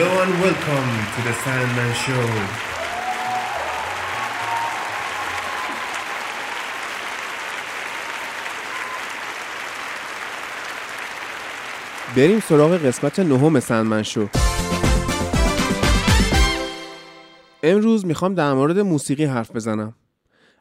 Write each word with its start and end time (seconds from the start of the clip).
Hello 0.00 0.22
and 0.24 0.34
welcome 0.46 0.90
to 1.14 1.20
the 1.26 1.34
Sandman 1.42 1.92
Show. 2.02 2.26
بریم 12.16 12.40
سراغ 12.40 12.76
قسمت 12.76 13.18
نهم 13.20 13.60
Sandman 13.60 14.02
Show 14.02 14.28
امروز 17.62 18.06
می‌خوام 18.06 18.34
در 18.34 18.52
مورد 18.52 18.78
موسیقی 18.78 19.24
حرف 19.24 19.56
بزنم. 19.56 19.94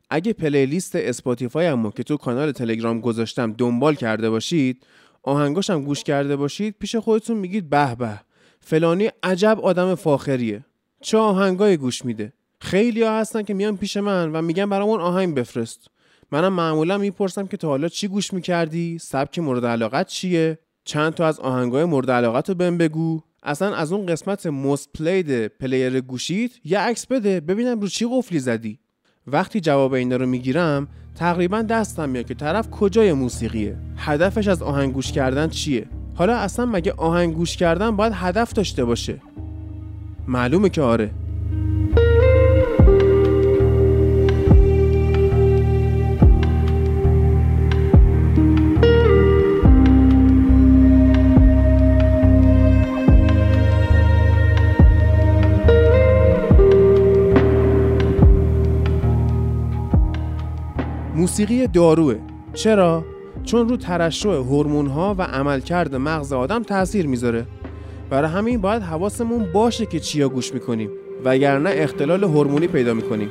اگه 0.09 0.33
playlist 0.33 0.95
Spotify 0.95 1.65
همو 1.65 1.91
که 1.91 2.03
تو 2.03 2.17
کانال 2.17 2.51
تلگرام 2.51 3.01
گذاشتم 3.01 3.53
دنبال 3.53 3.95
کرده 3.95 4.29
باشید 4.29 4.85
آهنگاشم 5.23 5.83
گوش 5.83 6.03
کرده 6.03 6.35
باشید 6.35 6.75
پیش 6.79 6.95
خودتون 6.95 7.37
میگید 7.37 7.69
به 7.69 7.95
به. 7.95 8.26
فلانی 8.69 9.09
عجب 9.23 9.59
آدم 9.63 9.95
فاخریه. 9.95 10.65
چه 11.01 11.17
آهنگای 11.17 11.77
گوش 11.77 12.05
میده؟ 12.05 12.33
خیلی 12.59 13.03
ها 13.03 13.19
هستن 13.19 13.43
که 13.43 13.53
میان 13.53 13.77
پیش 13.77 13.97
من 13.97 14.31
و 14.31 14.41
میگن 14.41 14.69
برامون 14.69 15.01
آهنگ 15.01 15.35
بفرست. 15.35 15.87
منم 16.31 16.53
معمولا 16.53 16.97
می‌پرسم 16.97 17.47
که 17.47 17.57
تا 17.57 17.67
حالا 17.67 17.87
چی 17.87 18.07
گوش 18.07 18.33
می‌کردی؟ 18.33 18.97
سبک 18.99 19.39
مورد 19.39 19.65
علاقت 19.65 20.07
چیه؟ 20.07 20.59
چند 20.83 21.13
تا 21.13 21.25
از 21.25 21.39
آهنگای 21.39 21.85
مورد 21.85 22.11
علاقت 22.11 22.49
رو 22.49 22.55
بهم 22.55 22.77
بگو. 22.77 23.21
اصلا 23.43 23.75
از 23.75 23.91
اون 23.91 24.05
قسمت 24.05 24.45
موست 24.45 24.89
پلید 24.93 25.47
پلیر 25.47 26.01
گوشیت 26.01 26.51
یه 26.63 26.79
عکس 26.79 27.07
بده 27.07 27.39
ببینم 27.39 27.79
رو 27.79 27.87
چی 27.87 28.07
قفلی 28.11 28.39
زدی. 28.39 28.79
وقتی 29.27 29.59
جواب 29.59 29.93
اینا 29.93 30.15
رو 30.15 30.25
می‌گیرم 30.25 30.87
تقریبا 31.15 31.61
دستم 31.61 32.09
میاد 32.09 32.25
که 32.25 32.33
طرف 32.33 32.69
کجای 32.69 33.13
موسیقیه؟ 33.13 33.77
هدفش 33.97 34.47
از 34.47 34.61
آهنگ 34.61 34.93
گوش 34.93 35.11
کردن 35.11 35.49
چیه؟ 35.49 35.87
حالا 36.17 36.37
اصلا 36.37 36.65
مگه 36.65 36.93
آهنگ 36.97 37.35
گوش 37.35 37.57
کردن 37.57 37.95
باید 37.95 38.13
هدف 38.15 38.53
داشته 38.53 38.85
باشه؟ 38.85 39.21
معلومه 40.27 40.69
که 40.69 40.81
آره. 40.81 41.11
موسیقی 61.15 61.67
داروه. 61.67 62.15
چرا؟ 62.53 63.16
چون 63.47 63.69
رو 63.69 63.77
ترشح 63.77 64.29
هورمون 64.29 64.87
ها 64.87 65.15
و 65.17 65.21
عملکرد 65.21 65.95
مغز 65.95 66.33
آدم 66.33 66.63
تاثیر 66.63 67.07
می‌ذاره. 67.07 67.45
برای 68.09 68.29
همین 68.29 68.61
باید 68.61 68.81
حواسمون 68.81 69.51
باشه 69.53 69.85
که 69.85 69.99
چیا 69.99 70.29
گوش 70.29 70.53
می‌کنیم 70.53 70.89
وگرنه 71.23 71.69
اختلال 71.73 72.23
هورمونی 72.23 72.67
پیدا 72.67 72.93
می‌کنیم. 72.93 73.29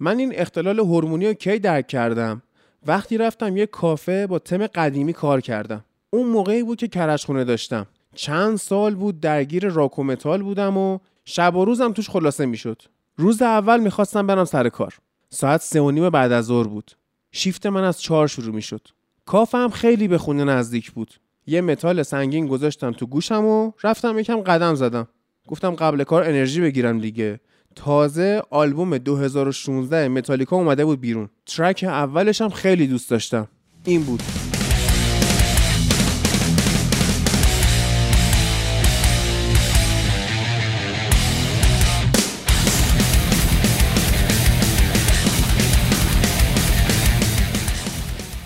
من 0.00 0.18
این 0.18 0.32
اختلال 0.34 0.78
هورمونی 0.78 1.26
رو 1.26 1.32
کی 1.32 1.58
درک 1.58 1.86
کردم؟ 1.86 2.42
وقتی 2.86 3.18
رفتم 3.18 3.56
یه 3.56 3.66
کافه 3.66 4.26
با 4.26 4.38
تم 4.38 4.66
قدیمی 4.66 5.12
کار 5.12 5.40
کردم. 5.40 5.84
اون 6.10 6.26
موقعی 6.26 6.62
بود 6.62 6.78
که 6.78 6.88
کرشخونه 6.88 7.44
داشتم. 7.44 7.86
چند 8.14 8.56
سال 8.56 8.94
بود 8.94 9.20
درگیر 9.20 9.68
راکومتال 9.68 10.42
بودم 10.42 10.76
و 10.76 10.98
شب 11.24 11.56
و 11.56 11.64
روزم 11.64 11.92
توش 11.92 12.10
خلاصه 12.10 12.46
می‌شد. 12.46 12.82
روز 13.16 13.42
اول 13.42 13.80
می‌خواستم 13.80 14.26
برم 14.26 14.44
سر 14.44 14.68
کار. 14.68 14.94
ساعت 15.34 15.60
سه 15.60 15.80
و 15.80 15.90
نیم 15.90 16.10
بعد 16.10 16.32
از 16.32 16.44
ظهر 16.44 16.66
بود. 16.66 16.90
شیفت 17.32 17.66
من 17.66 17.84
از 17.84 18.02
چهار 18.02 18.28
شروع 18.28 18.54
می‌شد. 18.54 18.88
کافم 19.26 19.68
خیلی 19.68 20.08
به 20.08 20.18
خونه 20.18 20.44
نزدیک 20.44 20.92
بود. 20.92 21.14
یه 21.46 21.60
متال 21.60 22.02
سنگین 22.02 22.46
گذاشتم 22.46 22.92
تو 22.92 23.06
گوشم 23.06 23.44
و 23.44 23.72
رفتم 23.82 24.18
یکم 24.18 24.40
قدم 24.40 24.74
زدم. 24.74 25.08
گفتم 25.46 25.70
قبل 25.70 26.04
کار 26.04 26.22
انرژی 26.22 26.60
بگیرم 26.60 27.00
دیگه. 27.00 27.40
تازه 27.76 28.42
آلبوم 28.50 28.98
2016 28.98 30.08
متالیکا 30.08 30.56
اومده 30.56 30.84
بود 30.84 31.00
بیرون. 31.00 31.28
ترک 31.46 31.84
اولش 31.88 32.40
هم 32.40 32.48
خیلی 32.48 32.86
دوست 32.86 33.10
داشتم. 33.10 33.48
این 33.84 34.02
بود. 34.02 34.22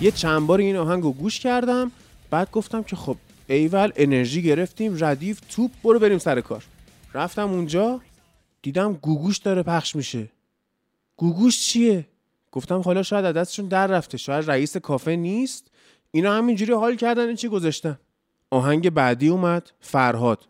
یه 0.00 0.10
چند 0.10 0.46
بار 0.46 0.58
این 0.58 0.76
آهنگ 0.76 1.02
رو 1.02 1.12
گوش 1.12 1.40
کردم 1.40 1.92
بعد 2.30 2.50
گفتم 2.50 2.82
که 2.82 2.96
خب 2.96 3.16
ایول 3.48 3.92
انرژی 3.96 4.42
گرفتیم 4.42 4.96
ردیف 5.04 5.40
توپ 5.50 5.70
برو 5.84 5.98
بریم 5.98 6.18
سر 6.18 6.40
کار. 6.40 6.64
رفتم 7.14 7.50
اونجا 7.50 8.00
دیدم 8.62 8.92
گوگوش 8.92 9.38
داره 9.38 9.62
پخش 9.62 9.96
میشه. 9.96 10.28
گوگوش 11.16 11.60
چیه؟ 11.60 12.06
گفتم 12.52 12.80
حالا 12.80 13.02
شاید 13.02 13.24
از 13.24 13.34
دستشون 13.34 13.68
در 13.68 13.86
رفته 13.86 14.18
شاید 14.18 14.50
رئیس 14.50 14.76
کافه 14.76 15.16
نیست. 15.16 15.66
اینا 16.10 16.32
همینجوری 16.32 16.72
حال 16.72 16.96
کردن 16.96 17.34
چی 17.34 17.48
گذاشتن؟ 17.48 17.98
آهنگ 18.50 18.90
بعدی 18.90 19.28
اومد 19.28 19.70
فرهاد. 19.80 20.44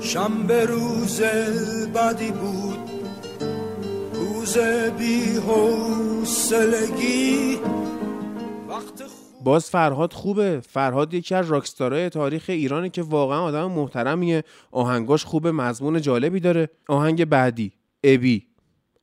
شنبه 0.00 0.64
روز 0.64 1.20
بعدی 1.94 2.30
بود. 2.30 2.93
باز 9.44 9.70
فرهاد 9.70 10.12
خوبه. 10.12 10.60
فرهاد 10.60 11.14
یکی 11.14 11.34
از 11.34 11.50
rockstar 11.50 11.98
های 11.98 12.10
تاریخ 12.10 12.44
ایرانه 12.48 12.90
که 12.90 13.02
واقعا 13.02 13.40
آدم 13.40 13.70
محترمیه. 13.70 14.44
آهنگاش 14.70 15.24
خوبه 15.24 15.52
مضمون 15.52 16.00
جالبی 16.00 16.40
داره. 16.40 16.68
آهنگ 16.88 17.24
بعدی 17.24 17.72
ابی. 18.04 18.46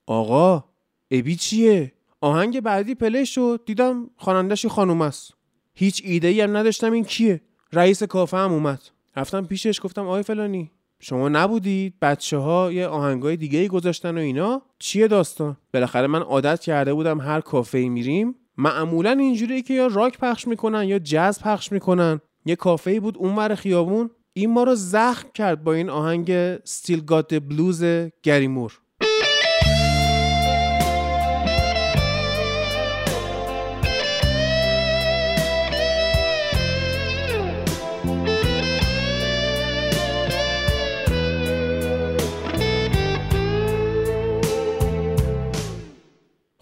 آقا 0.06 0.64
ابی 1.12 1.36
چیه؟ 1.36 1.92
آهنگ 2.22 2.62
بعدی 2.62 2.96
play 2.96 3.26
شد. 3.26 3.62
دیدم 3.66 4.10
خواننده‌ش 4.18 4.64
یه 4.64 4.70
خانوم 4.70 5.02
است. 5.02 5.34
هیچ 5.74 6.02
ایده 6.06 6.28
ای 6.28 6.42
هم 6.42 6.58
نداشتم 6.58 6.92
این 6.92 7.04
کیه. 7.04 7.42
رئیس 7.74 8.04
کافه 8.04 8.38
هم 8.38 8.54
اومد. 8.54 8.82
رفتم 9.16 9.46
پیشش 9.46 9.80
گفتم 9.84 10.02
آقای 10.02 10.24
فلانی. 10.24 10.72
شما 11.04 11.30
نبودید 11.30 11.94
بچه 12.02 12.38
ها 12.38 12.72
یه 12.72 12.88
آهنگای 12.88 13.38
دیگه 13.38 13.60
ای 13.60 13.68
گذاشتن 13.68 14.18
و 14.18 14.22
اینا؟ 14.22 14.62
چیه 14.80 15.08
داستان؟ 15.08 15.58
بالاخره 15.74 16.08
من 16.08 16.22
عادت 16.22 16.62
کرده 16.62 16.94
بودم 16.94 17.22
هر 17.22 17.42
کافه 17.42 17.78
ای 17.78 17.90
میریم. 17.90 18.36
معمولا 18.58 19.12
اینجوریه 19.12 19.62
که 19.62 19.74
یا 19.74 19.88
راک 19.88 20.18
پخش 20.18 20.48
می‌کنن 20.48 20.84
یا 20.84 21.00
جاز 21.00 21.40
پخش 21.40 21.72
می‌کنن. 21.72 22.22
یه 22.46 22.56
کافه 22.56 22.92
ای 22.92 23.00
بود 23.00 23.18
اونور 23.18 23.56
خیابون. 23.56 24.10
این 24.34 24.54
ما 24.54 24.64
رو 24.64 24.76
زخم 24.76 25.30
کرد 25.34 25.64
با 25.64 25.74
این 25.74 25.90
آهنگ 25.90 26.58
Still 26.64 27.02
Got 27.02 27.34
Blues 27.34 27.84
گریمور. 28.24 28.81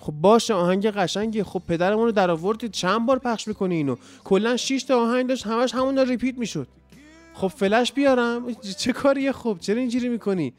خب 0.09 0.15
باشه 0.15 0.53
آهنگ 0.53 0.87
قشنگی. 0.87 1.43
خب 1.43 1.61
پدرمون 1.67 2.05
رو 2.05 2.11
در 2.11 2.31
آوردید 2.31 2.71
چند 2.71 3.05
بار 3.05 3.19
پخش 3.19 3.47
می‌کنی 3.47 3.75
اینو؟ 3.75 3.95
کلا 4.23 4.57
6 4.57 4.83
تا 4.83 5.01
آهنگ 5.01 5.27
داشت 5.27 5.47
همش 5.47 5.75
همون 5.75 5.99
ریپیت 5.99 6.37
می‌شد. 6.37 6.67
خب 7.33 7.47
فلش 7.47 7.91
بیارم. 7.91 8.53
چه 8.77 8.93
کاریه 8.93 9.31
خب؟ 9.31 9.57
چرا 9.61 9.79
اینجوری 9.79 10.09
می‌کنی؟ 10.09 10.53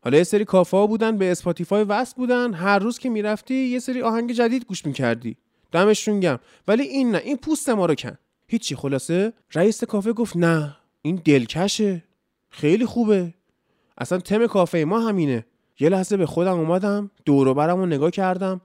حالا 0.00 0.18
یه 0.18 0.24
سری 0.24 0.44
کافه 0.44 0.86
بودن 0.86 1.16
به 1.16 1.30
اسپاتیفای 1.30 1.84
وصل 1.84 2.14
بودن. 2.16 2.54
هر 2.54 2.78
روز 2.78 2.98
که 2.98 3.08
می‌رفتی 3.08 3.54
یه 3.54 3.78
سری 3.78 4.02
آهنگ 4.02 4.32
جدید 4.32 4.64
گوش 4.64 4.86
می‌کردی. 4.86 5.36
دمشون 5.72 6.20
گم 6.20 6.38
ولی 6.68 6.82
این 6.82 7.10
نه 7.10 7.18
این 7.18 7.36
پوست 7.36 7.68
ما 7.68 7.86
رو 7.86 7.94
کن. 7.94 8.18
هیچی 8.48 8.76
خلاصه؟ 8.76 9.32
رئیس 9.54 9.84
کافه 9.84 10.12
گفت 10.12 10.36
نه 10.36 10.76
این 11.02 11.22
دلکشه. 11.24 12.04
خیلی 12.50 12.86
خوبه. 12.86 13.34
اصلا 13.98 14.18
تم 14.18 14.46
کافه 14.46 14.84
ما 14.84 15.00
همینه. 15.00 15.46
یه 15.80 15.88
لحظه 15.88 16.16
به 16.16 16.26
خودم 16.26 16.58
اومدم 16.58 17.10
دور 17.24 17.48
و 17.48 17.54
برم 17.54 17.76
رو 17.76 17.86
نگاه 17.86 18.10
کردم. 18.10 18.60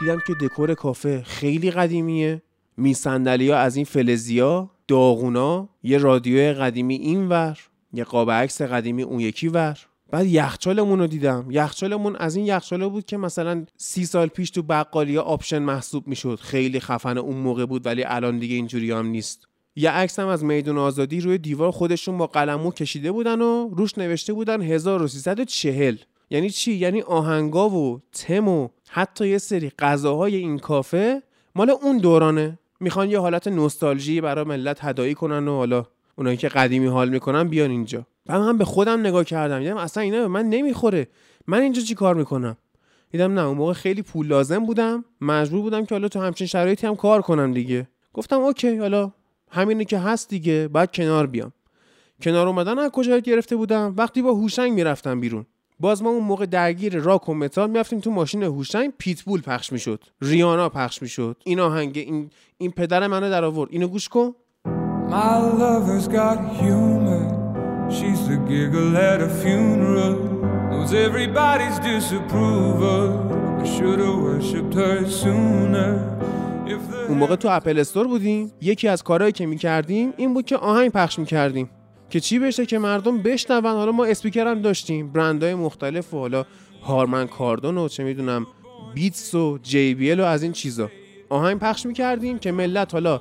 دیدم 0.00 0.18
که 0.26 0.34
دکور 0.40 0.74
کافه 0.74 1.22
خیلی 1.22 1.70
قدیمیه. 1.70 2.42
میزها 2.76 3.56
از 3.56 3.76
این 3.76 3.84
فلزیا 3.84 4.70
داغونا 4.88 5.68
یه 5.82 5.98
رادیو 5.98 6.54
قدیمی 6.54 6.94
این 6.94 7.28
ور 7.28 7.58
یه 7.92 8.04
قاب 8.04 8.30
عکس 8.30 8.62
قدیمی 8.62 9.02
اون 9.02 9.20
یکی 9.20 9.48
ور. 9.48 9.78
بعد 10.10 10.26
یخچالمون 10.26 10.98
رو 10.98 11.06
دیدم. 11.06 11.46
یخچالمون 11.50 12.16
از 12.16 12.36
این 12.36 12.46
یخچالا 12.46 12.88
بود 12.88 13.04
که 13.04 13.16
مثلا 13.16 13.64
سی 13.76 14.06
سال 14.06 14.28
پیش 14.28 14.50
تو 14.50 14.62
بقالی 14.62 15.18
option 15.18 15.58
محسوب 15.58 16.08
می‌شد. 16.08 16.38
خیلی 16.42 16.80
خفن 16.80 17.18
اون 17.18 17.36
موقع 17.36 17.66
بود 17.66 17.86
ولی 17.86 18.04
الان 18.04 18.38
دیگه 18.38 18.54
اینجوری 18.54 18.90
هم 18.90 19.06
نیست. 19.06 19.48
یه 19.76 19.90
عکس 19.90 20.18
هم 20.18 20.28
از 20.28 20.44
میدون 20.44 20.78
آزادی 20.78 21.20
روی 21.20 21.38
دیوار 21.38 21.70
خودشون 21.70 22.18
با 22.18 22.26
قلمو 22.26 22.70
کشیده 22.70 23.12
بودن 23.12 23.42
و 23.42 23.68
روش 23.68 23.98
نوشته 23.98 24.32
بودن 24.32 24.62
1340 24.62 25.96
یعنی 26.30 26.50
چی؟ 26.50 26.72
یعنی 26.72 27.02
آهنگا 27.02 27.70
و 27.70 28.00
تم 28.12 28.48
و 28.48 28.68
حتی 28.90 29.28
یه 29.28 29.38
سری 29.38 29.72
غذاهای 29.78 30.36
این 30.36 30.58
کافه 30.58 31.22
مال 31.54 31.70
اون 31.70 31.98
دورانه. 31.98 32.58
می‌خوان 32.80 33.10
یه 33.10 33.20
حالت 33.20 33.48
نوستالژی 33.48 34.20
برای 34.20 34.44
ملت 34.44 34.84
هدایی 34.84 35.14
کنن 35.14 35.48
و 35.48 35.56
حالا 35.56 35.86
اونایی 36.18 36.36
که 36.36 36.48
قدیمی 36.48 36.86
حال 36.86 37.08
می‌کنن 37.08 37.48
بیان 37.48 37.70
اینجا. 37.70 38.06
من 38.28 38.58
به 38.58 38.64
خودم 38.64 39.00
نگاه 39.00 39.24
کردم. 39.24 39.58
دیدم 39.58 39.76
اصلا 39.76 40.02
اینا 40.02 40.18
به 40.18 40.28
من 40.28 40.48
نمی‌خوره. 40.48 41.08
من 41.46 41.60
اینجا 41.60 41.82
چی 41.82 41.94
کار 41.94 42.14
می‌کنم؟ 42.14 42.56
دیدم 43.10 43.34
نه 43.34 43.40
اون 43.40 43.56
موقع 43.56 43.72
خیلی 43.72 44.02
پول 44.02 44.26
لازم 44.26 44.66
بودم. 44.66 45.04
مجبور 45.20 45.60
بودم 45.60 45.84
که 45.84 45.94
حالا 45.94 46.08
تو 46.08 46.20
همچین 46.20 46.46
شرایطی 46.46 46.86
هم 46.86 46.96
کار 46.96 47.22
کنم 47.22 47.52
دیگه. 47.52 47.88
گفتم 48.12 48.40
اوکی 48.40 48.76
حالا 48.76 49.12
همینه 49.50 49.84
که 49.84 49.98
هست 49.98 50.28
دیگه 50.28 50.68
بعد 50.68 50.92
کنار 50.92 51.26
بیام. 51.26 51.52
کنار 52.22 52.46
اومدن 52.46 52.78
از 52.78 52.90
کجا 52.90 53.18
گرفته 53.18 53.56
بودم؟ 53.56 53.94
وقتی 53.98 54.22
با 54.22 54.34
هوشنگ 54.34 54.72
می‌رفتم 54.72 55.20
بیرون. 55.20 55.46
باز 55.80 56.02
ما 56.02 56.10
اون 56.10 56.24
موقع 56.24 56.46
درگیر 56.46 56.98
راک 56.98 57.28
و 57.28 57.34
متال 57.34 57.70
می‌رفتیم 57.70 58.00
تو 58.00 58.10
ماشین 58.10 58.42
هوشنگ 58.42 58.92
Pitbull 58.98 59.40
پخش 59.40 59.72
می‌شد 59.72 60.04
Rihanna 60.22 60.68
پخش 60.68 61.02
می‌شد 61.02 61.36
این 61.44 61.60
آهنگ 61.60 61.98
این 61.98 62.30
این 62.58 62.70
پدر 62.70 63.06
منو 63.06 63.30
در 63.30 63.44
آورد 63.44 63.70
اینو 63.72 63.88
گوش 63.88 64.08
کن 64.08 64.30
My 65.08 65.38
lover's 65.62 66.08
got 66.08 66.38
humor. 66.58 67.26
She's 67.96 68.20
the 68.30 68.38
giggle 68.50 68.92
at 69.10 69.20
a 69.28 69.30
funeral. 69.40 70.16
Knows 70.70 70.92
everybody's 71.06 71.78
disapproval. 71.90 73.06
I 73.62 73.64
should 73.74 74.00
have 74.06 74.18
worshipped 74.26 74.74
her 74.74 74.98
sooner. 75.22 76.16
اون 77.08 77.18
موقع 77.18 77.36
تو 77.36 77.48
Apple 77.50 77.78
Store 77.78 78.06
بودیم 78.06 78.52
یکی 78.60 78.88
از 78.88 79.02
کارهایی 79.02 79.32
که 79.32 79.46
می‌کردیم 79.46 80.12
این 80.16 80.34
بود 80.34 80.44
که 80.44 80.56
آهنگ 80.56 80.90
پخش 80.90 81.18
می‌کردیم 81.18 81.70
که 82.10 82.20
چی 82.20 82.38
بشه 82.38 82.66
که 82.66 82.78
مردم 82.78 83.22
بشنون. 83.22 83.64
حالا 83.64 83.92
ما 83.92 84.04
اسپیکر 84.04 84.46
هم 84.46 84.62
داشتیم 84.62 85.12
برندهای 85.12 85.54
مختلف 85.54 86.14
و 86.14 86.18
حالا 86.18 86.44
هارمن 86.82 87.26
کاردون 87.26 87.78
و 87.78 87.88
چه 87.88 88.04
می‌دونم 88.04 88.46
بیتس 88.94 89.34
و 89.34 89.58
جی 89.62 89.94
بی 89.94 90.12
و 90.12 90.22
از 90.22 90.42
این 90.42 90.52
چیزا. 90.52 90.90
آهنگ 91.28 91.58
پخش 91.58 91.86
می‌کردیم 91.86 92.38
که 92.38 92.52
ملت 92.52 92.94
حالا 92.94 93.20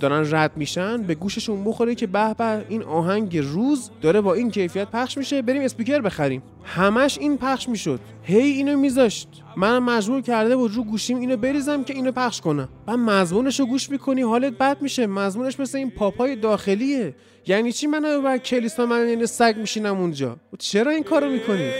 دارن 0.00 0.34
رد 0.34 0.52
میشن 0.56 1.02
به 1.02 1.14
گوششون 1.14 1.64
بخوره 1.64 1.94
که 1.94 2.06
به 2.06 2.34
به 2.34 2.64
این 2.68 2.82
آهنگ 2.82 3.38
روز 3.38 3.90
داره 4.02 4.20
با 4.20 4.34
این 4.34 4.50
کیفیت 4.50 4.88
پخش 4.90 5.18
میشه. 5.18 5.42
بریم 5.42 5.62
اسپیکر 5.62 6.00
بخریم. 6.00 6.42
همش 6.64 7.18
این 7.18 7.38
پخش 7.38 7.68
می‌شد. 7.68 8.00
هی 8.22 8.50
اینو 8.50 8.78
میذاشت. 8.78 9.28
من 9.56 9.78
مجبور 9.78 10.20
کرده 10.20 10.56
بود 10.56 10.74
رو 10.74 10.84
گوشیم 10.84 11.20
اینو 11.20 11.36
بریزم 11.36 11.84
که 11.84 11.94
اینو 11.94 12.12
پخش 12.12 12.40
کنم 12.40 12.68
و 12.86 12.96
مضمونش 12.96 13.60
رو 13.60 13.66
گوش 13.66 13.90
می‌کنی 13.90 14.22
حالت 14.22 14.52
بد 14.52 14.82
میشه. 14.82 15.06
مضمونش 15.06 15.60
مثل 15.60 15.78
این 15.78 15.90
پاپای 15.90 16.36
داخلیه. 16.36 17.14
یعنی 17.46 17.72
چی 17.72 17.86
من 17.86 18.22
بر 18.24 18.38
کلیسا 18.38 18.86
من 18.86 19.00
این 19.00 19.26
سگ 19.26 19.54
میشینم 19.56 20.00
اونجا؟ 20.00 20.36
چرا 20.58 20.90
این 20.90 21.02
کارو 21.02 21.30
می‌کنی. 21.30 21.70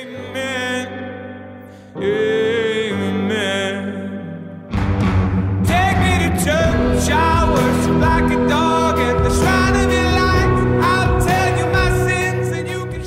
Take 5.69 5.99
me 6.03 6.13
to 6.23 6.37
church. 6.45 7.75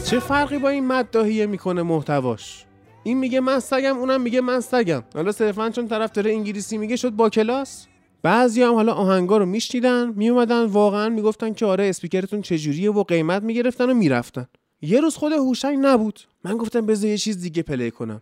چه 0.05 0.19
فرقی 0.19 0.57
با 0.57 0.69
این 0.69 0.87
مداهیه 0.87 1.45
می‌کنه 1.45 1.81
محتواش؟ 1.81 2.65
این 3.03 3.17
میگه 3.17 3.39
من 3.39 3.59
سگم 3.59 3.97
اونم 3.97 4.21
میگه 4.21 4.41
من 4.41 4.59
سگم. 4.59 5.03
حالا 5.13 5.31
صرفا 5.31 5.69
چون 5.69 5.87
طرف 5.87 6.11
داره 6.11 6.31
انگلیسی 6.31 6.77
میگه 6.77 6.95
شد 6.95 7.09
با 7.09 7.29
کلاس؟ 7.29 7.87
بعضی 8.23 8.63
هم 8.63 8.73
حالا 8.73 8.93
آهنگا 8.93 9.37
رو 9.37 9.45
میشنیدن 9.45 10.13
میومدن 10.15 10.65
واقعا 10.65 11.09
می‌گفتن 11.09 11.53
که 11.53 11.65
آره 11.65 11.89
اسپیکرتون 11.89 12.41
چجوریه 12.41 12.91
و 12.91 13.03
قیمت 13.03 13.43
می‌گرفتن 13.43 13.89
و 13.89 13.93
می‌رفتن. 13.93 14.47
یه 14.81 15.01
روز 15.01 15.15
خود 15.15 15.31
هوشنگ 15.31 15.77
نبود. 15.81 16.19
من 16.43 16.57
گفتم 16.57 16.85
بذار 16.85 17.09
یه 17.09 17.17
چیز 17.17 17.41
دیگه 17.41 17.63
play 17.63 17.91
کنم. 17.91 18.21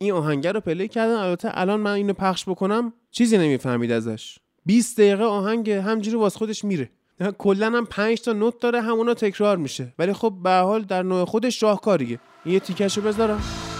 این 0.00 0.12
آهنگ 0.12 0.52
رو 0.52 0.60
play 0.60 0.88
کردم 0.88 1.14
البته 1.14 1.48
الان 1.52 1.80
من 1.80 1.92
اینو 1.92 2.12
پخش 2.12 2.48
بکنم 2.48 2.92
چیزی 3.10 3.38
نمی‌فهمید 3.38 3.92
ازش. 3.92 4.38
20 4.64 5.00
دقیقه 5.00 5.24
آهنگ 5.24 5.70
همجوری 5.70 6.16
واس 6.16 6.36
خودش 6.36 6.64
میره. 6.64 6.90
کلا 7.38 7.66
هم 7.66 7.86
5 7.86 8.20
تا 8.20 8.32
نت 8.32 8.60
داره 8.60 8.80
همونا 8.80 9.14
تکرار 9.14 9.56
میشه. 9.56 9.94
ولی 9.98 10.12
خب 10.12 10.34
به 10.42 10.50
حال 10.50 10.82
در 10.82 11.02
نوع 11.02 11.24
خودش 11.24 11.60
شاهکاریه 11.60 12.18
این 12.44 12.54
یه 12.54 12.60
تیکشو 12.60 13.00
بذارم. 13.00 13.71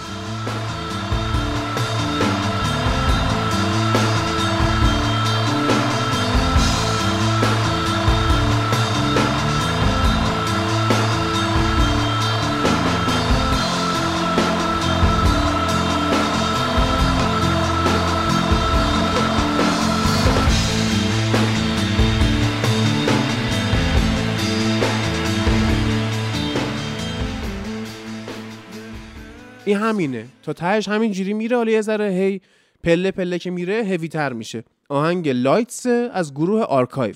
این 29.65 29.77
همینه. 29.77 30.25
تا 30.43 30.53
تهش 30.53 30.87
همینجوری 30.89 31.33
میره 31.33 31.57
حالا 31.57 31.71
یه 31.71 31.81
ذره 31.81 32.09
هی 32.09 32.41
پله 32.83 33.11
پله 33.11 33.39
که 33.39 33.51
میره 33.51 33.83
هوی 33.83 34.07
تر 34.07 34.33
میشه. 34.33 34.63
آهنگ 34.89 35.29
Lights 35.29 35.85
از 36.11 36.33
گروه 36.33 36.61
آرکایو 36.61 37.15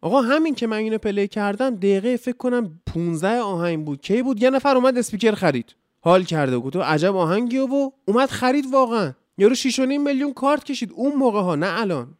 آقا 0.00 0.20
همین 0.20 0.54
که 0.54 0.66
من 0.66 0.76
اینو 0.76 0.98
play 0.98 1.28
کردم 1.28 1.76
دقیقه 1.76 2.16
فکر 2.16 2.36
کنم 2.36 2.80
15 2.86 3.40
آهنگ 3.40 3.84
بود. 3.84 4.00
کی 4.00 4.22
بود؟ 4.22 4.42
یه 4.42 4.50
نفر 4.50 4.76
اومد 4.76 4.98
اسپیکر 4.98 5.32
خرید. 5.32 5.76
حال 6.00 6.24
کرده 6.24 6.58
بود. 6.58 6.76
و 6.76 6.80
عجب 6.80 7.16
آهنگی 7.16 7.58
و 7.58 7.90
اومد 8.04 8.30
خرید 8.30 8.64
واقعا. 8.72 9.12
یارو 9.38 9.54
6.5 9.54 9.78
میلیون 9.78 10.32
کارت 10.32 10.64
کشید. 10.64 10.92
اون 10.92 11.14
موقع 11.14 11.40
ها 11.40 11.54
نه 11.54 11.80
الان. 11.80 12.14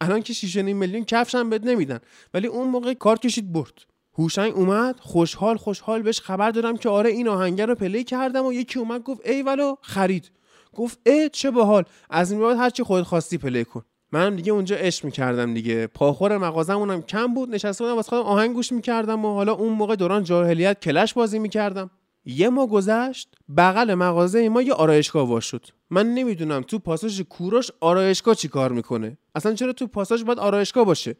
الان 0.00 0.22
که 0.22 0.32
6.5 0.32 0.56
میلیون 0.56 1.04
کفش 1.04 1.34
هم 1.34 1.50
بد 1.50 1.68
نمیدن. 1.68 1.98
ولی 2.34 2.46
اون 2.46 2.68
موقع 2.68 2.94
کارت 2.94 3.20
کشید 3.20 3.52
برد. 3.52 3.74
هوشنگ 4.20 4.56
اومد 4.56 5.00
خوشحال 5.00 5.56
خوشحال 5.56 6.02
بهش 6.02 6.20
خبر 6.20 6.50
دادم 6.50 6.76
که 6.76 6.88
آره 6.88 7.10
این 7.10 7.28
آهنگ 7.28 7.66
رو 7.66 7.74
play 7.74 8.04
کردم 8.04 8.46
و 8.46 8.52
یکی 8.52 8.78
اومد 8.78 9.02
گفت 9.02 9.20
ایول 9.24 9.42
و 9.42 9.74
خرید. 9.80 10.30
گفت 10.72 10.98
ای 11.06 11.28
چه 11.28 11.50
باحال. 11.50 11.84
از 12.10 12.32
این 12.32 12.40
بعد 12.40 12.58
هر 12.58 12.70
چی 12.70 12.82
خودت 12.82 13.04
خواستی 13.04 13.38
پلی 13.38 13.64
کن. 13.64 13.82
منم 14.12 14.36
دیگه 14.36 14.52
اونجا 14.52 14.76
عشق 14.76 15.04
می‌کردم 15.04 15.54
دیگه. 15.54 15.86
پاخور 15.86 16.38
مغازمونم 16.38 17.02
کم 17.02 17.34
بود 17.34 17.50
نشسته 17.50 17.84
بودم 17.84 17.96
واسه 17.96 18.08
خودم 18.08 18.22
آهنگ 18.22 18.54
گوش 18.54 18.72
می‌کردم 18.72 19.24
و 19.24 19.34
حالا 19.34 19.52
اون 19.52 19.72
موقع 19.72 19.96
دوران 19.96 20.24
جاهلیت 20.24 20.80
کلش 20.80 21.14
بازی 21.14 21.38
می‌کردم. 21.38 21.90
یه 22.24 22.48
ماه 22.48 22.66
گذشت 22.66 23.34
بغل 23.56 23.94
مغازه 23.94 24.48
ما 24.48 24.62
یه 24.62 24.72
آرایشگاه 24.72 25.28
وا 25.28 25.40
شد. 25.40 25.66
من 25.90 26.14
نمی‌دونم 26.14 26.62
تو 26.62 26.78
پاساژ 26.78 27.20
کوروش 27.20 27.70
آرایشگاه 27.80 28.34
چی 28.34 28.48
کار 28.48 28.72
می‌کنه؟ 28.72 29.18
اصلا 29.34 29.54
چرا 29.54 29.72
تو 29.72 29.86
پاساژ 29.86 30.22
باید 30.22 30.38
آرایشگاه 30.38 30.84
باشه؟ 30.84 31.16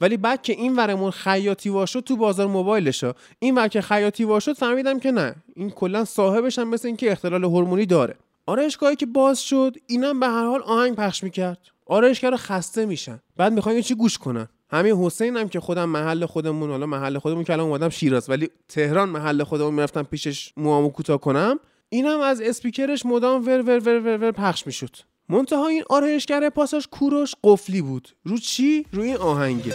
ولی 0.00 0.16
بعد 0.16 0.42
که 0.42 0.52
این 0.52 0.76
ورمون 0.76 1.10
خیاطی 1.10 1.68
وا 1.68 1.86
شد 1.86 2.00
تو 2.00 2.16
بازار 2.16 2.46
موبایلش 2.46 3.04
این 3.38 3.54
ور 3.54 3.68
که 3.68 3.80
خیاطی 3.80 4.24
وا 4.24 4.40
شد 4.40 4.52
فهمیدم 4.52 4.98
که 4.98 5.10
نه. 5.10 5.34
این 5.56 5.70
کلا 5.70 6.04
صاحبش 6.04 6.58
هم 6.58 6.68
مثل 6.68 6.88
اینکه 6.88 7.12
اختلال 7.12 7.44
هورمونی 7.44 7.86
داره. 7.86 8.16
آرایشگاهی 8.46 8.96
که 8.96 9.06
باز 9.06 9.40
شد 9.40 9.76
اینم 9.86 10.20
به 10.20 10.26
هر 10.26 10.44
حال 10.44 10.62
آهنگ 10.62 10.96
پخش 10.96 11.24
می‌کرد. 11.24 11.58
آرایشگاه 11.86 12.36
خسته 12.36 12.86
میشن. 12.86 13.20
بعد 13.36 13.52
می‌خوان 13.52 13.80
چی 13.80 13.94
گوش 13.94 14.18
کنن. 14.18 14.48
همین 14.70 14.94
حسین 14.94 15.36
هم 15.36 15.48
که 15.48 15.60
خودم 15.60 15.88
محل 15.88 16.26
خودمون 16.26 16.70
حالا 16.70 16.86
محل 16.86 17.18
خودمون 17.18 17.44
که 17.44 17.52
الان 17.52 17.66
اومدم 17.66 17.88
شیراز 17.88 18.30
ولی 18.30 18.48
تهران 18.68 19.08
محل 19.08 19.44
خودمون 19.44 19.74
می‌رفتم 19.74 20.02
پیشش 20.02 20.52
موامو 20.56 20.88
کوتاه 20.88 21.20
کنم. 21.20 21.58
اینم 21.88 22.20
از 22.20 22.40
اسپیکرش 22.40 23.06
مدام 23.06 23.46
ور 23.46 23.62
ور 23.62 23.78
ور 23.78 24.00
ور, 24.00 24.18
ور 24.18 24.30
پخش 24.32 24.66
می‌شد. 24.66 24.96
منتها 25.28 25.66
این 25.66 25.84
آرایشگر 25.90 26.50
پاساش 26.50 26.88
کوروش 26.90 27.34
قفلی 27.44 27.82
بود. 27.82 28.08
رو 28.24 28.38
چی؟ 28.38 28.86
رو 28.92 29.02
این 29.02 29.16
آهنگه. 29.16 29.74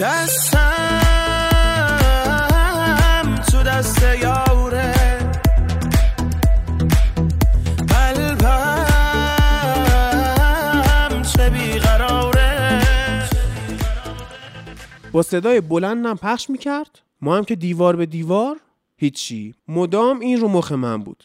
دستم 0.00 0.64
تو 3.50 3.62
دست 3.62 4.02
یاره 4.22 4.94
قلبم 7.88 8.82
چه 11.22 11.50
بیقراره. 11.50 12.82
با 15.12 15.22
صدای 15.22 15.60
بلندم 15.60 16.14
پخش 16.14 16.50
می‌کرد. 16.50 17.02
ما 17.20 17.36
هم 17.36 17.44
که 17.44 17.56
دیوار 17.56 17.96
به 17.96 18.06
دیوار؟ 18.06 18.56
هیچی. 18.96 19.54
مدام 19.68 20.20
این 20.20 20.40
رو 20.40 20.48
مخ 20.48 20.72
من 20.72 21.02
بود. 21.02 21.24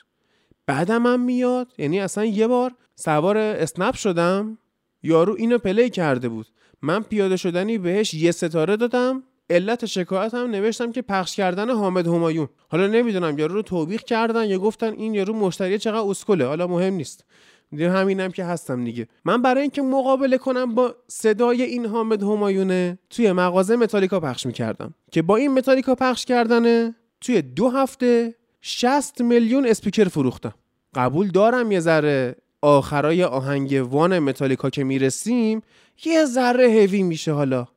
بعدم 0.68 1.06
هم 1.06 1.20
میاد. 1.20 1.74
یعنی 1.78 2.00
اصلا 2.00 2.26
یه 2.26 2.48
بار 2.48 2.72
سوار 2.96 3.38
اسنپ 3.38 3.96
شدم. 3.96 4.58
یارو 5.04 5.36
اینو 5.38 5.58
پلی 5.58 5.90
کرده 5.90 6.30
بود. 6.30 6.48
من 6.82 7.04
پیاده 7.04 7.38
شدنی 7.38 7.78
بهش 7.78 8.14
یه 8.14 8.32
ستاره 8.32 8.78
دادم. 8.78 9.24
علت 9.50 9.86
شکایت 9.86 10.34
هم 10.34 10.52
نوشتم 10.52 10.92
که 10.92 11.02
پخش 11.02 11.36
کردن 11.36 11.70
حامد 11.70 12.08
همایون. 12.08 12.48
حالا 12.70 12.88
نمی‌دونم 12.88 13.40
یارو 13.40 13.54
رو 13.54 13.62
توبیخ 13.62 14.04
کردن 14.04 14.46
یا 14.46 14.58
گفتن 14.60 14.94
این 14.94 15.14
یارو 15.14 15.34
مشتری 15.34 15.80
چقدر 15.80 16.10
اسکله. 16.10 16.46
حالا 16.46 16.68
مهم 16.68 16.94
نیست. 16.94 17.26
دیگه 17.72 17.92
همینم 17.92 18.32
که 18.32 18.46
هستم 18.46 18.84
دیگه. 18.84 19.08
من 19.26 19.42
برای 19.42 19.62
اینکه 19.62 19.82
مقابله 19.82 20.38
کنم 20.38 20.76
با 20.76 20.96
صدای 21.08 21.62
این 21.62 21.86
حامد 21.86 22.24
همایونه 22.24 23.00
توی 23.10 23.32
مغازه 23.32 23.76
متالیکا 23.76 24.20
پخش 24.20 24.46
می‌کردم. 24.46 24.94
که 25.12 25.22
با 25.22 25.36
این 25.36 25.54
متالیکا 25.54 25.96
پخش 25.96 26.26
کردنه 26.26 26.96
توی 27.22 27.42
دو 27.42 27.70
هفته 27.70 28.36
60 28.62 29.22
میلیون 29.22 29.66
اسپیکر 29.66 30.04
فروختم. 30.04 30.54
قبول 30.96 31.28
دارم 31.28 31.72
یه 31.72 31.80
ذره. 31.80 32.36
آخرای 32.64 33.24
آهنگ 33.24 33.88
وان 33.92 34.20
متالیکا 34.20 34.70
که 34.70 34.84
می‌رسیم 34.84 35.62
یه 36.06 36.26
ذره 36.26 36.68
هوی 36.68 37.04
میشه 37.04 37.32
حالا. 37.32 37.68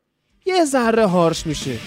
یه 0.46 0.64
ذره 0.64 1.06
هارش 1.06 1.46
میشه. 1.46 1.78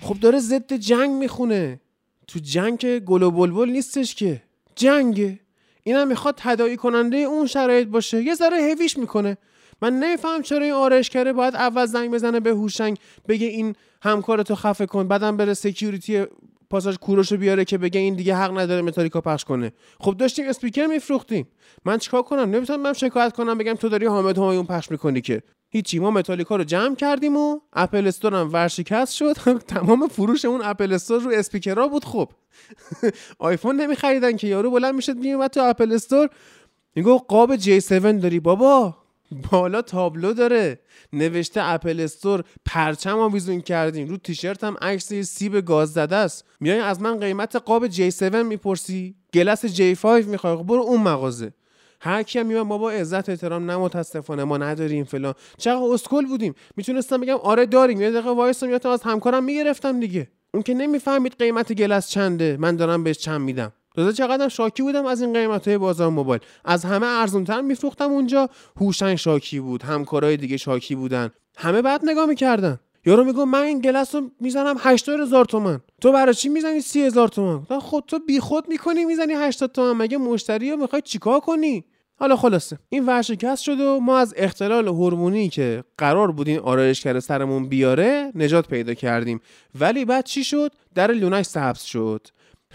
خب 0.00 0.20
داره 0.20 0.38
ضد 0.38 0.72
جنگ 0.72 1.10
می‌خونه. 1.10 1.80
تو 2.26 2.38
جنگ 2.38 2.98
گل 2.98 3.22
و 3.22 3.30
بلبل 3.30 3.70
نیستش 3.70 4.14
که. 4.14 4.42
جنگه. 4.76 5.40
اینم 5.82 6.08
می‌خواد 6.08 6.34
تداعی 6.38 6.76
کننده 6.76 7.16
اون 7.16 7.46
شرایط 7.46 7.88
باشه. 7.88 8.22
یه 8.22 8.34
ذره 8.34 8.56
هویش 8.56 8.98
می‌کنه. 8.98 9.36
من 9.82 9.92
نمیفهم 9.92 10.42
چرا 10.42 10.64
این 10.64 10.72
آرایشگره 10.72 11.32
باید 11.32 11.54
اول 11.54 11.86
زنگ 11.86 12.10
بزنه 12.10 12.40
به 12.40 12.50
هوشنگ 12.50 12.98
بگه 13.28 13.46
این 13.46 13.74
همکارتو 14.02 14.54
خفه 14.54 14.86
کن 14.86 15.08
بعدم 15.08 15.36
بره 15.36 15.54
security 15.54 16.24
پاساژ 16.70 16.96
کوروشو 16.96 17.36
بیاره 17.36 17.64
که 17.64 17.78
بگه 17.78 18.00
این 18.00 18.14
دیگه 18.14 18.36
حق 18.36 18.58
نداره 18.58 18.82
متالیکا 18.82 19.20
پخش 19.20 19.44
کنه. 19.44 19.72
خب 20.00 20.16
داشتیم 20.16 20.48
اسپیکر 20.48 20.86
میفروختیم. 20.86 21.48
من 21.84 21.98
چیکار 21.98 22.22
کنم؟ 22.22 22.50
نمی‌تونم 22.50 22.80
من 22.80 22.92
شکایت 22.92 23.32
کنم 23.32 23.58
بگم 23.58 23.74
تو 23.74 23.88
داری 23.88 24.06
حامد 24.06 24.38
همایون 24.38 24.66
پخش 24.66 24.90
می‌کنی 24.90 25.20
که. 25.20 25.42
هیچی 25.74 25.98
ما 25.98 26.10
متالیکا 26.10 26.56
رو 26.56 26.64
جمع 26.64 26.94
کردیم 26.94 27.36
و 27.36 27.60
اپل 27.72 28.06
استور 28.06 28.34
هم 28.34 28.52
ورشکست 28.52 29.14
شد. 29.14 29.32
تمام 29.74 30.08
فروش 30.08 30.44
اون 30.44 30.60
اپل 30.64 30.92
استور 30.92 31.20
رو 31.22 31.30
اسپیکرها 31.34 31.88
بود. 31.88 32.04
خب 32.04 32.30
آیفون 33.38 33.76
نمیخریدن 33.76 34.36
که 34.36 34.46
یارو 34.46 34.70
بلند 34.70 34.94
می‌شد 34.94 35.16
میومد 35.16 35.50
تو 35.50 35.60
اپل 35.60 35.92
استور. 35.92 36.28
میگه 36.96 37.18
قاب 37.18 37.56
J7 37.56 37.90
داری 37.90 38.40
بابا. 38.40 38.96
بالا 39.50 39.82
تابلو 39.82 40.32
داره. 40.32 40.80
نوشته 41.12 41.60
اپل 41.64 42.00
استور 42.00 42.44
پرچم 42.66 43.18
آویزون 43.18 43.60
کردیم. 43.60 44.08
رو 44.08 44.16
تیشرت 44.16 44.64
هم 44.64 44.76
عکس 44.82 45.12
سیب 45.12 45.60
گاز 45.60 45.92
زده 45.92 46.16
است. 46.16 46.44
میای 46.60 46.78
از 46.78 47.00
من 47.00 47.20
قیمت 47.20 47.56
قاب 47.56 47.88
J7 47.88 48.22
می‌پرسی؟ 48.22 49.14
glass 49.34 49.66
J5 49.66 50.04
می‌خوای؟ 50.04 50.56
خب 50.56 50.62
برو 50.62 50.80
اون 50.82 51.00
مغازه. 51.00 51.52
هر 52.04 52.22
کی 52.22 52.38
هم 52.38 52.62
ما 52.62 52.78
با 52.78 52.90
عزت 52.90 53.28
احترام 53.28 53.70
نه 53.70 53.76
متاسفانه 53.76 54.44
ما 54.44 54.58
نداریم 54.58 55.04
فلان. 55.04 55.34
چقدر 55.58 55.82
اسکل 55.82 56.26
بودیم. 56.26 56.54
می‌تونستم 56.76 57.20
بگم 57.20 57.36
آره 57.36 57.66
داریم. 57.66 58.00
یه 58.00 58.10
دقیقه 58.10 58.30
وایس 58.30 58.62
میاد 58.62 58.86
از 58.86 59.02
همکارم 59.02 59.44
می‌گرفتم 59.44 60.00
دیگه. 60.00 60.28
اون 60.54 60.62
که 60.62 60.74
نمی‌فهمید 60.74 61.34
قیمت 61.38 61.72
گلس 61.72 62.08
چنده. 62.08 62.56
من 62.60 62.76
دارم 62.76 63.04
بهش 63.04 63.18
چند 63.18 63.40
میدم. 63.40 63.72
تازه 63.94 64.12
چقدر 64.12 64.48
شاکی 64.48 64.82
بودم 64.82 65.06
از 65.06 65.22
این 65.22 65.32
قیمت 65.32 65.68
های 65.68 65.78
بازار 65.78 66.10
موبایل. 66.10 66.40
از 66.64 66.84
همه 66.84 67.06
ارزونتر 67.06 67.60
میفروختم 67.60 68.10
اونجا. 68.10 68.48
هوشنگ 68.80 69.16
شاکی 69.16 69.60
بود. 69.60 69.82
همکارای 69.82 70.36
دیگه 70.36 70.56
شاکی 70.56 70.94
بودن. 70.94 71.30
همه 71.56 71.82
بعد 71.82 72.00
نگاه 72.04 72.26
می‌کردن. 72.26 72.80
یارو 73.06 73.24
میگم 73.24 73.48
من 73.48 73.62
این 73.62 73.80
گلس 73.80 74.14
رو 74.14 74.30
می‌زنم 74.40 74.76
80 74.78 75.20
هزار 75.20 75.44
تومن 75.44 75.80
تو 76.00 76.12
برای 76.12 76.34
چی 76.34 76.48
می‌زنی 76.48 76.80
30 76.80 77.02
هزار 77.02 77.28
تومن 77.28 77.78
خود 77.78 78.04
تو 78.06 78.18
بی 78.18 78.40
خود 78.40 78.68
می‌کنی 78.68 79.04
می‌زنی 79.04 79.32
80 79.32 79.72
تومن 79.72 79.92
مگه 79.92 80.18
مشتری 80.18 80.70
رو 80.70 80.76
می‌خوای 80.76 81.02
چیکار 81.02 81.40
کنی؟ 81.40 81.84
حالا 82.18 82.36
خلاصه 82.36 82.78
این 82.88 83.06
ورشکست 83.06 83.62
شد 83.62 83.80
و 83.80 84.00
ما 84.00 84.18
از 84.18 84.34
اختلال 84.36 84.88
هورمونی 84.88 85.48
که 85.48 85.84
قرار 85.98 86.32
بود 86.32 86.48
این 86.48 86.58
آرایشگر 86.58 87.20
سرمون 87.20 87.68
بیاره 87.68 88.32
نجات 88.34 88.68
پیدا 88.68 88.94
کردیم. 88.94 89.40
ولی 89.80 90.04
بعد 90.04 90.24
چی 90.24 90.44
شد؟ 90.44 90.72
در 90.94 91.10
لونش 91.12 91.46
سبز 91.46 91.82
شد. 91.82 92.26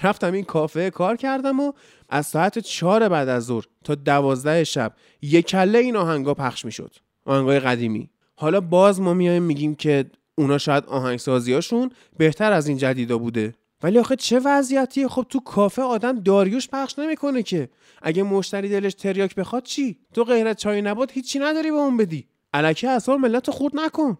رفتم 0.03 0.33
این 0.33 0.43
کافه 0.43 0.89
کار 0.89 1.15
کردم 1.15 1.59
و 1.59 1.71
از 2.09 2.25
ساعت 2.25 2.59
چهار 2.59 3.09
بعد 3.09 3.29
از 3.29 3.45
ظهر 3.45 3.65
تا 3.83 3.95
دوازده 3.95 4.63
شب 4.63 4.93
یک 5.21 5.47
کله 5.47 5.79
این 5.79 5.95
آهنگا 5.95 6.33
پخش 6.33 6.65
می‌شد 6.65 6.95
آهنگای 7.25 7.59
قدیمی. 7.59 8.09
حالا 8.35 8.61
باز 8.61 9.01
ما 9.01 9.13
میایم 9.13 9.43
میگیم 9.43 9.75
که 9.75 10.05
اونا 10.35 10.57
شاید 10.57 10.85
آهنگسازیاشون 10.85 11.91
بهتر 12.17 12.51
از 12.51 12.67
این 12.67 12.77
جدیدا 12.77 13.17
بوده. 13.17 13.53
ولی 13.83 13.99
آخه 13.99 14.15
چه 14.15 14.39
وضعیتیه؟ 14.39 15.07
خب 15.07 15.25
تو 15.29 15.39
کافه 15.39 15.81
آدم 15.81 16.19
داریوش 16.19 16.67
پخش 16.69 16.99
نمی‌کنه 16.99 17.43
که. 17.43 17.69
اگه 18.01 18.23
مشتری 18.23 18.69
دلش 18.69 18.93
تریاک 18.93 19.35
بخواد 19.35 19.63
چی؟ 19.63 19.99
تو 20.13 20.23
غیرت 20.23 20.57
چای 20.57 20.81
نبات 20.81 21.11
هیچی 21.11 21.39
نداری 21.39 21.71
به 21.71 21.77
اون 21.77 21.97
بدی. 21.97 22.27
الکی 22.53 22.87
اصلا 22.87 23.17
ملت 23.17 23.51
خورد 23.51 23.73
نکن. 23.75 24.17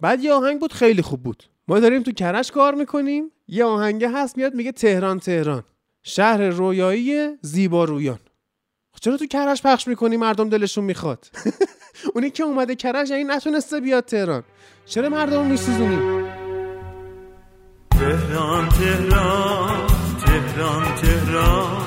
بعد 0.00 0.24
یه 0.24 0.32
آهنگ 0.32 0.60
بود 0.60 0.72
خیلی 0.72 1.02
خوب 1.02 1.22
بود. 1.22 1.42
ما 1.68 1.80
داریم 1.80 2.02
تو 2.02 2.12
کرش 2.12 2.50
کار 2.50 2.74
می‌کنیم. 2.74 3.30
یه 3.48 3.64
آهنگه 3.64 4.10
هست 4.10 4.36
میاد 4.36 4.54
میگه 4.54 4.72
تهران 4.72 5.18
تهران. 5.18 5.64
شهر 6.02 6.48
رویایی 6.48 7.28
زیبا 7.42 7.84
رویان. 7.84 8.18
خب 8.92 8.98
چرا 9.00 9.16
تو 9.16 9.26
کرش 9.26 9.62
پخش 9.62 9.88
می‌کنی؟ 9.88 10.16
مردم 10.16 10.48
دلشون 10.48 10.84
می‌خواد. 10.84 11.26
اونی 12.14 12.30
که 12.30 12.42
اومده 12.42 12.74
کرش 12.74 13.10
یعنی 13.10 13.24
نتونسته 13.24 13.80
بیاد 13.80 14.04
تهران. 14.04 14.44
چرا 14.86 15.08
مردم 15.08 15.46
میسوزونی؟ 15.46 16.27
تهران 17.98 18.68
تهران 18.68 19.86
تهران 20.26 20.84
تهران. 20.94 21.86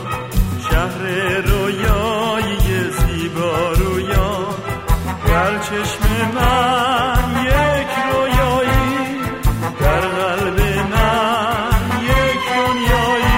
شهر 0.71 1.01
رویایی 1.41 2.91
زیبا 2.91 3.71
رویان. 3.71 4.53
در 5.27 5.59
چشم 5.59 6.03
من 6.35 7.45
یک 7.45 7.87
رویایی 8.13 9.19
در 9.79 9.99
قلب 9.99 10.59
من 10.91 12.03
یک 12.03 12.39
دنیایی. 12.55 13.31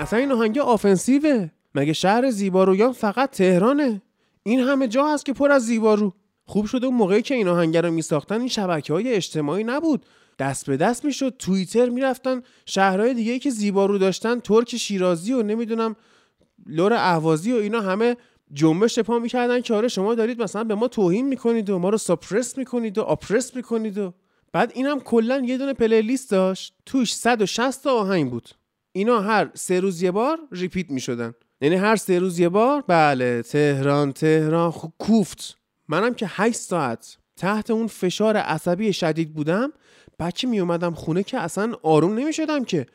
اصلا 0.00 0.18
این 0.18 0.32
آهنگ 0.32 0.58
آفنسیوه. 0.58 1.48
مگه 1.74 1.92
شهر 1.92 2.30
زیبارویان 2.30 2.92
فقط 2.92 3.30
تهرانه؟ 3.30 4.02
این 4.42 4.60
همه 4.60 4.88
جا 4.88 5.06
هست 5.06 5.24
که 5.26 5.32
پر 5.32 5.52
از 5.52 5.62
زیبارو 5.62 6.12
خوب 6.46 6.66
شده 6.66 6.86
اون 6.86 6.96
موقعی 6.96 7.22
که 7.22 7.34
این 7.34 7.48
آهنگ 7.48 7.76
رو 7.76 7.90
میساختن 7.90 8.38
این 8.38 8.48
شبکه 8.48 8.92
های 8.92 9.12
اجتماعی 9.12 9.64
نبود. 9.64 10.06
دست 10.38 10.66
به 10.66 10.76
دست 10.76 11.04
می‌شد 11.04 11.34
توییتر 11.38 11.88
می‌رفتن 11.88 12.42
شهرهای 12.66 13.14
دیگه 13.14 13.38
که 13.38 13.50
زیبارو 13.50 13.98
داشتن 13.98 14.40
ترک 14.40 14.76
شیرازی 14.76 15.32
و 15.32 15.42
نمی‌دونم 15.42 15.96
لر 16.66 16.92
اهوازی 16.92 17.52
و 17.52 17.56
اینا 17.56 17.80
همه 17.80 18.16
جنبش 18.52 18.98
پا 18.98 19.18
می‌کردن 19.18 19.60
که 19.60 19.74
آره 19.74 19.88
شما 19.88 20.14
دارید 20.14 20.42
مثلا 20.42 20.64
به 20.64 20.74
ما 20.74 20.88
توهین 20.88 21.28
می‌کنید 21.28 21.70
و 21.70 21.78
ما 21.78 21.88
رو 21.88 21.98
suppress 21.98 22.58
می‌کنید 22.58 22.98
و 22.98 23.02
oppress 23.02 23.56
می‌کنید 23.56 23.98
و 23.98 24.14
بعد 24.52 24.72
اینم 24.74 25.00
کلا 25.00 25.42
یه 25.46 25.58
دونه 25.58 25.72
playlist 25.72 26.30
داشت. 26.30 26.74
توش 26.86 27.14
160 27.14 27.84
تا 27.84 27.92
آهنگ 27.92 28.30
بود. 28.30 28.48
اینا 28.92 29.20
هر 29.20 29.50
سه 29.54 29.80
روز 29.80 30.02
یه 30.02 30.10
بار 30.10 30.38
repeat 30.52 30.90
می‌شدن. 30.90 31.34
یعنی 31.60 31.76
هر 31.76 31.96
سه 31.96 32.18
روز 32.18 32.38
یه 32.38 32.48
بار؟ 32.48 32.84
بله 32.86 33.42
تهران 33.42 34.12
تهران 34.12 34.70
خب 34.70 34.92
کوفت. 34.98 35.58
منم 35.88 36.14
که 36.14 36.26
8 36.28 36.56
ساعت 36.56 37.16
تحت 37.36 37.70
اون 37.70 37.86
فشار 37.86 38.36
عصبی 38.36 38.92
شدید 38.92 39.34
بودم 39.34 39.72
بچه 40.18 40.48
می 40.48 40.60
اومدم 40.60 40.94
خونه 40.94 41.22
که 41.22 41.38
اصلا 41.38 41.72
آروم 41.82 42.14
نمی 42.14 42.32
شدم 42.32 42.64
که. 42.64 42.86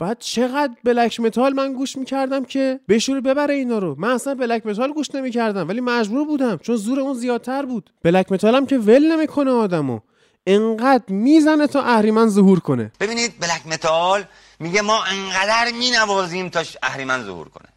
بعد 0.00 0.18
چقدر 0.18 0.72
black 0.84 1.20
metal 1.20 1.52
من 1.52 1.72
گوش 1.72 1.96
می‌کردم 1.96 2.44
که 2.44 2.80
بشوره 2.88 3.20
ببره 3.20 3.54
اینا 3.54 3.78
رو. 3.78 3.94
من 3.98 4.10
اصلا 4.10 4.34
black 4.34 4.66
metal 4.66 4.92
گوش 4.92 5.14
نمی‌کردم 5.14 5.68
ولی 5.68 5.80
مجبور 5.80 6.26
بودم 6.26 6.56
چون 6.56 6.76
زور 6.76 7.00
اون 7.00 7.14
زیادتر 7.14 7.66
بود. 7.66 7.90
black 8.02 8.32
metal 8.32 8.60
م 8.60 8.66
که 8.66 8.78
ول 8.78 9.12
نمی‌کنه 9.12 9.50
آدمو. 9.50 10.00
انقدر 10.46 11.04
می‌زنه 11.08 11.66
تا 11.66 11.82
اهریمن 11.82 12.28
ظهور 12.28 12.60
کنه. 12.60 12.92
ببینید 13.00 13.32
black 13.40 13.66
metal 13.66 14.24
میگه 14.60 14.82
ما 14.82 15.04
انقدر 15.04 15.72
مینوازیم 15.78 16.48
تا 16.48 16.62
اهریمن 16.82 17.22
ظهور 17.22 17.48
کنه. 17.48 17.68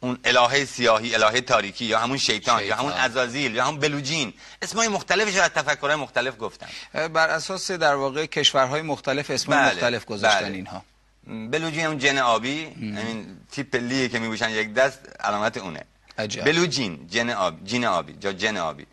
اون 0.00 0.18
الهه 0.24 0.64
سیاهی 0.64 1.14
الهه 1.14 1.40
تاریکی 1.40 1.84
یا 1.84 1.98
همون 1.98 2.18
شیطان, 2.18 2.64
یا 2.64 2.76
همون 2.76 2.92
ازازیل 2.92 3.54
یا 3.54 3.64
همون 3.64 3.80
بلوجین. 3.80 4.32
اسمای 4.62 4.88
مختلفش 4.88 5.36
از 5.36 5.50
تفکرهای 5.50 5.96
مختلف 5.96 6.34
گفتن 6.40 6.66
بر 6.92 7.28
اساس 7.28 7.70
در 7.70 7.94
واقع 7.94 8.26
کشورهای 8.26 8.82
مختلف 8.82 9.30
اسمای 9.30 9.58
بله، 9.58 9.74
مختلف 9.74 10.04
گذاشتن 10.04 10.40
بله. 10.40 10.54
اینها 10.54 10.84
بلوجین 11.26 11.84
همون 11.84 11.98
جن 11.98 12.18
آبی 12.18 12.68
این 12.80 13.26
تیپ 13.52 13.76
لیه 13.76 14.08
که 14.08 14.18
میبوشن 14.18 14.50
یک 14.50 14.74
دست 14.74 15.00
علامت 15.20 15.56
اونه. 15.58 15.80
عجب. 16.18 16.44
بلوجین 16.44 17.06
جن 17.10 17.30
آبی 17.30 17.64
جن 17.64 17.84
آبی 17.84 18.14
یا 18.22 18.32
جن 18.32 18.56
آبی. 18.56 18.86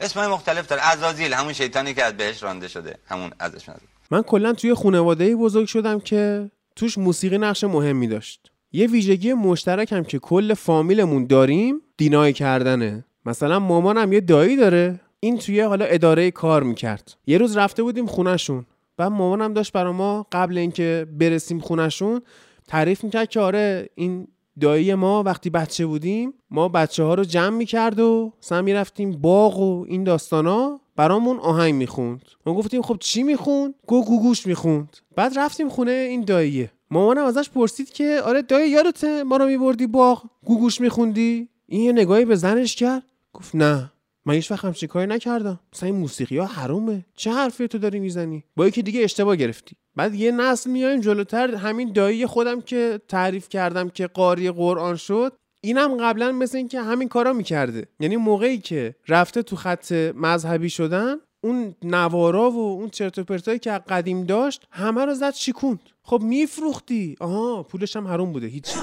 اسمای 0.00 0.26
مختلف 0.28 0.66
داره. 0.66 0.82
ازازیل 0.82 1.32
همون 1.32 1.52
شیطانی 1.52 1.94
که 1.94 2.04
از 2.04 2.16
بهش 2.16 2.42
رانده 2.42 2.68
شده. 2.68 2.98
همون 3.08 3.30
ازش 3.38 3.68
نزد. 3.68 3.80
من 4.10 4.22
کلا 4.22 4.52
توی 4.52 4.74
خانواده 4.74 5.36
بزرگ 5.36 5.66
شدم 5.66 6.00
که 6.00 6.50
توش 6.76 6.98
موسیقی 6.98 7.38
نقش 7.38 7.64
مهمی 7.64 8.06
داشت. 8.08 8.47
یه 8.72 8.86
ویژگی 8.86 9.32
مشترک 9.32 9.92
هم 9.92 10.04
که 10.04 10.18
کل 10.18 10.54
فامیلمون 10.54 11.26
داریم 11.26 11.80
دینای 11.96 12.32
کردنه. 12.32 13.04
مثلا 13.26 13.58
مامانم 13.58 14.12
یه 14.12 14.20
دایی 14.20 14.56
داره 14.56 15.00
این 15.20 15.38
توی 15.38 15.60
حالا 15.60 15.84
اداره 15.84 16.30
کار 16.30 16.62
می‌کرد. 16.62 17.16
یه 17.26 17.38
روز 17.38 17.56
رفته 17.56 17.82
بودیم 17.82 18.06
خونشون 18.06 18.66
بعد 18.96 19.12
مامانم 19.12 19.54
داشت 19.54 19.72
برا 19.72 19.92
ما 19.92 20.26
قبل 20.32 20.58
اینکه 20.58 21.06
برسیم 21.18 21.60
خونشون 21.60 22.20
تعریف 22.68 23.04
می‌کرد 23.04 23.28
که 23.28 23.40
آره 23.40 23.88
این 23.94 24.28
دایی 24.60 24.94
ما 24.94 25.22
وقتی 25.22 25.50
بچه 25.50 25.86
بودیم 25.86 26.34
ما 26.50 26.68
بچه 26.68 27.02
ها 27.02 27.14
رو 27.14 27.24
جمع 27.24 27.56
می‌کرد 27.56 28.00
و 28.00 28.32
مثلا 28.42 28.62
می‌رفتیم 28.62 29.12
باغ 29.12 29.58
و 29.60 29.84
این 29.88 30.04
داستانا 30.04 30.80
برامون 30.96 31.38
آهنگ 31.38 31.74
می‌خوند. 31.74 32.22
ما 32.46 32.54
گفتیم 32.54 32.82
خب 32.82 32.96
چی 33.00 33.22
می‌خوند؟ 33.22 33.74
گو 33.86 34.04
گوگوش 34.04 34.46
می‌خوند. 34.46 34.96
بعد 35.16 35.38
رفتیم 35.38 35.68
خونه 35.68 35.90
این 35.90 36.24
داییه. 36.24 36.70
مامانم 36.90 37.24
ازش 37.24 37.50
پرسید 37.50 37.90
که 37.90 38.20
آره 38.24 38.42
دایی 38.42 38.70
یادته 38.70 39.22
ما 39.22 39.36
رو 39.36 39.46
میبردی 39.46 39.86
باغ 39.86 40.24
گوگوش 40.44 40.80
میخوندی؟ 40.80 41.48
این 41.66 41.80
یه 41.80 41.92
نگاهی 41.92 42.24
به 42.24 42.36
زنش 42.36 42.76
کرد. 42.76 43.02
گفت 43.32 43.54
نه 43.54 43.92
من 44.26 44.34
هیچ 44.34 44.50
وقت 44.50 44.64
همچین 44.64 44.88
کاری 44.88 45.06
نکردم. 45.06 45.60
مثلا 45.74 45.86
این 45.86 45.98
موسیقی 45.98 46.38
ها 46.38 46.46
حرومه. 46.46 47.04
چه 47.14 47.30
حرفی 47.32 47.68
تو 47.68 47.78
داری 47.78 48.00
می‌زنی؟ 48.00 48.44
با 48.56 48.66
یکی 48.68 48.82
دیگه 48.82 49.04
اشتباه 49.04 49.36
گرفتی. 49.36 49.76
بعد 49.96 50.14
یه 50.14 50.32
نسل 50.32 50.70
میایم 50.70 51.00
جلوتر 51.00 51.54
همین 51.54 51.92
دایی 51.92 52.26
خودم 52.26 52.60
که 52.60 53.00
تعریف 53.08 53.48
کردم 53.48 53.88
که 53.88 54.06
قاری 54.06 54.50
قرآن 54.50 54.96
شد 54.96 55.32
اینم 55.60 55.96
قبلا 55.96 56.32
مثل 56.32 56.58
اینکه 56.58 56.80
همین 56.80 57.08
کارا 57.08 57.32
می‌کرده. 57.32 57.88
یعنی 58.00 58.16
موقعی 58.16 58.58
که 58.58 58.94
رفته 59.08 59.42
تو 59.42 59.56
خط 59.56 59.92
مذهبی 59.92 60.70
شدن 60.70 61.16
اون 61.40 61.74
نوارا 61.82 62.50
و 62.50 62.58
اون 62.58 62.88
چرت 62.88 63.18
و 63.18 63.24
پرتایی 63.24 63.58
که 63.58 63.70
قدیم 63.70 64.24
داشت 64.24 64.66
همه 64.70 65.04
رو 65.04 65.14
زد 65.14 65.34
شیکوند. 65.34 65.80
خب 66.02 66.22
میفروختی؟ 66.22 67.16
آها 67.20 67.62
پولش 67.62 67.96
هم 67.96 68.08
حروم 68.08 68.32
بوده 68.32 68.46
هیچ. 68.46 68.74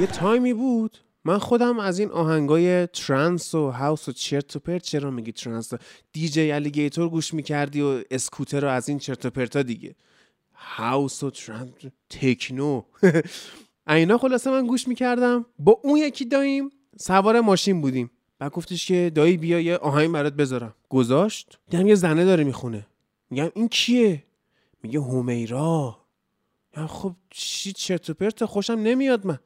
یه 0.00 0.06
تایمی 0.06 0.54
بود. 0.54 0.98
من 1.24 1.38
خودم 1.38 1.78
از 1.78 1.98
این 1.98 2.10
آهنگای 2.10 2.86
trance 2.86 3.54
و 3.54 3.70
house 3.70 4.08
و 4.08 4.12
چرت 4.12 4.56
و 4.56 4.58
پرت 4.58 4.82
چرا 4.82 5.10
میگی 5.10 5.32
trance؟ 5.32 5.72
DJ 6.12 6.52
Aligator 6.52 7.08
گوش 7.08 7.34
می‌کردی 7.34 7.80
و 7.80 8.02
اسکوتر 8.10 8.60
رو 8.60 8.68
از 8.68 8.88
این 8.88 8.98
چرت 8.98 9.26
و 9.26 9.30
پرتا 9.30 9.62
دیگه. 9.62 9.94
house 10.54 11.22
و 11.22 11.30
trance 11.30 11.70
techno. 12.10 12.82
اینا 13.88 14.18
خلاصه 14.18 14.50
من 14.50 14.66
گوش 14.66 14.88
می‌کردم. 14.88 15.46
با 15.58 15.80
اون 15.84 15.96
یکی 15.96 16.24
داییم 16.24 16.70
سوار 16.98 17.40
ماشین 17.40 17.80
بودیم. 17.80 18.10
بعد 18.38 18.52
گفتش 18.52 18.86
که 18.86 19.12
دایی 19.14 19.36
بیا 19.36 19.60
یه 19.60 19.76
آهنگ 19.76 20.12
برات 20.12 20.32
بذارم. 20.32 20.74
گذاشت؟ 20.88 21.58
دیدم 21.70 21.86
یه 21.86 21.94
زنه 21.94 22.24
داره 22.24 22.44
می‌خونه. 22.44 22.86
میگم 23.30 23.50
این 23.54 23.68
کیه؟ 23.68 24.22
میگه 24.82 25.00
حمیرا 25.00 25.96
خب 26.88 27.12
چی 27.30 27.72
چرت 27.72 28.10
و 28.10 28.14
پرت؟ 28.14 28.44
خوشم 28.44 28.72
نمیاد 28.72 29.26
من. 29.26 29.38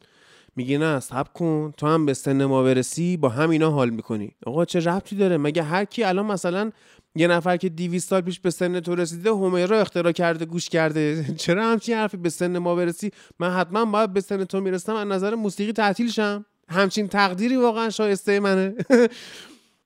میگه 0.57 0.79
نه 0.79 1.01
صبر 1.01 1.29
کن. 1.33 1.73
تو 1.77 1.87
هم 1.87 2.07
به 2.07 2.15
سن 2.15 2.45
ما 2.45 2.63
برسی 2.63 3.17
با 3.17 3.29
همینا 3.29 3.71
حال 3.71 3.91
می‌کنی. 3.91 4.33
آقا 4.47 4.65
چه 4.65 4.81
ربطی 4.81 5.17
داره؟ 5.17 5.37
مگه 5.37 5.63
هر 5.63 5.85
کی 5.85 6.05
الان 6.05 6.27
مثلا 6.27 6.71
یه 7.15 7.29
نفر 7.29 7.57
که 7.57 7.69
200 7.69 8.09
سال 8.09 8.21
پیش 8.21 8.41
به 8.41 8.51
سن 8.51 8.81
تو 8.81 8.95
رسیده 8.95 9.31
همیرا 9.31 9.81
اختراع 9.81 10.13
کرده 10.13 10.45
گوش 10.45 10.69
کرده؟ 10.69 11.25
چرا 11.39 11.67
همچین 11.73 11.95
حرفی 11.95 12.17
به 12.17 12.29
سن 12.31 12.59
ما 12.59 12.75
برسی؟ 12.75 13.11
من 13.39 13.51
حتما 13.51 13.85
باید 13.85 14.13
به 14.13 14.21
سن 14.21 14.45
تو 14.45 14.61
می‌رسم 14.61 14.95
از 14.95 15.09
نظر 15.09 15.35
موسیقی 15.35 15.73
تعطیل 15.73 16.11
شم 16.11 16.45
همچین 16.69 17.09
تقدیری 17.09 17.57
واقعا 17.57 17.91
شایسته 17.91 18.41
منه. 18.41 18.75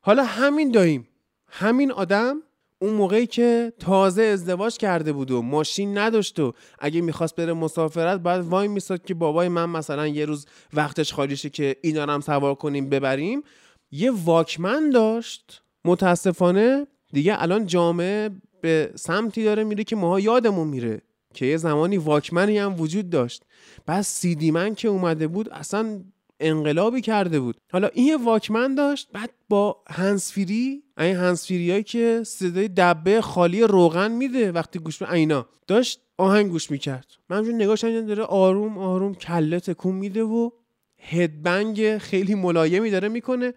حالا 0.06 0.24
همین 0.24 0.70
داییم 0.70 1.08
همین 1.48 1.92
آدم 1.92 2.42
اون 2.78 2.94
موقعی 2.94 3.26
که 3.26 3.72
تازه 3.78 4.22
ازدواج 4.22 4.76
کرده 4.76 5.12
بود 5.12 5.30
و 5.30 5.42
ماشین 5.42 5.98
نداشت 5.98 6.40
و 6.40 6.52
اگه 6.78 7.00
می‌خواست 7.00 7.36
بره 7.36 7.52
مسافرت 7.52 8.20
باید 8.20 8.44
وای 8.44 8.68
میساد 8.68 9.04
که 9.04 9.14
بابای 9.14 9.48
من 9.48 9.70
مثلا 9.70 10.06
یه 10.06 10.24
روز 10.24 10.46
وقتش 10.72 11.12
خالی 11.12 11.36
شه 11.36 11.50
که 11.50 11.76
اینا 11.82 12.02
هم 12.02 12.20
سوار 12.20 12.54
کنیم 12.54 12.88
ببریم. 12.88 13.42
یه 13.90 14.10
واکمن 14.10 14.90
داشت 14.90 15.62
متاسفانه 15.84 16.86
دیگه 17.12 17.42
الان 17.42 17.66
جامعه 17.66 18.30
به 18.60 18.92
سمتی 18.94 19.44
داره 19.44 19.64
میره 19.64 19.84
که 19.84 19.96
ماها 19.96 20.20
یادمون 20.20 20.68
میره 20.68 21.02
که 21.34 21.46
یه 21.46 21.56
زمانی 21.56 21.96
واکمنی 21.96 22.58
هم 22.58 22.80
وجود 22.80 23.10
داشت. 23.10 23.42
بعد 23.86 24.02
سیدی 24.02 24.50
من 24.50 24.74
که 24.74 24.88
اومده 24.88 25.26
بود 25.26 25.48
اصلا 25.50 26.00
انقلابی 26.42 27.00
کرده 27.00 27.40
بود. 27.40 27.56
حالا 27.72 27.88
این 27.88 28.06
یه 28.06 28.16
واکمن 28.16 28.74
داشت 28.74 29.08
بعد 29.12 29.30
با 29.48 29.82
هنسفیری 29.88 30.82
این 30.98 31.16
هنسفیری 31.16 31.70
هایی 31.70 31.82
که 31.82 32.22
صدای 32.26 32.68
دبه 32.68 33.20
خالی 33.20 33.62
روغن 33.62 34.12
میده 34.12 34.52
وقتی 34.52 34.78
گوش 34.78 34.98
به 34.98 35.12
اینا. 35.12 35.46
داشت 35.66 36.00
آهنگ 36.18 36.50
گوش 36.50 36.70
می‌کرد. 36.70 37.06
من 37.28 37.48
نگاهش 37.48 37.84
داره 37.84 38.22
آروم 38.22 38.78
آروم 38.78 39.14
کله 39.14 39.60
تکون 39.60 39.94
میده 39.94 40.22
و 40.22 40.50
هدبنگ 40.98 41.98
خیلی 41.98 42.34
ملایمی 42.34 42.90
داره 42.90 43.08
می‌کنه. 43.08 43.54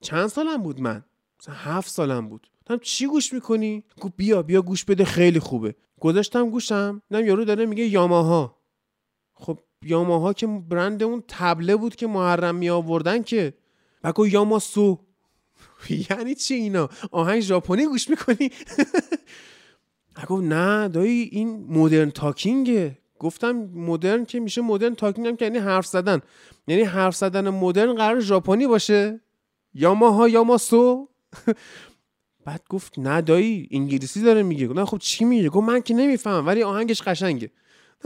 چند 0.00 0.26
سالم 0.26 0.62
بود 0.62 0.80
من؟ 0.80 1.04
مثلا 1.40 1.54
هفت 1.54 1.90
سالم 1.90 2.28
بود. 2.28 2.50
گفتم 2.60 2.78
چی 2.78 3.06
گوش 3.06 3.32
می‌کنی؟ 3.32 3.84
گفت 4.00 4.12
بیا 4.16 4.42
بیا 4.42 4.62
گوش 4.62 4.84
بده 4.84 5.04
خیلی 5.04 5.38
خوبه. 5.40 5.74
گذاشتم 6.00 6.50
گوشم 6.50 7.02
نه 7.10 7.24
یارو 7.26 7.44
داره 7.44 7.66
میگه 7.66 7.84
یاماها. 7.84 8.58
خب 9.34 9.60
یاماها 9.84 10.32
که 10.32 10.46
برند 10.46 11.02
اون 11.02 11.22
تبله 11.28 11.76
بود 11.76 11.96
که 11.96 12.06
محرم 12.06 12.54
می 12.54 12.70
آوردن 12.70 13.22
که 13.22 13.54
بگو 14.04 14.26
یاماسو 14.26 14.98
یعنی 16.10 16.34
چی 16.34 16.54
اینا؟ 16.54 16.88
آهنگ 17.10 17.40
ژاپنی 17.40 17.86
گوش 17.86 18.10
می‌کنی؟ 18.10 18.50
بگو 20.16 20.40
نه 20.40 20.88
دایی 20.88 21.28
این 21.32 21.66
مدرن 21.68 22.10
تاکینگه. 22.10 22.98
گفتم 23.18 23.52
مدرن 23.74 24.24
که 24.24 24.40
میشه 24.40 24.60
مدرن 24.60 24.94
تاکینگ 24.94 25.26
هم 25.26 25.36
که 25.36 25.44
یعنی 25.44 25.58
حرف 25.58 25.86
زدن. 25.86 26.20
یعنی 26.66 26.82
حرف 26.82 27.16
زدن 27.16 27.48
مدرن 27.50 27.94
قرار 27.94 28.20
ژاپنی 28.20 28.66
باشه. 28.66 29.20
یاماها 29.74 30.28
یاماسو 30.28 31.08
بعد 32.46 32.62
گفت 32.68 32.98
نه 32.98 33.20
دایی 33.20 33.68
انگلیسی 33.70 34.22
داره 34.22 34.42
میگه. 34.42 34.68
نه 34.68 34.84
خب 34.84 34.98
چی 34.98 35.24
میگه؟ 35.24 35.48
گفت 35.48 35.68
من 35.68 35.80
که 35.80 35.94
نمی‌فهمم 35.94 36.46
ولی 36.46 36.62
آهنگش 36.62 37.02
قشنگه. 37.02 37.50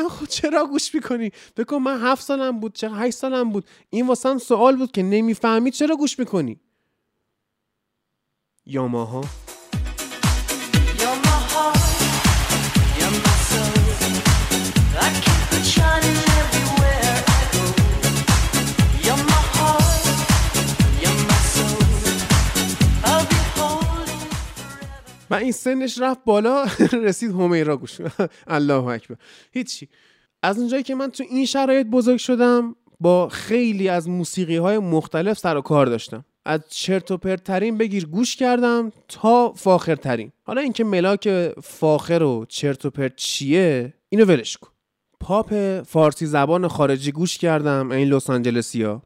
خب 0.07 0.27
چرا 0.27 0.67
گوش 0.67 0.95
می‌کنی؟ 0.95 1.31
بکن 1.57 1.77
من 1.77 2.01
هفت 2.01 2.23
سالم 2.23 2.61
بود 2.61 2.75
چرا 2.75 2.95
هشت 2.95 3.17
سالم 3.17 3.51
بود. 3.51 3.65
این 3.91 4.07
واسم 4.07 4.39
سوال 4.39 4.77
بود 4.77 4.93
که 4.93 5.03
نمی‌فهمی 5.03 5.71
چرا 5.71 5.97
گوش 5.97 6.19
می‌کنی؟ 6.19 6.61
یاماها 8.67 9.25
و 25.31 25.35
این 25.35 25.53
سنش 25.53 26.01
رفت 26.01 26.25
بالا 26.25 26.67
رسید 27.03 27.31
همیرا 27.31 27.77
گوش. 27.77 28.01
الله 28.47 28.85
اکبر. 28.85 29.17
هیچی. 29.53 29.89
از 30.43 30.59
اونجایی 30.59 30.83
که 30.83 30.95
من 30.95 31.11
تو 31.11 31.25
این 31.31 31.47
شرایط 31.47 31.87
بزرگ 31.87 32.19
شدم 32.19 32.77
با 33.01 33.29
خیلی 33.29 33.89
از 33.89 34.09
موسیقی 34.09 34.57
های 34.57 34.79
مختلف 34.79 35.39
سر 35.39 35.57
و 35.57 35.61
کار 35.61 35.87
داشتم. 35.87 36.25
از 36.45 36.61
چرت 36.69 37.11
و 37.11 37.17
پرترین 37.17 37.79
بگیر 37.79 38.07
گوش 38.07 38.37
کردم 38.37 38.93
تا 39.09 39.53
فاخرترین. 39.53 40.33
حالا 40.43 40.61
اینکه 40.61 40.85
ملاک 40.85 41.53
فاخر 41.63 42.23
و 42.23 42.47
چرت 42.49 42.85
و 42.85 42.91
پرت 42.91 43.17
چیه 43.17 43.95
اینو 44.09 44.25
ولش 44.25 44.57
کن. 44.57 44.71
پاپ 45.21 45.83
فارسی 45.83 46.27
زبان 46.27 46.69
خارجی 46.69 47.13
گوش 47.13 47.39
کردم 47.39 47.91
این 47.91 48.09
لس 48.09 48.31
آنجلسیا. 48.31 49.03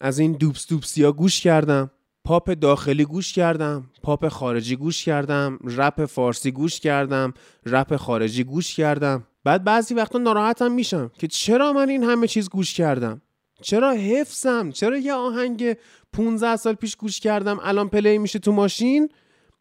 از 0.00 0.18
این 0.18 0.32
دوبس 0.32 0.66
دوبسیا 0.68 1.12
گوش 1.12 1.40
کردم. 1.40 1.90
پاپ 2.24 2.50
داخلی 2.50 3.04
گوش 3.04 3.32
کردم 3.32 3.90
پاپ 4.02 4.28
خارجی 4.28 4.76
گوش 4.76 5.04
کردم 5.04 5.58
رپ 5.64 6.04
فارسی 6.04 6.50
گوش 6.50 6.80
کردم 6.80 7.34
رپ 7.66 7.96
خارجی 7.96 8.44
گوش 8.44 8.76
کردم. 8.76 9.26
بعد 9.44 9.64
بعضی 9.64 9.94
وقتا 9.94 10.18
ناراحتم 10.18 10.72
میشم 10.72 11.10
که 11.18 11.26
چرا 11.26 11.72
من 11.72 11.88
این 11.88 12.04
همه 12.04 12.26
چیز 12.26 12.48
گوش 12.48 12.74
کردم؟ 12.74 13.22
چرا 13.62 13.92
حفظم؟ 13.92 14.70
چرا 14.70 14.98
یه 14.98 15.12
آهنگ 15.14 15.76
15 16.12 16.56
سال 16.56 16.74
پیش 16.74 16.96
گوش 16.96 17.20
کردم 17.20 17.58
الان 17.62 17.88
play 17.88 18.18
میشه 18.18 18.38
تو 18.38 18.52
ماشین؟ 18.52 19.08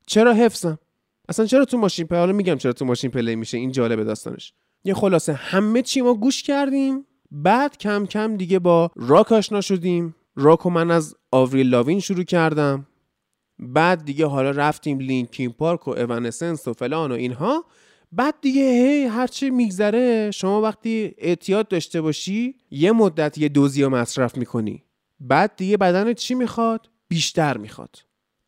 چرا 0.08 0.34
حفظم؟ 0.34 0.80
اصلا 1.30 1.46
چرا 1.46 1.66
تو 1.66 1.78
ماشین 1.78 2.08
play؟ 2.08 2.20
حالا 2.20 2.34
میگم 2.34 2.56
چرا 2.56 2.74
تو 2.74 2.86
ماشین 2.86 3.12
play 3.12 3.36
میشه 3.36 3.58
این 3.58 3.72
جالب 3.72 4.04
داستانش. 4.04 4.54
یه 4.84 4.94
خلاصه 4.94 5.34
همه 5.34 5.82
چی 5.82 6.02
ما 6.02 6.14
گوش 6.14 6.44
کردیم 6.44 7.06
بعد 7.32 7.78
کم 7.78 8.06
کم 8.06 8.38
دیگه 8.38 8.60
با 8.60 8.92
راک 8.96 9.32
آشنا 9.32 9.62
شدیم. 9.62 10.16
راکو 10.36 10.70
من 10.70 10.92
از 10.92 11.16
آوریل 11.32 11.70
لاوین 11.70 12.00
شروع 12.00 12.24
کردم. 12.24 12.88
بعد 13.60 14.06
دیگه 14.06 14.26
حالا 14.26 14.52
رفتیم 14.52 15.00
لینکین 15.00 15.52
پارک 15.52 15.88
و 15.88 15.92
اونسنس 15.92 16.68
و 16.68 16.74
فلان 16.74 17.12
و 17.12 17.16
اینها. 17.16 17.66
بعد 18.12 18.36
دیگه 18.42 18.62
هی 18.62 19.04
هرچی 19.04 19.50
میگذره 19.50 20.32
شما 20.32 20.62
وقتی 20.62 21.14
اعتیاد 21.18 21.68
داشته 21.68 22.02
باشی 22.02 22.56
یه 22.72 22.92
مدت 22.92 23.38
یه 23.38 23.50
دوزی 23.50 23.84
رو 23.84 23.90
مصرف 23.90 24.38
می‌کنی. 24.38 24.84
بعد 25.20 25.56
دیگه 25.56 25.78
بدن 25.78 26.14
چی 26.14 26.36
می‌خواد؟ 26.36 26.90
بیشتر 27.08 27.58
می‌خواد. 27.58 27.96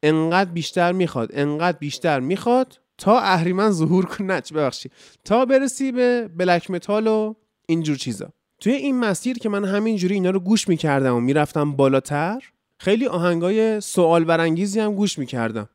انقدر 0.03 0.51
بیشتر 0.51 0.91
می‌خواد 0.91 1.29
انقدر 1.33 1.77
بیشتر 1.77 2.19
می‌خواد 2.19 2.79
تا 2.97 3.19
اهریمن 3.19 3.71
ظهور 3.71 4.05
کنه 4.05 4.41
ببخشید. 4.53 4.91
تا 5.25 5.45
برسی 5.45 5.91
به 5.91 6.29
بلک 6.37 6.71
متال 6.71 7.07
و 7.07 7.33
اینجور 7.65 7.95
چیزا. 7.95 8.33
توی 8.61 8.73
این 8.73 8.99
مسیر 8.99 9.37
که 9.37 9.49
من 9.49 9.65
همینجوری 9.65 10.13
اینا 10.13 10.29
رو 10.29 10.39
گوش 10.39 10.67
می‌کردم 10.67 11.15
و 11.15 11.19
می‌رفتم 11.19 11.71
بالاتر 11.71 12.43
خیلی 12.77 13.07
آهنگای 13.07 13.81
سوال 13.81 14.23
برانگیزی 14.23 14.79
هم 14.79 14.95
گوش 14.95 15.19
می‌کردم 15.19 15.69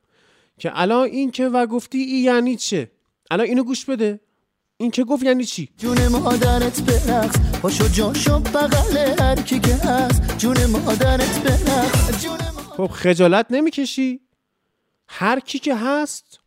که 0.59 0.71
الان 0.75 1.05
این 1.09 1.31
که 1.31 1.49
و 1.49 1.67
گفتی 1.67 1.99
ای 1.99 2.19
یعنی 2.19 2.57
چه؟ 2.57 2.91
الان 3.31 3.47
اینو 3.47 3.65
گوش 3.65 3.85
بده. 3.85 4.21
این 4.77 4.91
که 4.91 5.05
گفت 5.05 5.23
یعنی 5.23 5.45
چی؟ 5.45 5.69
جون 5.79 6.09
مادرت 6.09 6.83
برقص 6.83 7.61
پاشو 7.63 7.89
جاشو 7.89 8.39
بغل 8.39 9.23
هر 9.23 9.43
کی 9.43 9.61
که 9.61 9.75
هست. 9.75 10.39
جون 10.39 10.67
مادرت 10.67 11.43
برقص 11.45 12.25
جون 12.25 12.39
خب 12.77 12.87
خجالت 12.87 13.47
نمی‌کشی. 13.51 14.21
هر 15.09 15.41
کی 15.41 15.59
که 15.59 15.75
هست 15.75 16.41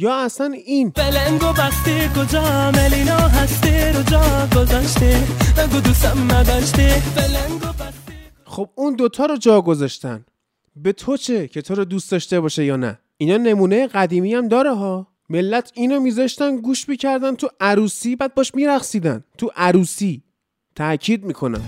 یا 0.00 0.14
اصلا 0.24 0.52
این؟ 0.66 0.88
بلنگو 0.88 1.52
بسته 1.52 2.08
کجا 2.16 2.70
ملینا 2.70 3.16
هسته؟ 3.16 3.92
رو 3.92 4.02
جا 4.02 4.48
گذاشته 4.56 5.20
نگو 5.58 5.80
دوستم 5.80 6.32
نداشته. 6.32 7.02
بلنگو 7.16 7.72
بسته. 7.72 8.12
خب 8.44 8.70
اون 8.74 8.94
دوتا 8.94 9.26
رو 9.26 9.36
جا 9.36 9.60
گذاشتن. 9.60 10.24
به 10.76 10.92
تو 10.92 11.16
چه؟ 11.16 11.48
که 11.48 11.62
تو 11.62 11.74
رو 11.74 11.84
دوست 11.84 12.10
داشته 12.10 12.40
باشه 12.40 12.64
یا 12.64 12.76
نه؟ 12.76 12.98
اینا 13.16 13.36
نمونه 13.36 13.86
قدیمی 13.86 14.34
هم 14.34 14.48
داره 14.48 14.74
ها. 14.74 15.06
ملت 15.28 15.72
اینو 15.74 16.00
میذاشتن 16.00 16.56
گوش 16.56 16.88
می‌کردن 16.88 17.34
تو 17.34 17.48
عروسی 17.60 18.16
بعد 18.16 18.34
باش 18.34 18.54
میرقصیدن. 18.54 19.24
تو 19.38 19.50
عروسی. 19.56 20.22
تاکید 20.76 21.24
می‌کنم. 21.24 21.62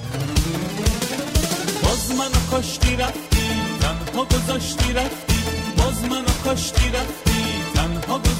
باز 1.83 2.11
منو 2.19 2.51
کاشتی 2.51 2.97
رفتی 2.97 3.37
تنها 3.81 4.25
گذاشتی 4.25 4.93
رفتی 4.93 5.35
باز 5.79 6.05
منو 6.05 6.29
کاشتی 6.45 6.88
رفتی 6.88 7.30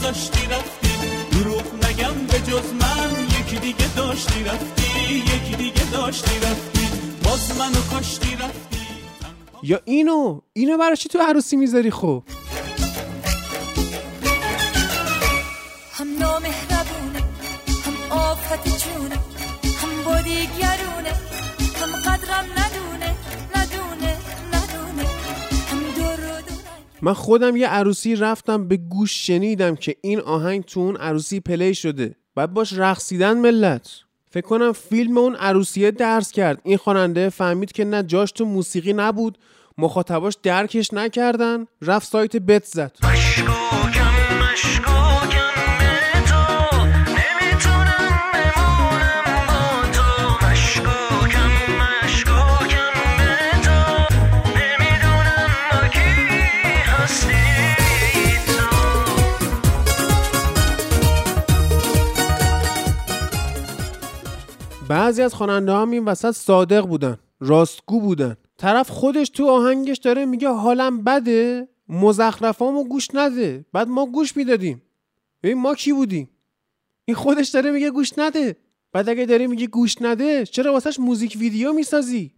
گذاشتی 0.01 0.47
رفتی. 0.47 0.89
دروغ 1.33 1.75
نگم 1.75 2.15
به 2.27 2.39
جز 2.39 2.73
من. 2.81 3.11
یکی 3.41 3.57
دیگه 3.57 3.95
داشتی 3.97 4.45
رفتی. 4.45 5.15
یکی 5.15 5.57
دیگه 5.57 5.91
داشتی 5.93 6.37
رفتی. 6.39 6.89
باز 7.25 7.59
منو 7.59 7.81
کاشتی 7.91 8.35
رفتی. 8.35 8.79
یا 9.63 9.81
اینو 9.85 10.41
اینو 10.53 10.79
برای 10.79 10.97
چی 10.97 11.09
تو 11.09 11.19
عروسی 11.19 11.57
می‌ذاری 11.57 11.91
خب؟ 11.91 12.23
من 27.03 27.13
خودم 27.13 27.57
یه 27.57 27.69
عروسی 27.69 28.17
رفتم 28.17 28.69
به 28.69 28.77
گوش 28.77 29.27
شنیدم 29.27 29.77
که 29.77 29.97
این 30.01 30.21
آهنگ 30.21 30.65
تو 30.65 30.81
اون 30.81 30.97
عروسی 30.97 31.41
پلی 31.41 31.75
شده. 31.75 32.15
بعد 32.35 32.55
باش 32.55 32.73
رقصیدن 32.73 33.39
ملت. 33.39 33.91
فکر 34.31 34.47
کنم 34.47 34.73
فیلم 34.73 35.19
اون 35.19 35.37
عروسیه 35.37 35.91
درس 35.91 36.33
کرد. 36.33 36.61
این 36.65 36.77
خواننده 36.77 37.29
فهمید 37.29 37.73
که 37.73 37.85
نه 37.85 38.03
جاش 38.03 38.33
تو 38.33 38.45
موسیقی 38.45 38.93
نبود 38.93 39.39
مخاطباش 39.79 40.35
درکش 40.43 40.95
نکردن 40.95 41.67
رفت 41.83 42.09
سایت 42.09 42.37
بت 42.37 42.65
زد. 42.65 42.97
مشکوکم 43.03 44.11
بعضی 64.91 65.23
از 65.23 65.35
خواننده 65.35 65.73
هم 65.73 65.91
این 65.91 66.05
وسط 66.05 66.31
صادق 66.31 66.87
بودن 66.87 67.17
راستگو 67.41 68.01
بودن. 68.01 68.37
طرف 68.59 68.91
خودش 68.91 69.29
تو 69.29 69.49
آهنگش 69.49 69.99
داره 69.99 70.25
میگه 70.27 70.49
حالم 70.49 71.05
بده 71.05 71.69
مزخرفامو 71.89 72.85
گوش 72.85 73.09
نده. 73.15 73.65
بعد 73.73 73.89
ما 73.89 74.07
گوش 74.07 74.37
می‌دادیم. 74.37 74.83
ببین 75.43 75.59
ما 75.59 75.75
کی 75.75 75.93
بودیم؟ 75.93 76.31
این 77.05 77.15
خودش 77.15 77.49
داره 77.49 77.71
میگه 77.71 77.91
گوش 77.91 78.13
نده. 78.19 78.57
بعد 78.93 79.09
اگه 79.09 79.27
داره 79.27 79.47
میگه 79.47 79.67
گوش 79.67 80.03
نده 80.03 80.47
چرا 80.47 80.73
واسش 80.73 81.01
موزیک 81.01 81.37
ویدیو 81.41 81.73
می‌سازی؟ 81.73 82.33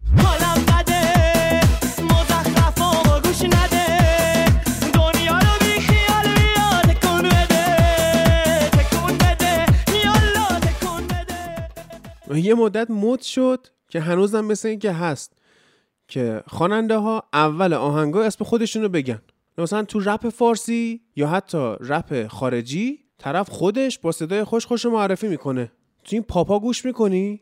یه 12.37 12.53
مدت 12.53 12.91
مد 12.91 13.21
شد 13.21 13.67
که 13.89 13.99
هنوزم 13.99 14.45
مثل 14.45 14.67
این 14.67 14.79
که 14.79 14.91
هست 14.91 15.33
که 16.07 16.43
خواننده 16.47 16.97
ها 16.97 17.23
اول 17.33 17.73
آهنگا 17.73 18.23
اسم 18.23 18.45
خودشونو 18.45 18.89
بگن. 18.89 19.21
مثلا 19.57 19.83
تو 19.83 19.99
رپ 19.99 20.29
فارسی 20.29 21.01
یا 21.15 21.27
حتی 21.27 21.75
رپ 21.79 22.27
خارجی 22.27 22.99
طرف 23.17 23.49
خودش 23.49 23.99
با 23.99 24.11
صدای 24.11 24.43
خوش 24.43 24.65
خوش 24.65 24.85
معرفی 24.85 25.27
می‌کنه. 25.27 25.71
تو 26.03 26.15
این 26.15 26.23
پاپا 26.23 26.59
گوش 26.59 26.85
می‌کنی؟ 26.85 27.41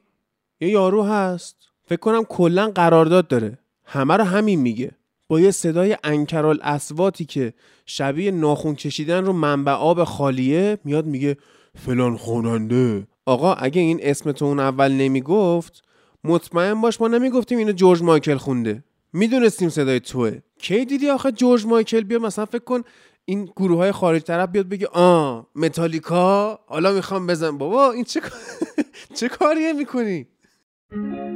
یه 0.61 0.69
یارو 0.69 1.03
هست. 1.03 1.55
فکر 1.85 1.99
کنم 1.99 2.23
کلا 2.23 2.71
قرارداد 2.75 3.27
داره. 3.27 3.57
همه 3.85 4.17
رو 4.17 4.23
همین 4.23 4.59
میگه. 4.59 4.91
با 5.27 5.39
یه 5.39 5.51
صدای 5.51 5.97
انکرال 6.03 6.59
اسواتی 6.61 7.25
که 7.25 7.53
شبیه 7.85 8.31
ناخون 8.31 8.75
کشیدن 8.75 9.25
رو 9.25 9.33
منبع 9.33 9.71
آب 9.71 10.03
خالیه 10.03 10.77
میاد 10.83 11.05
میگه 11.05 11.37
فلان 11.75 12.17
خواننده 12.17 13.07
آقا 13.25 13.53
اگه 13.53 13.81
این 13.81 13.99
اسم 14.01 14.31
تو 14.31 14.45
اون 14.45 14.59
اول 14.59 14.91
نمی‌گفت 14.91 15.83
مطمئن 16.23 16.81
باش 16.81 17.01
ما 17.01 17.07
نمی‌گفتیم 17.07 17.57
اینو 17.57 17.71
جورج 17.71 18.03
مایکل 18.03 18.37
خونده. 18.37 18.83
می‌دونستیم 19.13 19.69
صدای 19.69 19.99
توه. 19.99 20.39
کی 20.59 20.85
دیدی 20.85 21.09
آخه 21.09 21.31
جورج 21.31 21.65
مایکل؟ 21.65 22.01
بیا 22.01 22.19
مثلا 22.19 22.45
فکر 22.45 22.63
کن 22.63 22.81
این 23.25 23.45
گروه 23.45 23.77
های 23.77 23.91
خارج 23.91 24.21
طرف 24.21 24.49
بیاد 24.49 24.69
بگه 24.69 24.87
آ 24.87 25.41
متالیکا 25.55 26.59
حالا 26.67 26.91
می‌خوام 26.91 27.27
بزن. 27.27 27.57
بابا 27.57 27.91
این 27.91 28.03
چه 28.03 28.21
چه 29.17 29.29
کاریه 29.29 29.73
می‌کنی؟ 29.73 30.27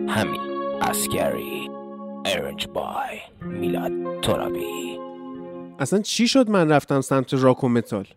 همین. 0.07 0.41
اسکری 0.81 1.69
ارنج 2.25 2.67
بای 2.67 3.19
میلاد 3.41 4.21
ترابی. 4.21 4.99
اصلا 5.79 6.01
چی 6.01 6.27
شد 6.27 6.49
من 6.49 6.71
رفتم 6.71 7.01
سمت 7.01 7.33
راک 7.33 7.63
و 7.63 7.69
متال؟ 7.69 8.07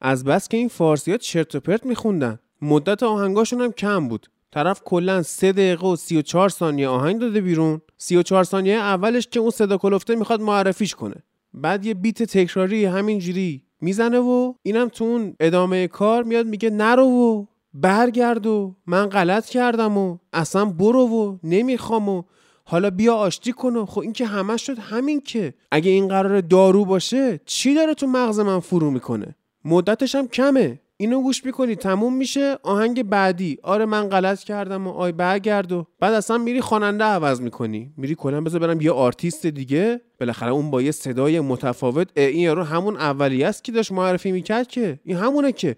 از 0.00 0.24
بس 0.24 0.48
که 0.48 0.56
این 0.56 0.68
فارسی 0.68 1.10
ها 1.10 1.16
چرت 1.16 1.54
و 1.54 1.60
پرت 1.60 1.86
میخوندن. 1.86 2.38
مدت 2.62 3.02
آهنگاشون 3.02 3.60
هم 3.60 3.72
کم 3.72 4.08
بود. 4.08 4.26
طرف 4.52 4.82
کلا 4.84 5.22
3 5.22 5.52
دقیقه 5.52 5.86
و 5.86 5.96
34 5.96 6.48
ثانیه 6.48 6.88
آهنگ 6.88 7.20
داده 7.20 7.40
بیرون. 7.40 7.80
34 7.98 8.44
ثانیه 8.44 8.74
اولش 8.74 9.26
که 9.26 9.40
اون 9.40 9.50
صدا 9.50 9.76
کلفته 9.76 10.14
می‌خواد 10.14 10.40
معرفیش 10.40 10.94
کنه. 10.94 11.14
بعد 11.54 11.86
یه 11.86 11.94
بیت 11.94 12.22
تکراری 12.22 12.84
همینجوری 12.84 13.62
می‌زنه 13.80 14.18
و 14.18 14.54
اینم 14.62 14.88
تو 14.88 15.04
اون 15.04 15.36
ادامه 15.40 15.88
کار 15.88 16.22
میاد 16.22 16.46
میگه 16.46 16.70
نرو 16.70 17.06
و 17.06 17.46
برگرد 17.74 18.46
و 18.46 18.76
من 18.86 19.06
غلط 19.06 19.46
کردم 19.46 19.98
و 19.98 20.18
اصلا 20.32 20.64
برو 20.64 21.06
و 21.06 21.38
نمی‌خوام 21.44 22.08
و 22.08 22.22
حالا 22.64 22.90
بیا 22.90 23.14
آشتی 23.14 23.52
کن 23.52 23.76
و 23.76 23.86
خب 23.86 24.00
این 24.00 24.12
که 24.12 24.26
همش 24.26 24.66
شد 24.66 24.78
همین 24.78 25.20
که. 25.20 25.54
اگه 25.70 25.90
این 25.90 26.08
قرار 26.08 26.40
دارو 26.40 26.84
باشه 26.84 27.40
چی 27.44 27.74
داره 27.74 27.94
تو 27.94 28.06
مغز 28.06 28.40
من 28.40 28.60
فرو 28.60 28.90
می‌کنه؟ 28.90 29.36
مدتش 29.64 30.14
هم 30.14 30.28
کمه. 30.28 30.80
اینو 31.00 31.22
گوش 31.22 31.44
می‌کنی 31.44 31.76
تموم 31.76 32.16
میشه. 32.16 32.58
آهنگ 32.62 33.02
بعدی. 33.02 33.58
آره 33.62 33.84
من 33.84 34.08
غلط 34.08 34.38
کردم 34.38 34.86
و 34.86 34.90
آی 34.90 35.12
برگرد 35.12 35.72
و 35.72 35.86
بعد 36.00 36.14
اصلا 36.14 36.38
میری 36.38 36.60
خواننده 36.60 37.04
عوض 37.04 37.40
می‌کنی. 37.40 37.92
میری 37.96 38.14
کلا 38.14 38.40
بذار 38.40 38.60
برم 38.60 38.80
یه 38.80 38.90
آرتیست 38.90 39.46
دیگه. 39.46 40.00
بالاخره 40.20 40.50
اون 40.50 40.70
با 40.70 40.82
یه 40.82 40.90
صدای 40.90 41.40
متفاوت. 41.40 42.08
این 42.18 42.38
یارو 42.38 42.62
همون 42.62 42.96
اولیه 42.96 43.46
است 43.46 43.64
که 43.64 43.72
داشت 43.72 43.92
معرفی 43.92 44.32
می‌کرد 44.32 44.68
که. 44.68 45.00
این 45.04 45.16
همونه 45.16 45.52
که. 45.52 45.76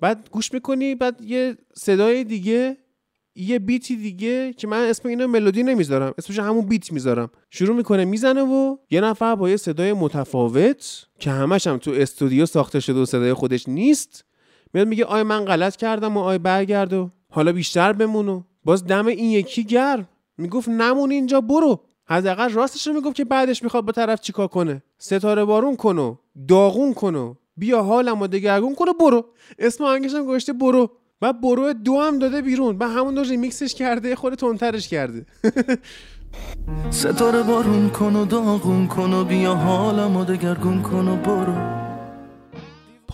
بعد 0.00 0.28
گوش 0.30 0.52
می‌کنی 0.52 0.94
بعد 0.94 1.20
یه 1.20 1.56
صدای 1.76 2.24
دیگه 2.24 2.76
یه 3.36 3.58
بیتی 3.58 3.96
دیگه 3.96 4.52
که 4.52 4.66
من 4.66 4.88
اسم 4.88 5.08
اینو 5.08 5.26
ملودی 5.26 5.62
نمی‌ذارم. 5.62 6.14
اسمش 6.18 6.38
همون 6.38 6.66
بیت 6.66 6.92
می‌ذارم. 6.92 7.30
شروع 7.50 7.76
می‌کنه 7.76 8.04
می‌زنه 8.04 8.42
و 8.42 8.76
یه 8.90 9.00
نفر 9.00 9.34
با 9.34 9.50
یه 9.50 9.56
صدای 9.56 9.92
متفاوت 9.92 11.06
که 11.18 11.30
همش 11.30 11.66
هم 11.66 11.78
تو 11.78 11.90
استودیو 11.90 12.46
ساخته 12.46 12.80
شده 12.80 13.00
و 13.00 13.04
صدای 13.06 13.34
خودش 13.34 13.68
نیست 13.68 14.24
میاد 14.74 14.88
میگه 14.88 15.04
آی 15.04 15.22
من 15.22 15.44
غلط 15.44 15.76
کردم 15.76 16.16
و 16.16 16.20
آی 16.20 16.38
برگرد 16.38 16.92
و 16.92 17.10
حالا 17.30 17.52
بیشتر 17.52 17.92
بمون 17.92 18.44
باز 18.64 18.86
دم 18.86 19.06
این 19.06 19.30
یکی 19.30 19.64
گرم. 19.64 20.08
می‌گفت 20.38 20.68
نمون 20.68 21.10
اینجا 21.10 21.40
برو. 21.40 21.80
حداقل 22.06 22.50
راستش 22.50 22.86
رو 22.86 22.92
می‌گفت 22.92 23.16
که 23.16 23.24
بعدش 23.24 23.62
می‌خواد 23.62 23.84
با 23.84 23.92
طرف 23.92 24.20
چیکار 24.20 24.48
کنه. 24.48 24.82
ستاره 24.98 25.44
بارون 25.44 25.76
کن 25.76 25.98
و 25.98 26.14
داغون 26.48 26.94
کن 26.94 27.36
بیا 27.56 27.82
حالم 27.82 28.22
و 28.22 28.26
دگرگون 28.26 28.74
کنه 28.74 28.92
برو. 29.00 29.24
اسم 29.58 29.84
آهنگش 29.84 30.14
هم 30.14 30.26
گذاشته 30.26 30.52
برو. 30.52 30.90
و 31.22 31.32
برو 31.32 31.72
دو 31.72 32.00
هم 32.00 32.18
داده 32.18 32.42
بیرون. 32.42 32.76
و 32.80 32.88
همون 32.88 33.18
ریمیکسش 33.18 33.74
کرده 33.74 34.16
خود 34.16 34.34
تندترش 34.34 34.88
کرده. 34.88 35.26
ستاره 36.90 37.42
بارون 37.42 37.90
کن 37.90 38.16
و 38.16 38.24
داغون 38.24 38.86
کن 38.86 39.24
بیا 39.24 39.54
حالم 39.54 40.16
و 40.16 40.24
دگرگون 40.24 40.82
کن 40.82 41.16
برو. 41.16 41.93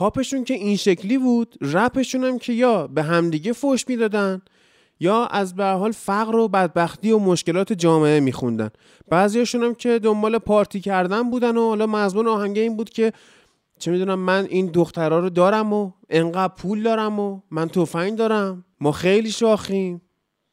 پاپشون 0.00 0.44
که 0.44 0.54
این 0.54 0.76
شکلی 0.76 1.18
بود 1.18 1.56
رپشون 1.60 2.24
هم 2.24 2.38
که 2.38 2.52
یا 2.52 2.86
به 2.86 3.02
همدیگه 3.02 3.52
فوش 3.52 3.88
می‌دادن 3.88 4.42
یا 5.00 5.26
از 5.26 5.54
به 5.54 5.64
حال 5.64 5.92
فقر 5.92 6.36
و 6.36 6.48
بدبختی 6.48 7.12
و 7.12 7.18
مشکلات 7.18 7.72
جامعه 7.72 8.20
میخوندن. 8.20 8.70
بعضیاشون 9.08 9.62
هم 9.62 9.74
که 9.74 9.98
دنبال 9.98 10.38
پارتی 10.38 10.80
کردن 10.80 11.30
بودن 11.30 11.56
و 11.56 11.68
حالا 11.68 11.86
مضمون 11.86 12.28
آهنگه 12.28 12.62
این 12.62 12.76
بود 12.76 12.90
که 12.90 13.12
چه 13.78 13.90
می‌دونم 13.90 14.18
من 14.18 14.46
این 14.50 14.66
دخترها 14.66 15.18
رو 15.18 15.30
دارم 15.30 15.72
و 15.72 15.90
انقدر 16.10 16.54
پول 16.54 16.82
دارم 16.82 17.20
و 17.20 17.40
من 17.50 17.68
تفنگ 17.68 18.16
دارم 18.16 18.64
ما 18.80 18.92
خیلی 18.92 19.30
شاخیم. 19.30 20.02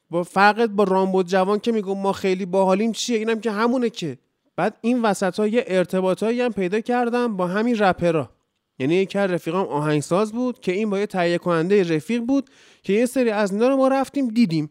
با 0.09 0.23
فرقت 0.23 0.69
با 0.69 0.83
رامبد 0.83 1.25
جوان 1.25 1.59
که 1.59 1.71
میگم 1.71 1.97
ما 1.97 2.11
خیلی 2.11 2.45
باحالیم 2.45 2.91
چیه؟ 2.91 3.17
اینم 3.17 3.39
که 3.39 3.51
همونه 3.51 3.89
که. 3.89 4.17
بعد 4.55 4.77
این 4.81 5.01
وسط 5.01 5.39
ها 5.39 5.47
یه 5.47 5.63
ارتباطایی 5.67 6.41
هم 6.41 6.53
پیدا 6.53 6.79
کردم 6.79 7.37
با 7.37 7.47
همین 7.47 7.77
رپرا 7.77 8.36
یعنی 8.79 8.95
یکی 8.95 9.19
از 9.19 9.31
رفیقام 9.31 9.67
آهنگساز 9.67 10.31
بود 10.31 10.59
که 10.59 10.71
این 10.71 10.89
با 10.89 10.99
یه 10.99 11.05
تهیه 11.05 11.37
کننده 11.37 11.95
رفیق 11.95 12.21
بود 12.21 12.49
که 12.83 12.93
یه 12.93 13.05
سری 13.05 13.29
از 13.29 13.51
اینا 13.51 13.67
رو 13.67 13.77
ما 13.77 13.87
رفتیم 13.87 14.27
دیدیم. 14.27 14.69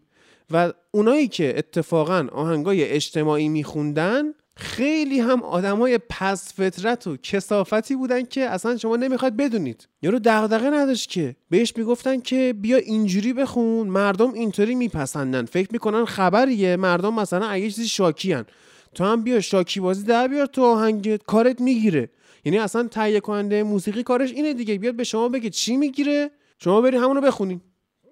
و 0.51 0.73
اونایی 0.91 1.29
که 1.29 1.59
اتفاقا 1.59 2.27
آهنگای 2.33 2.85
اجتماعی 2.85 3.49
میخوندن 3.49 4.25
خیلی 4.57 5.21
هم 5.21 5.43
آدمای 5.43 5.99
پس 6.11 6.55
فطرت 6.55 7.07
و 7.07 7.17
کسافتی 7.17 7.97
بودن 7.97 8.23
که 8.23 8.41
اصلا 8.41 8.77
شما 8.77 8.97
نمی‌خواد 8.97 9.37
بدونید. 9.37 9.89
یارو 10.03 10.19
دغدغه 10.19 10.71
نداشت 10.71 11.11
که. 11.11 11.37
بهش 11.51 11.73
می‌گفتن 11.77 12.21
که 12.21 12.55
بیا 12.61 12.77
اینجوری 12.77 13.33
بخون 13.33 13.89
مردم 13.89 14.33
اینطوری 14.33 14.75
میپسندن. 14.75 15.45
فکر 15.45 15.69
می‌کنن 15.73 16.05
خبریه 16.05 16.77
مردم 16.77 17.15
مثلا 17.15 17.47
اگه 17.47 17.65
چیزی 17.65 17.89
شاکیان 17.89 18.45
تو 18.95 19.05
هم 19.05 19.23
بیا 19.23 19.41
شاکی 19.41 19.81
بازی 19.81 20.03
در 20.05 20.29
بیار 20.29 20.47
تو 20.47 20.63
آهنگت 20.63 21.23
کارت 21.23 21.61
می‌گیره. 21.61 22.11
یعنی 22.47 22.59
اصلا 22.59 22.89
تهیه 22.89 23.21
کننده 23.21 23.63
موسیقی 23.63 24.03
کارش 24.03 24.33
اینه 24.33 24.55
دیگه. 24.55 24.79
بیاد 24.79 24.95
به 24.95 25.05
شما 25.05 25.29
بگه 25.29 25.51
چی 25.51 25.77
می‌گیره 25.77 26.31
شما 26.59 26.81
بری 26.81 26.97
همونو 26.97 27.21
بخونین 27.21 27.61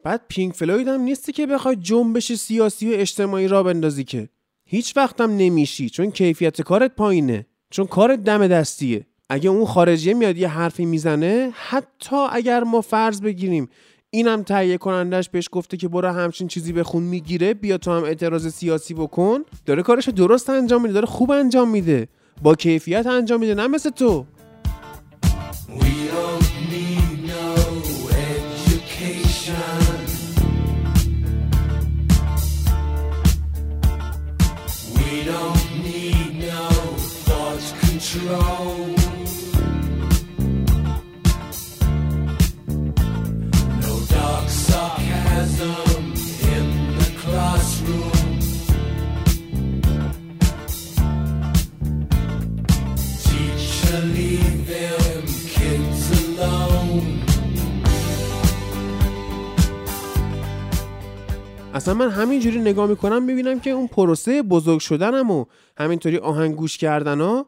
بعد 0.05 0.23
پینک 0.29 0.55
فلوید 0.55 0.89
هم 0.89 1.01
نیستی 1.01 1.33
که 1.33 1.47
بخوای 1.47 1.77
جنبش 1.77 2.33
سیاسی 2.33 2.91
و 2.91 2.97
اجتماعی 2.97 3.49
را 3.49 3.63
بندازی 3.63 4.05
که. 4.05 4.29
هیچ 4.67 4.97
وقتم 4.97 5.37
نمیشی 5.37 5.91
چون 5.91 6.11
کیفیت 6.11 6.63
کارت 6.63 6.95
پایینه 6.97 7.47
چون 7.71 7.87
کارت 7.87 8.23
دم 8.23 8.47
دستیه. 8.47 9.07
اگه 9.29 9.51
اون 9.51 9.65
خارجیه 9.65 10.15
میاد 10.15 10.37
یه 10.37 10.49
حرفی 10.49 10.85
می‌زنه 10.85 11.51
حتی 11.55 12.17
اگر 12.31 12.65
ما 12.65 12.81
فرض 12.81 13.21
بگیریم 13.21 13.69
اینم 14.11 14.43
تهیه 14.43 14.79
کنندش 14.79 15.29
بهش 15.29 15.49
گفته 15.53 15.77
که 15.77 15.89
برو 15.89 16.09
همچین 16.09 16.49
چیزی 16.49 16.73
بخون 16.73 17.03
می‌گیره 17.03 17.55
بیا 17.55 17.79
تو 17.79 17.91
هم 17.93 18.05
اعتراض 18.05 18.49
سیاسی 18.49 18.95
بکن 18.95 19.45
داره 19.67 19.83
کارش 19.83 20.09
درست 20.09 20.51
انجام 20.51 20.83
میده 20.83 20.95
داره 20.95 21.07
خوب 21.07 21.31
انجام 21.31 21.71
میده. 21.71 22.09
با 22.43 22.55
کیفیت 22.55 23.07
انجام 23.07 23.41
میده 23.41 23.55
نه 23.55 23.67
مثل 23.67 23.91
تو. 23.91 24.27
We 25.69 25.75
don't 35.31 35.67
need 35.91 36.33
no 36.47 36.65
اصلا 61.75 61.95
من 61.95 62.11
همینجوری 62.11 62.61
نگاه 62.61 62.87
می‌کنم 62.87 63.23
می‌بینم 63.23 63.61
که 63.61 63.71
اون 63.71 63.87
پروسه 63.87 64.43
بزرگ 64.43 64.81
شدنم 64.81 65.31
و 65.31 65.45
همینطوری 65.77 66.19
آهنگ 66.19 66.57
گوش 66.57 66.79
کردن 66.79 67.21
ها 67.21 67.47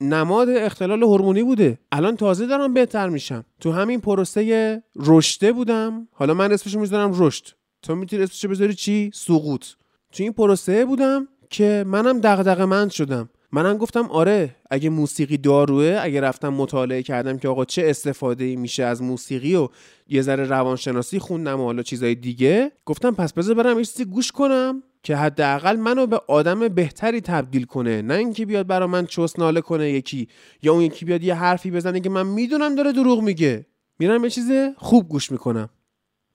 نماد 0.00 0.48
اختلال 0.48 1.02
هورمونی 1.02 1.42
بوده. 1.42 1.78
الان 1.92 2.16
تازه 2.16 2.46
دارم 2.46 2.74
بهتر 2.74 3.08
میشم. 3.08 3.44
تو 3.60 3.72
همین 3.72 4.00
پروسه 4.00 4.82
رشده 4.96 5.52
بودم. 5.52 6.08
حالا 6.12 6.34
من 6.34 6.52
اسمشو 6.52 6.80
می‌ذارم 6.80 7.10
رشد 7.14 7.46
تو 7.82 7.94
می‌تونی 7.94 8.22
اسمشو 8.22 8.48
بذاری 8.48 8.74
چی؟ 8.74 9.10
سقوط. 9.14 9.66
تو 10.12 10.22
این 10.22 10.32
پروسه 10.32 10.84
بودم 10.84 11.28
که 11.50 11.84
منم 11.86 12.20
دغدغه 12.20 12.64
مند 12.64 12.90
شدم. 12.90 13.28
منم 13.52 13.76
گفتم 13.76 14.10
آره 14.10 14.55
اگه 14.70 14.90
موسیقی 14.90 15.36
داروه 15.36 15.98
اگه 16.00 16.20
رفتم 16.20 16.48
مطالعه 16.48 17.02
کردم 17.02 17.38
که 17.38 17.48
آقا 17.48 17.64
چه 17.64 17.82
استفاده 17.86 18.56
میشه 18.56 18.84
از 18.84 19.02
موسیقی 19.02 19.54
و 19.54 19.68
یه 20.08 20.22
ذره 20.22 20.44
روانشناسی 20.44 21.18
خوندم 21.18 21.60
و 21.60 21.64
حالا 21.64 21.82
چیزای 21.82 22.14
دیگه 22.14 22.72
گفتم 22.84 23.10
پس 23.10 23.32
بذار 23.32 23.54
برم 23.54 23.78
یه 23.78 23.84
چیزی 23.84 24.04
گوش 24.04 24.32
کنم 24.32 24.82
که 25.02 25.16
حداقل 25.16 25.76
منو 25.76 26.06
به 26.06 26.20
آدم 26.28 26.68
بهتری 26.68 27.20
تبدیل 27.20 27.64
کنه. 27.64 28.02
نه 28.02 28.14
اینکه 28.14 28.46
بیاد 28.46 28.66
برا 28.66 28.86
من 28.86 29.06
چوس 29.06 29.38
ناله 29.38 29.60
کنه 29.60 29.90
یکی 29.90 30.28
یا 30.62 30.72
اون 30.72 30.82
یکی 30.82 31.04
بیاد 31.04 31.22
یه 31.22 31.34
حرفی 31.34 31.70
بزنه 31.70 32.00
که 32.00 32.10
من 32.10 32.26
می‌دونم 32.26 32.74
داره 32.74 32.92
دروغ 32.92 33.22
میگه. 33.22 33.66
میرم 33.98 34.24
یه 34.24 34.30
چیز 34.30 34.50
خوب 34.76 35.08
گوش 35.08 35.32
می‌کنم. 35.32 35.68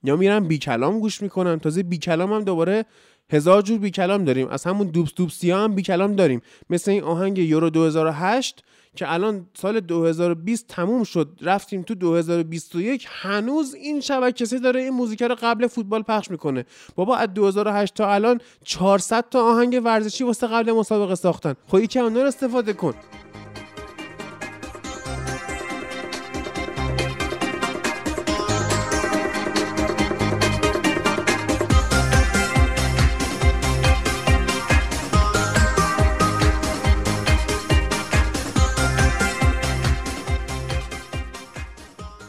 یا 0.04 0.16
میرم 0.16 0.48
بی 0.48 0.58
کلام 0.58 1.00
گوش 1.00 1.22
می‌کنم. 1.22 1.58
تازه 1.58 1.82
بی 1.82 1.98
کلام 1.98 2.44
دوباره 2.44 2.84
هزار 3.30 3.62
جور 3.62 3.78
بی 3.78 3.90
کلام 3.90 4.24
داریم. 4.24 4.48
از 4.48 4.64
همون 4.64 4.86
دوبس 4.86 5.14
دوبسی 5.16 5.50
هم 5.50 5.74
بی 5.74 5.82
کلام 5.82 6.16
داریم. 6.16 6.42
مثل 6.70 6.90
این 6.90 7.02
آهنگ 7.02 7.38
یورو 7.38 7.70
2008 7.70 8.64
که 8.96 9.12
الان 9.12 9.46
سال 9.54 9.80
2020 9.80 10.66
تموم 10.68 11.04
شد. 11.04 11.28
رفتیم 11.40 11.82
تو 11.82 11.94
2021 11.94 13.06
هنوز 13.08 13.74
این 13.74 14.00
شبکه 14.00 14.44
سه 14.44 14.58
داره 14.58 14.80
این 14.80 14.90
موزیک 14.90 15.22
رو 15.22 15.36
قبل 15.42 15.66
فوتبال 15.66 16.02
پخش 16.02 16.30
می‌کنه. 16.30 16.64
بابا 16.94 17.16
از 17.16 17.34
2008 17.34 17.94
تا 17.94 18.14
الان 18.14 18.40
400 18.64 19.24
تا 19.30 19.52
آهنگ 19.52 19.80
ورزشی 19.84 20.24
واسه 20.24 20.46
قبل 20.46 20.72
مسابقه 20.72 21.14
ساختن. 21.14 21.54
خب 21.68 21.78
یکی 21.78 21.98
اونا 21.98 22.20
استفاده 22.20 22.72
کن. 22.72 22.94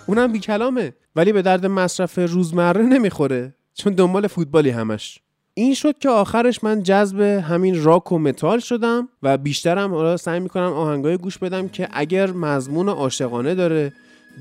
اونم 0.07 0.31
بی 0.31 0.39
کلامه 0.39 0.93
ولی 1.15 1.31
به 1.33 1.41
درد 1.41 1.65
مصرف 1.65 2.19
روزمره 2.19 2.81
نمی‌خوره 2.81 3.55
چون 3.73 3.93
دنبال 3.93 4.27
فوتبالی 4.27 4.69
همش. 4.69 5.19
این 5.53 5.73
شد 5.73 5.97
که 5.99 6.09
آخرش 6.09 6.63
من 6.63 6.83
جذب 6.83 7.21
همین 7.21 7.83
راک 7.83 8.11
و 8.11 8.19
متال 8.19 8.59
شدم 8.59 9.09
و 9.23 9.37
بیشترم 9.37 9.93
حالا 9.93 10.17
سعی 10.17 10.39
می‌کنم 10.39 10.73
آهنگای 10.73 11.17
گوش 11.17 11.37
بدم 11.37 11.67
که 11.67 11.89
اگر 11.91 12.31
مضمون 12.31 12.89
عاشقانه 12.89 13.55
داره 13.55 13.93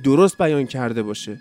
درست 0.05 0.39
بیان 0.39 0.67
کرده 0.67 1.03
باشه. 1.03 1.39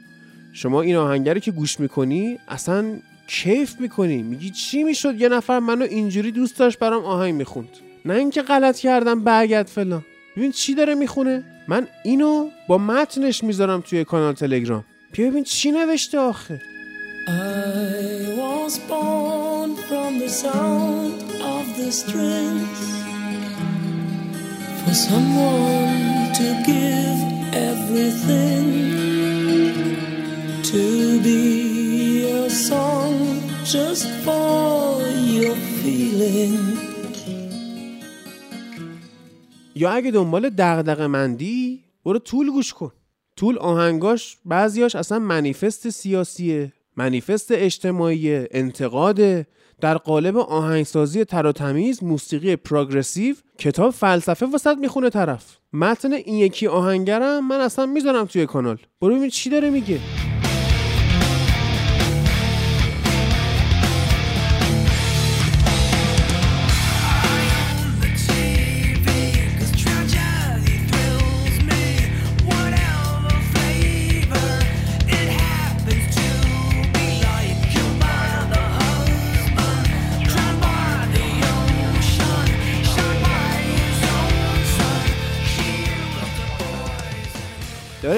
شما 0.53 0.81
این 0.81 0.95
آهنگری 0.95 1.39
که 1.39 1.51
گوش 1.51 1.79
می‌کنی 1.79 2.37
اصلا 2.47 2.99
کیف 3.27 3.79
می‌کنی. 3.79 4.23
میگی 4.23 4.49
چی 4.49 4.83
می‌شد؟ 4.83 5.21
یه 5.21 5.29
نفر 5.29 5.59
منو 5.59 5.83
اینجوری 5.83 6.31
دوست 6.31 6.59
داشت 6.59 6.79
برام 6.79 7.03
آهنگ 7.03 7.33
می‌خوند. 7.33 7.69
نه 8.05 8.13
اینکه 8.13 8.41
غلط 8.41 8.79
کردم 8.79 9.23
برگرد 9.23 9.67
فلان. 9.67 10.05
ببین 10.37 10.51
چی 10.51 10.75
داره 10.75 10.95
می‌خونه 10.95 11.43
من 11.67 11.87
اینو 12.03 12.49
با 12.67 12.77
متنش 12.77 13.43
می‌ذارم 13.43 13.81
توی 13.81 14.03
کانال 14.03 14.33
تلگرام 14.33 14.83
بیا 15.11 15.29
ببین 15.29 15.43
چی 15.43 15.71
نوشته 15.71 16.19
آخه 16.19 16.61
I 17.27 18.35
was 18.41 18.79
born 18.91 19.69
from 19.87 20.11
the 20.23 20.29
sound 20.43 21.21
of 21.55 21.65
the 21.77 21.91
strings 22.01 22.79
for 24.79 24.93
someone 25.09 26.33
to 26.39 26.47
give 26.71 27.19
everything 27.71 28.67
to 30.71 31.21
be 31.21 32.31
a 32.31 32.49
song 32.49 33.13
just 33.63 34.07
for 34.25 35.01
your 35.37 35.55
feeling. 35.79 36.90
یا 39.81 39.89
اگه 39.89 40.11
دنبال 40.11 40.49
دغدغه 40.49 41.07
مندی 41.07 41.83
برو 42.05 42.19
طول 42.19 42.51
گوش 42.51 42.73
کن. 42.73 42.91
طول 43.35 43.57
آهنگاش 43.57 44.37
بعضیاش 44.45 44.95
اصلا 44.95 45.19
منیفست 45.19 45.89
سیاسیه 45.89 46.73
منیفست 46.97 47.51
اجتماعی 47.51 48.47
انتقاده. 48.51 49.47
در 49.81 49.97
قالب 49.97 50.37
آهنگسازی 50.37 51.25
تر 51.25 51.45
و 51.45 51.51
تمیز 51.51 52.03
موسیقی 52.03 52.55
پروگرسیو 52.55 53.35
کتاب 53.57 53.91
فلسفه 53.93 54.45
وسط 54.45 54.77
می‌خونه 54.77 55.09
طرف. 55.09 55.57
متن 55.73 56.13
این 56.13 56.35
یکی 56.35 56.67
آهنگرم 56.67 57.47
من 57.47 57.61
اصلا 57.61 57.85
می‌ذارم 57.85 58.25
توی 58.25 58.45
کانال. 58.45 58.77
برو 59.01 59.15
ببین 59.15 59.29
چی 59.29 59.49
داره 59.49 59.69
میگه. 59.69 59.99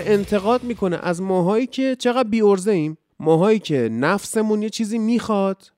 انتقاد 0.05 0.63
می‌کنه 0.63 0.99
از 1.03 1.21
ماهایی 1.21 1.67
که 1.67 1.95
چقدر 1.99 2.29
بی 2.29 2.41
عرضه 2.41 2.71
ایم 2.71 2.97
ماهایی 3.19 3.59
که 3.59 3.89
نفسمون 3.91 4.61
یه 4.61 4.69
چیزی 4.69 4.97
می‌خواد 4.97 5.71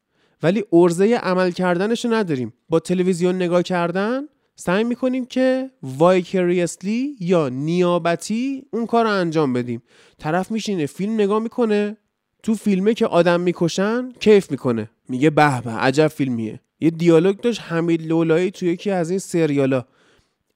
ولی 0.43 0.63
عرضه 0.73 1.15
عمل 1.15 1.51
کردنشو 1.51 2.13
نداریم. 2.13 2.53
با 2.69 2.79
تلویزیون 2.79 3.35
نگاه 3.35 3.63
کردن 3.63 4.23
سعی 4.55 4.83
می‌کنیم 4.83 5.25
که 5.25 5.71
vicariously 5.84 7.15
یا 7.19 7.49
نیابتی 7.49 8.63
اون 8.71 8.85
کار 8.85 9.03
رو 9.03 9.11
انجام 9.11 9.53
بدیم. 9.53 9.83
طرف 10.19 10.51
میشینه 10.51 10.85
فیلم 10.85 11.13
نگاه 11.13 11.39
می‌کنه 11.39 11.97
تو 12.43 12.55
فیلمه 12.55 12.93
که 12.93 13.07
آدم 13.07 13.41
می‌کشن 13.41 14.11
کیف 14.19 14.51
می‌کنه. 14.51 14.89
میگه 15.09 15.29
به 15.29 15.61
به 15.61 15.71
عجب 15.71 16.07
فیلمیه. 16.07 16.59
یه 16.79 16.89
دیالوگ 16.89 17.39
داشت 17.39 17.61
حمید 17.61 18.07
لولایی 18.07 18.51
توی 18.51 18.69
یکی 18.69 18.91
از 18.91 19.09
این 19.09 19.19
سریالا. 19.19 19.85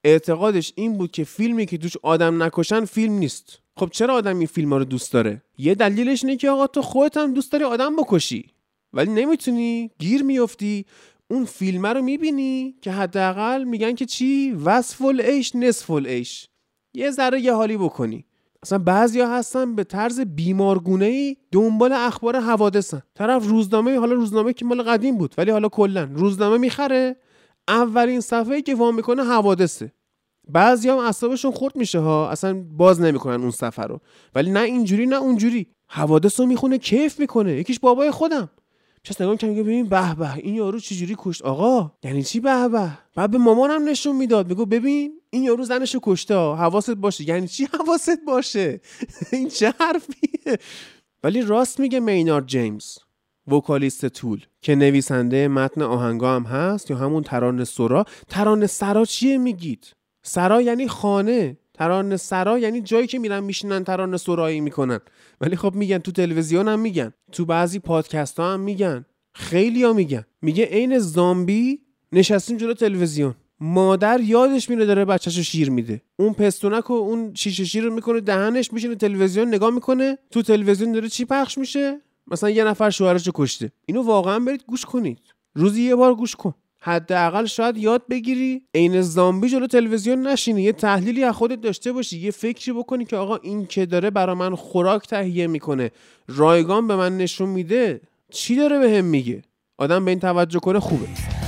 اعتقادش 0.03 0.73
این 0.75 0.97
بود 0.97 1.11
که 1.11 1.23
فیلمی 1.23 1.65
که 1.65 1.77
توش 1.77 1.97
آدم 2.03 2.43
نکشن 2.43 2.85
فیلم 2.85 3.13
نیست. 3.13 3.59
خب 3.77 3.89
چرا 3.91 4.13
آدم 4.13 4.37
این 4.37 4.47
فیلم 4.47 4.69
ها 4.69 4.77
رو 4.77 4.85
دوست 4.85 5.13
داره؟ 5.13 5.41
یه 5.57 5.75
دلیلش 5.75 6.23
اینه 6.23 6.37
که 6.37 6.49
آقا 6.49 6.67
تو 6.67 6.81
خودت 6.81 7.17
هم 7.17 7.33
دوست 7.33 7.51
داری 7.51 7.63
آدم 7.63 7.95
بکشی. 7.95 8.45
ولی 8.93 9.11
نمی‌تونی 9.11 9.91
گیر 9.99 10.23
میافتی. 10.23 10.85
اون 11.31 11.45
فیلم 11.45 11.85
رو 11.85 12.01
می‌بینی 12.01 12.75
که 12.81 12.91
حداقل 12.91 13.63
میگن 13.63 13.95
که 13.95 14.05
چی؟ 14.05 14.51
وصف 14.51 15.01
العیش 15.01 15.55
نصف 15.55 15.91
العیش 15.91 16.47
یه 16.93 17.11
ذره 17.11 17.41
یه 17.41 17.53
حالی 17.53 17.77
بکنی. 17.77 18.25
اصلا 18.63 18.77
بعضیا 18.77 19.29
هستن 19.29 19.75
به 19.75 19.83
طرز 19.83 20.19
بیمارگونه 20.19 21.05
ای 21.05 21.37
دنبال 21.51 21.93
اخبار 21.93 22.39
حوادثن. 22.39 23.01
طرف 23.15 23.45
روزنامه 23.45 23.99
حالا 23.99 24.13
روزنامه 24.13 24.53
که 24.53 24.65
مال 24.65 24.81
قدیم 24.81 25.17
بود 25.17 25.35
ولی 25.37 25.51
حالا 25.51 25.69
کلا 25.69 26.09
روزنامه 26.13 26.57
می‌خره. 26.57 27.15
اولین 27.69 28.21
صفحه 28.21 28.61
که 28.61 28.75
وام 28.75 28.95
می‌کنه 28.95 29.23
حوادثه. 29.23 29.91
بعضی 30.47 30.89
هم 30.89 30.97
اعصابشون 30.97 31.51
خورد 31.51 31.75
میشه 31.75 31.99
ها. 31.99 32.29
اصلا 32.29 32.65
باز 32.77 33.01
نمی‌کنن 33.01 33.41
اون 33.41 33.51
صفحه 33.51 33.85
رو. 33.85 33.99
ولی 34.35 34.51
نه 34.51 34.59
اینجوری 34.59 35.05
نه 35.05 35.15
اونجوری. 35.15 35.67
حوادث 35.87 36.39
رو 36.39 36.45
می‌خونه 36.45 36.77
کیف 36.77 37.19
می‌کنه. 37.19 37.53
یکیش 37.53 37.79
بابای 37.79 38.11
خودم. 38.11 38.49
چه 39.03 39.15
نگاه 39.19 39.31
می‌کنم 39.31 39.49
میگه 39.49 39.63
ببین 39.63 39.89
به 39.89 40.15
به 40.15 40.33
این 40.35 40.55
یارو 40.55 40.79
چجوری 40.79 41.15
کشت؟ 41.17 41.41
آقا 41.41 41.91
یعنی 42.03 42.23
چی 42.23 42.39
به 42.39 42.67
به؟ 42.67 42.91
بعد 43.15 43.31
به 43.31 43.37
مامانم 43.37 43.89
نشون 43.89 44.15
می‌داد. 44.15 44.47
میگو 44.47 44.65
ببین 44.65 45.21
این 45.29 45.43
یارو 45.43 45.63
زنشو 45.63 45.99
کشته 46.03 46.33
حواست 46.35 46.91
باشه. 46.91 47.29
یعنی 47.29 47.47
چی 47.47 47.67
حواست 47.79 48.19
باشه؟ 48.27 48.81
این 49.33 49.47
چه 49.47 49.73
حرفیه؟ 49.79 50.57
ولی 51.23 51.41
راست 51.41 51.79
میگه 51.79 51.99
مینارد 51.99 52.45
جیمز. 52.45 52.97
وکالیست 53.51 54.07
طول 54.07 54.45
که 54.61 54.75
نویسنده 54.75 55.47
متن 55.47 55.81
آهنگا 55.81 56.35
هم 56.35 56.43
هست 56.43 56.91
یا 56.91 56.97
همون 56.97 57.23
ترانه 57.23 57.63
سرا. 57.63 58.05
ترانه 58.29 58.67
سرا 58.67 59.05
چیه 59.05 59.37
میگید؟ 59.37 59.93
سرا 60.23 60.61
یعنی 60.61 60.87
خانه. 60.87 61.57
ترانه 61.73 62.17
سرا 62.17 62.59
یعنی 62.59 62.81
جایی 62.81 63.07
که 63.07 63.19
میرن 63.19 63.39
میشینن 63.39 63.83
ترانه 63.83 64.17
سرایی 64.17 64.61
می‌کنن. 64.61 64.99
ولی 65.41 65.55
خب 65.55 65.75
میگن 65.75 65.97
تو 65.97 66.11
تلویزیون 66.11 66.67
هم 66.67 66.79
میگن 66.79 67.13
تو 67.31 67.45
بعضی 67.45 67.79
پادکست 67.79 68.39
ها 68.39 68.53
هم 68.53 68.59
میگن. 68.59 69.05
خیلی 69.33 69.83
ها 69.83 69.93
میگن. 69.93 70.25
میگه 70.41 70.65
عین 70.65 70.99
زامبی 70.99 71.79
نشستیم 72.11 72.57
جلو 72.57 72.73
تلویزیون. 72.73 73.35
مادر 73.59 74.19
یادش 74.21 74.69
میره 74.69 74.85
داره 74.85 75.05
بچهشو 75.05 75.41
شیر 75.41 75.69
میده. 75.69 76.01
اون 76.19 76.33
پستونک 76.33 76.89
و 76.89 76.93
اون 76.93 77.33
شیشه 77.33 77.65
شیر 77.65 77.83
رو 77.83 77.93
می‌کنه 77.93 78.19
دهنش 78.19 78.73
میشینه 78.73 78.95
تلویزیون 78.95 79.47
نگاه 79.47 79.69
می‌کنه. 79.69 80.17
تو 80.31 80.41
تلویزیون 80.41 80.91
داره 80.91 81.09
چی 81.09 81.25
پخش 81.25 81.57
میشه؟ 81.57 82.01
مثلا 82.31 82.49
یه 82.49 82.63
نفر 82.63 82.89
شوهرشو 82.89 83.31
کشته. 83.35 83.71
اینو 83.85 84.03
واقعا 84.03 84.39
برید 84.39 84.63
گوش 84.67 84.85
کنید. 84.85 85.19
روزی 85.55 85.81
یه 85.81 85.95
بار 85.95 86.15
گوش 86.15 86.35
کن. 86.35 86.53
حداقل 86.81 87.45
شاید 87.45 87.77
یاد 87.77 88.01
بگیری 88.09 88.61
عین 88.75 89.01
زامبی 89.01 89.49
جلو 89.49 89.67
تلویزیون 89.67 90.27
نشینی. 90.27 90.61
یه 90.61 90.71
تحلیلی 90.71 91.23
از 91.23 91.35
خودت 91.35 91.61
داشته 91.61 91.91
باشی. 91.91 92.19
یه 92.19 92.31
فکری 92.31 92.73
بکنی 92.73 93.05
که 93.05 93.15
آقا 93.15 93.35
این 93.35 93.65
که 93.65 93.85
داره 93.85 94.09
برا 94.09 94.35
من 94.35 94.55
خوراک 94.55 95.07
تهیه 95.07 95.47
می‌کنه 95.47 95.91
رایگان 96.27 96.87
به 96.87 96.95
من 96.95 97.17
نشون 97.17 97.49
میده 97.49 98.01
چی 98.31 98.55
داره 98.55 98.79
به 98.79 98.97
هم 98.97 99.05
میگه؟ 99.05 99.41
آدم 99.77 100.05
به 100.05 100.11
این 100.11 100.19
توجه 100.19 100.59
کنه 100.59 100.79
خوبه. 100.79 101.38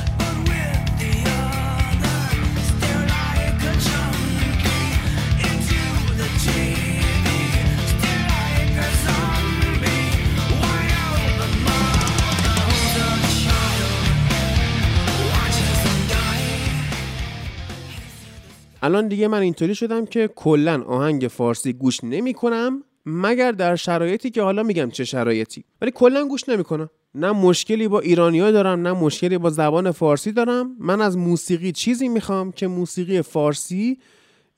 الان 18.82 19.08
دیگه 19.08 19.28
من 19.28 19.42
اینطوری 19.42 19.76
شدم 19.76 20.06
که 20.06 20.30
کلا 20.36 20.84
آهنگ 20.84 21.28
فارسی 21.28 21.74
گوش 21.74 22.04
نمی 22.04 22.34
کنم 22.34 22.84
مگر 23.06 23.52
در 23.52 23.76
شرایطی 23.76 24.30
که 24.30 24.42
حالا 24.42 24.64
میگم 24.64 24.90
چه 24.90 25.04
شرایطی. 25.04 25.64
ولی 25.82 25.92
کلا 25.92 26.28
گوش 26.28 26.50
نمی‌کنم. 26.50 26.90
نه 27.16 27.32
مشکلی 27.32 27.88
با 27.88 28.00
ایرانیا 28.00 28.52
دارم 28.52 28.88
نه 28.88 28.92
مشکلی 28.94 29.38
با 29.38 29.50
زبان 29.50 29.92
فارسی 29.92 30.32
دارم. 30.32 30.76
من 30.80 31.02
از 31.02 31.18
موسیقی 31.18 31.72
چیزی 31.72 32.08
می‌خوام 32.08 32.52
که 32.52 32.68
موسیقی 32.68 33.22
فارسی 33.22 34.00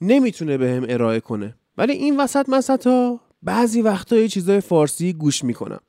نمی‌تونه 0.02 0.58
بهم 0.58 0.82
به 0.82 0.94
ارائه 0.94 1.20
کنه. 1.20 1.56
ولی 1.78 1.94
این 1.94 2.20
وسط 2.20 2.50
مسطا 2.50 3.20
بعضی 3.44 3.82
وقتا 3.82 4.16
یه 4.18 4.28
چیزای 4.28 4.62
فارسی 4.62 5.14
گوش 5.14 5.44
می‌کنم. 5.44 5.80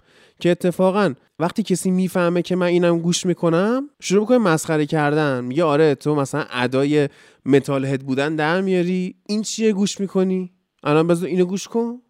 که 0.41 0.51
اتفاقا 0.51 1.15
وقتی 1.39 1.63
کسی 1.63 1.91
می‌فهمه 1.91 2.43
که 2.43 2.57
من 2.57 2.67
اینم 2.67 2.99
گوش 2.99 3.27
می‌کنم 3.27 3.89
شروع 4.01 4.21
می‌کنه 4.21 4.39
مسخره 4.39 4.87
کردن. 4.87 5.45
میگه 5.45 5.65
آره 5.65 5.95
تو 5.95 6.15
مثلا 6.15 6.45
ادای 6.53 7.09
متال 7.47 7.85
هد 7.85 8.01
بودن 8.01 8.37
در 8.37 8.61
میاری. 8.61 9.15
این 9.27 9.43
چیه 9.43 9.73
گوش 9.73 10.01
می‌کنی؟ 10.01 10.53
الان 10.83 11.07
بذار 11.07 11.29
اینو 11.29 11.45
گوش 11.45 11.69
کن. 11.69 12.01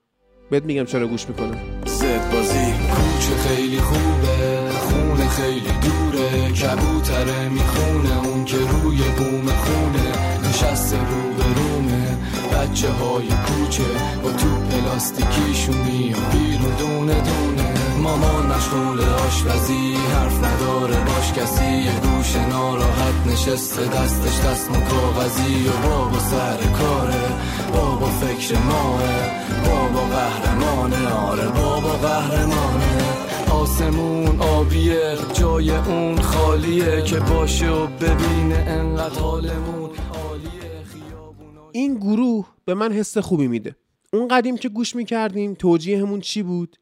بهت 0.50 0.64
میگم 0.64 0.84
چرا 0.84 1.06
گوش 1.06 1.28
می‌کنم. 1.28 1.56
زد 1.86 2.32
بازی 2.32 2.72
کوچه 2.72 3.34
خیلی 3.48 3.78
خوبه 3.78 4.70
خونه 4.70 5.28
خیلی 5.28 5.60
دوره 5.60 6.52
کبوتره 6.52 7.48
می‌خونه 7.48 8.26
اون 8.26 8.44
که 8.44 8.56
روی 8.56 8.98
بوم 8.98 9.46
خونه 9.46 10.12
نشسته 10.48 10.96
رو 10.96 11.34
به 11.38 11.54
بچه 12.56 12.90
های 12.90 13.26
کوچه 13.26 13.82
با 14.22 14.32
تو 14.32 14.48
پلاستیکیشون 14.70 15.76
میان 15.76 16.20
بیرون 16.32 16.76
دونه 16.78 17.14
دونه. 17.14 17.73
مامان 18.04 18.46
مشغول 18.46 19.00
آشپزی 19.00 19.94
حرف 19.94 20.36
نداره 20.44 21.04
باش 21.04 21.32
کسی. 21.32 21.72
یه 21.86 22.00
گوش 22.00 22.36
ناراحت 22.36 23.26
نشسته 23.26 23.84
دستش 23.86 24.36
دست 24.46 24.70
کاغذی 24.90 25.68
و 25.68 25.88
بابا 25.88 26.18
سر 26.18 26.56
کاره 26.78 27.26
بابا 27.72 28.06
فکر 28.06 28.58
ماه 28.58 29.02
بابا 29.66 30.00
قهرمانه. 30.00 31.08
آره 31.08 31.48
بابا 31.48 31.92
قهرمانه. 31.92 33.04
آسمون 33.52 34.40
آبیه 34.40 35.16
جای 35.34 35.70
اون 35.70 36.20
خالیه 36.20 37.02
که 37.02 37.20
باشه 37.20 37.70
و 37.70 37.86
ببینه 37.86 38.64
انقدر 38.68 39.20
حالمون 39.20 39.90
این 41.72 41.94
گروه 41.94 42.46
به 42.64 42.74
من 42.74 42.92
حس 42.92 43.18
خوبی 43.18 43.48
میده. 43.48 43.76
اون 44.12 44.28
قدیم 44.28 44.56
که 44.56 44.68
گوش 44.68 44.96
می‌کردیم 44.96 45.54
توجیهمون 45.54 46.20
چی 46.20 46.42
بود؟ 46.42 46.76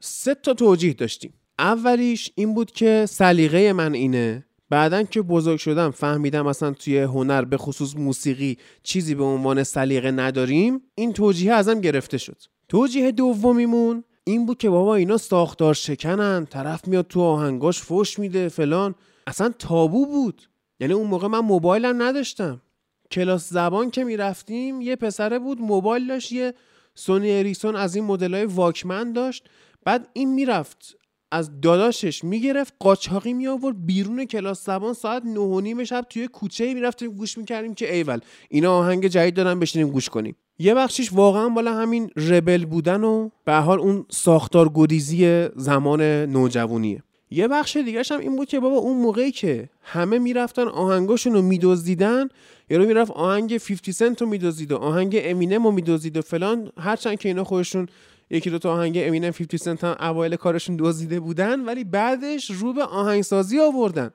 سه 0.00 0.34
تا 0.34 0.54
توجیه 0.54 0.92
داشتیم. 0.92 1.34
اولیش 1.58 2.32
این 2.34 2.54
بود 2.54 2.70
که 2.70 3.06
سلیقه 3.08 3.72
من 3.72 3.94
اینه. 3.94 4.44
بعدا 4.70 5.02
که 5.02 5.22
بزرگ 5.22 5.58
شدم 5.58 5.90
فهمیدم 5.90 6.46
اصلا 6.46 6.70
توی 6.70 6.98
هنر 6.98 7.44
به 7.44 7.56
خصوص 7.56 7.96
موسیقی 7.96 8.58
چیزی 8.82 9.14
به 9.14 9.24
عنوان 9.24 9.62
سلیقه 9.62 10.10
نداریم. 10.10 10.82
این 10.94 11.12
توجیه 11.12 11.52
ازم 11.52 11.80
گرفته 11.80 12.18
شد. 12.18 12.36
توجیه 12.68 13.12
دومیمون 13.12 14.04
این 14.24 14.46
بود 14.46 14.58
که 14.58 14.70
بابا 14.70 14.94
اینا 14.94 15.16
ساختار 15.16 15.74
شکنن 15.74 16.46
طرف 16.46 16.88
میاد 16.88 17.06
تو 17.06 17.20
آهنگاش 17.20 17.82
فوش 17.82 18.18
میده 18.18 18.48
فلان. 18.48 18.94
اصلا 19.26 19.52
تابو 19.58 20.06
بود. 20.06 20.42
یعنی 20.80 20.92
اون 20.92 21.06
موقع 21.06 21.28
من 21.28 21.38
موبایلم 21.38 22.02
نداشتم. 22.02 22.62
کلاس 23.10 23.50
زبان 23.50 23.90
که 23.90 24.04
می‌رفتیم 24.04 24.80
یه 24.80 24.96
پسره 24.96 25.38
بود 25.38 25.60
موبایل 25.60 26.06
داشت 26.06 26.32
یه 26.32 26.54
سونی 26.94 27.38
اریکسون 27.38 27.76
از 27.76 27.96
این 27.96 28.04
مدل 28.04 28.34
های 28.34 28.44
واکمن 28.44 29.12
داشت. 29.12 29.48
بعد 29.86 30.08
این 30.12 30.34
می‌رفت 30.34 30.96
از 31.30 31.60
داداشش 31.60 32.24
می‌گرفت 32.24 32.74
قاچاقی 32.78 33.32
می 33.32 33.46
آورد 33.46 33.86
بیرون 33.86 34.24
کلاس 34.24 34.66
زبان 34.66 34.94
ساعت 34.94 35.22
نه 35.24 35.40
و 35.40 35.60
نیم 35.60 35.84
شب 35.84 36.06
توی 36.10 36.28
کوچه 36.28 36.74
می‌رفتیم 36.74 37.10
گوش 37.10 37.38
می‌کردیم 37.38 37.74
که 37.74 37.94
ایول 37.94 38.18
اینا 38.48 38.78
آهنگ 38.78 39.06
جدید 39.06 39.34
دارن 39.34 39.60
بشینیم 39.60 39.88
گوش 39.88 40.08
کنیم. 40.08 40.36
یه 40.58 40.74
بخشیش 40.74 41.12
واقعا 41.12 41.48
بالا 41.48 41.74
همین 41.74 42.08
ربل 42.08 42.64
بودن 42.64 43.04
و 43.04 43.30
به 43.44 43.54
حال 43.54 43.80
اون 43.80 44.06
ساختار 44.10 44.70
گریزی 44.74 45.48
زمان 45.56 46.02
نوجوانیه. 46.02 47.02
یه 47.30 47.48
بخش 47.48 47.76
دیگرش 47.76 48.12
هم 48.12 48.20
این 48.20 48.36
بود 48.36 48.48
که 48.48 48.60
بابا 48.60 48.76
اون 48.76 48.96
موقعی 48.96 49.30
که 49.30 49.68
همه 49.82 50.18
می‌رفتن 50.18 50.68
آهنگاشون 50.68 51.32
رو 51.32 51.42
میدزدیدن 51.42 52.28
یارو 52.70 52.86
می‌رفت 52.86 53.10
آهنگ 53.10 53.58
50 53.58 53.92
سنت 53.92 54.22
رو 54.22 54.28
میدزدید 54.28 54.72
و 54.72 54.76
آهنگ 54.76 55.20
امینم 55.22 55.64
رو 55.64 55.70
میدزدید 55.70 56.16
و 56.16 56.22
فلان 56.22 56.72
هرچند 56.78 57.18
که 57.18 57.28
اینا 57.28 57.44
خودشون 57.44 57.88
یکی 58.30 58.50
دو 58.50 58.58
تا 58.58 58.72
آهنگ 58.72 58.98
امینم 58.98 59.30
50 59.30 59.58
سنت 59.58 59.84
هم 59.84 59.96
اوایل 60.00 60.36
کارشون 60.36 60.76
دزدیده 60.78 61.20
بودن 61.20 61.60
ولی 61.60 61.84
بعدش 61.84 62.50
رو 62.50 62.72
به 62.72 62.84
آهنگسازی 62.84 63.60
آوردن. 63.60 64.10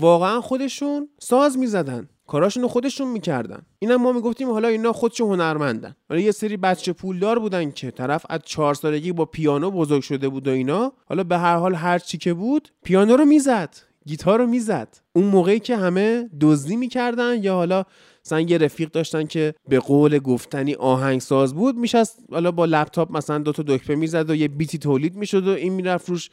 واقعا 0.00 0.40
خودشون 0.40 1.08
ساز 1.20 1.58
می‌زدن. 1.58 2.08
کاراشون 2.26 2.62
رو 2.62 2.68
خودشون 2.68 3.08
می‌کردن. 3.08 3.62
اینم 3.78 3.96
ما 3.96 4.12
می‌گفتیم 4.12 4.50
حالا 4.50 4.68
اینا 4.68 4.92
خودشون 4.92 5.28
هنرمندن. 5.28 5.96
ولی 6.10 6.22
یه 6.22 6.32
سری 6.32 6.56
بچه 6.56 6.92
پولدار 6.92 7.38
بودن 7.38 7.70
که 7.70 7.90
طرف 7.90 8.26
از 8.28 8.40
چهار 8.44 8.74
سالگی 8.74 9.12
با 9.12 9.24
پیانو 9.24 9.70
بزرگ 9.70 10.02
شده 10.02 10.28
بود 10.28 10.48
و 10.48 10.50
اینا. 10.50 10.92
حالا 11.06 11.24
به 11.24 11.38
هر 11.38 11.56
حال 11.56 11.74
هر 11.74 11.98
چی 11.98 12.18
که 12.18 12.34
بود 12.34 12.68
پیانو 12.82 13.16
رو 13.16 13.24
می‌زد 13.24 13.76
گیتار 14.06 14.38
رو 14.38 14.46
می‌زد. 14.46 14.88
اون 15.12 15.24
موقعی 15.24 15.60
که 15.60 15.76
همه 15.76 16.30
دزدی 16.40 16.76
می‌کردن 16.76 17.42
یا 17.42 17.54
حالا 17.54 17.84
مثلا 18.28 18.40
یه 18.40 18.58
رفیق 18.58 18.90
داشتن 18.90 19.26
که 19.26 19.54
به 19.68 19.78
قول 19.78 20.18
گفتنی 20.18 20.74
آهنگساز 20.74 21.54
بود 21.54 21.76
میشست 21.76 22.18
حالا 22.30 22.50
با 22.50 22.64
لپتاپ 22.64 23.16
مثلا 23.16 23.38
دو 23.38 23.52
تا 23.52 23.62
دکمه 23.66 23.96
می‌زد 23.96 24.30
و 24.30 24.34
یه 24.34 24.48
بیتی 24.48 24.78
تولید 24.78 25.16
می‌شد 25.16 25.48
و 25.48 25.50
این 25.50 25.72
می‌رفت 25.72 26.08
روش 26.08 26.30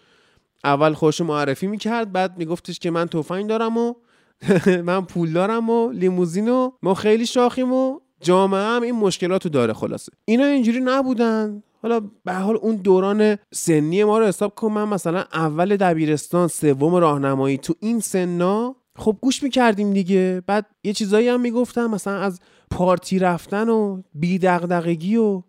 اول 0.63 0.93
خوش 0.93 1.21
معرفی 1.21 1.67
می‌کرد 1.67 2.11
بعد 2.11 2.37
میگفتش 2.37 2.79
که 2.79 2.91
من 2.91 3.07
تفنگ 3.07 3.47
دارم 3.47 3.77
و 3.77 3.93
من 4.89 5.05
پول 5.05 5.33
دارم 5.33 5.69
و 5.69 5.91
لیموزین 5.91 6.49
و 6.49 6.71
ما 6.83 6.93
خیلی 6.93 7.25
شاخیم 7.25 7.73
و 7.73 7.99
جامعه 8.21 8.61
هم 8.61 8.81
این 8.81 8.95
مشکلاتو 8.95 9.49
داره 9.49 9.73
خلاصه. 9.73 10.11
اینا 10.25 10.45
اینجوری 10.45 10.79
نبودن. 10.79 11.63
حالا 11.81 12.01
به 12.23 12.33
حال 12.33 12.55
اون 12.55 12.75
دوران 12.75 13.37
سنی 13.53 14.03
ما 14.03 14.19
رو 14.19 14.25
حساب 14.25 14.55
کن 14.55 14.71
من 14.71 14.87
مثلا 14.87 15.23
اول 15.33 15.75
دبیرستان 15.75 16.47
سوم 16.47 16.95
راهنمایی 16.95 17.57
تو 17.57 17.73
این 17.79 17.99
سنا 17.99 18.75
خب 18.95 19.17
گوش 19.21 19.43
می‌کردیم 19.43 19.93
دیگه. 19.93 20.41
بعد 20.47 20.65
یه 20.83 20.93
چیزایی 20.93 21.27
هم 21.27 21.41
می‌گفتم 21.41 21.85
مثلا 21.85 22.19
از 22.19 22.39
پارتی 22.71 23.19
رفتن 23.19 23.69
و 23.69 24.01
بیدقدقگی 24.13 25.15
و 25.15 25.41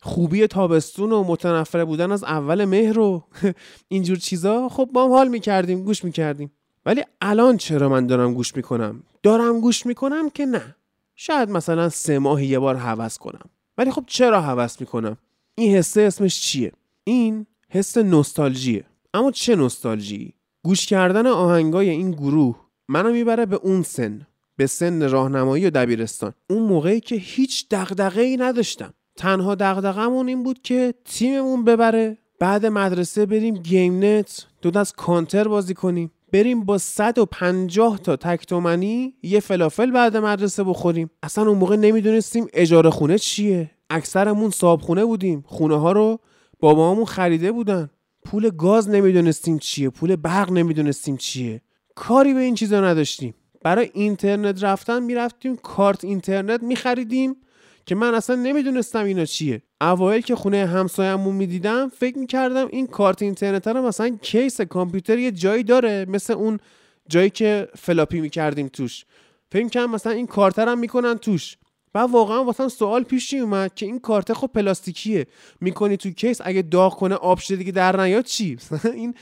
خوبی 0.00 0.46
تابستون 0.46 1.12
و 1.12 1.24
متنفر 1.24 1.84
بودن 1.84 2.12
از 2.12 2.24
اول 2.24 2.64
مهر 2.64 2.98
و 2.98 3.24
اینجور 3.88 4.16
چیزا 4.16 4.68
خب 4.68 4.90
ما 4.94 5.04
هم 5.04 5.10
حال 5.10 5.28
می‌کردیم 5.28 5.84
گوش 5.84 6.04
می‌کردیم. 6.04 6.50
ولی 6.86 7.02
الان 7.20 7.56
چرا 7.56 7.88
من 7.88 8.06
دارم 8.06 8.34
گوش 8.34 8.56
می‌کنم؟ 8.56 9.02
دارم 9.22 9.60
گوش 9.60 9.86
می‌کنم 9.86 10.30
که 10.30 10.46
نه. 10.46 10.76
شاید 11.16 11.50
مثلا 11.50 11.88
سه 11.88 12.18
ماه 12.18 12.44
یه 12.44 12.58
بار 12.58 12.76
هوس 12.76 13.18
کنم. 13.18 13.50
ولی 13.78 13.90
خب 13.90 14.04
چرا 14.06 14.40
هوس 14.40 14.80
می‌کنم؟ 14.80 15.16
این 15.54 15.76
حسه 15.76 16.00
اسمش 16.00 16.40
چیه؟ 16.40 16.72
این 17.04 17.46
حس 17.68 17.96
نوستالژیه. 17.96 18.84
اما 19.14 19.30
چه 19.30 19.56
نوستالژی 19.56 20.34
گوش 20.64 20.86
کردن 20.86 21.26
آهنگای 21.26 21.90
این 21.90 22.10
گروه 22.10 22.65
منو 22.88 23.12
می‌بره 23.12 23.46
به 23.46 23.56
اون 23.56 23.82
سن 23.82 24.26
به 24.56 24.66
سن 24.66 25.08
راهنمایی 25.10 25.66
و 25.66 25.70
دبیرستان. 25.70 26.32
اون 26.50 26.62
موقعی 26.62 27.00
که 27.00 27.16
هیچ 27.16 27.66
دغدغه 27.70 28.22
ای 28.22 28.36
نداشتم. 28.36 28.94
تنها 29.16 29.54
دغدغمون 29.54 30.28
این 30.28 30.42
بود 30.42 30.62
که 30.62 30.94
تیممون 31.04 31.64
ببره 31.64 32.18
بعد 32.40 32.66
مدرسه 32.66 33.26
بریم 33.26 33.54
گیم 33.54 34.04
نت 34.04 34.46
دو 34.62 34.70
دست 34.70 34.96
کانتر 34.96 35.48
بازی 35.48 35.74
کنیم. 35.74 36.10
بریم 36.32 36.64
با 36.64 36.78
150 36.78 37.98
تا 37.98 38.16
تک 38.16 38.53
تومنی 38.53 39.14
یه 39.22 39.40
فلافل 39.40 39.90
بعد 39.90 40.16
مدرسه 40.16 40.64
بخوریم. 40.64 41.10
اصلا 41.22 41.48
اون 41.48 41.58
موقع 41.58 41.76
نمی‌دونستیم 41.76 42.46
اجاره 42.52 42.90
خونه 42.90 43.18
چیه. 43.18 43.70
اکثرمون 43.90 44.50
صاحب 44.50 44.80
خونه 44.80 45.04
بودیم. 45.04 45.44
خونه 45.46 45.76
ها 45.76 45.92
رو 45.92 46.18
بابامون 46.60 47.04
خریده 47.04 47.52
بودن. 47.52 47.90
پول 48.24 48.50
گاز 48.50 48.90
نمی‌دونستیم 48.90 49.58
چیه. 49.58 49.90
پول 49.90 50.16
برق 50.16 50.52
نمی‌دونستیم 50.52 51.16
چیه. 51.16 51.62
کاری 51.96 52.34
به 52.34 52.40
این 52.40 52.54
چیزا 52.54 52.80
نداشتیم. 52.80 53.34
برای 53.62 53.90
اینترنت 53.94 54.64
رفتن 54.64 55.02
می‌رفتیم 55.02 55.56
کارت 55.56 56.04
اینترنت 56.04 56.62
میخریدیم 56.62 57.36
که 57.86 57.94
من 57.94 58.14
اصلا 58.14 58.36
نمی‌دونستم 58.36 59.04
اینا 59.04 59.24
چیه. 59.24 59.62
اوایل 59.80 60.20
که 60.20 60.34
خونه 60.36 60.66
همسایه‌مون 60.66 61.34
می‌دیدم 61.34 61.88
فکر 61.88 62.18
می‌کردم 62.18 62.68
این 62.70 62.86
کارت 62.86 63.22
اینترنت 63.22 63.66
رو 63.68 63.82
مثلا 63.82 64.08
کیس 64.22 64.60
کامپیوتر 64.60 65.18
یه 65.18 65.30
جایی 65.30 65.62
داره 65.62 66.06
مثل 66.08 66.32
اون 66.32 66.60
جایی 67.08 67.30
که 67.30 67.68
فلاپی 67.74 68.20
می‌کردیم 68.20 68.68
توش. 68.68 69.04
فکر 69.52 69.64
می‌کردم 69.64 69.90
مثلا 69.90 70.12
این 70.12 70.26
کارت 70.26 70.58
هم 70.58 70.78
می‌کنن 70.78 71.14
توش. 71.14 71.56
و 71.94 71.98
واقعا 71.98 72.44
واسم 72.44 72.68
سوال 72.68 73.02
پیش 73.02 73.34
اومد 73.34 73.74
که 73.74 73.86
این 73.86 73.98
کارت 73.98 74.32
خب 74.32 74.46
پلاستیکیه. 74.46 75.26
می‌کنی 75.60 75.96
تو 75.96 76.10
کیس 76.10 76.40
اگه 76.44 76.62
داغ 76.62 76.96
کنه 76.96 77.14
آب 77.14 77.38
شده 77.38 77.56
دیگه 77.56 77.72
در 77.72 78.00
نیاد 78.00 78.24
چی؟ 78.24 78.58
این 78.94 79.14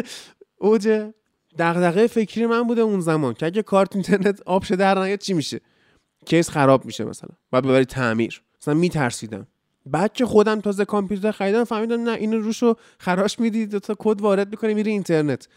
اوج 0.58 1.10
دغدغه 1.58 2.06
فکری 2.06 2.46
من 2.46 2.62
بوده 2.62 2.80
اون 2.80 3.00
زمان 3.00 3.34
که 3.34 3.46
اگه 3.46 3.62
کارت 3.62 3.96
اینترنت 3.96 4.42
آب 4.46 4.62
شده 4.62 4.76
در 4.76 4.98
نیاد 4.98 5.18
چی 5.18 5.34
میشه؟ 5.34 5.60
کیس 6.26 6.50
خراب 6.50 6.84
میشه 6.84 7.04
مثلا. 7.04 7.30
بعد 7.50 7.64
ببری 7.64 7.84
تعمیر. 7.84 8.42
مثلا 8.62 8.74
میترسیدم. 8.74 9.46
بعد 9.86 10.12
که 10.12 10.26
خودم 10.26 10.60
تازه 10.60 10.84
کامپیوتر 10.84 11.30
خریدم 11.30 11.64
فهمیدم 11.64 12.02
نه 12.02 12.10
اینو 12.10 12.40
روشو 12.40 12.74
خراش 12.98 13.38
میدی 13.38 13.66
دو 13.66 13.78
تا 13.78 13.96
کد 13.98 14.20
وارد 14.20 14.50
می‌کنی 14.50 14.74
میری 14.74 14.90
اینترنت. 14.90 15.48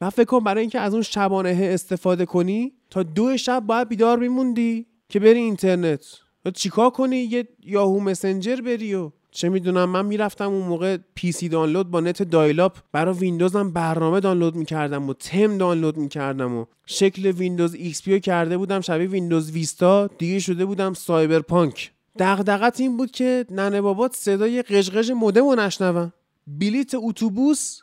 و 0.00 0.10
فکر 0.10 0.24
کن 0.24 0.40
برای 0.40 0.60
اینکه 0.60 0.80
از 0.80 0.92
اون 0.92 1.02
شبانه 1.02 1.58
استفاده 1.62 2.26
کنی 2.26 2.72
تا 2.90 3.02
دو 3.02 3.36
شب 3.36 3.62
باید 3.66 3.88
بیدار 3.88 4.18
میموندی 4.18 4.86
که 5.08 5.20
بری 5.20 5.38
اینترنت. 5.38 6.04
و 6.44 6.50
چیکار 6.50 6.90
کنی؟ 6.90 7.16
یه 7.16 7.48
یاهو 7.64 8.00
مسنجر 8.00 8.56
بری 8.56 8.94
و 8.94 9.10
چه 9.34 9.48
می‌دونم 9.48 9.90
من 9.90 10.06
می‌رفتم 10.06 10.50
اون 10.52 10.66
موقع 10.66 10.98
پی 11.14 11.32
سی 11.32 11.48
دانلود 11.48 11.90
با 11.90 12.00
نت 12.00 12.22
dial-up 12.22 12.76
برای 12.92 13.14
ویندوزم 13.14 13.70
برنامه 13.70 14.20
دانلود 14.20 14.56
می‌کردم 14.56 15.08
و 15.08 15.14
تم 15.14 15.58
دانلود 15.58 15.96
می‌کردم 15.96 16.56
و 16.56 16.64
شکل 16.86 17.26
ویندوز 17.26 17.74
ایکس 17.74 18.02
پی 18.02 18.20
کرده 18.20 18.56
بودم 18.56 18.80
شبیه 18.80 19.06
ویندوز 19.06 19.50
ویستا 19.50 20.06
دیگه 20.06 20.38
شده 20.38 20.64
بودم 20.64 20.94
cyberpunk. 20.94 21.92
دغدغت 22.18 22.80
این 22.80 22.96
بود 22.96 23.10
که 23.10 23.44
ننه 23.50 23.80
بابات 23.80 24.16
صدای 24.16 24.62
خش‌خش 24.62 25.10
مودم 25.10 25.48
رو 25.48 25.54
نشنون. 25.54 26.12
بلیت 26.46 26.92
اتوبوس 26.94 27.80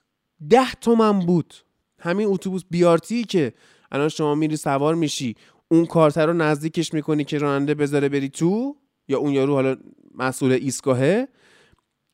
ده 0.50 0.72
تومن 0.82 1.20
بود. 1.20 1.54
همین 2.00 2.28
اتوبوس 2.28 2.64
بیارتی 2.70 3.24
که 3.24 3.54
الان 3.92 4.10
شما 4.10 4.36
میری 4.36 4.58
سوار 4.58 4.96
میشی 4.96 5.36
اون 5.68 5.86
کارتر 5.86 6.26
رو 6.26 6.34
نزدیکش 6.34 6.94
می‌کنی 6.94 7.24
که 7.24 7.38
راننده 7.38 7.74
بذاره 7.74 8.10
بری 8.10 8.30
تو 8.30 8.76
یا 9.08 9.20
اون 9.20 9.34
یارو 9.34 9.54
حالا 9.54 9.76
مسئول 10.16 10.52
ایستگاهه؟ 10.52 11.28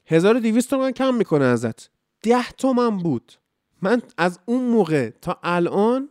1200 0.07 0.69
تومن 0.69 0.91
کم 0.91 1.13
می‌کنه 1.13 1.45
ازت. 1.45 1.89
ده 2.21 2.51
تومن 2.57 2.97
بود. 2.97 3.33
من 3.81 4.01
از 4.17 4.39
اون 4.45 4.63
موقع 4.63 5.09
تا 5.09 5.39
الان 5.43 6.09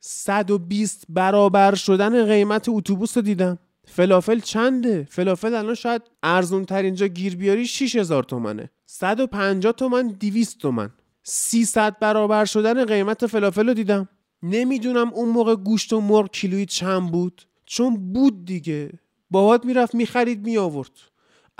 120 0.00 1.04
برابر 1.08 1.74
شدن 1.74 2.26
قیمت 2.26 2.68
اتوبوس 2.68 3.16
رو 3.16 3.22
دیدم. 3.22 3.58
فلافل 3.84 4.40
چنده؟ 4.40 5.08
فلافل 5.10 5.54
الان 5.54 5.74
شاید 5.74 6.02
ارزون 6.22 6.64
تر 6.64 6.82
اینجا 6.82 7.06
گیر 7.06 7.36
بیاری 7.36 7.66
6000 7.66 8.22
تومنه. 8.22 8.70
150 8.86 9.72
تومن 9.72 10.08
200 10.08 10.58
تومن. 10.58 10.90
300 11.22 11.98
برابر 11.98 12.44
شدن 12.44 12.84
قیمت 12.84 13.26
فلافل 13.26 13.68
رو 13.68 13.74
دیدم. 13.74 14.08
نمی‌دونم 14.42 15.12
اون 15.12 15.28
موقع 15.28 15.54
گوشت 15.54 15.92
و 15.92 16.00
مرغ 16.00 16.30
کیلویی 16.30 16.66
چند 16.66 17.12
بود. 17.12 17.42
چون 17.66 18.12
بود 18.12 18.44
دیگه. 18.44 18.90
بابات 19.30 19.64
می‌رفت 19.64 19.94
می‌خرید 19.94 20.46
میآورد. 20.46 21.11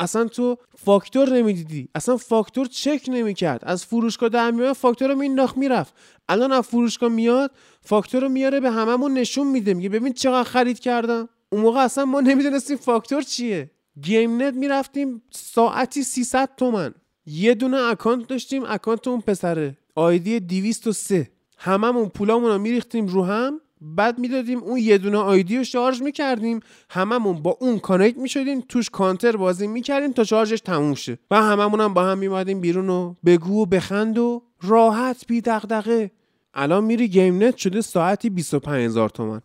اصلا 0.03 0.25
تو 0.25 0.57
فاکتور 0.85 1.29
نمی‌دیدی. 1.29 1.89
اصلا 1.95 2.17
فاکتور 2.17 2.67
چک 2.67 3.05
نمی‌کرد. 3.09 3.61
از 3.65 3.85
فروشگاه 3.85 4.29
در 4.29 4.51
میاد 4.51 4.73
فاکتور 4.73 5.09
رو 5.09 5.15
مینداخت 5.15 5.57
می‌رفت. 5.57 5.95
الان 6.29 6.53
از 6.53 6.65
فروشگاه 6.65 7.09
میاد 7.09 7.51
فاکتور 7.81 8.23
رو 8.23 8.29
میاره 8.29 8.61
به 8.61 8.71
هممون 8.71 9.15
نشون 9.15 9.47
میده. 9.47 9.75
میگه 9.75 9.89
ببین 9.89 10.13
چقدر 10.13 10.49
خرید 10.49 10.79
کردم. 10.79 11.29
اون 11.53 11.61
موقع 11.61 11.81
اصلا 11.81 12.05
ما 12.05 12.21
نمی‌دونستیم 12.21 12.77
فاکتور 12.77 13.23
چیه. 13.23 13.71
گیم 14.03 14.43
نت 14.43 14.55
می‌رفتیم 14.55 15.23
ساعتی 15.31 16.03
300 16.03 16.49
تومن. 16.57 16.95
یه 17.27 17.55
دونه 17.55 17.77
اکانت 17.77 18.27
داشتیم 18.27 18.63
اکانت 18.67 19.09
اون 19.09 19.21
پسره. 19.21 19.77
ID 19.95 20.41
203 20.41 21.31
هممون 21.59 22.09
پولامون 22.09 22.51
رو 22.51 22.59
میریختیم 22.59 23.07
رو 23.07 23.25
هم. 23.25 23.61
بعد 23.83 24.19
می‌دادیم 24.19 24.59
اون 24.59 24.79
یه 24.79 24.99
دونه 24.99 25.19
ID 25.19 25.57
رو 25.57 25.65
شارژ 25.65 26.03
می‌کردیم 26.03 26.61
هممون 26.91 27.43
با 27.43 27.57
اون 27.61 27.79
connect 27.79 28.19
می‌شدیم 28.19 28.61
توش 28.69 28.91
کانتر 28.91 29.37
بازی 29.37 29.67
می‌کردیم 29.67 30.13
تا 30.13 30.25
شارژش 30.25 30.61
تموم 30.61 30.95
شه. 30.95 31.19
و 31.31 31.43
هممون 31.43 31.81
هم 31.81 31.95
با 31.95 32.05
هم 32.05 32.19
میومدیم 32.19 32.61
بیرون 32.61 32.89
و 32.89 33.15
بگو 33.25 33.63
و 33.63 33.67
بخند 33.67 34.19
و 34.19 34.43
راحت 34.63 35.27
بی 35.27 35.41
دغدغه. 35.41 36.11
الان 36.55 36.85
میری 36.85 37.09
گیم 37.09 37.43
نت 37.43 37.57
شده 37.57 37.81
ساعتی 37.81 38.31
25000 38.31 39.09
تومن 39.09 39.41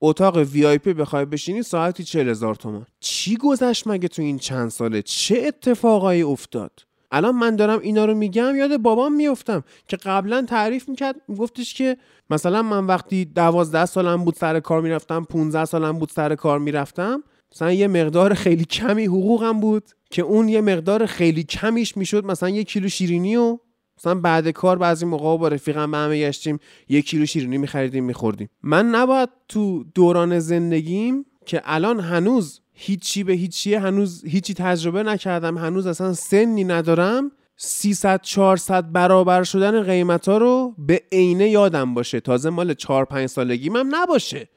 اتاق 0.00 0.36
VIP 0.36 0.94
بخوای 0.94 1.24
بشینی 1.24 1.62
ساعتی 1.62 2.04
40000 2.04 2.54
تومن 2.54 2.86
چی 3.00 3.36
گذشت 3.36 3.86
مگه 3.86 4.08
تو 4.08 4.22
این 4.22 4.38
چند 4.38 4.68
ساله؟ 4.70 5.02
چه 5.02 5.42
اتفاقایی 5.46 6.22
افتاد؟ 6.22 6.87
الان 7.10 7.34
من 7.34 7.56
دارم 7.56 7.80
اینا 7.80 8.04
رو 8.04 8.14
میگم 8.14 8.56
یاد 8.56 8.76
بابام 8.76 9.12
میفتم 9.12 9.64
که 9.88 9.96
قبلا 9.96 10.42
تعریف 10.48 10.88
می‌کرد 10.88 11.16
میگفتش 11.28 11.74
که 11.74 11.96
مثلا 12.30 12.62
من 12.62 12.86
وقتی 12.86 13.24
دوازده 13.24 13.86
سالم 13.86 14.24
بود 14.24 14.34
سر 14.34 14.60
کار 14.60 14.80
می‌رفتم 14.80 15.24
15 15.24 15.64
سالم 15.64 15.98
بود 15.98 16.08
سر 16.08 16.34
کار 16.34 16.58
می‌رفتم 16.58 17.22
مثلا 17.52 17.72
یه 17.72 17.88
مقدار 17.88 18.34
خیلی 18.34 18.64
کمی 18.64 19.04
حقوقم 19.04 19.60
بود 19.60 19.84
که 20.10 20.22
اون 20.22 20.48
یه 20.48 20.60
مقدار 20.60 21.06
خیلی 21.06 21.44
کمیش 21.44 21.96
می‌شد 21.96 22.24
مثلا 22.24 22.48
یه 22.48 22.64
کیلو 22.64 22.88
شیرینی 22.88 23.36
و 23.36 23.58
مثلا 23.98 24.14
بعد 24.14 24.48
کار 24.48 24.78
بعضی 24.78 25.06
موقع 25.06 25.38
با 25.38 25.48
رفیقم 25.48 25.90
به 25.90 25.96
همه 25.96 26.20
گشتیم 26.20 26.58
یک 26.88 27.06
کیلو 27.06 27.26
شیرینی 27.26 27.58
میخریدیم 27.58 28.04
میخوردیم. 28.04 28.48
من 28.62 28.86
نباید 28.86 29.28
تو 29.48 29.84
دوران 29.94 30.38
زندگیم 30.38 31.24
که 31.46 31.62
الان 31.64 32.00
هنوز 32.00 32.60
هیچی 32.80 33.24
به 33.24 33.32
هیچی 33.32 33.74
هنوز 33.74 34.24
هیچی 34.24 34.54
تجربه 34.54 35.02
نکردم 35.02 35.58
هنوز 35.58 35.86
اصلا 35.86 36.12
سنی 36.12 36.64
ندارم. 36.64 37.30
300 37.56 38.20
400 38.22 38.92
برابر 38.92 39.42
شدن 39.42 39.82
قیمت 39.82 40.28
ها 40.28 40.38
رو 40.38 40.74
به 40.78 41.02
عینه 41.12 41.48
یادم 41.48 41.94
باشه. 41.94 42.20
تازه 42.20 42.50
مال 42.50 42.74
4 42.74 43.04
5 43.04 43.28
سالگیم 43.28 43.76
هم 43.76 43.94
نباشه. 43.94 44.48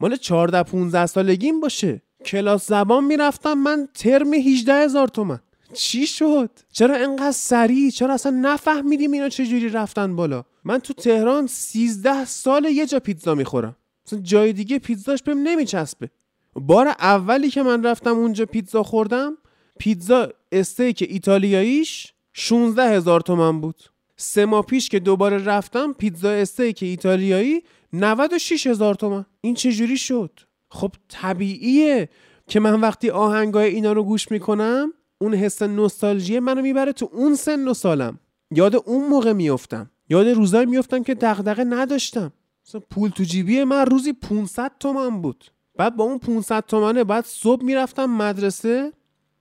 مال 0.00 0.16
14 0.16 0.62
15 0.62 1.06
سالگیم 1.06 1.60
باشه. 1.60 2.02
کلاس 2.24 2.68
زبان 2.68 3.04
می‌رفتم 3.04 3.54
من 3.54 3.88
ترم 3.94 4.34
18 4.34 4.74
هزار 4.74 5.08
تومن. 5.08 5.40
چی 5.72 6.06
شد؟ 6.06 6.50
چرا 6.72 6.96
انقدر 6.96 7.30
سریع؟ 7.32 7.90
چرا 7.90 8.14
اصلا 8.14 8.32
نفهمیدیم 8.42 9.12
اینا 9.12 9.28
چجوری 9.28 9.68
رفتن 9.68 10.16
بالا؟ 10.16 10.44
من 10.64 10.78
تو 10.78 10.92
تهران 10.92 11.46
13 11.46 12.24
سال 12.24 12.64
یه 12.64 12.86
جا 12.86 13.00
پیتزا 13.00 13.34
می‌خورم. 13.34 13.76
مثلا 14.06 14.18
جای 14.18 14.52
دیگه 14.52 14.78
پیتزاش 14.78 15.22
بهم 15.22 15.38
نمیچسبه. 15.38 16.10
بار 16.54 16.88
اولی 16.88 17.50
که 17.50 17.62
من 17.62 17.82
رفتم 17.82 18.18
اونجا 18.18 18.46
پیتزا 18.46 18.82
خوردم 18.82 19.36
پیتزا 19.78 20.28
استیک 20.52 21.06
ایتالیاییش 21.10 22.12
16 22.32 22.82
هزار 22.82 23.20
تومن 23.20 23.60
بود. 23.60 23.82
سه 24.16 24.44
ماه 24.44 24.66
پیش 24.66 24.88
که 24.88 25.00
دوباره 25.00 25.44
رفتم 25.44 25.92
پیتزا 25.92 26.30
استیک 26.30 26.82
ایتالیایی 26.82 27.62
96 27.92 28.66
هزار 28.66 28.94
تومن. 28.94 29.24
این 29.40 29.54
چجوری 29.54 29.96
شد؟ 29.96 30.40
خب 30.68 30.92
طبیعیه 31.08 32.08
که 32.46 32.60
من 32.60 32.80
وقتی 32.80 33.10
آهنگای 33.10 33.74
اینا 33.74 33.92
رو 33.92 34.04
گوش 34.04 34.30
می‌کنم 34.30 34.92
اون 35.18 35.34
حس 35.34 35.62
نوستالژی 35.62 36.38
منو 36.38 36.62
می‌بره 36.62 36.92
تو 36.92 37.10
اون 37.12 37.34
سن 37.34 37.68
و 37.68 37.74
سالم. 37.74 38.18
یاد 38.50 38.76
اون 38.76 39.08
موقع 39.08 39.32
میفتم 39.32 39.90
یاد 40.08 40.28
روزایی 40.28 40.66
میفتم 40.66 41.02
که 41.02 41.14
دغدغه 41.14 41.64
نداشتم. 41.64 42.32
مثلا 42.66 42.80
پول 42.90 43.10
تو 43.10 43.24
جیبی 43.24 43.64
من 43.64 43.86
روزی 43.86 44.12
500 44.12 44.72
تومن 44.80 45.22
بود. 45.22 45.44
بعد 45.76 45.96
با 45.96 46.04
اون 46.04 46.18
500 46.18 46.64
تومنه 46.68 47.04
بعد 47.04 47.24
صبح 47.24 47.64
می‌رفتم 47.64 48.04
مدرسه 48.04 48.92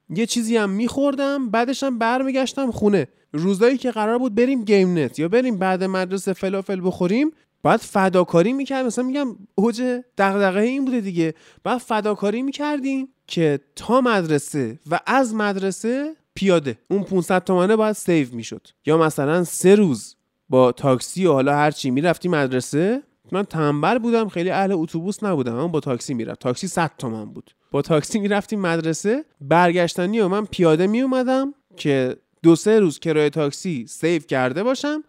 یه 0.09 0.25
چیزی 0.25 0.57
هم 0.57 0.69
میخوردم 0.69 1.49
بعدش 1.49 1.83
هم 1.83 1.97
برمیگشتم 1.97 2.71
خونه. 2.71 3.07
روزایی 3.33 3.77
که 3.77 3.91
قرار 3.91 4.17
بود 4.17 4.35
بریم 4.35 4.63
گیم 4.63 4.97
نت 4.97 5.19
یا 5.19 5.27
بریم 5.27 5.57
بعد 5.57 5.83
مدرسه 5.83 6.33
فلافل 6.33 6.81
بخوریم 6.83 7.31
بعد 7.63 7.79
فداکاری 7.79 8.53
می‌کرد 8.53 8.85
مثلا 8.85 9.05
میگم 9.05 9.35
اوج 9.55 9.81
دغدغه 10.17 10.59
این 10.59 10.85
بوده 10.85 11.01
دیگه. 11.01 11.33
بعد 11.63 11.77
فداکاری 11.77 12.41
می‌کردیم 12.41 13.07
که 13.27 13.59
تا 13.75 14.01
مدرسه 14.01 14.79
و 14.91 14.99
از 15.05 15.33
مدرسه 15.35 16.15
پیاده. 16.33 16.77
اون 16.91 17.03
500 17.03 17.43
تومنه 17.43 17.75
باید 17.75 17.95
save 17.95 18.27
می‌شد. 18.31 18.67
یا 18.85 18.97
مثلا 18.97 19.43
سه 19.43 19.75
روز 19.75 20.15
با 20.49 20.71
تاکسی 20.71 21.25
و 21.25 21.33
حالا 21.33 21.55
هر 21.55 21.71
چی 21.71 21.91
می‌رفتی 21.91 22.29
مدرسه 22.29 23.03
من 23.33 23.43
تنبل 23.43 23.97
بودم 23.97 24.27
خیلی 24.27 24.49
اهل 24.49 24.71
اتوبوس 24.71 25.23
نبودم 25.23 25.55
اما 25.55 25.67
با 25.67 25.79
تاکسی 25.79 26.13
می‌رفت 26.13 26.39
تاکسی 26.39 26.67
100 26.67 26.91
تومن 26.97 27.25
بود. 27.25 27.51
با 27.71 27.81
تاکسی 27.81 28.19
می‌رفتیم 28.19 28.61
مدرسه. 28.61 29.25
برگشتنی 29.41 30.19
و 30.19 30.27
من 30.27 30.45
پیاده 30.45 30.87
میومدم 30.87 31.53
که 31.75 32.15
دو 32.43 32.55
سه 32.55 32.79
روز 32.79 32.99
کرایه 32.99 33.29
تاکسی 33.29 33.85
save 33.87 34.21
کرده 34.21 34.63
باشم 34.63 35.03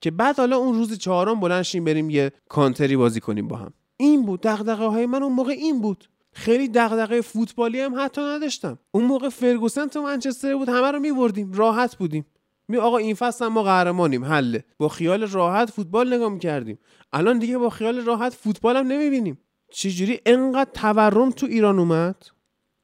که 0.00 0.10
بعد 0.10 0.36
حالا 0.36 0.56
اون 0.56 0.74
روز 0.74 0.98
چهارم 0.98 1.40
بلند 1.40 1.62
شیم 1.62 1.84
بریم 1.84 2.10
یه 2.10 2.32
کانتری 2.48 2.96
بازی 2.96 3.20
کنیم 3.20 3.48
با 3.48 3.56
هم. 3.56 3.72
این 3.96 4.26
بود. 4.26 4.40
دغدغه 4.40 4.84
های 4.84 5.06
من 5.06 5.22
اون 5.22 5.32
موقع 5.32 5.52
این 5.52 5.80
بود. 5.80 6.08
خیلی 6.32 6.68
دغدغه 6.68 7.20
فوتبالی 7.20 7.80
هم 7.80 7.94
حتی 7.98 8.20
نداشتم. 8.20 8.78
اون 8.90 9.04
موقع 9.04 9.28
فرگوسن 9.28 9.86
تو 9.86 10.02
منچستر 10.02 10.56
بود 10.56 10.68
همه 10.68 10.90
رو 10.90 11.00
میبردیم. 11.00 11.52
راحت 11.52 11.96
بودیم. 11.96 12.26
می 12.68 12.76
آقا 12.76 12.96
این 12.96 13.14
فصل 13.14 13.46
ما 13.46 13.62
قهرمانیم 13.62 14.24
حله 14.24 14.64
با 14.78 14.88
خیال 14.88 15.26
راحت 15.26 15.70
فوتبال 15.70 16.14
نگاه 16.14 16.28
می‌کردیم. 16.28 16.78
الان 17.12 17.38
دیگه 17.38 17.58
با 17.58 17.70
خیال 17.70 18.00
راحت 18.00 18.34
فوتبال 18.34 18.76
هم 18.76 18.86
نمی‌بینیم. 18.86 19.38
چجوری 19.72 20.20
انقدر 20.26 20.70
تورم 20.74 21.30
تو 21.30 21.46
ایران 21.46 21.78
اومد؟ 21.78 22.26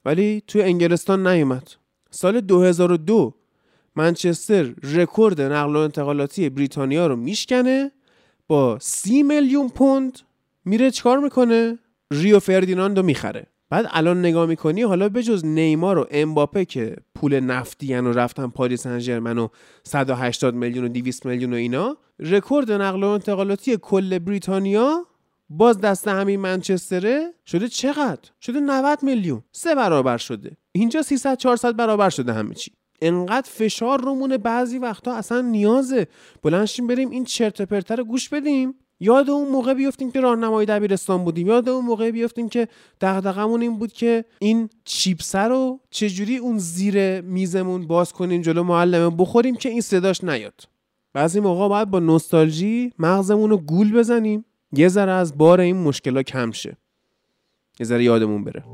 ولی 0.05 0.43
تو 0.47 0.59
انگلستان 0.59 1.26
نیومد. 1.26 1.68
سال 2.11 2.41
2002 2.41 3.35
منچستر 3.97 4.74
رکورد 4.83 5.41
نقل 5.41 5.76
و 5.76 5.78
انتقالاتی 5.78 6.49
بریتانیا 6.49 7.07
رو 7.07 7.16
میشکنه 7.16 7.93
با 8.47 8.78
سی 8.80 9.22
میلیون 9.22 9.68
پوند 9.68 10.18
میره 10.64 10.91
چکار 10.91 11.18
می‌کنه؟ 11.18 11.78
ریو 12.11 12.39
فردیناند 12.39 12.99
رو 12.99 13.05
می‌خره. 13.05 13.47
بعد 13.73 13.87
الان 13.91 14.18
نگاه 14.18 14.47
می‌کنی 14.47 14.83
حالا 14.83 15.09
بجز 15.09 15.45
نیمار 15.45 15.99
و 15.99 16.07
امباپه 16.11 16.64
که 16.64 16.97
پول 17.14 17.41
نفتی 17.41 17.95
و 17.95 18.12
رفتن 18.12 18.47
پاریس 18.47 18.83
سن 18.83 18.99
ژرمن 18.99 19.39
و 19.39 19.49
180 19.83 20.55
میلیون 20.55 20.85
و 20.85 20.89
200 20.89 21.27
میلیون 21.27 21.53
و 21.53 21.57
اینا 21.57 21.97
رکورد 22.18 22.73
نقل 22.73 23.05
و 23.05 23.07
انتقالاتی 23.07 23.77
کل 23.83 24.18
بریتانیا 24.18 25.07
باز 25.51 25.81
دست 25.81 26.09
همین 26.09 26.41
منچستره 26.41 27.35
شده 27.47 27.68
چقدر؟ 27.68 28.31
شده 28.41 28.61
90 28.61 29.03
میلیون. 29.03 29.43
سه 29.53 29.75
برابر 29.75 30.16
شده. 30.16 30.57
اینجا 30.73 31.03
300 31.03 31.37
400 31.37 31.77
برابر 31.77 32.11
شده 32.11 32.33
همه 32.33 32.55
چی. 32.55 32.73
انقدر 33.03 33.51
فشار 33.51 34.01
رومونه 34.01 34.39
بعضی 34.39 34.79
وقتا 34.79 35.14
اصلا 35.14 35.41
نیازه. 35.41 36.07
بلنشیم 36.43 36.87
بریم 36.87 37.11
این 37.11 37.25
چرت 37.25 37.62
پرتر 37.62 38.03
گوش 38.03 38.29
بدیم. 38.29 38.75
یاد 39.03 39.30
اون 39.30 39.48
موقع 39.48 39.74
بیفتیم 39.74 40.11
که 40.11 40.20
راهنمای 40.20 40.66
دبیرستان 40.66 41.24
بودیم. 41.24 41.46
یاد 41.46 41.68
اون 41.68 41.84
موقع 41.84 42.11
بیفتیم 42.11 42.48
که 42.48 42.68
دغدغمون 43.00 43.62
این 43.62 43.78
بود 43.78 43.92
که 43.92 44.24
این 44.38 44.68
چیپس 44.84 45.34
رو 45.34 45.80
چجوری 45.90 46.36
اون 46.36 46.59
زیر 46.59 47.20
میزمون 47.20 47.86
باز 47.86 48.12
کنیم 48.12 48.42
جلو 48.42 48.62
معلمه 48.62 49.16
بخوریم 49.18 49.55
که 49.55 49.68
این 49.68 49.80
صداش 49.80 50.24
نیاد. 50.24 50.68
بعضی 51.12 51.40
موقع 51.40 51.68
باید 51.68 51.90
با 51.90 51.98
نوستالژی 52.00 52.92
مغزمون 52.98 53.50
رو 53.50 53.57
گول 53.57 53.92
بزنیم. 53.92 54.44
یه 54.72 54.88
ذره 54.88 55.12
از 55.12 55.38
بار 55.38 55.61
این 55.61 55.76
مشکلا 55.76 56.22
کم 56.22 56.50
شه. 56.50 56.76
یه 57.80 57.86
ذره 57.86 58.05
یادمون 58.05 58.44
بره. 58.44 58.64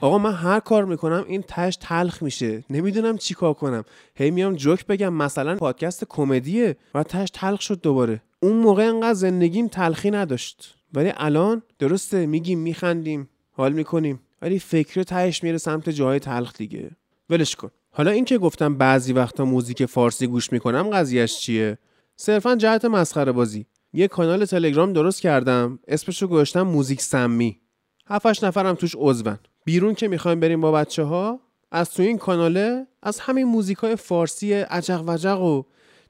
آقا 0.00 0.18
من 0.18 0.32
هر 0.32 0.60
کار 0.60 0.84
می‌کنم 0.84 1.24
این 1.28 1.44
تش 1.48 1.78
تلخ 1.80 2.22
میشه. 2.22 2.64
نمی‌دونم 2.70 3.16
چی 3.16 3.34
کار 3.34 3.54
کنم. 3.54 3.84
هی 4.14 4.30
میام 4.30 4.54
جوک 4.54 4.86
بگم 4.86 5.12
مثلا 5.14 5.56
پادکست 5.56 6.04
کمدیه 6.08 6.76
و 6.94 7.02
تش 7.02 7.28
تلخ 7.32 7.60
شد 7.60 7.80
دوباره. 7.80 8.22
اون 8.40 8.56
موقع 8.56 8.88
انقدر 8.88 9.14
زندگیم 9.14 9.68
تلخی 9.68 10.10
نداشت. 10.10 10.74
ولی 10.94 11.12
الان 11.16 11.62
درسته 11.78 12.26
میگیم 12.26 12.58
میخندیم 12.58 13.28
حال 13.52 13.72
می‌کنیم. 13.72 14.20
ولی 14.42 14.58
فکر 14.58 15.02
تهش 15.02 15.42
میره 15.42 15.58
سمت 15.58 15.88
جای 15.88 16.18
تلخ 16.18 16.56
دیگه. 16.56 16.90
ولش 17.30 17.56
کن. 17.56 17.70
حالا 17.90 18.10
این 18.10 18.24
که 18.24 18.38
گفتم 18.38 18.74
بعضی 18.74 19.12
وقتا 19.12 19.44
موزیک 19.44 19.86
فارسی 19.86 20.26
گوش 20.26 20.52
می‌کنم 20.52 20.90
قضیهش 20.90 21.38
چیه؟ 21.38 21.78
صرفا 22.16 22.56
جهت 22.56 22.84
مسخره 22.84 23.32
بازی. 23.32 23.66
یه 23.92 24.08
کانال 24.08 24.44
تلگرام 24.44 24.92
درست 24.92 25.20
کردم 25.20 25.78
اسمشو 25.88 26.26
گذاشتم 26.26 26.62
موزیک 26.62 27.00
سمی. 27.00 27.60
هفتش 28.06 28.44
نفرم 28.44 28.74
توش 28.74 28.94
عضون. 28.98 29.38
بیرون 29.66 29.94
که 29.94 30.08
می‌خوایم 30.08 30.40
بریم 30.40 30.60
با 30.60 30.72
بچه 30.72 31.02
ها 31.02 31.40
از 31.70 31.90
تو 31.90 32.02
این 32.02 32.18
کاناله 32.18 32.86
از 33.02 33.20
همین 33.20 33.44
موزیک 33.44 33.78
های 33.78 33.96
فارسی 33.96 34.52
عجق 34.52 35.04
وجق 35.06 35.40
و 35.40 35.62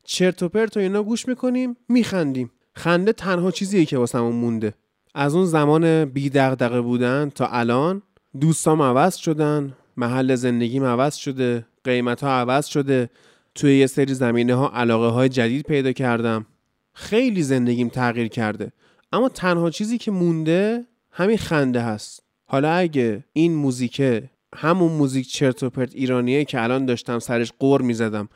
چرت 0.05 0.43
و 0.43 0.49
پرت 0.49 0.77
و 0.77 0.81
اینا 0.81 1.03
گوش 1.03 1.29
می‌کنیم 1.29 1.77
میخندیم. 1.89 2.51
خنده 2.75 3.13
تنها 3.13 3.51
چیزیه 3.51 3.85
که 3.85 3.99
واسمون 3.99 4.37
مونده. 4.37 4.75
از 5.15 5.35
اون 5.35 5.47
زمان 5.47 6.05
بی 6.05 6.31
دغدغه 6.31 6.81
بودن 6.81 7.31
تا 7.35 7.47
الان 7.47 8.03
دوستام 8.41 8.83
عوض 8.83 9.17
شدن 9.17 9.77
محل 9.97 10.35
زندگیم 10.35 10.85
عوض 10.85 11.15
شده 11.15 11.67
قیمت 11.85 12.25
ها 12.25 12.31
عوض 12.31 12.67
شده 12.67 13.11
توی 13.55 13.79
یه 13.79 13.87
سری 13.87 14.15
زمینه 14.15 14.55
ها 14.55 14.69
علاقه 14.75 15.07
های 15.07 15.29
جدید 15.29 15.67
پیدا 15.67 15.93
کردم. 15.93 16.47
خیلی 16.93 17.43
زندگیم 17.43 17.89
تغییر 17.89 18.29
کرده. 18.29 18.73
اما 19.13 19.29
تنها 19.29 19.71
چیزی 19.71 19.99
که 19.99 20.11
مونده 20.11 20.87
همین 21.11 21.37
خنده 21.37 21.81
هست. 21.81 22.26
حالا 22.47 22.73
اگه 22.73 23.25
این 23.33 23.55
موزیکه 23.55 24.31
همون 24.55 24.93
موزیک 24.93 25.29
چرت 25.29 25.63
و 25.63 25.71
پرت 25.71 25.95
ایرانیه 25.95 26.45
که 26.45 26.63
الان 26.63 26.87
داشتم 26.87 27.19
سرش 27.19 27.53
قور 27.59 27.83
می‌زدم 27.83 28.29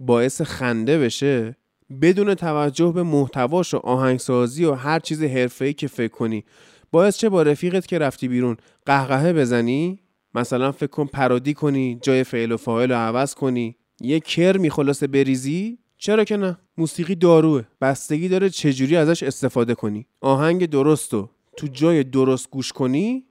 باعث 0.00 0.42
خنده 0.42 0.98
بشه 0.98 1.56
بدون 2.02 2.34
توجه 2.34 2.92
به 2.92 3.02
محتواش 3.02 3.74
و 3.74 3.76
آهنگسازی 3.76 4.64
و 4.64 4.74
هر 4.74 4.98
چیز 4.98 5.22
حرفه‌ای 5.22 5.72
که 5.72 5.86
فکر 5.86 6.12
کنی 6.12 6.44
باعث 6.90 7.16
چه 7.16 7.28
با 7.28 7.42
رفیقت 7.42 7.86
که 7.86 7.98
رفتی 7.98 8.28
بیرون 8.28 8.56
قهقهه 8.86 9.32
بزنی 9.32 9.98
مثلا 10.34 10.72
فکر 10.72 10.86
کن 10.86 11.06
پرودی 11.06 11.54
کنی 11.54 11.98
جای 12.02 12.24
فعل 12.24 12.52
و 12.52 12.56
فاعل 12.56 12.92
رو 12.92 12.96
عوض 12.96 13.34
کنی 13.34 13.76
یه 14.00 14.20
کرمی 14.20 14.70
خلاصه 14.70 15.06
بریزی 15.06 15.78
چرا 15.98 16.24
که 16.24 16.36
نه؟ 16.36 16.58
موسیقی 16.78 17.14
داروه 17.14 17.64
بستگی 17.80 18.28
داره 18.28 18.50
چجوری 18.50 18.96
ازش 18.96 19.22
استفاده 19.22 19.74
کنی. 19.74 20.06
آهنگ 20.20 20.66
درست 20.66 21.12
رو 21.12 21.30
تو 21.56 21.66
جای 21.66 22.04
درست 22.04 22.50
گوش 22.50 22.72
کنی 22.72 23.24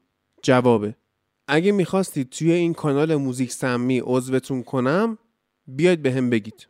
جوابه. 0.43 0.95
اگه 1.47 1.71
می‌خواستید 1.71 2.29
توی 2.29 2.51
این 2.51 2.73
کانال 2.73 3.15
موزیک 3.15 3.51
سمی 3.51 4.01
عضوتون 4.05 4.63
کنم 4.63 5.17
بیاید 5.67 6.01
به 6.01 6.11
هم 6.11 6.29
بگید. 6.29 6.67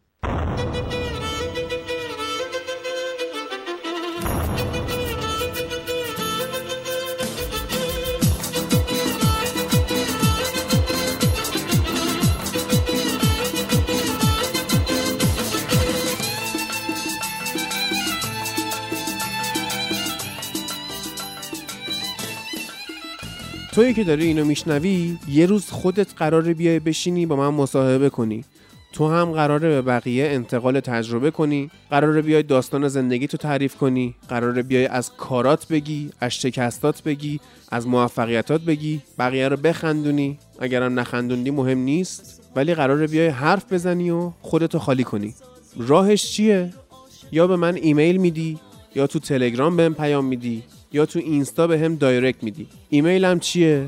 تویی 23.77 23.93
که 23.93 24.03
داری 24.03 24.25
اینو 24.25 24.45
میشنوی 24.45 25.17
یه 25.29 25.45
روز 25.45 25.69
خودت 25.69 26.07
قراره 26.15 26.53
بیای 26.53 26.79
بشینی 26.79 27.25
با 27.25 27.35
من 27.35 27.49
مصاحبه 27.49 28.09
کنی. 28.09 28.45
تو 28.93 29.07
هم 29.07 29.31
قراره 29.31 29.69
به 29.69 29.81
بقیه 29.81 30.25
انتقال 30.25 30.79
تجربه 30.79 31.31
کنی. 31.31 31.71
قراره 31.89 32.21
بیای 32.21 32.43
داستان 32.43 32.87
زندگی 32.87 33.27
تو 33.27 33.37
تعریف 33.37 33.75
کنی. 33.75 34.15
قراره 34.29 34.61
بیای 34.61 34.85
از 34.85 35.11
کارات 35.13 35.67
بگی 35.67 36.09
از 36.19 36.31
شکستات 36.31 37.03
بگی 37.03 37.39
از 37.71 37.87
موفقیتات 37.87 38.61
بگی. 38.61 39.01
بقیه 39.19 39.47
رو 39.47 39.57
بخندونی. 39.57 40.37
اگرم 40.59 40.99
نخندوندی 40.99 41.51
مهم 41.51 41.77
نیست. 41.77 42.41
ولی 42.55 42.75
قراره 42.75 43.07
بیای 43.07 43.27
حرف 43.27 43.73
بزنی 43.73 44.11
و 44.11 44.31
خودتو 44.41 44.79
خالی 44.79 45.03
کنی. 45.03 45.33
راهش 45.77 46.31
چیه؟ 46.31 46.73
یا 47.31 47.47
به 47.47 47.55
من 47.55 47.75
ایمیل 47.75 48.17
میدی 48.17 48.59
یا 48.95 49.07
تو 49.07 49.19
تلگرام 49.19 49.77
بهم 49.77 49.93
پیام 49.93 50.25
میدی. 50.25 50.63
یا 50.91 51.05
تو 51.05 51.19
اینستا 51.19 51.67
به 51.67 51.79
هم 51.79 51.95
دایرکت 51.95 52.43
میدی. 52.43 52.67
ایمیلم 52.89 53.39
چیه؟ 53.39 53.87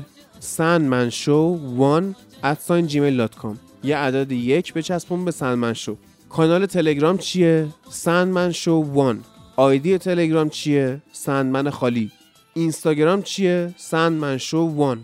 sandmanshow1 0.56 2.04
at 2.42 2.58
gmail.com 2.92 3.56
یه 3.82 3.96
عدد 3.96 4.32
یک 4.32 4.72
به 4.72 5.30
سندمن 5.30 5.72
شو 5.72 5.96
کانال 6.28 6.66
تلگرام 6.66 7.18
چیه؟ 7.18 7.68
سندمن 7.90 8.52
شو 8.52 8.84
1 9.16 9.16
آیدی 9.56 9.98
تلگرام 9.98 10.48
چیه؟ 10.48 11.02
سندمن 11.12 11.70
خالی. 11.70 12.10
اینستاگرام 12.54 13.22
چیه؟ 13.22 13.74
سندمن 13.76 14.38
شو 14.38 14.94
1 14.94 14.98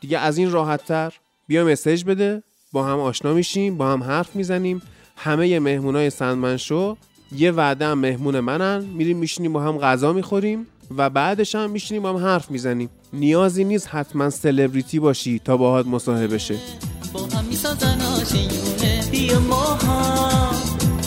دیگه 0.00 0.18
از 0.18 0.38
این 0.38 0.50
راحت 0.50 0.84
تر 0.84 1.14
بیا 1.46 1.64
مسیج 1.64 2.04
بده 2.04 2.42
با 2.72 2.84
هم 2.84 2.98
آشنا 2.98 3.34
میشیم 3.34 3.76
با 3.76 3.92
هم 3.92 4.02
حرف 4.02 4.36
می‌زنیم. 4.36 4.82
همه 5.16 6.10
سندمن 6.10 6.56
شو 6.56 6.96
یه 7.32 7.50
وعده 7.50 7.86
هم 7.86 7.98
مهمون 7.98 8.40
منن. 8.40 8.84
میریم 8.84 9.18
میشینیم 9.18 9.52
با 9.52 9.60
هم 9.60 9.78
غذا 9.78 10.12
می‌خوریم. 10.12 10.66
و 10.96 11.10
بعدش 11.10 11.54
هم 11.54 11.70
میشینیم 11.70 12.02
با 12.02 12.08
هم 12.08 12.16
حرف 12.16 12.50
می‌زنیم. 12.50 12.90
نیازی 13.12 13.64
نیست 13.64 13.88
حتما 13.88 14.30
سلبریتی 14.30 14.98
باشی 14.98 15.38
تا 15.44 15.56
باهات 15.56 15.86
مصاحبه 15.86 16.38
شه. 16.38 16.54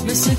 مثل 0.07 0.33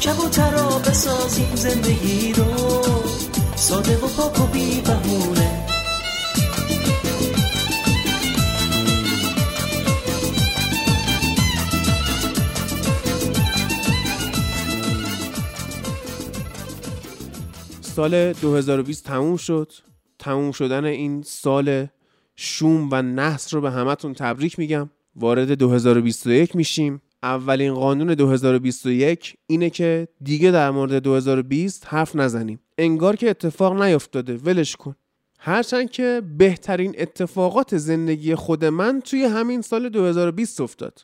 سال 18.01 18.32
2020 18.32 19.05
تموم 19.05 19.36
شد. 19.36 19.72
تموم 20.18 20.53
شدن 20.53 20.84
این 20.84 21.22
سال 21.22 21.86
شوم 22.36 22.88
و 22.92 23.03
نحس 23.03 23.55
رو 23.55 23.61
به 23.61 23.70
همتون 23.70 24.14
تبریک 24.14 24.59
میگم. 24.59 24.90
وارد 25.16 25.55
2021 25.55 26.57
میشیم. 26.57 27.03
اولین 27.22 27.74
قانون 27.74 28.14
2021 28.14 29.36
اینه 29.46 29.70
که 29.70 30.09
دیگه 30.22 30.51
در 30.51 30.70
مورد 30.70 31.03
2020 31.03 31.86
حرف 31.86 32.16
نزنیم. 32.16 32.61
انگار 32.78 33.16
که 33.16 33.30
اتفاق 33.30 33.82
نیفتاده. 33.82 34.36
ولش 34.36 34.76
کن. 34.76 34.94
هرچند 35.38 35.90
که 35.90 36.22
بهترین 36.38 36.94
اتفاقات 36.98 37.76
زندگی 37.76 38.34
خود 38.34 38.64
من 38.64 39.01
توی 39.01 39.24
همین 39.24 39.62
سال 39.62 39.88
2020 39.88 40.61
افتاد. 40.61 41.03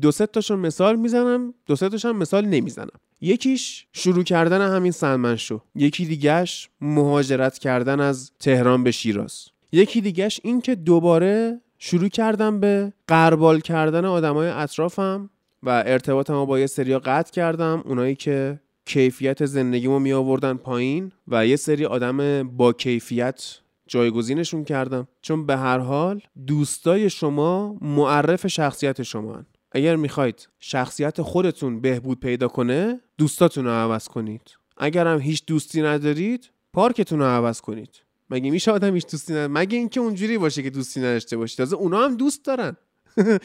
دو 0.00 0.10
سه 0.10 0.26
تاشون 0.26 0.58
مثال 0.58 0.96
می‌زنم 0.96 1.54
دو 1.66 1.76
سه 1.76 1.88
تاشون 1.88 2.16
مثال 2.16 2.44
نمی‌زنم. 2.44 2.98
یکیش 3.20 3.86
شروع 3.92 4.24
کردن 4.24 4.74
همین 4.74 4.92
سلمن 4.92 5.36
شو. 5.36 5.60
یکی 5.74 6.06
دیگهش 6.06 6.68
مهاجرت 6.80 7.58
کردن 7.58 8.00
از 8.00 8.32
تهران 8.40 8.84
به 8.84 8.90
شیراز. 8.90 9.48
یکی 9.72 10.00
دیگهش 10.00 10.40
این 10.42 10.60
که 10.60 10.74
دوباره 10.74 11.60
شروع 11.78 12.08
کردم 12.08 12.60
به 12.60 12.92
قربال 13.08 13.60
کردن 13.60 14.04
آدمای 14.04 14.48
اطرافم 14.48 15.30
و 15.62 15.68
ارتباطمو 15.86 16.46
با 16.46 16.58
یه 16.58 16.66
سریا 16.66 16.98
قطع 16.98 17.32
کردم. 17.32 17.82
اونایی 17.86 18.14
که 18.14 18.60
کیفیت 18.84 19.46
زندگیمو 19.46 19.98
می 19.98 20.12
آوردن 20.12 20.54
پایین 20.54 21.12
و 21.28 21.46
یه 21.46 21.56
سری 21.56 21.84
آدم 21.84 22.48
با 22.48 22.72
کیفیت 22.72 23.58
جایگزینشون 23.86 24.64
کردم. 24.64 25.08
چون 25.22 25.46
به 25.46 25.56
هر 25.56 25.78
حال 25.78 26.20
دوستای 26.46 27.10
شما 27.10 27.76
معرف 27.80 28.46
شخصیت 28.46 29.02
شما 29.02 29.34
هن. 29.34 29.46
اگر 29.74 29.96
می‌خواید 29.96 30.48
شخصیت 30.60 31.22
خودتون 31.22 31.80
بهبود 31.80 32.20
پیدا 32.20 32.48
کنه 32.48 33.00
دوستاتون 33.18 33.64
رو 33.64 33.70
عوض 33.70 34.08
کنید. 34.08 34.42
اگر 34.76 35.06
هم 35.06 35.20
هیچ 35.20 35.46
دوستی 35.46 35.82
ندارید 35.82 36.50
پارکتون 36.72 37.18
رو 37.18 37.24
عوض 37.24 37.60
کنید. 37.60 37.90
مگه 38.30 38.50
میشه 38.50 38.70
آدم 38.70 38.94
هیچ 38.94 39.06
دوستی 39.10 39.32
نداره 39.32 39.48
مگه 39.48 39.78
اینکه 39.78 40.00
اونجوری 40.00 40.38
باشه 40.38 40.62
که 40.62 40.70
دوستی 40.70 41.00
نداشته 41.00 41.36
باشید. 41.36 41.58
تازه 41.58 41.76
اونا 41.76 42.04
هم 42.04 42.16
دوست 42.16 42.44
دارن. 42.44 42.76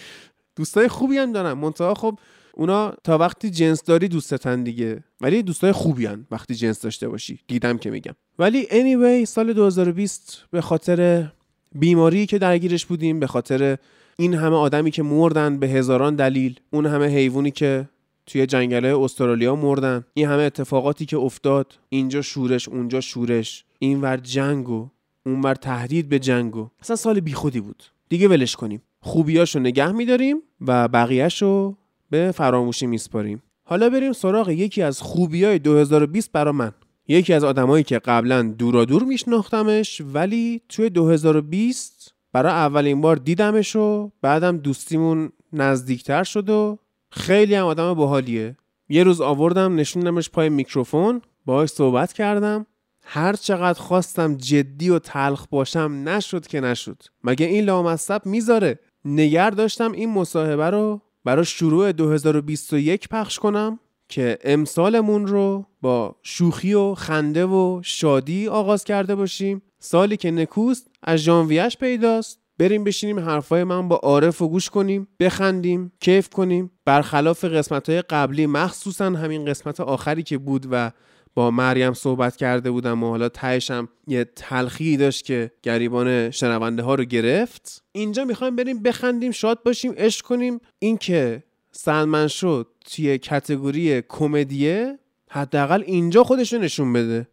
دوستای 0.55 0.87
خوبی 0.87 1.17
هم 1.17 1.31
دارن. 1.31 1.53
منتها 1.53 1.93
خب 1.93 2.19
اونا 2.53 2.93
تا 3.03 3.17
وقتی 3.17 3.49
جنس 3.49 3.83
داری 3.83 4.07
دوستتن 4.07 4.63
دیگه. 4.63 5.03
ولی 5.21 5.43
دوستای 5.43 5.71
خوبی 5.71 6.05
هن 6.05 6.27
وقتی 6.31 6.55
جنس 6.55 6.81
داشته 6.81 7.09
باشی. 7.09 7.39
دیدم 7.47 7.77
که 7.77 7.89
میگم. 7.89 8.15
ولی 8.39 8.63
anyway 8.63 9.25
سال 9.25 9.53
2020 9.53 10.43
به 10.51 10.61
خاطر 10.61 11.27
بیماری 11.75 12.25
که 12.25 12.37
درگیرش 12.37 12.85
بودیم 12.85 13.19
به 13.19 13.27
خاطر 13.27 13.77
این 14.19 14.33
همه 14.33 14.55
آدمی 14.55 14.91
که 14.91 15.03
مردن 15.03 15.59
به 15.59 15.67
هزاران 15.67 16.15
دلیل 16.15 16.59
اون 16.71 16.85
همه 16.85 17.07
حیوانی 17.07 17.51
که 17.51 17.89
توی 18.25 18.45
جنگل 18.45 18.85
استرالیا 18.85 19.55
مردن 19.55 20.05
این 20.13 20.27
همه 20.27 20.43
اتفاقاتی 20.43 21.05
که 21.05 21.17
افتاد 21.17 21.79
اینجا 21.89 22.21
شورش 22.21 22.69
اونجا 22.69 23.01
شورش 23.01 23.65
اینور 23.79 24.17
جنگ 24.17 24.69
و 24.69 24.89
اونور 25.25 25.55
تهدید 25.55 26.09
به 26.09 26.19
جنگ 26.19 26.55
و 26.55 26.69
اصلا 26.81 26.95
سال 26.95 27.19
بیخودی 27.19 27.59
بود. 27.59 27.83
دیگه 28.09 28.27
ولش 28.27 28.55
کنیم. 28.55 28.81
خوبیاشو 28.99 29.59
نگه 29.59 29.91
میداریم 29.91 30.37
و 30.61 30.87
بقیهشو 30.87 31.77
به 32.09 32.31
فراموشی 32.35 32.87
میسپاریم. 32.87 33.43
حالا 33.63 33.89
بریم 33.89 34.13
سراغ 34.13 34.49
یکی 34.49 34.81
از 34.81 35.01
خوبی 35.01 35.43
های 35.43 35.59
2020 35.59 36.31
برا 36.31 36.51
من. 36.51 36.71
یکی 37.07 37.33
از 37.33 37.43
آدمایی 37.43 37.83
که 37.83 37.99
قبلا 37.99 38.41
دورا 38.41 38.85
دور 38.85 39.03
میشناختمش 39.03 40.01
ولی 40.13 40.61
توی 40.69 40.89
2020 40.89 42.18
برای 42.33 42.51
اولین 42.51 43.01
بار 43.01 43.15
دیدمش 43.15 43.75
و 43.75 44.11
بعدم 44.21 44.57
دوستیمون 44.57 45.31
نزدیکتر 45.53 46.23
شد 46.23 46.49
و 46.49 46.77
خیلی 47.11 47.55
هم 47.55 47.65
آدم 47.65 47.93
باحالیه. 47.93 48.55
یه 48.89 49.03
روز 49.03 49.21
آوردم 49.21 49.75
نشوندمش 49.75 50.29
پای 50.29 50.49
میکروفون 50.49 51.21
باهاش 51.45 51.69
صحبت 51.69 52.13
کردم. 52.13 52.65
هر 53.03 53.33
چقدر 53.33 53.79
خواستم 53.79 54.35
جدی 54.37 54.89
و 54.89 54.99
تلخ 54.99 55.45
باشم 55.49 56.01
نشد 56.05 56.47
که 56.47 56.61
نشد. 56.61 57.03
مگه 57.23 57.45
این 57.45 57.63
لامصب 57.63 58.25
می‌ذاره؟ 58.25 58.79
نگر 59.05 59.49
داشتم 59.49 59.91
این 59.91 60.13
مصاحبه 60.13 60.69
رو 60.69 61.01
برای 61.25 61.45
شروع 61.45 61.91
2021 61.91 63.09
پخش 63.09 63.39
کنم 63.39 63.79
که 64.09 64.37
امسالمون 64.43 65.27
رو 65.27 65.65
با 65.81 66.15
شوخی 66.23 66.73
و 66.73 66.95
خنده 66.95 67.45
و 67.45 67.81
شادی 67.83 68.47
آغاز 68.47 68.83
کرده 68.83 69.15
باشیم. 69.15 69.61
سالی 69.79 70.17
که 70.17 70.31
نکوست 70.31 70.87
از 71.03 71.19
ژانویهش 71.19 71.77
پیداست. 71.77 72.39
بریم 72.57 72.83
بشینیم 72.83 73.19
حرفای 73.19 73.63
من 73.63 73.87
با 73.87 73.95
عارف 73.95 74.41
و 74.41 74.49
گوش 74.49 74.69
کنیم 74.69 75.07
بخندیم 75.19 75.91
کیف 75.99 76.29
کنیم. 76.29 76.71
برخلاف 76.85 77.45
قسمت 77.45 77.89
های 77.89 78.01
قبلی 78.01 78.45
مخصوصا 78.45 79.05
همین 79.05 79.45
قسمت 79.45 79.79
آخری 79.79 80.23
که 80.23 80.37
بود 80.37 80.67
و 80.71 80.91
با 81.33 81.51
مریم 81.51 81.93
صحبت 81.93 82.35
کرده 82.35 82.71
بودم 82.71 83.03
و 83.03 83.09
حالا 83.09 83.29
تهشم 83.29 83.89
یه 84.07 84.23
تلخی 84.35 84.97
داشت 84.97 85.25
که 85.25 85.51
گریبان 85.63 86.31
شنونده 86.31 86.83
ها 86.83 86.95
رو 86.95 87.03
گرفت. 87.03 87.83
اینجا 87.91 88.25
می‌خوایم 88.25 88.55
بریم 88.55 88.83
بخندیم 88.83 89.31
شاد 89.31 89.63
باشیم 89.63 89.93
عشق 89.97 90.25
کنیم. 90.25 90.59
اینکه 90.79 91.43
سلمن 91.71 92.27
شد 92.27 92.67
توی 92.85 93.17
کتگوری 93.17 94.01
کمدیه 94.01 94.99
حداقل 95.29 95.83
اینجا 95.85 96.23
خودش 96.23 96.53
رو 96.53 96.59
نشون 96.59 96.93
بده. 96.93 97.27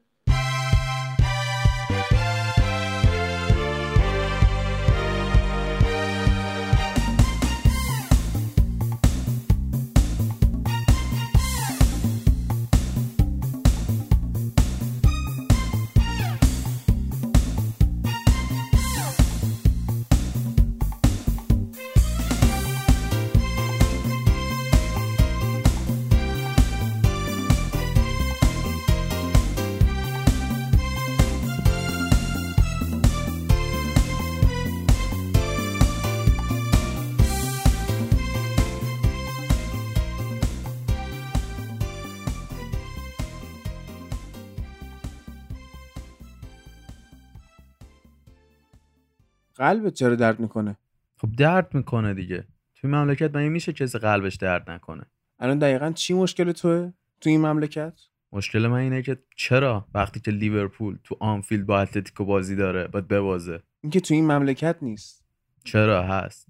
قلبت 49.66 49.94
چرا 49.94 50.14
درد 50.14 50.40
می‌کنه؟ 50.40 50.76
خب 51.16 51.32
درد 51.38 51.74
می‌کنه 51.74 52.14
دیگه. 52.14 52.44
توی 52.74 52.90
مملکت 52.90 53.36
مگه 53.36 53.48
میشه 53.48 53.72
کسی 53.72 53.98
قلبش 53.98 54.34
درد 54.34 54.70
نکنه؟ 54.70 55.06
الان 55.38 55.58
دقیقا 55.58 55.92
چی 55.92 56.14
مشکل 56.14 56.52
توه 56.52 56.92
تو 57.20 57.30
این 57.30 57.46
مملکت؟ 57.46 58.00
مشکل 58.32 58.66
من 58.66 58.78
اینه 58.78 59.02
که 59.02 59.18
چرا 59.36 59.88
وقتی 59.94 60.20
که 60.20 60.30
لیورپول 60.30 60.98
تو 61.04 61.16
آنفیلد 61.20 61.66
با 61.66 61.80
اتلتیکو 61.80 62.24
بازی 62.24 62.56
داره 62.56 62.86
باید 62.86 63.08
ببازه؟ 63.08 63.62
اینکه 63.80 64.00
تو 64.00 64.14
این 64.14 64.32
مملکت 64.32 64.76
نیست. 64.82 65.24
چرا 65.64 66.02
هست؟ 66.02 66.48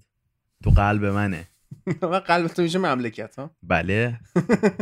تو 0.63 0.69
قلب 0.69 1.05
منه. 1.05 1.47
و 2.01 2.15
قلب 2.15 2.47
تو 2.47 2.61
میشه 2.61 2.79
مملکت 2.79 3.35
ها؟ 3.35 3.51
بله. 3.63 4.19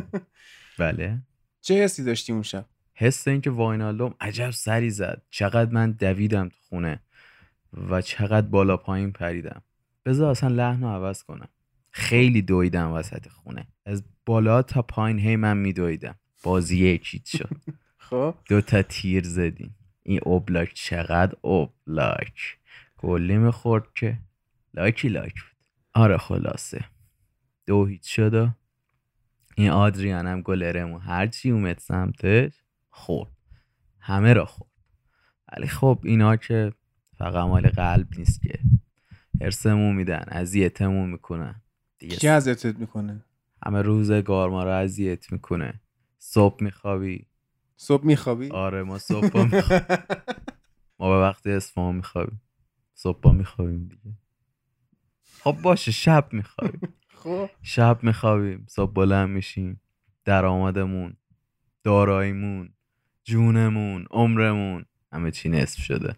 بله. 0.80 1.18
چه 1.62 1.84
حسی 1.84 2.04
داشتی 2.04 2.34
اون 2.34 2.42
شب؟ 2.42 2.66
حس 2.94 3.28
این 3.28 3.42
که 3.42 3.50
واینالدوم 3.50 4.14
عجب 4.20 4.52
سری 4.52 4.90
زد. 4.90 5.22
چقدر 5.30 5.72
من 5.72 5.92
دویدم 5.92 6.50
تو 6.50 6.58
خونه. 6.70 7.00
و 7.90 8.02
چقدر 8.02 8.48
بالا 8.48 8.78
پایین 8.78 9.12
پریدم. 9.12 9.62
بذار 10.06 10.32
اصلا 10.32 10.50
لحن 10.50 10.82
رو 10.82 10.88
عوض 10.90 11.24
کنم. 11.24 11.48
خیلی 11.92 12.42
دویدم 12.42 12.92
وسط 12.92 13.28
خونه. 13.28 13.68
از 13.86 14.04
بالا 14.26 14.62
تا 14.62 14.82
پایین 14.82 15.20
هی 15.20 15.36
من 15.36 15.58
میدویدم. 15.58 16.16
بازی 16.44 16.78
یکیت 16.78 17.26
شد. 17.26 17.58
خب. 17.98 18.36
دو 18.50 18.62
تا 18.62 18.82
تیر 18.82 19.24
زدیم. 19.24 19.76
این 20.04 20.20
اوبلاک 20.24 20.74
چقدر 20.74 21.36
اوبلاک. 21.42 22.58
گلی 22.98 23.38
می‌خورد 23.38 23.94
که 23.96 24.18
لاکی 24.74 25.10
لاک 25.10 25.34
بود. 25.34 25.70
آره 25.94 26.18
خلاصه. 26.18 26.86
دو 27.66 27.86
هیچ 27.86 28.16
شد 28.16 28.34
و 28.34 28.50
این 29.56 29.70
آدریان 29.70 30.28
هم 30.28 30.42
گلرمون 30.42 31.02
هرچی 31.02 31.52
اومد 31.52 31.78
سمتش 31.78 32.54
خورد. 32.90 33.32
همه 34.00 34.34
را 34.34 34.46
خورد. 34.46 34.72
ولی 35.52 35.68
خب 35.68 36.00
اینا 36.04 36.36
که 36.36 36.74
فقط 37.18 37.46
مال 37.48 37.70
قلب 37.70 38.08
نیست 38.18 38.42
که. 38.42 38.60
هرسمون 39.42 39.96
میدن 39.96 40.26
اذیتمون 40.28 41.10
می‌کنن. 41.10 41.62
دیگه 42.00 42.16
کی 42.16 42.28
اذیتت 42.28 42.80
می‌کنه؟ 42.80 43.26
همه 43.66 43.82
روزگار 43.82 44.50
ما 44.50 44.64
رو 44.64 44.70
اذیت 44.70 45.32
می‌کنه. 45.32 45.82
صبح 46.18 46.64
میخوابی. 46.64 47.28
صبح 47.78 48.06
میخوابی؟ 48.06 48.50
آره 48.50 48.84
ما 48.84 48.98
صبح 48.98 49.30
با 49.30 49.44
میخوابیم 49.44 49.88
ما 51.00 51.10
به 51.10 51.22
وقتی 51.22 51.52
اصفهان 51.52 51.96
میخوابیم. 51.96 52.42
صبح 52.94 53.20
با 53.22 53.32
میخوابیم 53.32 53.88
دیگه. 53.88 54.18
خب 55.40 55.58
باشه 55.62 55.92
شب 55.92 56.28
میخوابیم. 56.32 56.94
خب. 57.24 57.50
شب 57.62 58.00
میخوابیم 58.04 58.66
صبح 58.70 58.94
بلند 58.94 59.30
میشیم. 59.30 59.82
درآمدمون 60.26 61.18
داراییمون 61.84 62.74
جونمون 63.24 64.06
عمرمون 64.12 64.86
همه 65.12 65.32
چی 65.32 65.50
نصف 65.50 65.80
شده. 65.82 66.16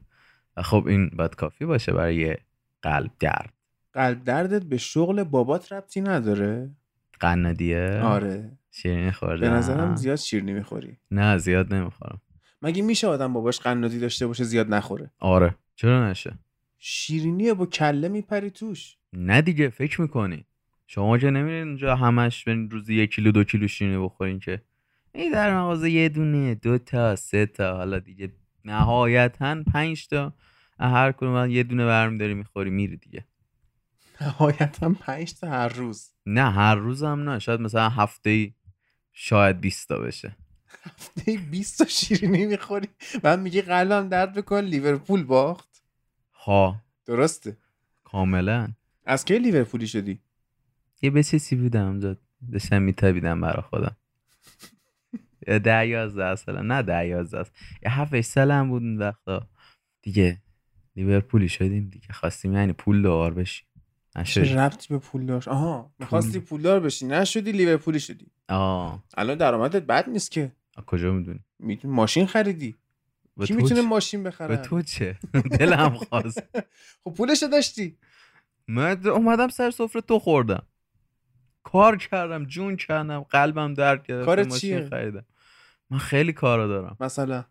و 0.57 0.61
خب 0.61 0.83
این 0.87 1.09
باید 1.09 1.35
کافی 1.35 1.65
باشه 1.65 1.91
برای 1.91 2.37
قلب 2.81 3.11
درد. 3.19 3.53
قلب 3.93 4.23
دردت 4.23 4.63
به 4.63 4.77
شغل 4.77 5.23
بابات 5.23 5.71
ربطی 5.71 6.01
نداره؟ 6.01 6.71
قنادیه؟ 7.19 7.99
آره. 8.03 8.57
شیرینی 8.71 9.11
خورده 9.11 9.49
به 9.49 9.55
نظرم 9.55 9.95
زیاد 9.95 10.17
شیرینی 10.17 10.53
می‌خوری. 10.53 10.97
نه 11.11 11.37
زیاد 11.37 11.73
نمی‌خورم. 11.73 12.21
مگه 12.61 12.81
میشه 12.81 13.07
آدم 13.07 13.33
باباش 13.33 13.59
قنادی 13.59 13.99
داشته 13.99 14.27
باشه 14.27 14.43
زیاد 14.43 14.73
نخوره؟ 14.73 15.11
آره. 15.19 15.55
چرا 15.75 16.09
نشه؟ 16.09 16.33
شیرینیه 16.77 17.53
با 17.53 17.65
کله 17.65 18.07
میپری 18.07 18.49
توش. 18.49 18.97
نه 19.13 19.41
دیگه 19.41 19.69
فکر 19.69 20.01
می‌کنی. 20.01 20.45
شما 20.87 21.17
که 21.17 21.29
نمیرین 21.29 21.67
اونجا 21.67 21.95
همش 21.95 22.43
برین 22.43 22.69
روزی 22.69 22.95
یک 22.95 23.15
کیلو 23.15 23.31
دو 23.31 23.43
کیلو 23.43 23.67
شیرینی 23.67 24.05
بخورین 24.05 24.39
که. 24.39 24.61
این 25.13 25.31
در 25.31 25.59
مغازه 25.59 25.89
یه 25.89 26.09
دونه 26.09 26.55
دو 26.55 26.77
تا 26.77 27.15
سه 27.15 27.45
تا 27.45 27.77
حالا 27.77 27.99
دیگه 27.99 28.31
نهایتا 28.65 29.63
پنج 29.73 30.07
تا. 30.07 30.33
هر 30.79 31.11
کدوم 31.11 31.49
یه 31.49 31.63
دونه 31.63 31.85
برمیداری 31.85 32.33
می‌خوری 32.33 32.69
میری 32.69 32.97
دیگه. 32.97 33.25
نهایتا 34.21 34.89
پنج 34.89 35.33
تا 35.33 35.49
هر 35.49 35.67
روز. 35.67 36.11
نه 36.25 36.51
هر 36.51 36.75
روز 36.75 37.03
هم 37.03 37.29
نه. 37.29 37.39
شاید 37.39 37.59
مثلا 37.59 37.89
هفته 37.89 38.29
ای 38.29 38.53
شاید 39.13 39.59
20 39.59 39.87
تا 39.87 39.99
بشه. 39.99 40.35
هفته 40.83 41.37
20 41.37 41.77
تا 41.77 41.85
شیرینی 41.85 42.45
می‌خوری؟ 42.45 42.87
بعد 43.23 43.39
میگی 43.39 43.61
قلبم 43.61 44.09
درد 44.09 44.33
بکن 44.33 44.59
لیورپول 44.59 45.23
باخت. 45.23 45.83
ها 46.33 46.81
درسته. 47.05 47.57
کاملا. 48.03 48.67
از 49.05 49.25
کی 49.25 49.39
لیورپولی 49.39 49.87
شدی؟ 49.87 50.19
یه 51.01 51.11
بچسی 51.11 51.55
بودم 51.55 51.87
اونجا 51.87 52.17
داشتم 52.51 52.81
میتبیدم 52.81 53.41
برا 53.41 53.61
خودم. 53.61 53.95
ده 55.63 55.87
یازده 55.87 56.35
سالم 56.35 56.71
نه 56.71 56.81
ده 56.81 57.07
یازده. 57.07 57.49
یه 57.83 57.91
هفت 57.91 58.21
سالم 58.21 58.69
بود 58.69 58.83
اون 58.83 58.97
وقتا. 58.97 59.49
دیگه 60.01 60.41
لیورپولی 60.97 61.49
شدیم 61.49 61.89
دیگه. 61.89 62.07
خواستیم 62.13 62.53
یعنی 62.53 62.73
پول 62.73 63.01
دار 63.01 63.33
بشیم. 63.33 63.67
چه 64.25 64.55
ربطی 64.55 64.87
به 64.89 64.97
پول 64.99 65.25
داشت؟ 65.25 65.47
آها 65.47 65.91
می‌خواستی 65.99 66.39
پولدار 66.39 66.79
بشی. 66.79 67.05
نشدی 67.05 67.51
لیورپولی 67.51 67.99
شدی. 67.99 68.27
آه. 68.49 69.03
الان 69.17 69.37
درآمدت 69.37 69.83
بد 69.83 70.09
نیست 70.09 70.31
که. 70.31 70.51
کجا 70.87 71.11
می‌دونی؟ 71.13 71.39
می‌تونی 71.59 71.93
ماشین 71.93 72.25
خریدی. 72.25 72.75
کی 73.39 73.47
تو 73.47 73.53
می‌تونه 73.53 73.81
چه؟ 73.81 73.87
ماشین 73.87 74.23
بخره؟ 74.23 74.47
به 74.47 74.57
تو 74.57 74.81
چه؟ 74.81 75.19
دلم 75.59 75.89
خواست. 75.89 76.43
خب 77.03 77.13
پولشو 77.13 77.47
داشتی. 77.47 77.97
من 78.67 79.07
اومدم 79.07 79.47
سر 79.47 79.71
سفره 79.71 80.01
تو 80.01 80.19
خوردم. 80.19 80.63
کار 81.63 81.97
کردم 81.97 82.45
جون 82.45 82.75
کردم 82.75 83.19
قلبم 83.19 83.73
درد 83.73 84.07
گرفت 84.07 84.25
کارت 84.25 84.47
ماشین 84.47 84.79
چیه؟ 84.79 84.89
خریدم. 84.89 85.25
من 85.89 85.97
خیلی 85.97 86.33
کارا 86.33 86.67
دارم. 86.67 86.97
مثلا؟ 86.99 87.45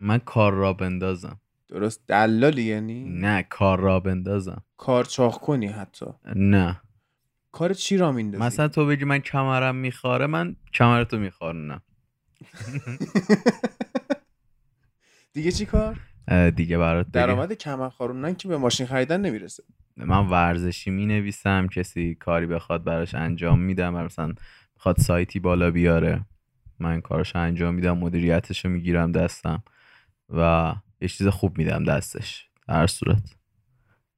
من 0.00 0.18
کار 0.18 0.52
را 0.52 0.72
بندازم. 0.72 1.40
درست 1.70 2.06
دلالی 2.06 2.62
یعنی؟ 2.62 3.04
نه 3.04 3.42
کار 3.42 3.80
را 3.80 4.00
بندازم. 4.00 4.62
کار 4.76 5.04
چاق 5.04 5.40
کنی 5.40 5.66
حتی. 5.66 6.06
نه. 6.36 6.80
کار 7.52 7.74
چی 7.74 7.96
را 7.96 8.12
میندازی؟ 8.12 8.44
مثلا 8.44 8.68
تو 8.68 8.86
بگی 8.86 9.04
من 9.04 9.18
کمرم 9.18 9.76
میخواره 9.76 10.26
من 10.26 10.56
کمرتو 10.74 11.18
میخوارنم 11.18 11.82
دیگه 15.32 15.52
چی 15.52 15.66
کار؟ 15.66 16.00
دیگه 16.56 16.78
برات 16.78 17.06
درآمد 17.12 17.52
کمر 17.52 17.88
خاروندن 17.88 18.34
که 18.34 18.48
به 18.48 18.56
ماشین 18.56 18.86
خریدن 18.86 19.20
نمی‌رسه. 19.20 19.62
من 19.96 20.28
ورزشی 20.28 20.90
می 20.90 21.06
نویسم 21.06 21.66
کسی 21.66 22.14
کاری 22.14 22.46
بخواد 22.46 22.84
براش 22.84 23.14
انجام 23.14 23.60
میدم 23.60 24.04
مثلا 24.04 24.34
بخواد 24.76 24.98
سایتی 24.98 25.40
بالا 25.40 25.70
بیاره 25.70 26.24
من 26.78 27.00
کارش 27.00 27.36
انجام 27.36 27.74
میدم 27.74 27.98
مدیریتش 27.98 28.64
رو 28.64 28.70
می‌گیرم 28.70 29.12
دستم 29.12 29.62
و 30.28 30.74
یه 31.00 31.08
چیز 31.08 31.28
خوب 31.28 31.58
میدم 31.58 31.84
دستش 31.84 32.48
در 32.68 32.74
هر 32.74 32.86
صورت. 32.86 33.36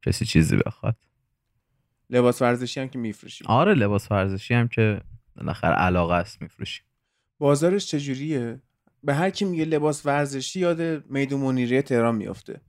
کسی 0.03 0.25
چیزی 0.25 0.57
بخواد. 0.57 0.97
لباس 2.11 2.43
ورزشی 2.43 2.81
هم 2.81 2.89
که 2.89 2.99
میفروشی 2.99 3.45
آره 3.47 3.75
لباس 3.75 4.13
ورزشی 4.13 4.55
هم 4.55 4.69
که 4.69 5.01
بالاخره 5.37 5.75
علاقه 5.75 6.15
است 6.15 6.43
میفروشیم. 6.43 6.85
بازارش 7.39 7.87
چجوریه؟ 7.87 8.63
به 9.05 9.15
هر 9.15 9.31
کی 9.31 9.45
میگه 9.45 9.65
لباس 9.65 10.07
ورزشی 10.07 10.61
یاد 10.61 11.11
میدون 11.11 11.41
منیریه 11.41 11.83
تهران 11.83 12.15
میافته. 12.17 12.53
تو 12.53 12.61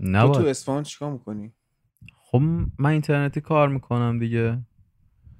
نه 0.00 0.32
تو 0.32 0.46
اصفهان 0.46 0.82
چیکار 0.82 1.12
می‌کنی؟ 1.12 1.52
خب 2.14 2.38
من 2.78 2.90
اینترنتی 2.90 3.40
کار 3.40 3.68
می‌کنم 3.68 4.18
دیگه. 4.18 4.62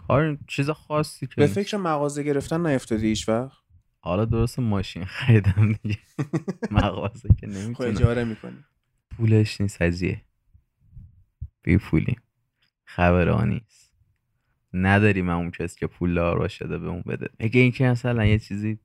کار 0.08 0.38
چیز 0.48 0.70
خاصی 0.70 1.26
که 1.26 1.34
به. 1.36 1.46
فکر 1.46 1.76
مغازه 1.76 2.22
گرفتن 2.22 2.66
نیفتادی 2.66 3.06
هیچ 3.06 3.28
وقت؟ 3.28 3.63
حالا 4.04 4.24
درست 4.24 4.58
ماشین 4.58 5.04
خریدم 5.04 5.72
دیگه. 5.82 5.98
مغازه 6.70 7.28
که 7.40 7.46
خب 7.46 7.52
نمی‌تونم 7.52 7.90
اجاره 7.90 8.24
می‌کنی. 8.24 8.64
پولش 9.16 9.60
نیست 9.60 9.82
هزیه 9.82 10.22
بی 11.62 11.78
پولی. 11.78 12.16
خبر 12.84 13.28
آن 13.28 13.48
نیست. 13.48 13.92
نداریم 14.72 15.28
اون 15.28 15.50
کسی 15.50 15.80
که 15.80 15.86
پول 15.86 16.14
دار 16.14 16.48
شده 16.48 16.78
به 16.78 16.88
اون 16.88 17.02
بده. 17.06 17.28
اگه 17.38 17.60
اینکه 17.60 17.84
مثلا 17.84 18.24
یه 18.24 18.38
چیزی 18.38 18.78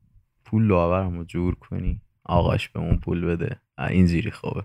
پول 0.45 0.67
داور 0.67 1.09
رو 1.09 1.23
جور 1.23 1.55
کنی 1.55 2.01
آقاش 2.23 2.69
به 2.69 2.79
اون 2.79 2.97
پول 2.97 3.25
بده. 3.25 3.59
اه، 3.77 3.87
اینجوری 3.87 4.31
خوبه. 4.31 4.63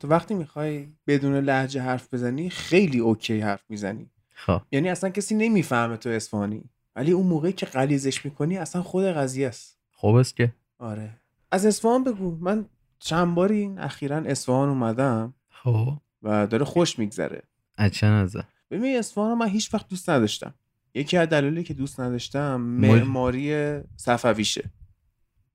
تو 0.00 0.08
وقتی 0.08 0.34
می‌خوای 0.34 0.88
بدون 1.06 1.34
لحجه 1.34 1.82
حرف 1.82 2.14
بزنی 2.14 2.50
خیلی 2.50 2.98
اوکی 2.98 3.40
حرف 3.40 3.64
می‌زنی. 3.68 4.10
خب. 4.34 4.62
یعنی 4.72 4.88
اصلا 4.88 5.10
کسی 5.10 5.34
نمی‌فهمه 5.34 5.96
تو 5.96 6.08
اصفهانی. 6.08 6.70
ولی 6.96 7.12
اون 7.12 7.26
موقعی 7.26 7.52
که 7.52 7.66
غلیظش 7.66 8.24
می‌کنی 8.24 8.58
اصلا 8.58 8.82
خود 8.82 9.04
قضیه 9.04 9.48
است. 9.48 9.75
خوب 9.98 10.14
است 10.14 10.36
که؟ 10.36 10.52
آره. 10.78 11.20
از 11.50 11.66
اصفهان 11.66 12.04
بگو. 12.04 12.38
من 12.40 12.66
چند 12.98 13.34
باری 13.34 13.74
اخیرا 13.78 14.16
اصفهان 14.16 14.68
اومدم 14.68 15.34
خب. 15.48 15.98
و 16.22 16.46
داره 16.46 16.64
خوش 16.64 16.98
میگذره. 16.98 17.42
از 17.78 17.90
چه 17.90 18.06
نظر؟ 18.06 18.42
ببین 18.70 18.98
اصفهان 18.98 19.30
رو 19.30 19.36
من 19.36 19.48
هیچ 19.48 19.74
وقت 19.74 19.88
دوست 19.88 20.10
نداشتم. 20.10 20.54
یکی 20.94 21.16
از 21.16 21.28
دلایلی 21.28 21.64
که 21.64 21.74
دوست 21.74 22.00
نداشتم 22.00 22.60
معماری 22.60 23.78
صفویشه. 23.96 24.70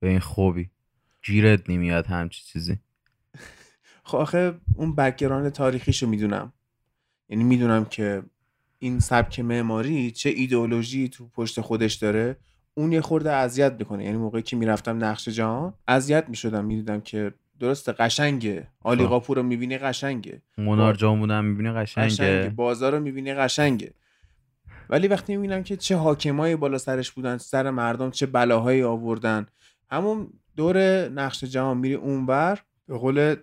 به 0.00 0.08
این 0.08 0.20
خوبی. 0.20 0.70
گیرت 1.24 1.70
نمیاد 1.70 2.06
همچی 2.06 2.44
چیزی. 2.44 2.78
خب 4.04 4.18
آخه 4.18 4.54
اون 4.76 4.94
background 4.94 5.52
تاریخیشو 5.52 6.06
می‌دونم. 6.06 6.52
یعنی 7.28 7.44
می‌دونم 7.44 7.84
که 7.84 8.22
این 8.78 9.00
سبک 9.00 9.40
معماری 9.40 10.10
چه 10.10 10.30
ایدئولوژی 10.30 11.08
تو 11.08 11.28
پشت 11.28 11.60
خودش 11.60 11.94
داره 11.94 12.36
اون 12.74 12.92
یه 12.92 13.00
خورده 13.00 13.30
اذیت 13.32 13.72
می‌کنه. 13.78 14.04
یعنی 14.04 14.16
موقعی 14.16 14.42
که 14.42 14.56
می‌رفتم 14.56 15.04
نقش 15.04 15.28
جهان 15.28 15.74
اذیت 15.88 16.28
می‌شدم 16.28 16.64
می‌دیدم 16.64 17.00
که 17.00 17.32
درست 17.60 17.88
قشنگه. 17.88 18.68
آلی 18.82 19.04
خب. 19.04 19.08
قاپو 19.08 19.34
رو 19.34 19.42
می‌بینی 19.42 19.78
قشنگه. 19.78 20.42
منار 20.58 20.94
جامون 20.94 21.30
هم 21.30 21.44
می‌بینی 21.44 21.72
قشنگه. 21.72 22.06
قشنگه. 22.06 22.48
بازار 22.48 22.92
رو 22.92 23.00
می‌بینی 23.00 23.34
قشنگه. 23.34 23.94
ولی 24.90 25.08
وقتی 25.08 25.36
می‌بینم 25.36 25.62
که 25.62 25.76
چه 25.76 25.96
حاکمایی 25.96 26.56
بالا 26.56 26.78
سرش 26.78 27.10
بودن 27.10 27.38
سر 27.38 27.70
مردم 27.70 28.10
چه 28.10 28.26
بلاهایی 28.26 28.82
آوردن 28.82 29.46
همون 29.90 30.32
دور 30.56 31.08
نقش 31.08 31.44
جهان 31.44 31.78
میری 31.78 31.94
اونور 31.94 32.58
به 32.88 32.98
قول 32.98 33.36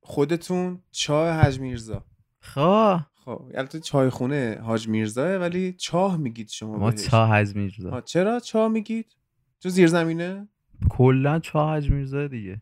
خودتون 0.00 0.78
چاه 0.90 1.30
حج 1.30 1.60
میرزا. 1.60 2.04
خواه 2.40 3.11
خب 3.24 3.50
البته 3.54 3.80
چای 3.80 4.10
خونه 4.10 4.60
حاج 4.62 4.88
میرزاه 4.88 5.36
ولی 5.36 5.72
چاه 5.72 6.16
میگید 6.16 6.48
شما 6.48 6.76
ما 6.76 6.90
بهش. 6.90 7.06
چاه 7.06 7.30
حج 7.30 7.56
میرزا. 7.56 8.00
چرا 8.00 8.40
چاه 8.40 8.68
میگید؟ 8.68 9.16
تو 9.60 9.68
زیر 9.68 9.86
زمینه؟ 9.86 10.48
کلا 10.90 11.38
چاه 11.38 11.76
حج 11.76 11.90
میرزا 11.90 12.26
دیگه. 12.26 12.60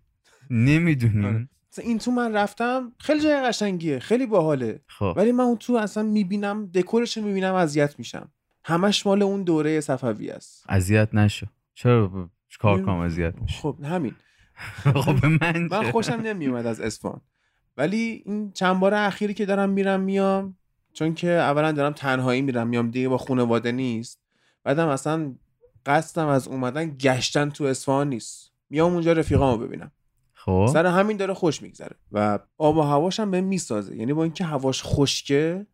نمی‌دونیم. 0.50 1.24
آره. 1.24 1.48
این 1.78 1.98
تو 1.98 2.11
من 2.11 2.34
رفتم 2.34 2.92
خیلی 2.98 3.20
جای 3.20 3.42
قشنگیه 3.42 3.98
خیلی 3.98 4.26
باحاله. 4.26 4.80
خب. 4.86 5.14
ولی 5.16 5.32
من 5.32 5.44
اون 5.44 5.56
تو 5.56 5.72
اصلا 5.72 6.02
می‌بینم 6.02 6.66
دکورش 6.66 7.16
رو 7.16 7.24
می‌بینم 7.24 7.54
اذیت 7.54 7.98
میشم. 7.98 8.32
همش 8.64 9.06
مال 9.06 9.22
اون 9.22 9.42
دوره 9.42 9.80
صفوی 9.80 10.30
است. 10.30 10.64
اذیت 10.68 11.14
نشو. 11.14 11.46
چرا 11.74 12.30
کار 12.58 12.82
کنم 12.82 12.98
اذیت 12.98 13.34
خب 13.62 13.76
همین. 13.84 14.14
خب 15.04 15.26
من 15.42 15.68
من؟ 15.70 15.90
خوشم 15.90 16.20
نمیومد 16.24 16.66
از 16.66 16.80
اصفهان 16.80 17.20
ولی 17.80 18.22
این 18.26 18.52
چند 18.52 18.80
بار 18.80 18.94
اخیری 18.94 19.34
که 19.34 19.46
دارم 19.46 19.70
میرم 19.70 20.00
میام 20.00 20.56
چون 20.92 21.14
که 21.14 21.30
اولا 21.30 21.72
دارم 21.72 21.92
تنهایی 21.92 22.42
میرم 22.42 22.68
میام 22.68 22.90
دیگه 22.90 23.08
با 23.08 23.18
خانواده 23.18 23.72
نیست. 23.72 24.20
بعدم 24.64 24.88
اصلا 24.88 25.34
قصدم 25.86 26.26
از 26.26 26.48
اومدن 26.48 26.96
گشتن 27.00 27.50
تو 27.50 27.64
اصفهان 27.64 28.08
نیست. 28.08 28.52
میام 28.70 28.92
اونجا 28.92 29.12
رفیقامو 29.12 29.66
ببینم. 29.66 29.92
خب. 30.32 30.68
سر 30.72 30.86
همین 30.86 31.16
داره 31.16 31.34
خوش 31.34 31.62
میگذره 31.62 31.96
و 32.12 32.38
آب 32.58 32.76
و 32.76 32.82
هواش 32.82 33.20
هم 33.20 33.30
به 33.30 33.40
می‌سازه. 33.40 33.96
یعنی 33.96 34.12
با 34.12 34.22
اینکه 34.22 34.44
هواش 34.44 34.82
خشکه. 34.84 35.66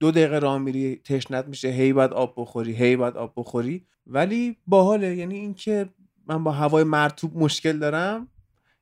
دو 0.00 0.10
دقیقه 0.10 0.38
راه 0.38 0.58
میری 0.58 0.96
تشنت 0.96 1.46
میشه 1.46 1.68
هی 1.68 1.92
بعد 1.92 2.12
آب 2.12 2.34
بخوری 2.36 2.72
هی 2.72 2.96
بعد 2.96 3.16
آب 3.16 3.32
بخوری. 3.36 3.86
ولی 4.06 4.56
باحاله. 4.66 5.16
یعنی 5.16 5.34
اینکه 5.34 5.88
من 6.26 6.44
با 6.44 6.52
هوای 6.52 6.84
مرتوب 6.84 7.36
مشکل 7.36 7.78
دارم 7.78 8.28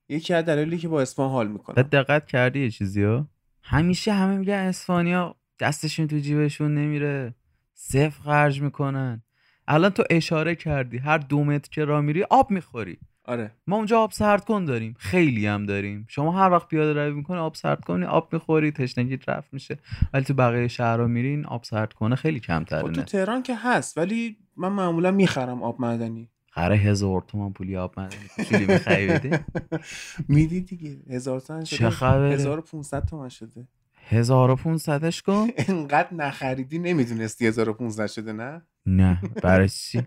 یکی 0.08 0.34
از 0.34 0.44
دلایلی 0.44 0.78
که 0.78 0.88
با 0.88 1.00
اصفهان 1.00 1.30
حال 1.30 1.48
می‌کنم. 1.48 1.74
بعد 1.74 1.90
دقت 1.90 2.26
کردی 2.26 2.60
یه 2.60 2.70
چیزی 2.70 3.02
ها؟ 3.02 3.28
همیشه 3.62 4.12
همه 4.12 4.36
میگن 4.36 4.52
اسپانیا 4.52 5.36
دستشون 5.60 6.06
تو 6.06 6.18
جیبشون 6.18 6.74
نمیره 6.74 7.34
صفر 7.74 8.22
خرج 8.24 8.62
می‌کنن. 8.62 9.22
الان 9.68 9.90
تو 9.90 10.04
اشاره 10.10 10.54
کردی 10.54 10.98
هر 10.98 11.18
دو 11.18 11.44
متر 11.44 11.70
که 11.70 11.84
راه 11.84 12.00
میری 12.00 12.22
آب 12.22 12.50
می‌خوری. 12.50 12.98
آره. 13.24 13.50
ما 13.66 13.76
اونجا 13.76 14.00
آب 14.00 14.12
سرد 14.12 14.44
کن 14.44 14.64
داریم. 14.64 14.94
خیلی 14.98 15.46
هم 15.46 15.66
داریم. 15.66 16.06
شما 16.08 16.32
هر 16.32 16.50
وقت 16.50 16.68
پیاده 16.68 17.04
روی 17.04 17.14
می‌کنی 17.14 17.38
آب 17.38 17.54
سرد 17.54 17.84
کنی 17.84 18.04
آب 18.04 18.28
می‌خوری 18.32 18.72
تشنگیت 18.72 19.28
رفت 19.28 19.54
میشه. 19.54 19.78
ولی 20.14 20.24
تو 20.24 20.34
بقیه 20.34 20.68
شهرها 20.68 21.06
میرین 21.06 21.46
آب 21.46 21.64
سرد 21.64 21.92
کنه 21.92 22.16
خیلی 22.16 22.40
خب 22.40 22.46
کمتره 22.46 22.82
تو 22.82 22.88
نه 22.88 23.02
تهران 23.02 23.42
که 23.42 23.56
هست 23.56 23.98
ولی 23.98 24.36
من 24.56 24.68
معمولا 24.68 25.10
می‌خرم 25.10 25.62
آب 25.62 25.80
معدنی. 25.80 26.28
قراره 26.58 26.76
هزار 26.76 27.20
تومن 27.20 27.52
پولی 27.52 27.76
آب 27.76 28.00
مدنی 28.00 28.28
کوچولی 28.36 28.66
می‌خوای 28.66 29.06
بده 29.06 29.44
میدی 30.28 30.60
دیگه. 30.60 30.96
هزار 31.10 31.40
تومن 31.40 31.64
شده. 31.64 31.78
چه 31.78 31.90
خبره؟ 31.90 32.34
1500 32.34 33.04
تومن 33.04 33.28
شده. 33.28 33.68
1500ش 34.10 35.22
کن. 35.22 35.48
انقدر 35.68 36.14
نخریدی 36.14 36.78
نمی‌دونستی 36.78 37.46
1500 37.46 38.06
شده 38.06 38.32
نه؟ 38.32 38.62
نه. 38.86 39.20
برای 39.42 39.68
چی؟ 39.68 40.02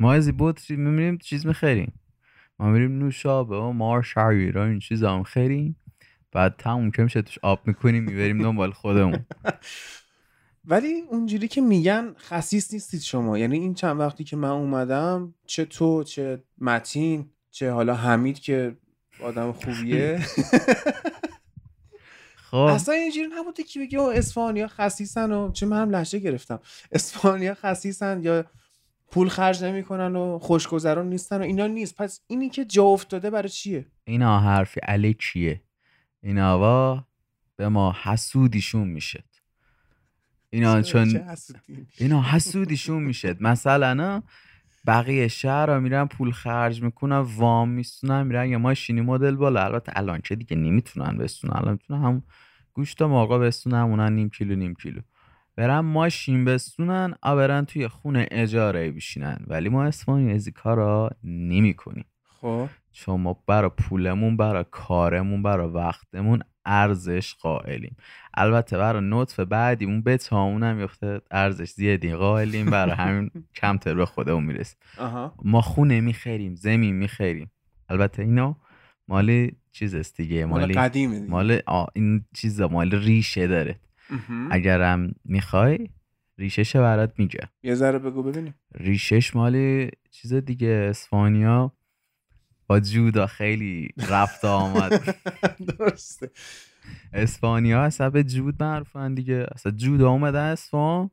ما 0.00 0.12
از 0.12 0.36
بود 0.36 0.60
میریم 0.70 1.18
چیز 1.18 1.46
می‌خریم. 1.46 1.92
ما 2.58 2.70
میریم 2.70 2.98
نوشابه 2.98 3.56
و 3.56 3.72
مار 3.72 4.02
شعیر 4.02 4.58
این 4.58 4.78
چیز 4.78 5.04
هم 5.04 5.22
خریم 5.22 5.76
بعد 6.32 6.54
تموم 6.58 6.90
که 6.90 7.02
میشه 7.02 7.22
توش 7.22 7.38
آب 7.42 7.66
می‌کنیم 7.66 8.04
می‌بریم 8.04 8.42
دنبال 8.42 8.72
خودمون. 8.72 9.26
ولی 10.68 11.00
اونجوری 11.10 11.48
که 11.48 11.60
میگن 11.60 12.14
خسیس 12.18 12.72
نیستید 12.72 13.00
شما. 13.00 13.38
یعنی 13.38 13.58
این 13.58 13.74
چند 13.74 14.00
وقتی 14.00 14.24
که 14.24 14.36
من 14.36 14.48
اومدم 14.48 15.34
چه 15.46 15.64
تو 15.64 16.04
چه 16.04 16.42
متین 16.58 17.30
چه 17.50 17.70
حالا 17.70 17.94
حمید 17.94 18.38
که 18.38 18.76
آدم 19.22 19.52
خوبیه. 19.52 20.18
خب. 22.50 22.56
اصلا 22.56 22.94
اینجوری 22.94 23.28
نبوده 23.38 23.62
که 23.62 23.80
بگی 23.80 23.96
او 23.96 24.12
اسفانیا 24.12 24.68
خسیسن 24.68 25.32
و 25.32 25.52
چه 25.52 25.66
من 25.66 25.94
هم 25.94 26.02
گرفتم. 26.02 26.60
اسفانیا 26.92 27.54
خسیسن 27.54 28.22
یا 28.22 28.44
پول 29.10 29.28
خرج 29.28 29.64
نمی‌کنن 29.64 30.16
و 30.16 30.38
خوشگذران 30.38 31.08
نیستن 31.08 31.38
و 31.40 31.42
اینا 31.42 31.66
نیست. 31.66 31.96
پس 31.96 32.20
اینی 32.26 32.48
که 32.48 32.64
جا 32.64 32.84
افتاده 32.84 33.30
برای 33.30 33.48
چیه؟ 33.48 33.86
اینا 34.04 34.40
حرفی 34.40 34.80
علی 34.80 35.14
چیه؟ 35.14 35.62
اینا 36.22 36.58
وا 36.58 37.04
به 37.56 37.68
ما 37.68 37.96
حسودیشون 38.02 38.88
میشه. 38.88 39.24
اینا 40.50 40.82
چه 40.82 40.92
چون؟ 40.92 41.20
اینا 41.98 42.22
حسودیشون 42.22 43.02
میشه 43.02 43.36
مثلا 43.40 44.22
بقیه 44.86 45.28
شهر 45.28 45.70
ها 45.70 45.80
میرن 45.80 46.06
پول 46.06 46.30
خرج 46.30 46.82
می‌کنن 46.82 47.18
وام 47.18 47.68
میستونن 47.68 48.26
میرن 48.26 48.48
یه 48.48 48.56
ماشینی 48.56 49.00
مدل 49.00 49.36
بالا. 49.36 49.64
البته 49.64 49.92
الان 49.96 50.20
که 50.20 50.36
دیگه 50.36 50.56
نمی‌تونن 50.56 51.18
بستونن 51.18 51.56
الان 51.56 51.72
می‌تونن 51.72 52.02
هم 52.02 52.22
گوشت 52.74 53.02
مرغا 53.02 53.38
بستونن 53.38 53.78
همونن 53.78 54.12
نیم 54.12 54.30
کیلو 54.30 54.54
نیم 54.56 54.74
کیلو. 54.74 55.00
برن 55.56 55.80
ماشین 55.80 56.44
بستونن 56.44 57.14
آ 57.22 57.36
برن 57.36 57.64
توی 57.64 57.88
خونه 57.88 58.28
اجاره 58.30 58.90
بشینن. 58.90 59.44
ولی 59.46 59.68
ما 59.68 59.84
اسپانی 59.84 60.32
از 60.32 60.48
کارا 60.48 61.10
نمی 61.24 61.74
کنیم 61.74 62.04
خب. 62.40 62.68
چون 62.92 63.20
ما 63.20 63.42
برا 63.46 63.70
پولمون 63.70 64.36
برا 64.36 64.62
کارمون 64.64 65.42
برا 65.42 65.72
وقتمون 65.72 66.42
ارزش 66.64 67.34
قائلیم. 67.34 67.96
البته 68.40 68.78
برا 68.78 69.00
نطف 69.00 69.40
بعدیمون 69.40 70.02
به 70.02 70.16
تامون 70.16 70.62
هم 70.62 70.80
یفته 70.80 71.20
ارزش 71.30 71.70
زیادی. 71.70 72.14
قائلیم 72.14 72.70
برا 72.70 72.94
همین 72.94 73.30
کمتر 73.54 73.94
به 73.94 74.06
خودمون 74.06 74.44
می‌رسیم. 74.44 74.78
ما 75.44 75.60
خونه 75.60 76.00
می‌خریم 76.00 76.54
زمین 76.54 76.94
می‌خریم. 76.94 77.50
البته 77.88 78.22
اینا 78.22 78.56
مال 79.08 79.50
چیز 79.72 79.94
است 79.94 80.16
دیگه 80.16 80.44
مال 80.44 80.72
قدیمه 80.72 81.18
دیگه. 81.18 81.30
مال 81.30 81.60
این 81.94 82.24
چیزا 82.34 82.68
مال 82.68 82.94
ریشه 82.94 83.46
داره. 83.46 83.80
اگرم 84.50 85.14
می‌خوای 85.24 85.88
ریشش 86.38 86.76
برات 86.76 87.12
میگه 87.18 87.48
یه 87.62 87.74
ذره 87.74 87.98
بگو 87.98 88.22
ببینیم. 88.22 88.54
ریشش 88.74 89.36
مال 89.36 89.88
چیز 90.10 90.34
دیگه 90.34 90.86
اسپانیا. 90.90 91.72
با 92.66 92.80
جودا 92.80 93.26
خیلی 93.26 93.88
رفت 94.08 94.44
آمد. 94.44 95.16
درسته. 95.78 96.30
اسپانیا 97.12 97.90
به 98.12 98.24
جود 98.24 98.62
معروفن 98.62 99.14
دیگه. 99.14 99.46
اصلا 99.54 99.72
جودا 99.72 100.10
اومدن 100.10 100.44
اسفان 100.44 101.10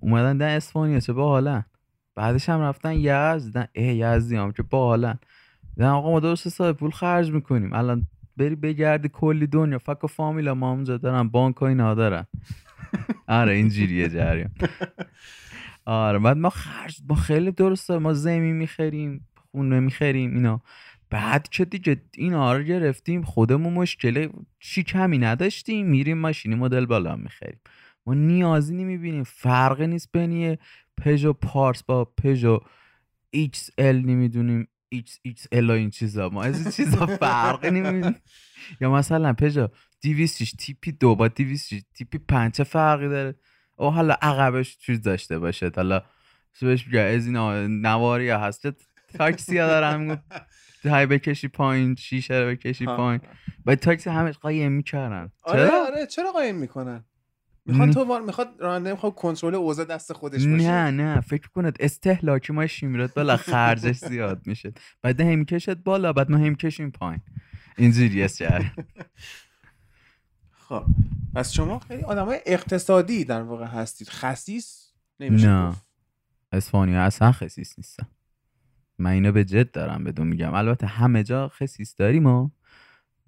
اومدن 0.00 0.36
در 0.36 0.56
اسپانیا. 0.56 1.00
چه 1.00 1.12
باحالن. 1.12 1.64
بعدش 2.14 2.48
هم 2.48 2.60
رفتن 2.60 2.92
یزد. 2.92 3.44
دیدن 3.44 3.66
اه 3.74 3.84
یزدی 3.84 4.36
هم 4.36 4.52
که 4.52 4.62
باحالن. 4.62 5.18
دیدن 5.76 5.88
آقا 5.88 6.10
ما 6.10 6.20
درست 6.20 6.46
حساب 6.46 6.76
پول 6.76 6.90
خرج 6.90 7.30
می‌کنیم. 7.30 7.72
الان 7.72 8.06
بری 8.36 8.54
بگردی 8.54 9.08
کلی 9.12 9.46
دنیا. 9.46 9.78
فک 9.78 10.04
و 10.04 10.06
فامیلا 10.06 10.54
ما 10.54 10.70
اونجا 10.70 10.96
دارن. 10.96 11.28
بانک 11.28 11.62
و 11.62 11.64
اینا 11.64 11.94
دارن. 11.94 12.26
آره 13.28 13.52
اینجوریه 13.52 14.08
جریان. 14.08 14.50
آره 15.84 16.18
بعد 16.18 16.36
ما 16.36 16.50
خرج 16.50 17.02
ما 17.08 17.14
خیلی 17.14 17.52
درسته. 17.52 17.98
ما 17.98 18.12
زمین 18.12 18.56
می‌خریم 18.56 19.28
خونه 19.52 19.80
می‌خریم 19.80 20.34
اینا. 20.34 20.62
بعد 21.12 21.48
که 21.48 21.64
دیگه 21.64 22.02
اینا 22.14 22.56
رو 22.56 22.62
گرفتیم 22.62 23.22
خودمون 23.22 23.72
مشکل 23.72 24.28
چی 24.60 24.82
کمی 24.82 25.18
نداشتیم 25.18 25.86
میریم 25.86 26.18
ماشینی 26.18 26.54
مدل 26.54 26.86
بالا 26.86 27.16
می‌خریم. 27.16 27.60
ما 28.06 28.14
نیازی 28.14 28.74
نمی‌بینیم 28.74 29.24
فرقی 29.24 29.86
نیست 29.86 30.12
بین 30.12 30.58
پژو 30.96 31.32
پارس 31.32 31.82
با 31.82 32.04
پژو 32.04 32.60
L 33.78 34.00
نمی‌دونیم 34.00 34.68
XL 34.88 35.70
این 35.70 35.90
چیزا. 35.90 36.28
ما 36.28 36.42
از 36.42 36.62
این 36.62 36.70
چیزا 36.70 37.06
فرقی 37.06 37.70
نمی‌بینیم. 37.70 38.14
یا 38.80 38.92
مثلا 38.92 39.32
پژو 39.32 39.68
206 40.02 40.52
تیپ 40.52 40.92
دو 40.92 41.14
با 41.14 41.28
206 41.28 41.82
تیپ 41.94 42.18
پنج 42.18 42.62
فرقی 42.62 43.08
داره؟ 43.08 43.34
او 43.76 43.90
حالا 43.90 44.14
عقبش 44.22 44.78
چیز 44.78 45.02
داشته 45.02 45.38
باشه. 45.38 45.70
حالا 45.76 46.02
بهش 46.60 46.84
بگه 46.84 47.00
از 47.00 47.26
این 47.26 47.36
نواری 47.86 48.30
هست 48.30 48.66
تاکسی 49.14 49.58
ها 49.58 49.66
دارن 49.66 50.18
هی 50.90 51.06
بکشی 51.06 51.48
پایین 51.48 51.94
شیشه 51.94 52.34
رو 52.34 52.50
بکشی. 52.50 52.86
پایین. 52.86 53.20
باید 53.64 53.78
تاکسی 53.78 54.10
همش 54.10 54.38
قایم 54.38 54.72
می‌کردن. 54.72 55.32
آره 55.42 55.68
چرا؟ 55.68 55.86
آره 55.86 56.06
چرا 56.06 56.32
قایم 56.32 56.56
می‌کنن؟ 56.56 57.04
می‌خواد. 57.66 57.90
تو 57.90 58.04
وار 58.04 58.20
می‌خواد 58.20 58.48
راننده 58.58 58.90
می‌خواد 58.90 59.14
کنترل 59.14 59.54
اوضاع 59.54 59.84
دست 59.84 60.12
خودش 60.12 60.46
باشه. 60.46 60.70
نه 60.70 60.90
نه 60.90 61.20
فکر 61.20 61.48
کنید 61.48 61.76
استهلاکی 61.80 62.52
ما 62.52 62.66
میراد 62.82 63.14
بالا 63.14 63.36
خرجش 63.36 63.96
زیاد 63.96 64.46
میشه. 64.46 64.72
بعد 65.02 65.20
هم 65.20 65.38
می‌کشد 65.38 65.82
بالا 65.82 66.12
بعد 66.12 66.30
ما 66.30 66.36
هم 66.36 66.48
می‌کشیم 66.48 66.90
پایین. 66.90 67.20
اینجوری 67.78 68.22
است 68.22 68.42
خب 70.68 70.84
پس 71.34 71.52
شما 71.52 71.78
خیلی 71.78 72.02
آدم 72.02 72.26
های 72.26 72.40
اقتصادی 72.46 73.24
در 73.24 73.42
واقع 73.42 73.66
هستید. 73.66 74.08
خسیس 74.08 74.92
نمیشه 75.20 75.48
نه. 75.48 75.74
اسپانیا 76.52 77.02
اصلا 77.02 77.32
خسیس 77.32 77.74
نیستن. 77.78 78.06
من 78.98 79.10
اینو 79.10 79.32
به 79.32 79.44
جد 79.44 79.70
دارم 79.70 80.04
بدون 80.04 80.26
میگم. 80.26 80.54
البته 80.54 80.86
همه 80.86 81.22
جا 81.22 81.48
خسیس 81.48 81.96
داریم 81.96 82.22
ما 82.22 82.52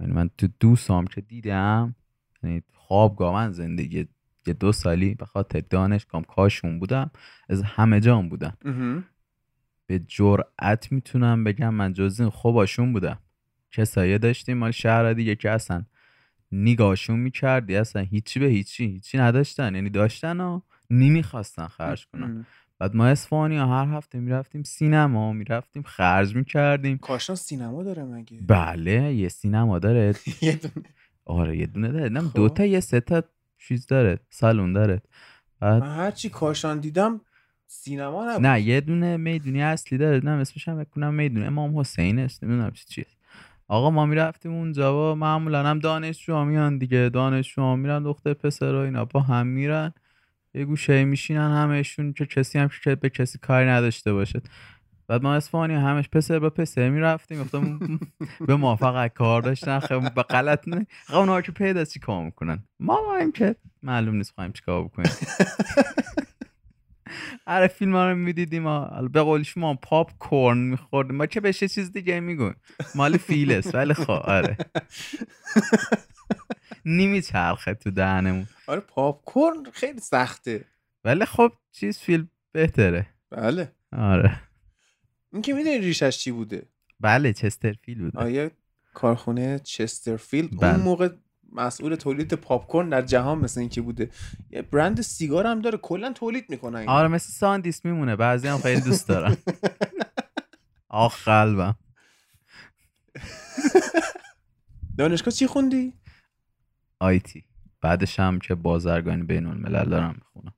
یعنی 0.00 0.12
من 0.12 0.30
تو 0.38 0.48
دوستام 0.60 1.06
که 1.06 1.20
دیدم 1.20 1.94
یعنی 2.42 2.62
خوابگاه 2.74 3.34
من 3.34 3.52
زندگی 3.52 4.08
یه 4.46 4.52
دو 4.52 4.72
سالی 4.72 5.14
به 5.14 5.26
خاطر 5.26 5.62
دانشگاه 5.70 6.22
کاشون 6.22 6.78
بودم 6.78 7.10
از 7.48 7.62
همه 7.62 8.00
جام 8.00 8.28
بودم. 8.28 8.56
مهم. 8.64 9.04
به 9.86 9.98
جرأت 9.98 10.92
می‌تونم 10.92 11.44
بگم 11.44 11.74
من 11.74 11.92
جز 11.92 12.20
این 12.20 12.30
خوباشون 12.30 12.92
بودم. 12.92 13.18
کسایی 13.70 14.18
داشتیم 14.18 14.58
مال 14.58 14.70
شهر 14.70 15.12
دیگه 15.12 15.36
که 15.36 15.50
اصلا 15.50 15.84
نگاهشون 16.52 17.18
می‌کردی 17.18 17.76
اصلا 17.76 18.02
هیچی 18.02 18.40
به 18.40 18.46
هیچی 18.46 18.84
هیچی 18.84 19.18
نداشتن. 19.18 19.74
یعنی 19.74 19.90
داشتن 19.90 20.40
و 20.40 20.60
نمی‌خواستن 20.90 21.66
خرج 21.66 22.06
کنن. 22.06 22.46
بعد 22.78 22.96
ما 22.96 23.06
اسفانی 23.06 23.56
هر 23.56 23.86
هفته 23.88 24.20
می‌رفتیم 24.20 24.62
سینما 24.62 25.32
می‌رفتیم 25.32 25.82
خرج 25.82 26.36
می‌کردیم. 26.36 26.98
کاشان 26.98 27.36
سینما 27.36 27.82
داره 27.82 28.04
مگه؟ 28.04 28.38
بله 28.46 29.14
یه 29.14 29.28
سینما 29.28 29.78
داره. 29.78 30.14
یه 30.42 30.56
دونه. 30.56 30.86
آره 31.24 31.56
یه 31.58 31.66
دونه 31.66 31.88
داره. 31.92 32.08
نم 32.08 32.28
خب. 32.28 32.36
دو 32.36 32.48
تا 32.48 32.64
یه 32.64 32.80
سه 32.80 33.00
تا 33.00 33.22
چیز 33.58 33.86
داره. 33.86 34.18
سالون 34.30 34.72
داره. 34.72 35.02
بعد 35.60 35.82
من 35.82 35.96
هرچی 35.96 36.28
کاشان 36.28 36.80
دیدم 36.80 37.20
سینما 37.66 38.24
نبود. 38.24 38.46
نه 38.46 38.60
یه 38.60 38.80
دونه 38.80 39.16
می‌دونی 39.16 39.62
اصلی 39.62 39.98
داره. 39.98 40.20
نه 40.24 40.30
اسمش 40.30 40.68
هم 40.68 40.76
بکنم 40.84 41.14
می‌دونه 41.14 41.46
امام 41.46 41.78
حسین 41.78 42.18
است 42.18 42.44
نمی‌دونم 42.44 42.70
چی 42.70 42.84
چیه 42.84 43.06
آقا 43.68 43.90
ما 43.90 44.06
می‌رفتیم 44.06 44.52
اونجا 44.52 45.12
و 45.12 45.14
معمولا 45.14 45.62
هم 45.66 45.78
دانشجو 45.78 46.44
میان 46.44 46.78
دیگه. 46.78 47.08
دانشجو 47.08 47.76
میرن 47.76 48.02
دختر 48.02 48.34
پسر 48.34 48.74
و 48.74 48.78
اینا 48.78 49.04
با 49.04 49.20
هم 49.20 49.46
میرن. 49.46 49.92
یه 50.54 50.64
گوشه 50.64 51.04
میشینن 51.04 51.50
همشون 51.52 52.12
که 52.12 52.26
کسی 52.26 52.58
هم 52.58 52.70
که 52.84 52.94
به 52.94 53.10
کسی 53.10 53.38
کاری 53.38 53.68
نداشته 53.68 54.12
باشه. 54.12 54.40
بعد 55.08 55.22
ما 55.22 55.34
اسفانی 55.34 55.74
همش 55.74 56.08
پسر 56.08 56.38
به 56.38 56.50
پسر 56.50 56.88
می‌رفتیم 56.88 57.42
گفتم 57.42 57.78
به 58.48 58.56
موافقت 58.56 59.14
کار 59.14 59.42
داشتن 59.42 59.78
خیلی 59.80 60.10
به 60.14 60.22
غلط 60.22 60.68
نه. 60.68 60.86
آقا 61.08 61.18
اونها 61.18 61.42
که 61.42 61.52
پیدا 61.52 61.84
چی 61.84 62.00
کار 62.00 62.24
می‌کنن؟ 62.24 62.62
ما 62.80 63.18
هم 63.20 63.32
که 63.32 63.56
معلوم 63.82 64.14
نیست 64.16 64.30
خواهیم 64.34 64.52
چی 64.52 64.62
کار 64.62 64.84
بکنیم. 64.84 65.12
آره 67.46 67.66
فیلم 67.66 67.92
ها 67.92 68.10
رو 68.10 68.16
می‌دیدیم 68.16 68.64
به 69.08 69.22
قول 69.22 69.42
شما 69.42 69.74
پاپ 69.74 70.18
کورن 70.18 70.58
میخوردیم. 70.58 71.16
ما 71.16 71.26
که 71.26 71.40
بهش 71.40 71.64
چیز 71.64 71.92
دیگه 71.92 72.20
می‌گویم 72.20 72.56
مال 72.94 73.16
فیلس 73.16 73.74
ولی 73.74 73.94
خب 73.94 74.10
آره. 74.10 74.56
نمیچرخه 76.84 77.74
تو 77.74 77.90
دهنمون. 77.90 78.46
آره 78.66 78.80
پاپ 78.80 79.24
کورن 79.24 79.70
خیلی 79.72 80.00
سخته. 80.00 80.64
ولی 81.04 81.24
خب 81.24 81.52
چیز 81.72 81.98
فیلم 81.98 82.30
بهتره. 82.52 83.06
بله. 83.30 83.72
آره. 83.92 84.40
این 85.32 85.42
که 85.42 85.54
می‌دونی 85.54 85.78
ریشش 85.78 86.18
چی 86.18 86.30
بوده؟ 86.30 86.66
بله 87.00 87.32
چسترفیلد 87.32 87.98
بود 87.98 88.16
یه 88.16 88.50
کارخونه 88.94 89.58
چسترفیلد 89.58 90.60
بله. 90.60 90.74
اون 90.74 90.80
موقع 90.80 91.08
مسئول 91.54 91.94
تولید 91.94 92.34
پاپ 92.34 92.66
کورن 92.66 92.88
در 92.88 93.02
جهان 93.02 93.38
مثل 93.38 93.60
اینکه 93.60 93.80
بوده. 93.82 94.10
یه 94.50 94.62
برند 94.62 95.00
سیگار 95.00 95.46
هم 95.46 95.60
داره 95.60 95.78
کلا 95.78 96.12
تولید 96.12 96.44
می‌کنن 96.48 96.76
اینا. 96.76 96.92
آره 96.92 97.08
مثل 97.08 97.32
ساندیس 97.32 97.84
میمونه. 97.84 98.16
بعضی 98.16 98.48
هم 98.48 98.58
خیلی 98.58 98.80
دوست 98.80 99.08
دارم 99.08 99.36
آخ 100.88 101.24
قلبم. 101.24 101.74
دانشگاه 104.98 105.34
چی 105.34 105.46
خوندی؟ 105.46 105.92
آیتی 107.00 107.44
بعدش 107.80 108.20
هم 108.20 108.38
که 108.38 108.54
بازرگانی 108.54 109.22
بین 109.22 109.46
الملل 109.46 109.88
دارم 109.90 110.14
می‌خونم. 110.18 110.54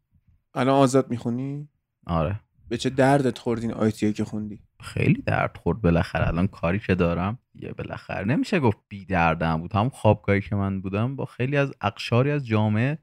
الان 0.54 0.74
آزاد 0.74 1.10
می‌خونی؟ 1.10 1.68
آره. 2.06 2.40
به 2.68 2.76
چه 2.78 2.90
دردت 2.90 3.38
خوردین 3.38 3.72
آیتی 3.72 4.12
که 4.12 4.24
خوندی؟ 4.24 4.62
خیلی 4.80 5.22
درد 5.22 5.56
خورد 5.56 5.80
بالاخره 5.80 6.28
الان 6.28 6.46
کاری 6.46 6.78
که 6.78 6.94
دارم 6.94 7.38
یه 7.54 7.72
بالاخره 7.72 8.24
نمیشه 8.24 8.60
گفت 8.60 8.78
بی 8.88 9.04
دردم 9.04 9.56
بود. 9.60 9.72
هم 9.72 9.88
خوابگاهی 9.88 10.40
که 10.40 10.56
من 10.56 10.80
بودم 10.80 11.16
با 11.16 11.24
خیلی 11.24 11.56
از 11.56 11.72
اقشاری 11.80 12.30
از 12.30 12.46
جامعه 12.46 12.98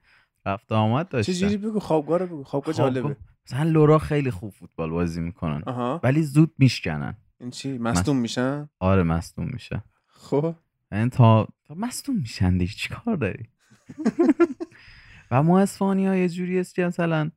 رفت 0.46 0.72
و 0.72 0.76
آمد 0.76 1.10
داشتم. 1.10 1.34
چجوری 1.34 1.58
بگو؟ 1.58 1.80
خوابگاه 1.80 2.18
رو 2.18 2.26
بگو. 2.28 2.44
خوابگاه 2.44 2.74
خوابگاه- 2.74 3.02
جالبه. 3.02 3.16
مثلا 3.48 3.64
لورا 3.64 4.00
خیلی 4.00 4.32
خوب 4.32 4.52
فوتبال 4.54 4.90
بازی 4.90 5.22
می‌کنن. 5.22 5.64
آها. 5.66 6.00
ولی 6.04 6.24
زود 6.24 6.54
میشکنن. 6.58 7.18
این 7.40 7.50
چی؟ 7.52 7.78
مصدوم 7.78 8.18
میشن؟ 8.18 8.70
آره 8.80 9.04
مصدوم 9.04 9.48
میشه. 9.54 9.84
خب. 10.08 10.56
این 10.92 11.10
تا 11.10 11.48
تا 11.66 11.74
مصدوم 11.76 12.16
میشن 12.18 12.58
دیگه 12.58 12.74
چی 12.74 12.90
کار 12.90 13.16
داری؟ 13.16 13.44
و 15.32 15.44
ما 15.44 15.60
اسفانی 15.60 16.08
ها 16.08 16.16
یه 16.16 16.30
جوری 16.30 16.60
است 16.60 16.76
که 16.76 16.86
مثلا 16.86 17.32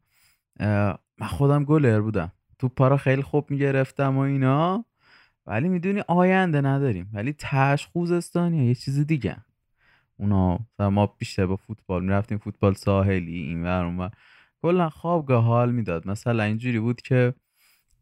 من 1.19 1.27
خودم 1.27 1.64
گلر 1.64 2.01
بودم. 2.01 2.33
تو 2.59 2.69
پارا 2.69 2.97
خیلی 2.97 3.23
خوب 3.23 3.51
می‌گرفتم 3.51 4.17
و 4.17 4.21
اینا. 4.21 4.85
ولی 5.47 5.69
می‌دونی 5.69 6.03
آینده 6.09 6.61
نداریم. 6.61 7.11
ولی 7.12 7.35
تش 7.39 7.87
خوزستانی 7.87 8.67
یه 8.67 8.75
چیز 8.75 9.07
دیگه 9.07 9.37
اونا 10.17 10.59
ما 10.79 11.07
بیشتر 11.07 11.47
با 11.47 11.57
فوتبال 11.57 12.05
می‌رفتیم. 12.05 12.39
فوتبال 12.39 12.75
ساحلی 12.75 13.39
این 13.39 13.62
ور 13.62 13.85
اون. 13.85 14.11
کلا 14.62 14.91
خوابگاه 14.91 15.45
حال 15.45 15.73
می‌داد. 15.73 16.09
مثلا 16.09 16.43
اینجوری 16.43 16.81
بود 16.81 17.01
که 17.01 17.35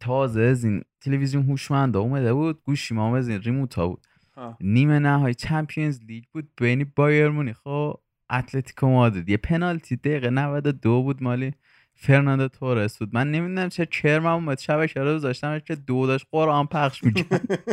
تازه 0.01 0.43
از 0.43 0.65
این 0.65 0.83
تلویزیون 1.01 1.43
هوشمند 1.43 1.97
اومده 1.97 2.35
بود. 2.35 2.63
گوشی 2.65 2.95
ما 2.95 3.17
از 3.17 3.29
این 3.29 3.41
ریموت 3.41 3.77
بود. 3.77 4.07
آه. 4.37 4.57
نیمه 4.61 4.99
نهایی 4.99 5.35
چمپیونز 5.35 6.01
لیگ 6.03 6.25
بود 6.33 6.49
بین 6.57 6.93
بایر 6.97 7.29
مونیخ 7.29 7.67
و 7.67 7.93
اتلتیکو 8.31 8.87
مادرید. 8.89 9.29
یه 9.29 9.37
پنالتی 9.37 9.97
دقیقه 9.97 10.31
92 10.31 11.03
بود 11.03 11.23
مالی. 11.23 11.55
فرناندو 11.95 12.49
تورس 12.49 12.99
بود. 12.99 13.11
من 13.13 13.31
نمی‌دونم 13.31 13.69
چه 13.69 13.87
کرمم 13.87 14.27
اومد. 14.27 14.59
شبکه 14.59 15.01
رو 15.01 15.15
گذاشتم 15.15 15.59
که 15.59 15.75
دو 15.75 16.07
داشت 16.07 16.27
قرآن 16.31 16.67
پخش 16.67 17.05
می‌کرد. 17.05 17.65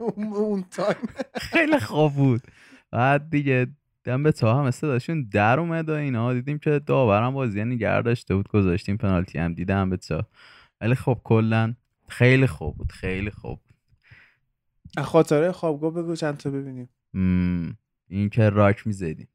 اون 0.00 0.64
تایم. 0.70 0.96
خیلی 1.34 1.78
خوب 1.78 2.14
بود. 2.14 2.42
بعد 2.90 3.30
دیگه 3.30 3.66
دم 4.04 4.22
به 4.22 4.32
تا 4.32 4.58
هم 4.58 4.70
صداشون 4.70 5.28
در 5.32 5.60
اومد 5.60 5.88
و 5.88 5.92
اینا. 5.92 6.34
دیدیم 6.34 6.58
که 6.58 6.78
داورم 6.86 7.34
بازی 7.34 7.64
نگه 7.64 8.02
داشته 8.02 8.34
بود. 8.34 8.48
گذاشتیم 8.48 8.96
پنالتی 8.96 9.38
هم. 9.38 9.54
دیدم 9.54 9.90
به 9.90 9.96
تا 9.96 10.26
ولی 10.80 10.94
خب 10.94 11.20
کلا 11.24 11.74
خیلی 12.08 12.46
خوب 12.46 12.76
بود. 12.76 12.92
خیلی 12.92 13.30
خوب. 13.30 13.60
خاطره 14.98 15.52
خوابگاه 15.52 15.90
بگو 15.90 16.16
چند 16.16 16.36
تا 16.36 16.50
ببینیم. 16.50 16.88
این 18.08 18.28
که 18.30 18.50
راک 18.50 18.86
می‌زدیم؟ 18.86 19.28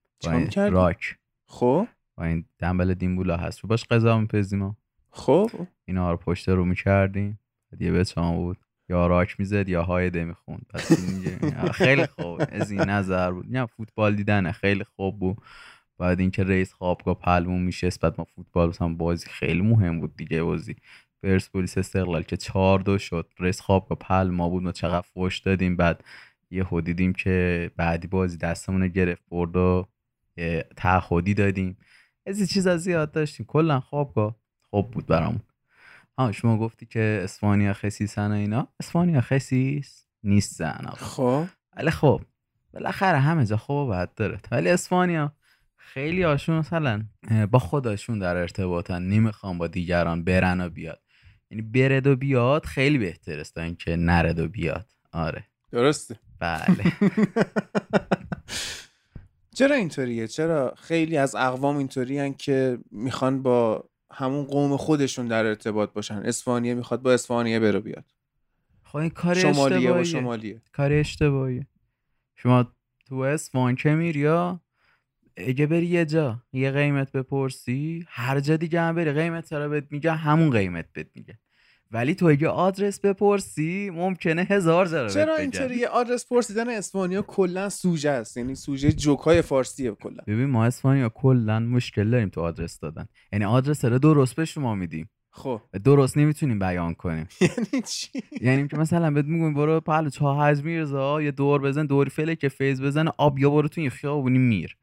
راک. 0.56 1.18
خب؟ 1.46 1.88
این 2.24 2.46
دنبل 2.60 2.94
دیمبولا 2.94 3.38
هست. 3.38 3.62
باش 3.62 3.86
غذا 3.86 4.20
میپزیم 4.20 4.60
ما. 4.60 4.78
خب. 5.10 5.50
اینا 5.86 6.12
رو 6.12 6.18
پشت 6.18 6.50
رو 6.50 6.66
می‌کردیم. 6.66 7.40
یه 7.80 7.92
بچه 7.92 8.22
هم 8.22 8.36
بود. 8.36 8.58
یا 8.90 9.08
راک 9.08 9.40
می‌زد 9.40 9.70
یا 9.70 9.84
هایده 9.84 10.26
می‌خوند. 10.26 10.66
پس 10.70 10.92
خیلی 11.84 12.06
خوب. 12.06 12.42
از 12.50 12.72
این 12.72 12.82
نظر 12.82 13.32
بود. 13.32 13.46
نه 13.50 13.66
فوتبال 13.66 14.16
دیدن 14.16 14.52
خیلی 14.52 14.84
خوب 14.84 15.20
بود. 15.20 15.38
بعد 15.98 16.20
اینکه 16.20 16.44
رئیس 16.44 16.74
خوابگاه 16.74 17.20
پلمون 17.20 17.62
میشه 17.62 17.90
بعد 18.02 18.16
ما 18.18 18.24
فوتبال 18.24 18.70
مثلا 18.70 18.90
بازی 18.90 19.30
خیلی 19.30 19.62
مهم 19.62 20.00
بود 20.00 20.16
دیگه 20.16 20.44
بازی. 20.44 20.76
پرسپولیس 21.24 21.78
استقلال 21.78 22.24
که 22.24 22.38
چهار 22.38 22.80
دو 22.80 22.98
شد. 22.98 23.28
رئیس 23.40 23.62
خوابگاه 23.62 23.98
پلما 23.98 24.50
بود. 24.50 24.64
ما 24.64 24.72
چقدر 24.72 25.08
فوش 25.14 25.40
دادیم. 25.40 25.76
بعد 25.76 26.04
یه 26.52 26.66
دیدیم 26.82 27.14
که 27.14 27.72
بعدی 27.78 28.08
بازی 28.08 28.38
دستمون 28.38 28.88
گرفت 28.88 29.24
برد 29.30 29.56
و 29.56 29.88
تعهدی 30.78 31.34
دادیم. 31.34 31.78
از 32.26 32.38
این 32.38 32.48
چیزا 32.48 32.78
زیاد 32.78 33.12
داشتیم. 33.12 33.46
کلا 33.46 33.80
خوابگاه 33.80 34.36
خوب 34.62 34.92
بود 34.92 35.06
برامون. 35.06 35.42
ها 36.18 36.32
شما 36.32 36.58
گفتی 36.58 36.86
که 36.86 37.22
اسپانیا 37.24 37.74
خسیسن 37.74 38.32
و 38.32 38.34
اینا. 38.34 38.68
اسپانیا 38.80 39.22
خسیس 39.22 40.06
نیستن 40.24 40.90
خب؟ 40.98 41.46
ولی 41.78 41.92
خب 41.92 42.22
بالاخره 42.74 43.20
همه 43.20 43.46
جا 43.46 43.58
خوب 43.58 43.94
بد 43.94 44.14
داره. 44.16 44.40
ولی 44.52 44.70
اسپانیا 44.70 45.34
خیلی 45.78 46.24
هاشون 46.24 46.58
مثلا 46.58 47.04
با 47.52 47.60
خودشون 47.60 48.20
در 48.20 48.36
ارتباطن. 48.36 49.02
نمی‌خوان 49.02 49.58
با 49.58 49.68
دیگران 49.68 50.24
برن 50.24 50.62
و 50.62 50.70
بیاد. 50.70 51.02
یعنی 51.52 51.62
برد 51.62 52.08
و 52.08 52.16
بیاد 52.16 52.66
خیلی 52.66 52.98
بهتر 52.98 53.40
است 53.40 53.56
تا 53.56 53.62
اینکه 53.62 53.96
نرد 53.96 54.40
و 54.40 54.48
بیاد. 54.48 54.86
آره. 55.12 55.44
درسته. 55.72 56.20
بله. 56.40 56.84
چرا 59.62 59.76
اینطوریه؟ 59.76 60.28
چرا 60.28 60.74
خیلی 60.78 61.18
از 61.18 61.36
اقوام 61.36 61.78
اینطوری 61.78 62.34
که 62.34 62.78
می‌خوان 62.92 63.42
با 63.42 63.90
همون 64.12 64.44
قوم 64.44 64.78
خودشون 64.78 65.28
در 65.28 65.46
ارتباط 65.46 65.94
باشن؟ 65.94 66.16
اسپانیه 66.16 66.74
می‌خواد 66.74 67.02
با 67.02 67.14
اسپانیه 67.14 67.60
بره 67.60 67.80
بیاد. 67.80 68.06
خب 68.84 68.98
این 68.98 69.10
کار 69.10 69.34
شمالیه 69.36 69.92
با 69.92 69.98
اشتباهیه. 69.98 70.04
شمالیه. 70.04 70.62
کار 70.74 70.94
اشتباهیه. 70.94 71.68
شما 72.36 72.68
تو 73.06 73.16
اسفان 73.16 73.76
که 73.76 73.90
میری 73.90 74.20
یا 74.20 74.62
اگه 75.38 75.68
بری 75.68 75.86
یه 75.86 76.06
جا 76.06 76.44
یه 76.54 76.72
قیمت 76.72 77.12
بپرسی 77.12 78.06
هر 78.08 78.40
جا 78.40 78.58
دیگه 78.58 78.82
هم 78.82 78.96
بری 78.96 79.12
قیمت 79.12 79.54
رو 79.54 79.70
بهت 79.70 79.88
میگه 79.90 80.12
همون 80.12 80.52
قیمت 80.52 80.86
بهت 80.94 81.08
میگه 81.16 81.40
ولی 81.92 82.16
تو 82.16 82.26
اگه 82.26 82.48
آدرس 82.48 83.00
بپرسی 83.00 83.90
ممکنه 83.90 84.42
هزار 84.50 84.88
بهت 84.88 85.08
چرا 85.08 85.34
بگن. 85.34 85.42
اینطوریه 85.42 85.88
آدرس 85.88 86.28
پرسیدن 86.28 86.70
اسپانیا 86.70 87.22
کلا 87.22 87.70
سوژه 87.70 88.10
است 88.10 88.38
یعنی 88.38 88.56
سوژه 88.56 88.92
جوکای 88.92 89.42
فارسیه 89.42 89.92
کلا. 89.92 90.24
ببین 90.28 90.46
ما 90.46 90.66
اسپانیا 90.66 91.10
کلا 91.10 91.60
مشکل 91.60 92.10
داریم 92.10 92.30
تو 92.30 92.42
آدرس 92.42 92.80
دادن. 92.80 93.08
یعنی 93.34 93.46
آدرس 93.46 93.86
رو 93.86 94.00
درست 94.00 94.36
به 94.36 94.46
شما 94.46 94.76
میدیم. 94.76 95.10
خب. 95.34 95.62
درست 95.84 96.18
نمی‌تونیم 96.18 96.60
بیان 96.60 96.94
کنیم. 96.94 97.28
یعنی 97.42 97.84
چی؟ 97.86 98.10
یعنی 98.42 98.68
که 98.68 98.78
مثلا 98.78 99.12
بهت 99.12 99.26
میگم 99.26 99.54
برو 99.54 99.82
پهلو 99.82 100.10
حاج 100.34 100.64
میرزا 100.64 101.22
یه 101.22 101.32
دور 101.32 101.62
بزن 101.62 101.86
دور 101.86 102.10
فلکه 102.10 102.48
فیض 102.48 102.82
بزن 102.82 103.08
آب 103.18 103.40
یا 103.40 103.50
برو 103.50 103.68
تو 103.68 103.82
این 103.82 103.90
خیابونی 103.90 104.38
میر. 104.38 104.78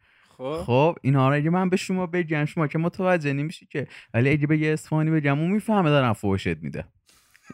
خب. 0.67 0.97
اینا 1.03 1.29
رو 1.29 1.35
اگه 1.35 1.51
من 1.51 1.69
به 1.69 1.77
شما 1.77 2.07
بگم 2.07 2.45
شما 2.45 2.67
که 2.67 2.79
متوجه 2.79 3.33
نمیشی 3.33 3.67
که. 3.67 3.87
ولی 4.15 4.31
اگه 4.31 4.47
به 4.47 4.59
یه 4.59 4.73
اصفهانی 4.73 5.11
بگم 5.11 5.39
اون 5.39 5.51
می‌فهمه 5.51 5.91
دارم 5.91 6.13
فوشت 6.13 6.57
میده. 6.63 6.85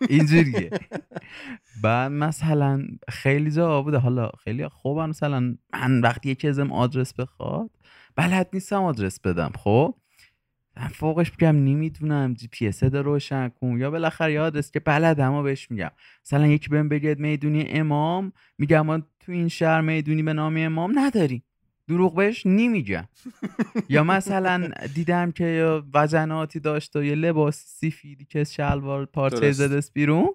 اینجوریه. 0.09 0.71
بعد 1.83 2.13
مثلا 2.13 2.87
خیلی 3.09 3.51
جا 3.51 3.83
بوده 3.83 3.99
حالا 3.99 4.31
خیلی 4.45 4.69
خوبم. 4.69 5.09
مثلا 5.09 5.57
من 5.73 6.01
وقتی 6.01 6.31
یکی 6.31 6.49
ازم 6.49 6.73
آدرس 6.73 7.15
بخواد 7.15 7.71
بلد 8.17 8.49
نیستم 8.53 8.83
آدرس 8.83 9.21
بدم. 9.21 9.53
خب؟ 9.59 9.95
فوقش 10.93 11.31
میگم 11.31 11.57
نمی‌دونم 11.65 12.35
جی 12.35 12.49
پی 12.49 12.69
اس 12.69 12.83
روشن 12.83 13.49
کن. 13.49 13.79
یا 13.81 13.91
بالاخره 13.91 14.41
آدرس 14.41 14.71
که 14.71 14.81
بلدم 14.81 15.33
و 15.33 15.43
بهش 15.43 15.71
میگم. 15.71 15.91
مثلا 16.27 16.47
یکی 16.47 16.69
بهم 16.69 16.89
بگه 16.89 17.17
می‌دونی 17.19 17.65
امام؟ 17.69 18.33
میگم 18.59 18.81
ما 18.87 18.99
تو 19.21 19.33
این 19.33 19.49
شهر 19.49 19.81
می‌دونی 19.81 20.23
به 20.23 20.33
نام 20.33 20.57
امام 20.59 20.99
نداری 20.99 21.43
دروغ 21.89 22.15
بهش 22.15 22.47
نمیگم 22.47 23.09
یا 23.89 24.05
مثلا 24.05 24.71
دیدم 24.95 25.33
که 25.33 25.83
وزناتی 25.95 26.61
داشت 26.61 26.97
و 26.97 27.05
یه 27.05 27.15
لباس 27.15 27.65
سفیدی 27.67 28.25
که 28.25 28.45
شلوار 28.45 29.05
پارچه. 29.05 29.53
زده 29.53 29.81
بیرون. 29.93 30.29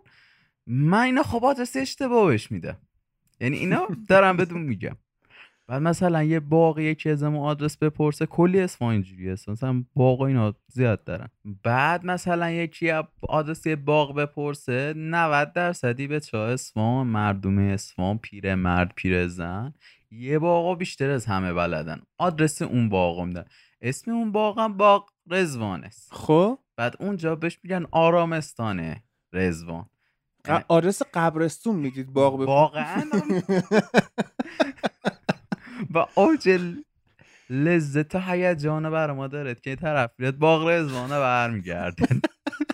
من 0.68 1.02
اینا 1.02 1.24
خب 1.24 1.45
آدرس 1.45 1.76
اشتباه 1.76 2.28
بهش 2.28 2.52
میدم. 2.52 2.78
یعنی 3.39 3.58
اینا 3.58 3.88
دارم 4.08 4.38
بدون 4.38 4.62
میگم. 4.62 4.95
بعد 5.68 5.82
مثلا 5.82 6.24
یه 6.24 6.39
باقی 6.39 6.84
یکی 6.84 7.10
از 7.10 7.24
ما 7.24 7.50
آدرس 7.50 7.78
بپرسه 7.78 8.26
کلی 8.26 8.60
اسم 8.60 8.86
اینجوری 8.86 9.30
هست 9.30 9.50
مثلا 9.50 9.84
باقا 9.95 10.26
اینا 10.26 10.54
زیاد 10.68 11.04
دارن. 11.04 11.30
بعد 11.64 12.06
مثلا 12.06 12.52
یکی 12.52 12.91
آدرس 13.22 13.66
یه 13.66 13.76
باغ 13.76 14.16
بپرسه 14.16 14.93
90 14.97 15.54
درصدی 15.54 16.08
به 16.08 16.20
چه 16.20 16.38
اسفان 16.38 17.08
مردم 17.08 17.58
اسفان 17.58 18.18
پیر 18.18 18.56
مرد 18.56 18.93
پیر 18.95 19.28
زن 19.28 19.74
یه 20.12 20.39
باغا 20.39 20.76
بیشتر 20.76 21.10
از 21.10 21.26
همه 21.26 21.53
بلدن. 21.53 22.01
آدرس 22.18 22.62
اون 22.62 22.89
باغ 22.89 23.22
میدن. 23.22 23.45
اسم 23.82 24.12
اون 24.12 24.32
باغم 24.32 24.78
باغ 24.78 25.10
رزوان 25.30 25.84
است 25.84 26.14
خب؟ 26.14 26.60
بعد 26.78 26.95
اونجا 26.99 27.36
بهش 27.36 27.60
میگن 27.64 27.86
آرامستانه 27.91 29.03
رزوان 29.34 29.89
ق- 30.47 30.64
آدرس 30.68 31.01
قبرستون 31.14 31.76
می‌دید 31.76 32.14
باغ 32.14 32.39
واقعا 32.39 33.03
و 35.93 36.05
اوج 36.16 36.60
لذت 37.49 38.16
و 38.16 38.20
هیجان 38.20 38.89
بر 38.89 39.12
ما 39.12 39.28
دارد 39.28 39.62
که 39.62 39.76
طرف 39.76 40.12
بیاد 40.18 40.38
باغ 40.38 40.68
رزوانه 40.68 41.20
برمیگردن. 41.20 42.22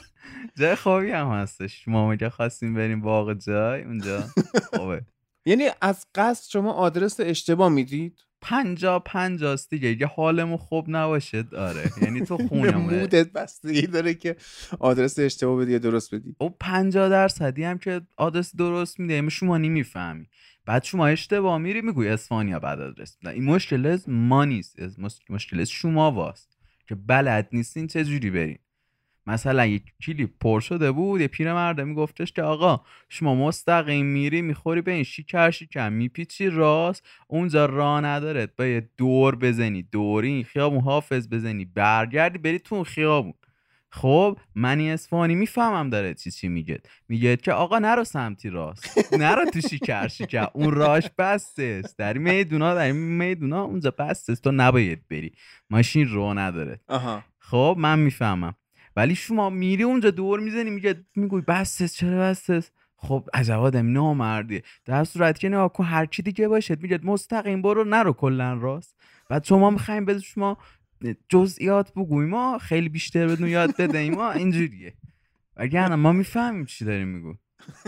جای 0.58 0.76
خوبی 0.76 1.12
هم 1.12 1.28
هستش. 1.28 1.88
ما 1.88 2.10
میگه 2.10 2.30
خواستیم 2.30 2.74
بریم 2.74 3.02
باغ 3.02 3.34
جای 3.34 3.84
اونجا؟ 3.84 4.24
خوبه. 4.74 5.06
یعنی 5.46 5.64
از 5.82 6.06
قصد 6.16 6.50
شما 6.50 6.72
آدرس 6.72 7.20
اشتباه 7.20 7.70
می‌دید؟ 7.70 8.20
پنجا 8.42 9.00
پنجاست 9.00 9.70
دیگه. 9.70 10.02
یه 10.02 10.08
حالمون 10.08 10.58
خوب 10.58 10.86
نباشه. 10.90 11.46
آره. 11.58 11.92
یعنی 12.02 12.22
تو 12.22 12.38
خونمونه 12.48 13.00
مودت 13.00 13.32
بستگی 13.32 13.88
داره 13.88 14.14
که 14.14 14.36
آدرس 14.80 15.20
اشتباه 15.20 15.62
بدی 15.62 15.72
یا 15.72 15.78
درست 15.78 16.16
بدی. 16.16 16.36
او 16.38 16.50
50 16.50 17.10
درصدی 17.10 17.64
هم 17.64 17.78
که 17.78 18.02
آدرس 18.18 18.56
درست 18.56 19.00
میده. 19.00 19.14
یعنی 19.14 19.30
شما 19.30 19.58
نمی‌فهمی. 19.58 20.26
بعد 20.66 20.84
شما 20.84 21.08
اشتباه 21.08 21.58
میری 21.58 21.82
میگوی 21.82 22.08
اسپانیا 22.08 22.60
بعد 22.60 22.82
آدرس 22.82 23.18
این 23.26 23.44
مشکل 23.44 23.86
از 23.86 24.10
ما 24.10 24.46
نیست. 24.46 24.76
مشکل 25.30 25.60
از 25.60 25.70
شما 25.70 26.12
واست. 26.12 26.56
که 26.88 26.96
بلد 26.96 27.50
نیستین 27.52 27.88
چه 27.88 28.04
جوری 28.04 28.30
برین؟ 28.30 28.58
مثلا 29.28 29.66
یک 29.66 29.84
کلیپ 30.06 30.30
پر 30.42 30.60
شده 30.60 30.92
بود 30.92 31.22
یه 31.22 31.28
پیرمرده 31.28 31.84
میگفتش 31.84 32.32
که 32.32 32.42
آقا 32.42 32.82
شما 33.10 33.36
مستقیم 33.36 34.06
میری 34.06 34.42
می‌خوری 34.42 34.82
به 34.82 34.92
این 34.92 35.04
شیکر 35.04 35.52
شیکر. 35.52 35.90
میپیچی 35.90 36.50
راست 36.50 37.08
اونجا 37.28 37.66
راه 37.66 38.02
نداره. 38.02 38.48
باید 38.58 38.90
دور 38.98 39.36
بزنی 39.36 39.84
دوری 39.92 40.28
این 40.28 40.44
خیابون 40.44 40.80
حافظ 40.80 41.30
بزنی 41.30 41.66
برگردی 41.66 42.38
بری 42.38 42.60
تو 42.60 42.76
اون 42.76 42.84
خیابون. 42.84 43.34
خب 43.90 44.40
منی 44.56 44.92
اصفهانی 44.92 45.36
می‌فهمم 45.36 45.90
داره 45.90 46.14
چی 46.14 46.32
چی 46.32 46.48
میگه. 46.48 46.80
میگه 47.10 47.38
که 47.38 47.52
آقا 47.52 47.80
نرو 47.80 48.04
سمتی 48.04 48.50
راست. 48.50 49.14
نرو 49.14 49.46
تو 49.46 49.62
شیکر 49.62 50.08
شیکر. 50.08 50.48
اون 50.54 50.72
راش 50.72 51.10
بسته 51.18 51.82
است 51.84 51.98
در 51.98 52.18
میدونا 52.18 52.76
در 52.76 52.92
میدونا 52.92 53.64
اونجا 53.64 53.92
بسته 53.92 54.32
است 54.32 54.44
تو 54.44 54.52
نباید 54.52 55.08
بری. 55.08 55.32
ماشین 55.70 56.08
رو 56.08 56.34
نداره. 56.34 56.80
آها. 56.88 57.24
خب 57.40 57.76
من 57.80 58.00
می‌فهمم. 58.00 58.56
ولی 58.96 59.16
شما 59.16 59.50
میری 59.50 59.84
اونجا 59.84 60.12
دور 60.12 60.40
می‌زنی 60.40 60.70
میگه 60.70 61.06
میگوی 61.16 61.42
بس 61.42 61.82
است، 61.82 61.96
چرا 61.96 62.20
بس 62.20 62.50
است؟ 62.50 62.74
خب 62.98 63.30
عجب 63.34 63.60
آدم 63.60 63.92
نامردیه. 63.92 64.64
در 64.86 65.04
صورتی 65.04 65.40
که 65.40 65.50
نگاه 65.50 65.74
کن 65.74 65.84
هر 65.84 66.06
چی 66.06 66.22
دیگه 66.22 66.48
باشه 66.48 66.78
میگه 66.82 67.00
مستقیم 67.04 67.62
برو 67.62 67.84
نرو 67.84 68.14
کلا 68.14 68.54
راست. 68.54 68.96
بعد 69.30 69.44
شما 69.44 69.70
می‌خوایم 69.70 70.06
به 70.06 70.20
شما 70.20 70.58
جزئیات 71.30 71.94
بگوی 71.94 72.26
ما 72.26 72.58
خیلی 72.58 72.90
بیشتر 72.90 73.28
بدون 73.28 73.48
یاد 73.48 73.78
بدهیم. 73.78 74.14
ما 74.14 74.32
اینجوریه. 74.32 74.94
وگرنه 75.58 75.96
ما 75.96 76.12
می‌فهمیم 76.12 76.66
چی 76.66 76.86
داریم 76.86 77.08
میگو. 77.08 77.36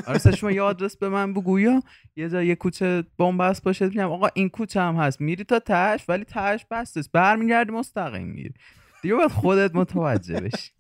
آره 0.08 0.36
شما 0.36 0.52
یه 0.52 0.62
آدرس 0.62 0.98
به 0.98 1.10
من 1.10 1.34
بگو 1.34 1.60
یا 1.60 1.84
یه 2.16 2.30
جا 2.30 2.44
یه 2.44 2.56
کوچه 2.56 3.04
بنبست 3.18 3.64
باشه 3.64 3.86
میگم 3.86 4.12
آقا 4.12 4.28
این 4.34 4.50
کوچه 4.50 4.82
هم 4.82 4.96
هست. 4.96 5.22
میری 5.22 5.44
تا 5.44 5.60
تش 5.60 6.06
ولی 6.10 6.24
تش 6.24 6.66
بسته 6.72 7.00
است 7.00 7.12
برمیگردی 7.12 7.72
مستقیم 7.72 8.28
میری. 8.28 8.54
دیگه 9.02 9.16
باید 9.16 9.32
خودت 9.32 9.76
متوجه 9.76 10.40
بشی. 10.40 10.72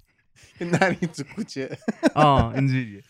نری 0.61 1.07
تو 1.07 1.23
کوچه. 1.35 1.77
آه 2.15 2.55
اینجوریه. 2.55 3.03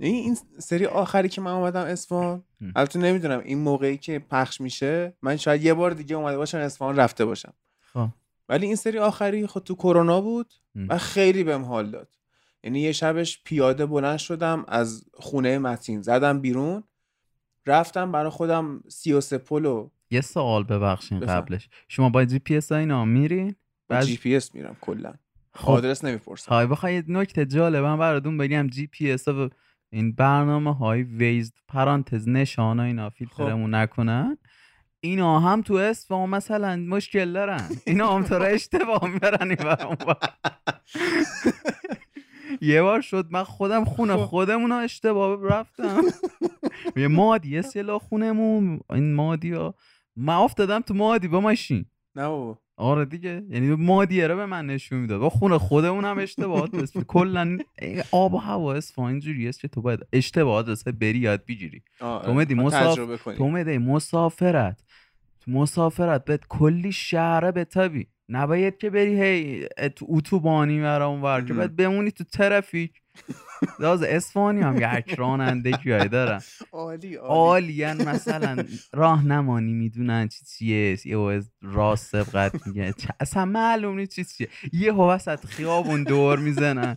این 0.00 0.14
این 0.14 0.36
سری 0.58 0.86
آخری 0.86 1.28
که 1.28 1.40
من 1.40 1.50
اومدم 1.50 1.84
اصفهان 1.84 2.44
البته 2.76 2.98
نمی‌دونم 2.98 3.40
این 3.40 3.58
موقعی 3.58 3.96
که 3.96 4.18
پخش 4.18 4.60
میشه 4.60 5.16
من 5.22 5.36
شاید 5.36 5.64
یه 5.64 5.74
بار 5.74 5.90
دیگه 5.90 6.16
اومده 6.16 6.36
باشم 6.36 6.58
اصفهان 6.58 6.96
رفته 6.96 7.24
باشم. 7.24 7.52
خب. 7.80 8.08
ولی 8.48 8.66
این 8.66 8.76
سری 8.76 8.98
آخری 8.98 9.46
خود 9.46 9.64
تو 9.64 9.74
کرونا 9.74 10.20
بود. 10.20 10.52
و 10.88 10.98
خیلی 10.98 11.44
بهم 11.44 11.62
حال 11.62 11.90
داد. 11.90 12.08
یعنی 12.64 12.80
یه 12.80 12.92
شبش 12.92 13.42
پیاده 13.44 13.86
بلند 13.86 14.18
شدم 14.18 14.64
از 14.68 15.04
خونه 15.12 15.58
متین 15.58 16.02
زدم 16.02 16.40
بیرون 16.40 16.84
رفتم 17.66 18.12
برای 18.12 18.30
خودم 18.30 18.82
سی 18.88 19.12
و 19.12 19.20
سه 19.20 19.38
پلو. 19.38 19.90
یه 20.10 20.20
سوال 20.20 20.64
ببخشین. 20.64 21.20
قبلش. 21.20 21.68
شما 21.88 22.08
با 22.08 22.24
جی 22.24 22.38
پی 22.38 22.56
اس 22.56 22.72
اینا 22.72 23.04
میرین؟ 23.04 23.54
با 23.88 24.00
جی 24.00 24.16
پی 24.16 24.36
اس 24.36 24.54
میرم 24.54 24.76
کلا. 24.80 25.14
خب. 25.54 25.70
آدرس 25.70 26.04
نمی‌پرسم. 26.04 26.48
های 26.48 26.66
بخوای 26.66 26.94
یه 26.94 27.04
نکته 27.08 27.46
جالبم 27.46 27.98
براتون 27.98 28.38
بگم. 28.38 28.66
جی 28.66 28.86
پی 28.86 29.12
اس 29.12 29.28
و 29.28 29.48
این 29.92 30.12
برنامه 30.12 30.74
های 30.74 31.02
Waze 31.02 31.52
پرانتز 31.68 32.28
نشان 32.28 32.80
اینا 32.80 33.10
فیلترمون 33.10 33.74
نکنن. 33.74 34.38
اینا 35.00 35.40
هم 35.40 35.62
تو 35.62 35.74
اصفهان 35.74 36.30
مثلا 36.30 36.76
مشکل 36.76 37.32
دارن. 37.32 37.68
اینا 37.86 38.14
هم 38.14 38.22
تو 38.22 38.42
اشتباه 38.42 39.08
می‌برن 39.08 39.48
این. 39.50 40.14
یه 42.60 42.82
بار 42.82 43.00
شد 43.00 43.26
من 43.30 43.44
خودم 43.44 43.84
خونه 43.84 44.16
خودمون 44.16 44.70
رو 44.70 44.76
اشتباه 44.76 45.42
رفتم. 45.42 46.02
یه 46.96 47.08
مادی 47.08 47.62
سلا 47.62 47.98
خونمون. 47.98 48.80
این 48.90 49.14
مادی 49.14 49.52
ها 49.52 49.74
من 50.16 50.34
افتادم 50.34 50.80
تو 50.80 50.94
مادی 50.94 51.28
با 51.28 51.40
ماشین. 51.40 51.84
نه 52.14 52.28
بابا. 52.28 52.63
آره 52.76 53.04
دیگه. 53.04 53.42
یعنی 53.50 53.74
مادیه 53.74 54.26
رو 54.26 54.36
به 54.36 54.46
من 54.46 54.66
نشون 54.66 54.98
می‌داد. 54.98 55.20
با 55.20 55.30
خونه 55.30 55.58
خودمون 55.58 56.04
هم 56.04 56.18
اشتباهات 56.18 56.70
دست 56.76 56.98
کلا 56.98 57.58
آب 58.10 58.34
و 58.34 58.38
هوا 58.38 58.74
اصفهان 58.74 59.10
اینجوری 59.10 59.48
است 59.48 59.60
که 59.60 59.68
تو 59.68 59.82
باید 59.82 60.00
اشتباهات 60.12 60.66
دست 60.66 60.88
بری 60.88 61.18
یاد 61.18 61.44
بگیری. 61.46 61.82
تو 61.98 62.06
اومدی 62.06 62.54
ما 62.54 62.62
مساف... 62.62 62.92
تجربه 62.92 63.16
کنیم. 63.16 63.36
تو 63.36 63.42
اومدی 63.42 63.78
مسافرت. 63.78 64.84
تو 65.40 65.50
مسافرت 65.50 66.24
بهت 66.24 66.46
کلی 66.48 66.92
شهره 66.92 67.52
بتابی. 67.52 68.06
نباید 68.28 68.78
که 68.78 68.90
بری 68.90 69.22
هی 69.22 69.68
تو 69.96 70.06
اتوبانی 70.08 70.80
ورا 70.80 71.06
اونور 71.06 71.40
که 71.40 71.54
باید 71.54 71.76
بمونی 71.76 72.10
تو 72.10 72.24
ترافیک. 72.24 73.00
راز 73.78 74.02
اصفهانی 74.02 74.60
هم 74.60 74.76
یک 74.76 75.14
رانندگی 75.14 75.90
های 75.90 76.08
دارن. 76.08 76.40
عالی 76.72 77.14
عالی. 77.14 77.84
مثلا 77.84 78.64
راهنمانی 78.92 79.72
می‌دونن 79.72 80.28
چی 80.28 80.44
چیه 80.44 81.06
یه 81.06 81.42
راست 81.62 82.06
سبقت 82.06 82.66
میگه. 82.66 82.94
اصلا 83.20 83.44
معلوم 83.44 83.98
نیست 83.98 84.14
چی 84.14 84.24
چیه. 84.24 84.48
یه 84.72 84.92
وسط 84.92 85.46
خیابون 85.46 86.02
دور 86.02 86.38
می‌زنن. 86.38 86.96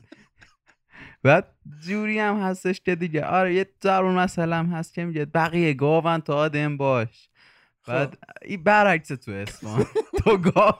بعد 1.23 1.55
جوری 1.79 2.19
هم 2.19 2.39
هستش 2.39 2.81
که 2.81 2.95
دیگه 2.95 3.25
آره 3.25 3.53
یه 3.53 3.65
ضرور 3.83 4.23
مثلا 4.23 4.63
هست 4.63 4.93
که 4.93 5.05
میگه 5.05 5.25
بقیه 5.25 5.73
گاون 5.73 6.19
تو 6.19 6.33
آدم 6.33 6.77
باش. 6.77 7.29
بعد 7.87 8.17
این 8.41 8.63
برعکس 8.63 9.07
تو 9.07 9.31
اسمان 9.31 9.85
تو 10.23 10.37
گاو 10.37 10.73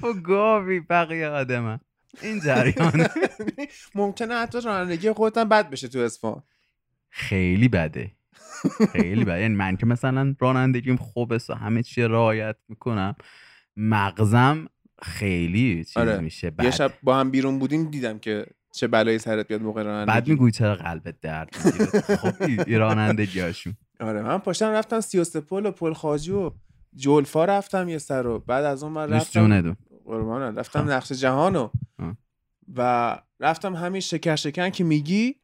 تو 0.00 0.12
گاوی 0.12 0.80
بقیه 0.80 1.28
آدم 1.28 1.80
این 2.22 2.40
جریان. 2.40 3.06
ممکنه 3.94 4.34
حتی 4.34 4.60
رانندگی 4.60 5.12
خودت 5.12 5.38
هم 5.38 5.48
بد 5.48 5.70
بشه 5.70 5.88
تو 5.88 5.98
اصفهان 5.98 6.42
خیلی 7.10 7.68
بده. 7.68 8.12
خیلی 8.92 9.24
بده. 9.24 9.40
یعنی 9.40 9.54
من 9.54 9.76
که 9.76 9.86
مثلا 9.86 10.34
رانندگیم 10.40 10.96
خوبه 10.96 11.38
و 11.48 11.54
همه 11.54 11.82
چی 11.82 12.02
رعایت 12.02 12.56
می‌کنم. 12.68 13.16
مغزم 13.76 14.68
خیلی 15.02 15.84
چیز 15.84 15.96
آره. 15.96 16.18
میشه. 16.18 16.46
یه 16.46 16.50
بعد 16.50 16.70
شب 16.70 16.92
با 17.02 17.16
هم 17.16 17.30
بیرون 17.30 17.58
بودیم 17.58 17.90
دیدم 17.90 18.18
که 18.18 18.46
چه 18.72 18.86
بلایی 18.86 19.18
سرت 19.18 19.48
بیاد 19.48 19.62
موقع 19.62 19.82
رانندگی. 19.82 20.14
بعد 20.14 20.28
میگوی 20.28 20.50
چرا 20.50 20.74
قلبت 20.74 21.20
درد 21.20 21.56
می‌گیره؟ 21.64 22.00
خب 22.22 22.42
این 22.42 22.78
رانندگی 22.78 23.40
هاشون 23.40 23.76
آره 24.00 24.22
من 24.22 24.38
پاشتم 24.38 24.70
رفتم 24.70 25.00
33 25.00 25.40
پل 25.40 25.66
و 25.66 25.70
پل 25.70 25.92
خاجی 25.92 26.32
و 26.32 26.50
جولفا 26.94 27.44
رفتم 27.44 27.88
یه 27.88 27.98
سر 27.98 28.22
رو 28.22 28.38
بعد 28.38 28.64
از 28.64 28.82
اون 28.82 28.92
من 28.92 29.10
رفتم. 29.10 29.76
قربانت. 30.04 30.58
رفتم 30.58 30.90
نقش 30.90 31.12
جهانو. 31.12 31.70
آه. 31.98 32.16
و 32.76 33.18
رفتم 33.40 33.76
همین 33.76 34.00
شکر 34.00 34.36
شکن 34.36 34.70
که 34.70 34.84
میگی. 34.84 35.34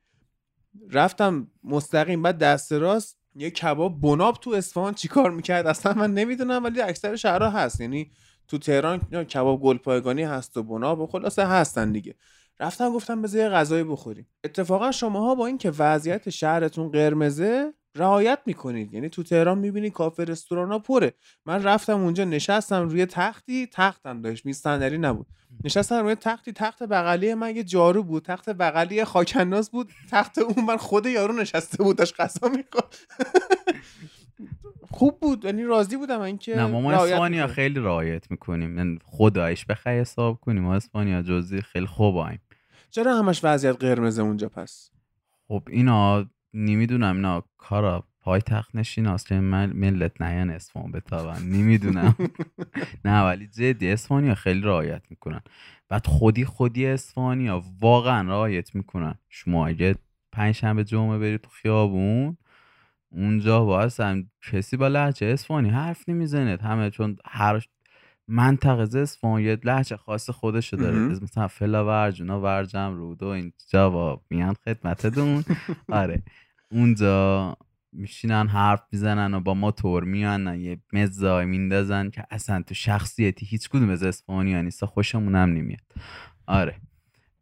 رفتم 0.90 1.46
مستقیم. 1.64 2.22
بعد 2.22 2.38
دست 2.38 2.72
راست 2.72 3.18
یه 3.34 3.50
کباب 3.50 4.00
بناب 4.00 4.36
تو 4.40 4.50
اصفهان 4.50 4.94
چیکار 4.94 5.30
می‌کرد؟ 5.30 5.66
اصلا 5.66 5.92
من 5.92 6.14
نمی‌دونم 6.14 6.64
ولی 6.64 6.80
اکثر 6.80 7.16
شهرها 7.16 7.50
هست. 7.50 7.80
یعنی 7.80 8.10
تو 8.48 8.58
تهران 8.58 8.98
کباب 9.24 9.60
گلپایگانی 9.60 10.22
هست 10.22 10.56
و 10.56 10.62
بناب 10.62 11.00
و 11.00 11.06
خلاصه 11.06 11.46
هستن 11.46 11.92
دیگه. 11.92 12.14
رفتم 12.60 12.92
گفتم 12.92 13.22
بذار 13.22 13.40
یه 13.40 13.48
غذایی 13.48 13.84
بخوریم. 13.84 14.26
اتفاقا 14.44 14.92
شماها 14.92 15.34
با 15.34 15.46
اینکه 15.46 15.72
وضعیت 15.78 16.30
شهرتون 16.30 16.90
قرمزه 16.90 17.74
رعایت 17.96 18.38
می‌کنید. 18.46 18.94
یعنی 18.94 19.08
تو 19.08 19.22
تهران 19.22 19.58
می‌بینی 19.58 19.90
کافه 19.90 20.24
رستوران 20.24 20.72
ها 20.72 20.78
پره. 20.78 21.14
من 21.46 21.62
رفتم 21.62 22.00
اونجا 22.00 22.24
نشستم 22.24 22.88
روی 22.88 23.06
تختی 23.06 23.66
تختم 23.66 24.22
داشت. 24.22 24.46
میز 24.46 24.58
صندلی 24.58 24.98
نبود. 24.98 25.26
نشستم 25.64 26.02
روی 26.02 26.14
تختی 26.14 26.52
تخت 26.52 26.82
بغلی 26.82 27.34
من 27.34 27.56
یه 27.56 27.62
جارو 27.64 28.02
بود. 28.02 28.24
تخت 28.24 28.50
بغلی 28.50 28.94
یه 28.94 29.04
خاکنداز 29.04 29.70
بود. 29.70 29.92
تخت 30.10 30.38
اون 30.38 30.64
من 30.64 30.76
خود 30.76 31.06
یارو 31.06 31.34
نشسته 31.34 31.82
بود 31.82 31.96
داشت 31.96 32.20
غذا 32.20 32.48
می‌خورد 32.48 32.96
خوب 34.90 35.20
بود. 35.20 35.44
یعنی 35.44 35.62
راضی 35.62 35.96
بودم 35.96 36.20
اینکه 36.20 36.56
نه 36.56 36.66
ما, 36.66 36.92
اسپانیا. 36.92 37.46
خیلی 37.46 37.80
رعایت 37.80 38.30
می‌کنیم. 38.30 38.78
یعنی 38.78 38.98
خدایش 39.04 39.64
بخوای 39.66 40.00
حساب 40.00 40.40
کنیم. 40.40 40.62
ما 40.62 40.74
اسپانیا 40.74 41.22
جزی 41.22 41.60
خیلی 41.62 41.86
خوبایم 41.86 42.40
چرا 42.90 43.18
همش 43.18 43.40
وضعیت 43.42 43.76
قرمزه 43.76 44.22
اونجا 44.22 44.48
پس؟ 44.48 44.90
خب 45.48 45.62
اینا 45.70 46.26
نمی‌دونم 46.54 47.16
اینا 47.16 47.44
کارا 47.58 48.04
پای 48.20 48.40
تخت 48.40 48.76
نشین 48.76 49.16
که 49.16 49.34
من 49.40 49.72
ملت 49.72 50.22
نیان 50.22 50.50
اسفان 50.50 50.92
بتابن 50.92 51.42
نمی‌دونم. 51.42 52.14
نه 53.04 53.22
ولی 53.24 53.46
جدی 53.46 53.90
اسفانیا 53.90 54.34
خیلی 54.34 54.60
رعایت 54.60 55.02
می‌کنن. 55.10 55.40
بعد 55.88 56.06
خودی 56.06 56.44
خودی 56.44 56.86
اسفانیا 56.86 57.62
واقعا 57.80 58.28
رعایت 58.28 58.74
می‌کنن. 58.74 59.14
شما 59.28 59.66
اگه 59.66 59.94
پنج 60.32 60.54
شنبه 60.54 60.84
جمعه 60.84 61.18
بری 61.18 61.38
تو 61.38 61.50
خیابون 61.50 62.36
اونجا 63.12 63.64
واسه 63.66 64.24
کسی 64.52 64.76
با 64.76 64.88
لحجه 64.88 65.26
اسفانی 65.26 65.70
حرف 65.70 66.08
نمی‌زنه. 66.08 66.58
همه 66.62 66.90
چون 66.90 67.16
هر 67.24 67.66
منطقه 68.28 68.98
اصفهان 68.98 69.42
یه 69.42 69.58
لحجه 69.64 69.96
خاص 69.96 70.30
خودشو 70.30 70.76
داره. 70.76 70.98
مثلا 70.98 71.48
فلا 71.48 71.86
ورج 71.86 72.22
اونا 72.22 72.40
ورجم 72.40 72.94
رود 72.94 73.22
و 73.22 73.26
اینجا 73.26 73.90
با 73.90 74.20
میان 74.30 74.54
خدمتتون. 74.64 75.44
آره. 75.88 76.22
اونجا 76.74 77.56
میشینن 77.92 78.48
حرف 78.48 78.82
می‌زنن 78.92 79.34
و 79.34 79.40
با 79.40 79.54
ما 79.54 79.70
تور 79.70 80.04
میان 80.04 80.60
یه 80.60 80.78
مزای 80.92 81.44
میندازن 81.46 82.10
که 82.10 82.24
اصلا 82.30 82.62
تو 82.62 82.74
شخصیتی 82.74 83.46
هیچ 83.46 83.68
کدوم 83.68 83.90
از 83.90 84.02
اسپانیا 84.02 84.62
نیست 84.62 84.84
خوشمون 84.84 85.34
هم 85.34 85.48
نمیاد. 85.52 85.80
آره. 86.46 86.74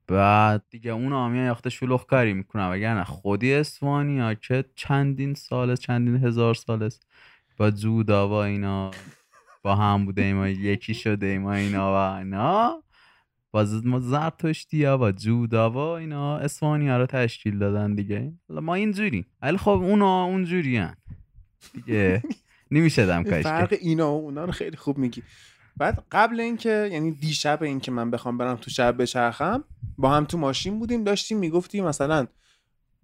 بعد 0.06 0.62
دیگه 0.70 0.90
اون 0.90 1.12
آمیا 1.12 1.44
یاخته 1.44 1.70
شلوغ 1.70 2.06
کاری 2.06 2.32
می‌کنن 2.32 2.66
وگرنه 2.72 3.04
خودی 3.04 3.54
اسپانیا 3.54 4.34
که 4.34 4.64
چندین 4.74 5.34
سال 5.34 5.76
چندین 5.76 6.16
هزار 6.16 6.54
سال 6.54 6.82
است 6.82 7.06
با 7.56 7.70
جودا 7.70 8.28
و 8.28 8.32
اینا 8.32 8.90
با 9.62 9.76
هم 9.76 10.04
بوده 10.04 10.22
ایما 10.22 10.48
یکی 10.48 10.94
شده 10.94 11.26
ایما 11.26 11.52
اینا 11.52 11.92
و 11.92 12.18
اینا. 12.18 12.82
باز 13.52 13.86
ما 13.86 14.00
زرتشتی 14.00 14.84
ها 14.84 14.96
با 14.96 15.12
جودا؟ 15.12 15.70
و 15.70 15.76
اینا 15.78 16.36
اسپانیا 16.38 16.98
رو 16.98 17.06
تشکیل 17.06 17.58
دادن 17.58 17.94
دیگه. 17.94 18.32
ما 18.48 18.74
اینجوری 18.74 19.26
ولی 19.42 19.56
خب 19.56 19.68
اونا 19.70 20.24
اونجوری 20.24 20.76
هن. 20.76 20.96
دیگه 21.74 22.22
نمیشه 22.70 23.06
دم 23.06 23.22
کارش 23.22 23.42
فرق 23.44 23.72
اینا 23.80 24.12
و 24.12 24.24
اونا 24.24 24.44
رو 24.44 24.52
خیلی 24.52 24.76
خوب 24.76 24.98
میگی. 24.98 25.22
بعد 25.76 26.04
قبل 26.12 26.40
اینکه 26.40 26.88
یعنی 26.92 27.10
دیشب 27.10 27.62
اینکه 27.62 27.90
من 27.90 28.10
بخوام 28.10 28.38
برم 28.38 28.56
تو 28.56 28.70
شب 28.70 29.02
بچرخم 29.02 29.64
با 29.98 30.10
هم 30.14 30.24
تو 30.24 30.38
ماشین 30.38 30.78
بودیم 30.78 31.04
داشتیم 31.04 31.38
می‌گفتی 31.38 31.80
مثلا 31.80 32.26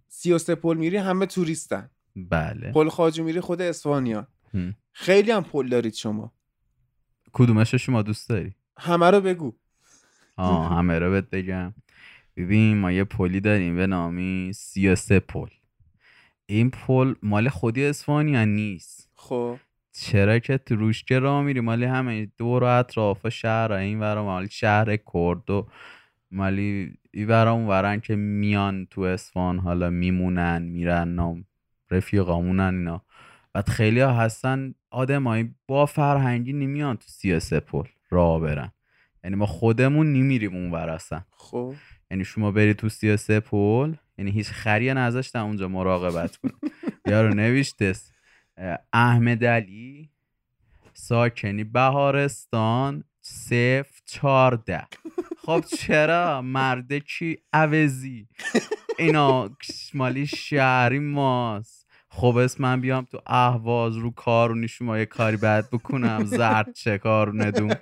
33 0.08 0.54
پل 0.54 0.76
میری 0.76 0.96
همه 0.96 1.26
توریستن. 1.26 1.90
بله. 2.16 2.72
پل 2.72 2.88
خواجو 2.88 3.24
میری 3.24 3.40
خود 3.40 3.60
اسفانیا 3.60 4.26
هم. 4.54 4.74
خیلی 4.92 5.30
هم 5.30 5.42
پل 5.44 5.68
دارید 5.68 5.94
شما. 5.94 6.32
کدومش 7.32 7.72
رو 7.72 7.78
شما 7.78 8.02
دوست 8.02 8.28
داری؟ 8.28 8.54
همه 8.78 9.10
رو 9.10 9.20
بگو. 9.20 9.52
آه 10.38 10.76
همه 10.76 10.98
رو 10.98 11.10
بهت 11.10 11.30
بگم. 11.30 11.74
ببین 12.36 12.78
ما 12.78 12.92
یه 12.92 13.04
پلی 13.04 13.40
داریم 13.40 13.76
به 13.76 13.86
نامی 13.86 14.50
33 14.54 15.20
پل. 15.20 15.48
این 16.46 16.70
پل 16.70 17.14
مال 17.22 17.48
خودی 17.48 17.84
اسفانیا 17.84 18.44
نیست؟ 18.44 19.10
خب. 19.14 19.58
چرا 19.92 20.38
که 20.38 20.58
تو 20.58 20.76
روش 20.76 21.04
راه 21.10 21.42
میری 21.42 21.60
مالی 21.60 21.84
همه 21.84 22.28
دور 22.38 22.64
و 22.64 22.66
اطراف 22.66 23.28
شهر 23.28 23.72
این 23.72 24.00
ورا 24.00 24.24
مالی 24.24 24.48
شهر 24.50 24.96
کرد 24.96 25.50
و 25.50 25.66
مالی 26.30 26.98
این 27.10 27.28
ورا 27.28 27.52
اون 27.52 27.66
ورن 27.66 28.00
که 28.00 28.16
میان 28.16 28.86
تو 28.90 29.00
اسفان 29.00 29.58
حالا 29.58 29.90
میمونن 29.90 30.62
میرن 30.62 31.08
نام 31.08 31.44
رفیقامونن 31.90 32.74
اینا. 32.74 33.02
بعد 33.52 33.68
خیلی 33.68 34.00
ها 34.00 34.12
هستن 34.12 34.74
آدمایی 34.90 35.54
با 35.66 35.86
فرهنگی 35.86 36.52
نمیان 36.52 36.96
تو 36.96 37.06
سیاسه 37.08 37.60
پل 37.60 37.84
راه 38.10 38.40
برن. 38.40 38.72
یعنی 39.24 39.36
ما 39.36 39.46
خودمون 39.46 40.12
نمیریم 40.12 40.54
اون 40.56 40.70
ور 40.70 40.90
اصلا. 40.90 41.20
خب. 41.30 41.74
یعنی 42.10 42.24
شما 42.24 42.50
بری 42.50 42.74
تو 42.74 42.88
سیاسه 42.88 43.40
پل 43.40 43.94
یعنی 44.18 44.30
هیچ 44.30 44.50
خریه 44.50 44.94
نذاشتن 44.94 45.38
اونجا 45.38 45.68
مراقبت 45.68 46.36
کن 46.36 46.50
یارو 47.06 47.34
نوشتس 47.34 48.10
احمد 48.92 49.44
علی 49.44 50.10
ساکنی 50.92 51.64
بهارستان 51.64 53.04
صفر 53.20 54.00
چارده 54.06 54.86
خب 55.44 55.64
چرا؟ 55.78 56.42
مرده 56.42 57.00
کی؟ 57.00 57.38
عوضی. 57.52 58.28
اینا 58.98 59.50
مالی 59.94 60.26
شهری 60.26 60.98
ماست. 60.98 61.86
خب 62.10 62.36
اسم 62.36 62.62
من 62.62 62.80
بیام 62.80 63.04
تو 63.04 63.20
اهواز 63.26 63.96
رو 63.96 64.10
کارونی 64.10 64.68
شما 64.68 64.98
یه 64.98 65.06
کاری 65.06 65.36
بد 65.36 65.68
بکنم 65.72 66.24
زرد 66.24 66.72
چه 66.72 66.98
کارونه 66.98 67.50
دوم 67.50 67.76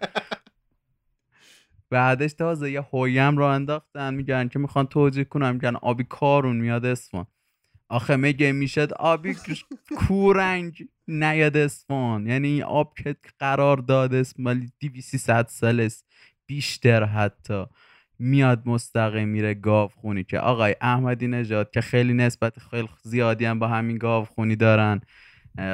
بعدش 1.91 2.33
تازه 2.33 2.71
یه 2.71 2.81
هویم 2.93 3.37
رو 3.37 3.45
انداختن 3.45 4.15
میگن 4.15 4.49
که 4.49 4.59
می‌خوان 4.59 4.87
توجیه 4.87 5.25
کنم 5.25 5.55
میگن 5.55 5.77
آبی 5.77 6.05
کارون 6.05 6.57
میاد 6.57 6.85
اسفان. 6.87 7.27
آخه 7.89 8.17
میگه 8.17 8.53
می‌شد 8.53 8.93
آبی 8.93 9.37
کورنگ 9.97 10.89
نیاد 11.09 11.57
اسفان. 11.57 12.27
یعنی 12.27 12.49
این 12.49 12.63
آب 12.63 12.95
که 12.95 13.17
قرار 13.39 13.77
داده 13.77 14.17
است 14.17 14.41
مالی 14.41 14.73
دیوی 14.79 15.01
سی 15.01 15.19
ست 15.19 15.49
سال 15.49 15.81
است. 15.81 16.07
بیشتر 16.47 17.05
حتی. 17.05 17.65
میاد 18.19 18.63
مستقیم 18.67 19.29
میره 19.29 19.55
گاو 19.55 19.89
خونی 19.89 20.25
که 20.25 20.39
آقای 20.39 20.77
احمدی 20.81 21.27
نژاد 21.29 21.71
که 21.71 21.81
خیلی 21.81 22.15
نسبت 22.15 22.59
خیلی 22.59 22.89
زیادی 23.03 23.45
هم 23.45 23.59
با 23.59 23.69
همین 23.69 23.99
گاو 23.99 24.25
خونی 24.25 24.57
دارن 24.57 25.01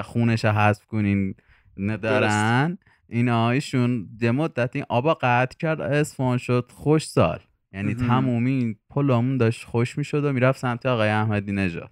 خونش 0.03 0.45
حذف 0.45 0.87
کنین 0.87 1.35
ندارن. 1.77 2.29
اینا 2.67 2.92
ایشون 3.13 4.09
ده 4.19 4.31
مدت 4.31 4.77
این 4.77 4.85
آبا 4.89 5.15
قطع 5.15 5.57
کرد 5.59 5.81
اصفهان 5.81 6.39
شد 6.39 6.71
خوش 6.75 7.09
سال. 7.09 7.39
یعنی. 7.73 7.95
تمومی 7.95 8.77
پلامون 8.91 9.37
داشت 9.39 9.65
خوش 9.65 9.99
می‌شد 9.99 10.25
و 10.25 10.33
می‌رفت 10.33 10.61
سمت 10.61 10.87
آقای 10.87 11.09
احمدی 11.09 11.53
نژاد. 11.53 11.91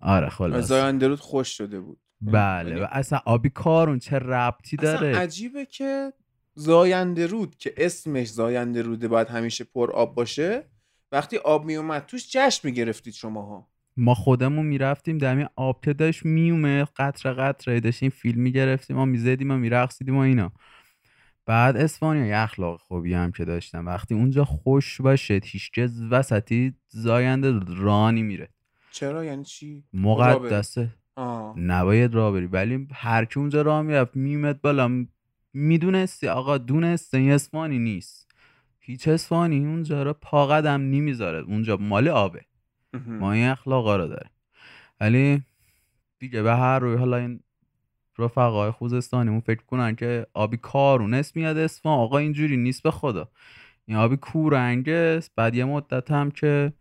آره 0.00 0.28
خلاص 0.28 0.70
رود 0.72 1.20
خوش 1.20 1.48
شده 1.48 1.80
بود. 1.80 1.98
بله 2.20 2.82
و 2.82 2.86
اصلا 2.90 3.20
آبی 3.24 3.50
کارون 3.50 3.98
چه 3.98 4.18
ربطی 4.18 4.76
اصلا 4.76 4.92
داره؟ 4.92 5.18
عجیبه 5.18 5.66
که 5.66 6.12
زاینده 6.54 7.26
رود 7.26 7.56
که 7.56 7.74
اسمش 7.76 8.30
زاینده 8.30 8.82
روده 8.82 9.08
باید 9.08 9.28
همیشه 9.28 9.64
پر 9.64 9.90
آب 9.92 10.14
باشه 10.14 10.64
وقتی 11.12 11.36
آب 11.36 11.64
میومد 11.64 12.06
توش 12.06 12.30
جشن 12.30 12.68
می‌گرفتید 12.68 13.14
شماها. 13.14 13.68
ما 13.96 14.14
خودمون 14.14 14.66
می‌رفتیم 14.66 15.18
دمی 15.18 15.46
آب 15.56 15.84
که 15.84 15.92
داشت 15.92 16.24
میومه 16.24 16.84
قطره 16.84 17.32
قطره 17.32 17.80
داشتیم 17.80 18.10
فیلم 18.10 18.40
می‌گرفتیم 18.40 18.96
ما 18.96 19.04
می‌زدیم 19.04 19.50
و 19.50 19.56
میرقصیدیم 19.56 20.16
و 20.16 20.18
اینا. 20.18 20.52
بعد 21.46 21.76
اسپانیا 21.76 22.26
یه 22.26 22.36
اخلاق 22.36 22.80
خوبی 22.80 23.14
هم 23.14 23.32
که 23.32 23.44
داشتم 23.44 23.86
وقتی 23.86 24.14
اونجا 24.14 24.44
خوش 24.44 25.00
باشه 25.00 25.40
هیچکس 25.44 25.90
وسطی 26.10 26.74
زاینده 26.88 27.60
رانی 27.76 28.22
میره. 28.22 28.48
چرا؟ 28.90 29.24
یعنی 29.24 29.44
چی. 29.44 29.84
مقدسه. 29.94 30.88
نباید 31.56 32.14
راه 32.14 32.32
بری. 32.32 32.46
ولی 32.46 32.88
هر 32.92 33.24
کی 33.24 33.40
اونجا 33.40 33.62
راه 33.62 33.82
می‌رفت 33.82 34.16
میومد 34.16 34.60
بالا. 34.60 35.06
می‌دونستی 35.52 36.28
آقا 36.28 36.58
دونسته 36.58 37.18
این 37.18 37.32
اسفانی 37.32 37.78
نیست. 37.78 38.30
هیچ 38.80 39.08
اسفانی 39.08 39.66
اونجا 39.66 40.02
رو 40.02 40.12
پا 40.12 40.46
قدم 40.46 40.80
نمی‌ذاره. 40.80 41.38
اونجا 41.38 41.76
مال 41.76 42.08
آبه. 42.08 42.40
ما 43.06 43.32
این 43.32 43.46
اخلاقا 43.48 43.96
رو 43.96 44.06
داریم. 44.06 44.30
ولی 45.00 45.42
دیگه 46.18 46.42
به 46.42 46.54
هر 46.54 46.78
روی 46.78 46.96
حالا 46.96 47.16
این 47.16 47.40
رفقای 48.18 48.70
خوزستانیمون 48.70 49.40
فکر 49.40 49.62
کنن 49.62 49.96
که 49.96 50.26
آبی 50.34 50.56
کارون 50.56 51.14
اسم 51.14 51.40
میاد 51.40 51.58
اسم 51.58 51.88
آقا 51.88 52.18
اینجوری 52.18 52.56
نیست 52.56 52.82
به 52.82 52.90
خدا. 52.90 53.28
این 53.86 53.96
آبی 53.96 54.16
کورنگ 54.16 54.88
است 54.88 55.32
بعد 55.36 55.54
یه 55.54 55.64
مدت 55.64 56.10
هم 56.10 56.30
که 56.30 56.72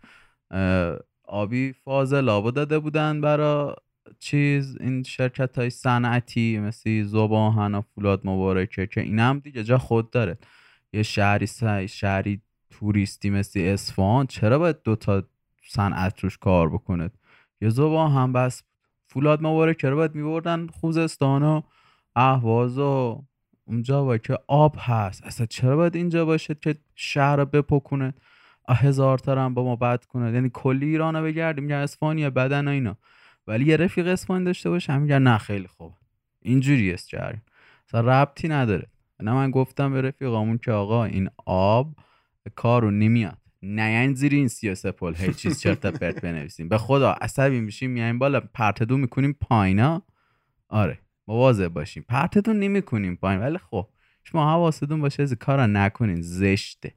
آبی 1.23 1.73
فاضل 1.73 2.29
آبو 2.29 2.51
داده 2.51 2.79
بودن 2.79 3.21
برا 3.21 3.75
چیز 4.19 4.77
این 4.79 5.03
شرکت 5.03 5.57
های 5.57 5.69
صنعتی 5.69 6.59
مثل 6.59 7.03
زباهن 7.03 7.75
و 7.75 7.81
فولاد 7.81 8.21
مبارکه 8.23 8.87
که 8.87 9.01
این 9.01 9.19
هم 9.19 9.39
دیگه 9.39 9.63
جا 9.63 9.77
خود 9.77 10.09
داره. 10.09 10.37
یه 10.93 11.03
شهری 11.03 11.47
شهری 11.87 12.41
توریستی 12.69 13.29
مثل 13.29 13.59
اصفهان 13.59 14.27
چرا 14.27 14.59
باید 14.59 14.83
دوتا 14.83 15.23
صنعت 15.75 16.19
روش 16.19 16.37
کار 16.37 16.69
بکنه. 16.69 17.09
یه 17.61 17.69
زبان 17.69 18.11
هم 18.11 18.33
بس 18.33 18.63
فولاد 19.07 19.43
مبارک 19.43 19.77
چرا 19.77 19.95
باید 19.95 20.15
میبردن 20.15 20.67
خوزستان 20.67 21.43
و 21.43 21.61
اهواز 22.15 22.77
و 22.77 23.23
اونجا 23.65 24.03
با 24.03 24.17
که 24.17 24.37
آب 24.47 24.75
هست. 24.79 25.23
اصلا 25.23 25.45
چرا 25.45 25.75
باید 25.75 25.95
اینجا 25.95 26.25
باشه 26.25 26.55
که 26.55 26.75
شهر 26.95 27.35
رو 27.35 27.45
بپکنه 27.45 28.13
هزار 28.69 29.19
هم 29.27 29.53
با 29.53 29.63
ما 29.63 29.75
بد 29.75 30.05
کنه. 30.05 30.33
یعنی 30.33 30.49
کلی 30.53 30.85
ایران 30.85 31.15
رو 31.15 31.23
بگردیم 31.23 31.63
میگن 31.63 31.75
اسپانیا 31.75 32.29
بدن 32.29 32.67
اینا. 32.67 32.97
ولی 33.47 33.65
یه 33.65 33.77
رفیق 33.77 34.07
اسپانی 34.07 34.45
داشته 34.45 34.69
باشه 34.69 34.93
هم 34.93 35.01
میگن 35.01 35.21
نه 35.21 35.37
خیلی 35.37 35.67
خوب. 35.67 35.93
اینجوری 36.41 36.93
است 36.93 37.09
جریان 37.09 37.41
اصلا 37.87 38.01
ربطی 38.01 38.47
نداره. 38.47 38.87
نه 39.19 39.33
من 39.33 39.51
گفتم 39.51 39.93
به 39.93 40.01
رفیقامون 40.01 40.57
که 40.57 40.71
آقا 40.71 41.05
این 41.05 41.29
آب 41.45 41.95
کارو 42.55 42.91
نمیاد. 42.91 43.42
نه 43.65 44.13
زیر 44.13 44.33
این 44.33 44.47
سیاسه 44.47 44.91
پل 44.91 45.15
هی 45.15 45.33
چیز 45.33 45.59
چرت 45.59 45.85
پرت 45.85 46.21
بنویسیم. 46.21 46.69
به 46.69 46.77
خدا 46.77 47.11
عصبی 47.11 47.59
میشیم 47.59 47.91
میایم 47.91 48.19
بالا 48.19 48.39
پرتدو 48.39 48.97
می‌کنیم 48.97 49.37
پایینا 49.41 50.03
آره 50.69 50.99
مواظب 51.27 51.67
باشیم. 51.67 52.05
پرتتون 52.09 52.59
نمی‌کنیم 52.59 53.15
پایین 53.15 53.41
ولی 53.41 53.57
خب 53.57 53.89
شما 54.23 54.51
حواستون 54.51 55.01
باشه 55.01 55.23
از 55.23 55.33
کارا 55.33 55.65
نکنین 55.65 56.21
زشته. 56.21 56.93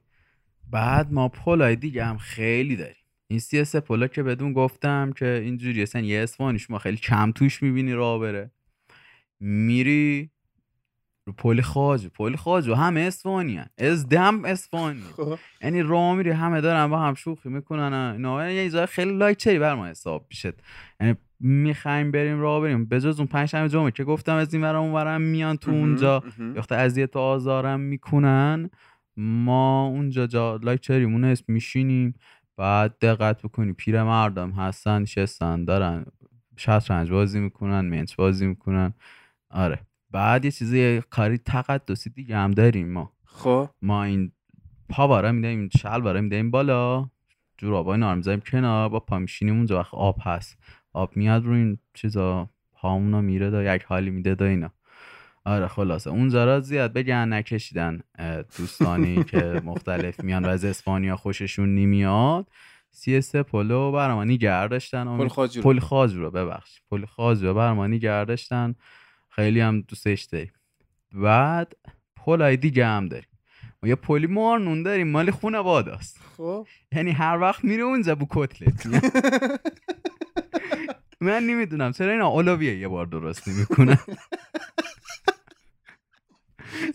بعد 0.69 1.11
ما 1.13 1.29
پلای 1.29 1.75
دیگه 1.75 2.05
هم 2.05 2.17
خیلی 2.17 2.75
داریم. 2.75 2.95
این 3.27 3.39
سیاسه 3.39 3.79
پلا 3.79 4.07
که 4.07 4.23
بدون 4.23 4.53
گفتم 4.53 5.11
که 5.11 5.27
اینجوری 5.27 5.81
اصلا 5.81 6.01
یه 6.01 6.23
اسفانی 6.23 6.59
شما 6.59 6.79
خیلی 6.79 6.97
کم 6.97 7.31
توش 7.31 7.63
می‌بینی 7.63 7.93
راه 7.93 8.19
بره. 8.19 8.51
میری 9.39 10.31
رو 11.27 11.33
پل 11.33 11.61
خاج 11.61 12.07
پل 12.07 12.35
خاج 12.35 12.67
و 12.67 12.75
همه 12.75 12.99
اسفانی 13.01 13.57
هن. 13.57 13.67
از 13.77 14.09
دم 14.09 14.45
اسفانی 14.45 15.03
یعنی 15.61 15.81
راه 15.81 16.15
میری 16.15 16.29
همه 16.29 16.61
دارن 16.61 16.87
با 16.87 16.99
هم 16.99 17.13
شوخی 17.13 17.49
می‌کنن 17.49 17.93
اینا. 17.93 18.51
یه 18.51 18.63
چیزای 18.63 18.85
خیلی 18.85 19.17
لایچری 19.17 19.59
بر 19.59 19.75
ما 19.75 19.87
حساب 19.87 20.25
میشه. 20.29 20.53
یعنی 20.99 21.15
می‌خوایم 21.39 22.11
بریم 22.11 22.39
راه 22.39 22.61
بریم. 22.61 22.85
به 22.85 23.01
جز 23.01 23.19
اون 23.19 23.27
پنج 23.27 23.49
شنبه 23.49 23.69
جمعه 23.69 23.91
که 23.91 24.03
گفتم 24.03 24.35
از 24.35 24.53
این 24.53 24.63
ورم 24.63 24.81
اونورم 24.81 25.21
میان 25.21 25.57
تو 25.57 25.71
اونجا. 25.71 26.23
وقتی 26.55 26.75
اذیت 26.75 27.15
و 27.15 27.19
آزارم 27.19 27.79
می‌کنن. 27.79 28.69
ما 29.17 29.85
اونجا 29.85 30.27
جا 30.27 30.55
لایچریمون 30.55 31.23
اسم 31.23 31.45
میشینیم. 31.47 32.13
بعد 32.57 32.99
دقت 33.01 33.41
بکنی 33.41 33.73
پیر 33.73 34.03
مردم 34.03 34.51
هستن 34.51 35.01
نشستن 35.01 35.65
دارن. 35.65 36.05
شطرنج 36.57 37.11
بازی 37.11 37.39
می‌کنن 37.39 37.85
منچ 37.85 38.15
بازی 38.15 38.47
می‌کنن. 38.47 38.93
آره. 39.49 39.79
بعد 40.17 40.45
یه 40.45 40.51
چیزی 40.51 41.01
کاری 41.09 41.37
تقدسی 41.37 42.09
دیگه 42.09 42.37
هم 42.37 42.51
داریم 42.51 42.93
ما. 42.93 43.11
خب. 43.25 43.69
ما 43.81 44.03
این 44.03 44.31
پا 44.89 45.07
باره 45.07 45.31
می‌دهیم 45.31 45.69
شل 45.81 46.01
باره 46.01 46.21
می‌دهیم 46.21 46.51
بالا. 46.51 47.09
جورابای 47.57 48.15
می‌ذاریم 48.15 48.39
کنار. 48.39 48.89
با 48.89 48.99
پا 48.99 49.19
میشینیم 49.19 49.55
اونجا 49.55 49.79
وقت 49.79 49.93
آب 49.93 50.17
هست. 50.21 50.57
آب 50.93 51.17
میاد 51.17 51.45
رو 51.45 51.53
این 51.53 51.77
چیزا. 51.93 52.49
پامونا 52.73 53.21
میره 53.21 53.49
دا 53.49 53.75
یک 53.75 53.83
حالی 53.83 54.09
میده 54.09 54.35
دا 54.35 54.45
اینا. 54.45 54.69
آره 55.45 55.67
خلاصه. 55.67 56.09
اونجا 56.09 56.45
را 56.45 56.59
زیاد 56.59 56.93
بگن 56.93 57.33
نکشیدن 57.33 57.99
دوستانی 58.57 59.23
که 59.31 59.61
مختلف 59.65 60.23
میان 60.23 60.45
و 60.45 60.47
از 60.47 60.65
اسپانیا 60.65 61.15
خوششون 61.15 61.75
نمیاد. 61.75 62.47
سی 62.91 63.21
سه 63.21 63.43
پلو 63.43 63.91
برما 63.91 64.23
نیگر 64.23 64.67
داشتن 64.67 65.07
امید- 65.07 65.27
پل 65.63 65.79
خاجو 65.79 66.19
رو. 66.21 66.31
ببخش. 66.31 66.81
پل 66.91 67.05
خاجو 67.05 67.47
رو 67.47 67.53
برما 67.53 67.87
نیگر 67.87 68.25
داشتن 68.25 68.75
خیلی 69.39 69.59
هم 69.59 69.81
دوستش 69.81 70.23
داریم. 70.23 70.53
بعد 71.13 71.73
پلای 72.15 72.57
دیگه 72.57 72.85
هم 72.85 73.07
داریم. 73.07 73.27
ما 73.83 73.89
یه 73.89 73.95
پلی 73.95 74.27
مارنون 74.27 74.83
داریم 74.83 75.07
مال 75.07 75.31
خونه 75.31 75.67
است 75.67 76.19
خب. 76.37 76.67
یعنی 76.91 77.11
هر 77.11 77.37
وقت 77.41 77.63
میره 77.63 77.83
اونجا 77.83 78.15
بو 78.15 78.27
کتلت. 78.29 78.85
من 81.21 81.43
نمی‌دونم 81.43 81.91
چرا 81.91 82.11
اینا 82.11 82.27
اولویه 82.27 82.77
یه 82.77 82.87
بار 82.87 83.05
درست 83.05 83.47
نمی‌کنن؟ 83.47 83.97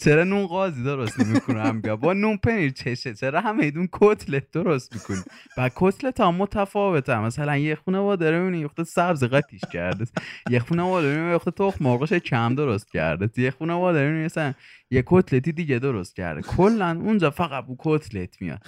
چرا 0.00 0.24
نون 0.24 0.46
قاضی 0.46 0.84
درست 0.84 1.20
نمی‌کنم 1.20 1.76
میگم 1.76 1.96
با 1.96 2.12
نون 2.12 2.36
پنیر 2.36 2.70
چشه. 2.70 3.14
چرا 3.14 3.40
همه 3.40 3.64
ایدون 3.64 3.88
کتلت 3.92 4.50
درست 4.50 4.94
می‌کنی؟ 4.94 5.22
و 5.58 5.70
کتلت 5.76 6.20
هم 6.20 6.34
متفاوته. 6.34 7.18
مثلا 7.18 7.56
یه 7.56 7.74
خونه 7.74 8.16
داره 8.16 8.38
می‌بینی 8.38 8.66
خود 8.66 8.82
سبز 8.82 9.24
قطیش 9.24 9.60
کرده. 9.72 10.04
یه 10.50 10.58
خونه 10.58 10.82
داره 10.82 11.16
می‌بینی 11.16 11.38
خود 11.38 11.54
تخم 11.54 11.84
مرغش 11.84 12.12
کم 12.12 12.54
درست 12.54 12.92
کرده. 12.92 13.42
یه 13.42 13.50
خونه 13.50 13.92
داره 13.92 14.06
می‌بینی 14.06 14.24
مثلا 14.24 14.54
یه 14.90 15.02
کتلتی 15.06 15.52
دیگه 15.52 15.78
درست 15.78 16.16
کرده. 16.16 16.42
کلا 16.42 16.90
اونجا 16.90 17.30
فقط 17.30 17.64
بو 17.64 17.76
کتلت 17.78 18.42
میاد. 18.42 18.66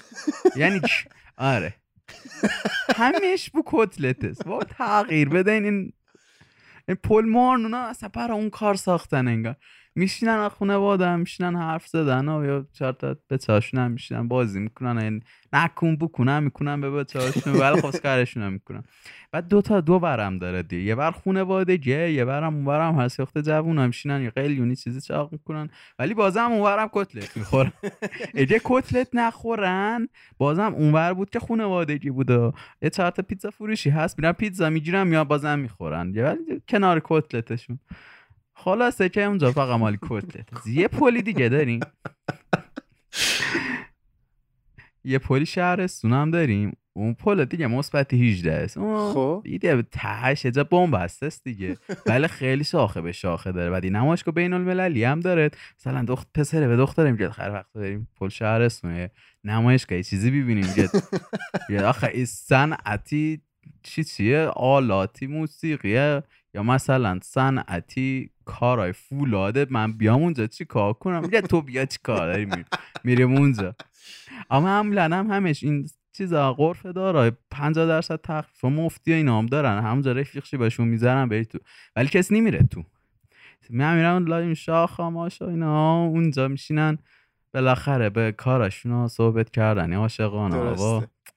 یعنی 0.57 0.81
آره. 1.37 1.75
همیش 2.97 3.51
بو 3.51 3.63
کتلت 3.67 4.25
است 4.25 4.45
با 4.45 4.65
تغییر 4.65 5.49
این 5.49 5.93
این 6.89 6.97
پل 7.03 7.25
مارنونا 7.25 7.79
اصلا 7.79 8.09
برای 8.09 8.39
اون 8.39 8.51
کار 8.51 8.75
ساختن 8.75 9.29
انگار. 9.29 9.57
میشینن 9.97 10.33
از 10.33 10.51
خونه 10.53 11.17
میشینن 11.17 11.57
حرف 11.57 11.87
زدن. 11.87 12.29
و 12.29 12.45
یا 12.45 12.67
چهار 12.73 12.93
تا 12.93 13.17
بچه‌هاشون 13.31 13.81
هم 13.81 13.91
میشینن 13.91 14.29
بازی 14.29 14.61
می‌کنن. 14.61 14.99
این 14.99 15.23
نکن 15.53 15.97
بکنن 15.97 16.43
می‌کنن 16.43 16.81
به 16.81 16.91
بچه‌هاشون 16.91 17.53
ولی 17.53 17.81
خب 17.81 17.97
کارشون 17.97 18.43
هم 18.43 18.53
می‌کنن. 18.53 18.85
بعد 19.33 19.49
دو 19.49 19.63
تا 19.63 19.81
دو 19.81 19.99
برم 19.99 20.39
داره 20.39 20.63
دیگه. 20.63 20.83
یه 20.83 20.95
بر 20.95 21.11
خونه 21.11 21.45
بادگیه 21.45 22.13
یه 22.13 22.25
برم 22.25 22.55
اون 22.55 22.65
برم 22.65 22.95
هست. 23.01 23.21
وقت 23.21 23.39
جوون 23.39 23.79
هم 23.79 23.87
میشینن 23.87 24.23
یه 24.23 24.31
قلیونی 24.31 24.77
چیزی 24.77 25.01
چاق 25.01 25.33
می‌کنن. 25.33 25.71
ولی 25.99 26.15
بازم 26.15 26.53
اون 26.53 26.63
برم 26.63 26.89
کتلت 26.93 27.37
می‌خورن 27.37 27.73
اگه 28.35 28.61
کتلت 28.65 29.09
نخورن. 29.13 30.09
بازم 30.39 30.75
اونور 30.75 31.15
بود 31.15 31.31
که 31.31 31.39
خانوادگی 31.41 32.11
بود. 32.11 32.31
و 32.31 32.53
یه 32.83 32.91
چهار 32.91 33.11
تا 33.11 33.23
پیتزا 33.23 33.51
فروشی 33.51 33.91
هست. 33.91 34.19
میرن 34.19 34.33
پیتزا 34.33 34.71
می‌گیرن 34.71 35.13
یا 35.13 35.25
بازم 35.25 35.59
می‌خورن. 35.59 36.19
ولی 36.19 36.63
کنار 36.69 37.01
کتلتشون. 37.05 37.79
خلاصه 38.57 39.09
که 39.09 39.23
اونجا 39.23 39.53
فقط 39.53 39.79
مالی 39.79 39.99
کتلت 40.03 40.55
هست. 40.55 40.67
یه 40.67 40.89
پلی 40.89 41.23
دیگه 41.23 41.49
داریم. 41.49 41.81
یه 45.05 45.19
پلی 45.19 45.47
شهرستون 45.47 46.13
هم 46.13 46.31
داریم. 46.31 46.77
اون 46.97 47.15
پل 47.15 47.45
دیگه 47.45 47.67
مثبت 47.67 48.15
18 48.15 48.53
است. 48.53 48.79
خب. 48.79 49.41
دیگه 49.45 49.83
تهش 49.83 50.47
جا 50.47 50.65
بمب 50.65 50.95
است 50.95 51.45
دیگه. 51.45 51.77
ولی 52.07 52.29
خیلی 52.29 52.65
شاخه 52.65 53.01
به 53.01 53.13
شاخه 53.13 53.53
داره. 53.53 53.71
بعد 53.71 53.87
نمایشگاه 53.87 54.35
بین 54.35 54.53
المللی 54.53 55.05
هم 55.05 55.21
داره. 55.21 55.51
مثلا 55.81 56.05
دخت 56.05 56.29
پسره 56.35 56.69
به 56.69 56.77
دختره 56.77 57.13
میگه 57.13 57.31
خیر 57.31 57.51
وقت 57.51 57.73
داریم 57.75 58.09
پل 58.17 58.29
شهرستون 58.29 59.09
نمایشگاه 59.45 60.03
چیزی 60.03 60.31
ببینیم 60.31 60.67
میگه 60.67 61.85
آخه 61.89 62.11
این 62.15 62.25
صنعتی 62.25 63.41
چی 63.83 64.05
چیه؟ 64.05 64.47
آلاتی 64.47 65.27
موسیقیه. 65.27 66.23
یا 66.55 66.63
مثلا 66.63 67.19
صنعتی 67.23 68.31
کارای 68.45 68.93
فولاده 68.93 69.67
من 69.71 69.93
بیام 69.93 70.23
اونجا 70.23 70.47
چی 70.47 70.65
کار 70.65 70.93
کنم؟ 70.93 71.21
میگه 71.21 71.41
تو 71.41 71.63
بیا 71.63 71.85
چی 71.85 71.99
کار؟ 72.03 72.33
داری 72.33 72.45
میری 72.45 72.65
میریم 73.05 73.37
اونجا. 73.37 73.75
اما 74.51 74.69
عملا 74.69 75.17
هم 75.17 75.31
همش 75.31 75.65
این 75.65 75.89
چیزا 76.13 76.53
غرفه 76.53 76.93
داره 76.93 77.33
50 77.51 77.87
درصد 77.87 78.21
تخفیف 78.21 78.65
و 78.65 78.71
مفتی 78.71 79.13
اینا 79.13 79.39
هم 79.39 79.47
دارن. 79.47 79.83
همونجا 79.83 80.13
رفیقشی 80.13 80.57
بهشون 80.57 80.89
می‌ذارن 80.89 81.29
بری 81.29 81.45
تو. 81.45 81.59
ولی 81.97 82.09
کسی 82.09 82.35
نمیره 82.35 82.63
تو. 82.71 82.85
من 83.71 83.97
میرم 83.97 84.27
لایم 84.27 84.55
شاخ 84.55 85.01
ماشا 85.01 85.49
اینا 85.49 86.03
اونجا 86.05 86.49
میشینن. 86.49 86.99
بالاخره 87.55 88.11
به 88.11 88.33
کارشون 88.33 88.93
ها 88.93 89.09
صحبت 89.09 89.51
کردن. 89.51 89.93
عاشقانه 89.93 90.75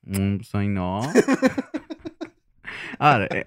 مثلا 0.08 0.60
اینا. 0.60 1.02
آره. 3.00 3.44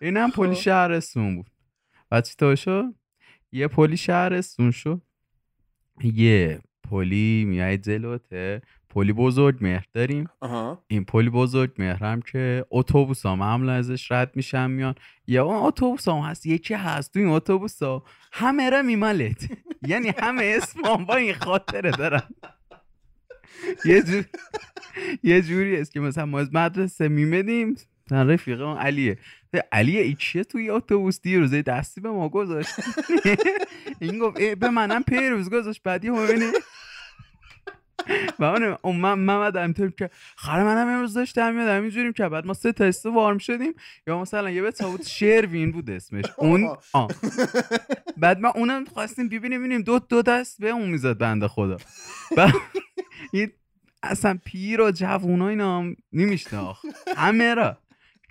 این 0.00 0.16
هم 0.16 0.30
پلی 0.30 0.56
شهرستون 0.56 1.36
بود. 1.36 1.50
بعد 2.10 2.24
چطور 2.24 2.54
شد؟ 2.54 2.84
یه 3.52 3.68
پلی 3.68 3.96
شهرستون 3.96 4.70
شد. 4.70 5.02
یه 6.02 6.60
پلی 6.90 7.44
میای 7.44 7.78
جلوته. 7.78 8.62
پلی 8.88 9.12
بزرگ 9.12 9.58
مهر 9.60 9.84
داریم. 9.92 10.28
آها. 10.40 10.84
این 10.88 11.04
پلی 11.04 11.30
بزرگ 11.30 11.72
مهرم 11.78 12.22
که 12.22 12.64
اتوبوس 12.70 13.26
هم 13.26 13.38
معمولا 13.38 13.72
ازش 13.72 14.12
رد 14.12 14.36
میشن 14.36 14.70
میان. 14.70 14.94
یا 15.26 15.44
اون 15.44 15.56
اتوبوس 15.56 16.08
هم 16.08 16.18
هست 16.18 16.46
یکی 16.46 16.74
هست. 16.74 17.12
تو 17.12 17.18
این 17.18 17.28
اتوبوس 17.28 17.82
ها 17.82 18.04
همه 18.32 18.70
را 18.70 18.82
میمالت. 18.82 19.48
یعنی 19.82 20.12
همه 20.18 20.54
اسم 20.56 21.04
با 21.04 21.16
این 21.16 21.34
خاطره 21.34 21.90
دارن. 21.90 22.22
یه 23.84 24.02
جور 24.02 24.24
یه 25.22 25.42
جوری 25.42 25.76
است 25.76 25.92
که 25.92 26.00
مثلا 26.00 26.26
ما 26.26 26.38
از 26.38 26.54
مدرسه 26.54 27.08
میمدیم 27.08 27.76
مثلا 28.06 28.22
رفیق 28.22 28.60
اون 28.60 28.76
علیه. 28.76 29.18
ده 29.52 29.64
علیه 29.72 30.00
ای 30.00 30.14
چیه 30.14 30.44
توی 30.44 30.70
اتوبوس 30.70 31.20
دیروزه 31.20 31.62
دستی 31.62 32.00
به 32.00 32.10
ما 32.10 32.28
گذاشت 32.28 32.74
این 34.00 34.18
گفت 34.18 34.40
به 34.40 34.68
منم 34.68 35.02
پیروز 35.02 35.50
گذاشت 35.50 35.82
بعدی 35.82 36.08
هم 36.08 36.26
ببینی 36.26 36.46
و 38.38 38.44
اون 38.44 38.76
اون 38.82 38.96
من 38.96 39.14
محمد 39.18 39.56
همینطور 39.56 39.90
که 39.90 40.10
خره 40.36 40.64
منم 40.64 40.88
امروز 40.88 41.14
داشتم 41.14 41.54
میاد 41.54 41.68
همینجوریم 41.68 42.12
که 42.12 42.28
بعد 42.28 42.46
ما 42.46 42.54
سه 42.54 42.72
تا 42.72 42.84
استه 42.84 43.10
وارم 43.10 43.38
شدیم. 43.38 43.74
یا 44.06 44.20
مثلا 44.20 44.50
یه 44.50 44.62
به 44.62 44.70
بود 44.80 45.02
شروین 45.02 45.72
بود 45.72 45.90
اسمش. 45.90 46.24
اون 46.38 46.76
آه. 46.92 47.10
بعد 48.16 48.40
ما 48.40 48.48
اونم 48.48 48.84
خواستیم 48.84 49.28
ببینیم 49.28 49.60
ببینیم 49.60 49.82
دو 49.82 49.98
دو 49.98 50.22
دست 50.22 50.60
به 50.60 50.68
اون 50.70 50.90
می‌زد 50.90 51.18
بنده 51.18 51.48
خدا. 51.48 51.76
بعد 52.36 52.54
اصلا 54.02 54.38
پیر 54.44 54.80
و 54.80 54.90
جوون 54.90 55.42
اینا 55.42 55.78
هم 55.78 55.96
نمیشناخت. 56.12 56.84
همه 57.16 57.54
را. 57.54 57.76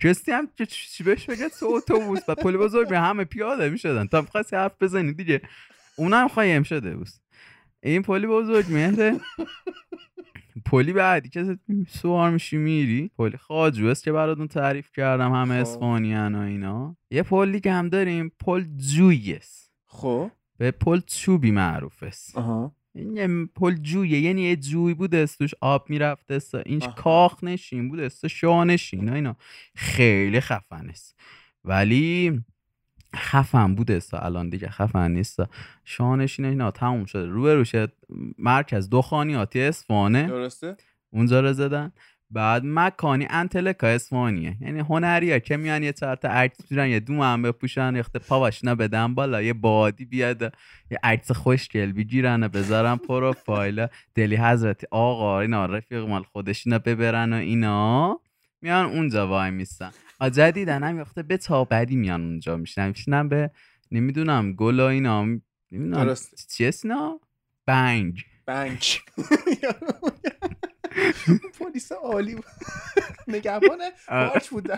کسی 0.00 0.32
هم 0.32 0.48
که 0.56 0.66
چی 0.66 1.04
بهش 1.04 1.26
بگه؟ 1.26 1.48
تو 1.48 1.66
اتوبوس. 1.66 2.20
و 2.28 2.34
پل 2.34 2.56
بزرگ 2.56 2.88
به 2.88 2.98
همه 2.98 3.24
پیاده 3.24 3.70
می‌شدن. 3.70 4.06
تا 4.06 4.20
می‌خواستی 4.20 4.56
حرف 4.56 4.72
بزنی 4.80 5.12
دیگه. 5.12 5.40
اونم 5.96 6.28
خواهیم 6.28 6.62
شده 6.62 6.96
بود 6.96 7.08
این 7.82 8.02
پلی 8.02 8.26
بزرگ 8.26 8.72
مهره. 8.72 9.20
پلی 10.66 10.92
بعدی 10.92 11.28
که 11.28 11.58
سوار 11.88 12.30
میشی 12.30 12.56
میری. 12.56 13.10
پلی 13.18 13.36
خاجو. 13.36 13.86
است 13.86 14.04
که 14.04 14.12
براتون 14.12 14.48
تعریف 14.48 14.92
کردم. 14.92 15.32
همه 15.32 15.54
خب. 15.54 15.70
اسپانیان 15.70 16.34
و 16.34 16.40
اینا. 16.40 16.96
یه 17.10 17.22
پلی 17.22 17.60
که 17.60 17.72
هم 17.72 17.88
داریم. 17.88 18.32
پل 18.40 18.64
جوی 18.76 19.32
است 19.32 19.72
خب. 19.86 20.30
به 20.58 20.70
پل 20.70 21.00
چوبی 21.06 21.50
معروف 21.50 22.02
است 22.02 22.36
آها. 22.36 22.74
این 22.94 23.16
یه 23.16 23.46
پل 23.46 23.74
جویه 23.74 24.20
یعنی 24.20 24.42
یه 24.42 24.56
جوی 24.56 24.94
بود 24.94 25.14
است 25.14 25.38
توش 25.38 25.50
آب 25.60 25.90
می‌رفته 25.90 26.34
است 26.34 26.54
این. 26.54 26.80
کاخ 26.80 27.44
نشین 27.44 27.88
بود 27.88 28.00
است 28.00 28.26
شاه 28.26 28.64
نشین 28.64 29.08
و 29.08 29.14
اینا. 29.14 29.36
خیلی 29.74 30.40
خفن 30.40 30.88
است. 30.88 31.16
ولی 31.64 32.40
خفن 33.16 33.74
بود 33.74 33.90
است 33.90 34.14
الان 34.14 34.48
دیگه 34.48 34.68
خفن 34.68 35.10
نیست. 35.10 35.38
شانشین 35.84 36.44
اینا 36.44 36.70
تموم 36.70 37.04
شده. 37.04 37.26
رو 37.26 37.48
روشه 37.48 37.88
مرکز 38.38 38.88
دخانیاتی 38.90 39.60
اصفهانه. 39.60 40.26
درسته؟ 40.26 40.76
اونجا 41.10 41.40
رو 41.40 41.52
زدن. 41.52 41.92
بعد 42.30 42.62
مکانی 42.64 43.26
انتلکا 43.30 43.86
اصفهانیه 43.86 44.56
یعنی 44.60 44.80
هنریه 44.80 45.40
که 45.40 45.56
میان 45.56 45.82
یه 45.82 45.92
چهار 45.92 46.16
تا 46.16 46.28
عکس 46.28 46.60
می‌گیرن 46.60 46.88
یه 46.88 47.00
دوم 47.00 47.20
هم 47.20 47.42
بپوشن 47.42 47.96
یه 47.96 48.02
پاواشنا 48.02 48.74
بدن 48.74 49.14
بالا 49.14 49.42
یه 49.42 49.52
بادی 49.52 50.04
بیاد 50.04 50.42
یه 50.90 50.98
عکس 51.02 51.30
خوشگل 51.32 51.92
بگیرن 51.92 52.42
و 52.42 52.48
بذارن 52.48 52.96
پروفایل 52.96 53.86
دلی 54.14 54.36
حضرتی 54.36 54.86
آقا 54.90 55.40
اینا 55.40 55.66
رفیق 55.66 56.00
مال 56.00 56.22
خودشینا 56.22 56.78
ببرن 56.78 57.32
و 57.32 57.36
اینا. 57.36 58.20
میان 58.62 58.86
اونجا 58.86 59.28
وای 59.28 59.50
میستن. 59.50 59.90
جدیدن 60.32 60.82
هم 60.82 60.98
وقت 60.98 61.18
به 61.18 61.36
تا 61.36 61.64
بعدی 61.64 61.96
میان 61.96 62.20
اونجا 62.20 62.56
میشنن 62.56 62.88
میشنن 62.88 63.28
به 63.28 63.50
نمی‌دونم 63.90 64.52
گل 64.52 64.80
و 64.80 64.84
اینا. 64.84 65.24
نمی‌دونم 65.72 66.04
درست. 66.04 66.48
چی 66.56 66.66
اسنا 66.66 67.20
بنگ 67.66 68.24
بنک 68.46 69.02
پلیس 71.58 71.92
عالی 71.92 72.34
بود. 72.34 72.44
نگهبان 73.28 73.78
پارچ 74.08 74.48
بود. 74.48 74.70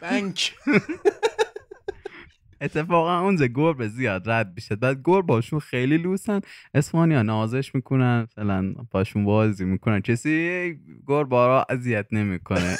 بنک. 0.00 0.54
اتفاقا 2.60 3.20
اونجا 3.20 3.46
گربه 3.46 3.88
زیاد 3.88 4.30
رد 4.30 4.52
میشه 4.56 4.76
بعد 4.76 5.00
گربه 5.04 5.26
باشون 5.26 5.60
خیلی 5.60 5.98
لوسن. 5.98 6.40
اسپانیا 6.74 7.22
نازش 7.22 7.74
می‌کنن. 7.74 8.26
مثلا 8.30 8.74
باشون 8.90 9.24
بازی 9.24 9.64
می‌کنن. 9.64 10.00
کسی 10.00 10.78
گربه 11.06 11.36
را 11.36 11.66
اذیت 11.70 12.06
نمی‌کنه. 12.12 12.78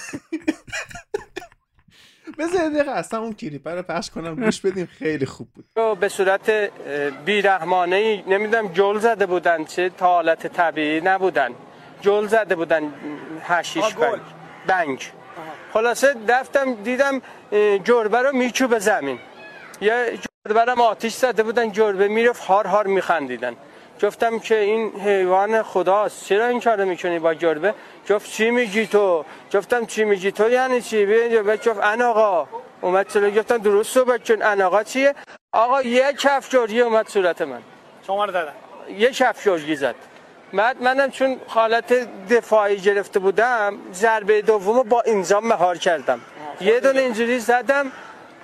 بذار 2.39 2.65
یه 2.65 2.71
دقیقه 2.71 2.91
اصلا 2.91 3.21
اون 3.21 3.33
کلیپ 3.33 3.69
رو 3.69 3.83
پخش 3.83 4.11
کنم. 4.11 4.35
گوش 4.35 4.61
بدیم. 4.61 4.87
خیلی 4.87 5.27
خوب 5.27 5.49
بود. 5.55 5.99
به 6.01 6.09
صورت 6.09 6.51
بیرحمانه 7.25 7.97
ای 7.97 8.23
نمی‌دونم 8.23 8.73
جل 8.73 8.99
زده 8.99 9.27
بودن 9.27 9.65
چه؟ 9.65 9.89
تا 9.89 10.07
حالت 10.07 10.47
طبیعی 10.47 11.01
نبودن. 11.01 11.51
جل 12.01 12.27
زده 12.27 12.55
بودن 12.57 12.93
هشیش 13.43 13.95
بنگ 13.95 14.21
بنگ. 14.67 15.13
خلاصه 15.73 16.15
رفتم 16.29 16.75
دیدم 16.75 17.23
جربه 17.85 18.23
رو 18.23 18.33
میچوبه 18.33 18.79
زمین. 18.79 19.19
یه 19.81 20.19
جربه 20.49 20.65
رو 20.65 20.83
آتیش 20.83 21.15
زده 21.15 21.43
بودن 21.43 21.73
جربه 21.73 22.09
می‌رفت 22.09 22.45
هار 22.45 22.67
هار 22.67 22.87
میخندیدن. 22.87 23.57
گفتم 24.03 24.39
که 24.39 24.59
این 24.59 25.01
حیوان 25.01 25.63
خداست 25.63 26.25
چرا 26.25 26.47
این 26.47 26.61
کارو 26.61 26.85
می‌کنی 26.85 27.19
با 27.19 27.35
جربه؟ 27.35 27.75
گفت 28.11 28.31
چی 28.31 28.51
میگی 28.51 28.87
تو؟ 28.87 29.25
گفتم 29.55 29.87
چی 29.87 30.05
میگی 30.05 30.33
تو؟ 30.33 30.51
یعنی 30.51 30.81
چی؟ 30.81 31.07
بیا 31.07 31.43
گفت 31.43 31.79
ان 31.83 32.03
آقا. 32.03 32.49
اومد 32.81 33.09
چرا 33.09 33.31
گفتم 33.31 33.59
درست 33.59 33.95
صحبت 33.95 34.29
کن. 34.29 34.43
ان 34.43 34.61
آقا 34.61 34.83
چیه؟ 34.83 35.15
آقا 35.53 35.83
یه 35.83 36.13
کف 36.13 36.51
جرگی 36.51 36.81
اومد 36.81 37.09
صورت 37.09 37.43
من. 37.43 37.63
شما 38.07 38.25
رو 38.25 38.33
دادن 38.33 38.53
یه 38.99 39.11
کف 39.11 39.45
جرگی 39.45 39.77
زد. 39.77 39.95
بعد 40.53 40.83
منم 40.83 41.11
چون 41.11 41.37
حالت 41.47 41.93
دفاعی 42.29 42.77
گرفته 42.77 43.19
بودم 43.19 43.79
ضربه 43.93 44.43
دومو 44.43 44.83
با 44.83 45.01
اینجا 45.01 45.41
مهار 45.41 45.79
کردم. 45.79 46.21
یه 46.61 46.81
دونه 46.81 47.01
اینجوری 47.01 47.39
زدم 47.39 47.93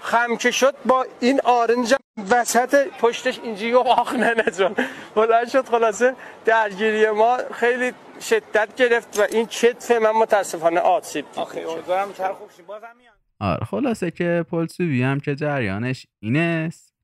خم 0.00 0.36
که 0.36 0.50
شد 0.50 0.74
با 0.84 1.06
این 1.20 1.40
آرنج 1.44 1.94
وسط 2.30 2.86
پشتش 3.00 3.38
اینجوری 3.38 3.74
آخ 3.74 4.14
نه 4.14 4.34
نه 4.34 4.50
جان. 4.58 4.76
بلند 5.14 5.48
شد 5.48 5.68
خلاصه 5.68 6.14
درگیری 6.44 7.10
ما 7.10 7.38
خیلی 7.52 7.92
شدت 8.20 8.76
گرفت 8.76 9.18
و 9.18 9.22
این 9.30 9.46
کتف 9.46 9.90
من 9.90 10.10
متاسفانه 10.10 10.80
آسیب 10.80 11.24
دید. 11.30 11.38
آخه 11.38 11.60
امیدوارم 11.60 12.12
خوب 12.12 12.66
بازم 12.66 12.86
میان 12.98 13.14
آره 13.40 13.64
خلاصه 13.64 14.10
که 14.10 14.44
پلسوبی 14.50 15.02
هم 15.02 15.20
که 15.20 15.34
جریانش 15.34 16.06
اینست. 16.20 16.94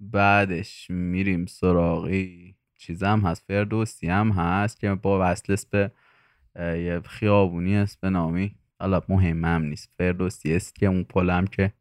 بعدش 0.00 0.86
میریم 0.90 1.46
سراغی 1.46 2.47
چیزم 2.78 3.20
هست 3.20 3.44
فردوسی 3.48 4.08
هم 4.08 4.30
هست 4.30 4.80
که 4.80 4.94
با 4.94 5.30
وصل 5.30 5.52
است 5.52 5.70
به 5.70 5.90
یه 6.56 7.00
خیابونی 7.00 7.76
است 7.76 8.00
به 8.00 8.10
نامی 8.10 8.54
حالا 8.80 9.02
مهم 9.08 9.44
هم 9.44 9.62
نیست. 9.62 9.90
فردوسی 9.98 10.56
است 10.56 10.74
که 10.74 10.86
اون 10.86 11.04
پل 11.04 11.30
هم 11.30 11.46
که 11.46 11.72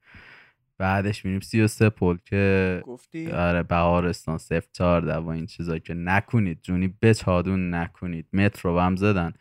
بعدش 0.77 1.25
میریم 1.25 1.39
سی 1.39 1.61
و 1.61 1.67
سه 1.67 1.89
پل 1.89 2.17
که 2.25 2.81
گفتی؟ 2.85 3.31
آره 3.31 3.63
بهارستان 3.63 4.37
صفر 4.37 4.67
چهارده 4.73 5.15
و 5.15 5.27
این 5.27 5.45
چیزا 5.45 5.79
که 5.79 5.93
نکنید 5.93 6.59
جونی 6.61 6.93
بچادون 7.01 7.73
نکنید. 7.73 8.27
مترو 8.33 8.79
هم 8.79 8.95
زدن. 8.95 9.33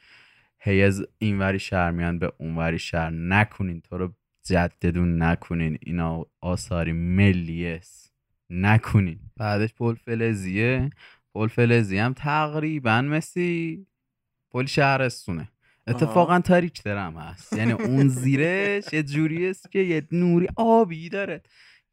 هی 0.59 0.83
از 0.83 1.07
اینوری 1.19 1.59
شهر 1.59 1.91
میان 1.91 2.19
به 2.19 2.33
اونوری 2.39 2.79
شهر. 2.79 3.11
نکنین 3.11 3.81
تو 3.81 3.99
رو 3.99 4.13
جددون 4.45 5.23
نکنین. 5.23 5.79
اینا 5.81 6.27
آثاری 6.41 6.93
ملی 6.93 7.67
است. 7.67 8.13
نکنین. 8.51 9.19
بعدش 9.37 9.75
پل 9.75 9.95
فلزیه. 9.95 10.91
پل 11.37 11.49
فلزی 11.49 11.99
هم 11.99 12.13
تقریبا 12.13 13.03
مثل 13.03 13.77
پل 14.51 14.67
شهرستونه. 14.67 15.49
اتفاقا 15.87 16.41
تاریک 16.41 16.83
درم 16.83 17.17
هست. 17.17 17.53
یعنی 17.53 17.73
اون 17.73 18.09
زیرش 18.09 18.93
یه 18.93 19.03
جوری 19.03 19.47
است 19.47 19.73
که 19.73 19.79
یه 19.79 20.09
نوری 20.13 20.49
آبی 20.57 21.09
داره 21.09 21.43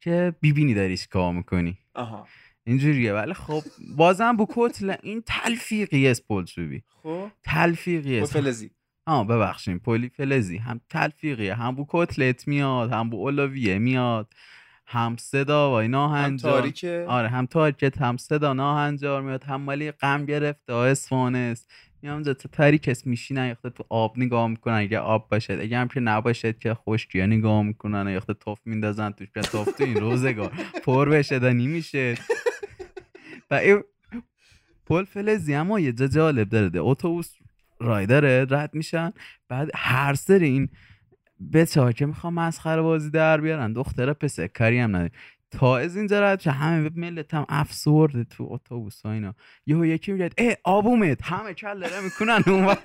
که 0.00 0.34
بیبینی 0.40 0.74
داریش 0.74 1.06
کار 1.06 1.32
می‌کنی. 1.32 1.78
آها. 1.94 2.28
اینجوریه. 2.66 3.12
ولی 3.12 3.34
خب 3.34 3.62
بازم 3.96 4.36
بو 4.36 4.46
کتل 4.48 4.94
این 5.02 5.22
تلفیقی 5.26 6.08
است 6.08 6.26
پلچوبی 6.26 6.82
خب؟ 7.02 7.30
تلفیقی 7.42 8.18
است. 8.18 8.32
فلزی 8.32 8.70
آه 9.06 9.26
ببخشید. 9.26 9.82
پلی 9.82 10.08
فلزی. 10.08 10.56
هم 10.56 10.80
تلفیقیه. 10.88 11.54
هم 11.54 11.74
بو 11.74 11.86
کتلت 11.88 12.48
میاد 12.48 12.92
هم 12.92 13.10
بو 13.10 13.16
اولویه 13.16 13.78
میاد. 13.78 14.32
هم 14.86 15.16
صدا 15.16 15.70
و 15.70 15.72
اینا 15.72 16.08
هم 16.08 16.36
تاریکه. 16.36 17.04
آره 17.08 17.28
هم 17.28 17.46
تاریکت 17.46 17.98
هم 17.98 18.16
صدا 18.16 18.52
ناهنجار 18.52 19.22
میاد. 19.22 19.44
هم 19.44 19.60
مالی 19.60 19.90
غم 19.90 20.24
گرفته 20.24 20.72
اصفهان 20.72 21.34
است 21.36 21.70
میام 22.02 22.14
اونجا 22.14 22.34
تو 22.34 22.48
تاریک 22.48 22.88
است 22.88 23.06
میشینن 23.06 23.50
یخته 23.50 23.70
تو 23.70 23.84
آب 23.88 24.18
نگاه 24.18 24.48
می‌کنن. 24.48 24.74
اگه 24.74 24.98
آب 24.98 25.28
باشه 25.28 25.58
اگه 25.60 25.78
هم 25.78 25.88
که 25.88 26.00
نباشه 26.00 26.52
که 26.52 26.74
خشکیه 26.74 27.26
نگاه 27.26 27.62
می‌کنن. 27.62 28.08
یخته 28.08 28.34
توف 28.34 28.58
میندازن 28.64 29.10
توش 29.10 29.30
بیا 29.30 29.42
توف 29.42 29.72
تو 29.78 29.84
این 29.84 29.96
روزگار. 29.96 30.52
پر 30.84 31.08
بشه 31.08 31.38
دا 31.38 31.52
نمیشه. 31.52 32.14
و 33.50 33.54
این 33.54 33.84
پل 34.86 35.04
فلزی 35.04 35.54
اما 35.54 35.80
یه 35.80 35.92
جا 35.92 36.06
جالب 36.06 36.48
داره. 36.48 36.68
ده 36.68 36.80
اتوبوس 36.80 37.34
رایدره 37.80 38.46
رد 38.50 38.74
میشن. 38.74 39.12
بعد 39.48 39.70
هر 39.74 40.14
سری 40.14 40.48
این 40.48 40.68
بچه 41.52 41.80
ها 41.80 41.92
که 41.92 42.06
می‌خوام 42.06 42.34
مسخره 42.34 42.82
بازی 42.82 43.10
در 43.10 43.40
بیارن. 43.40 43.72
دختر 43.72 44.12
پسر 44.12 44.46
کاری 44.46 44.78
هم 44.78 44.96
نداره. 44.96 45.10
تا 45.50 45.78
از 45.78 45.96
اینجا 45.96 46.20
رد 46.20 46.40
شه. 46.40 46.50
همه 46.50 46.90
ملت 46.94 47.34
هم 47.34 47.46
افسورده 47.48 48.24
تو 48.24 48.48
اتوبوس 48.50 49.02
ها 49.02 49.12
اینا. 49.12 49.34
یهو 49.66 49.84
یکی 49.86 50.12
میگه 50.12 50.30
ای 50.38 50.56
آب 50.64 50.86
اومد 50.86 51.22
همه 51.22 51.54
کلره 51.54 52.00
می‌کنن 52.04 52.42
اون 52.46 52.76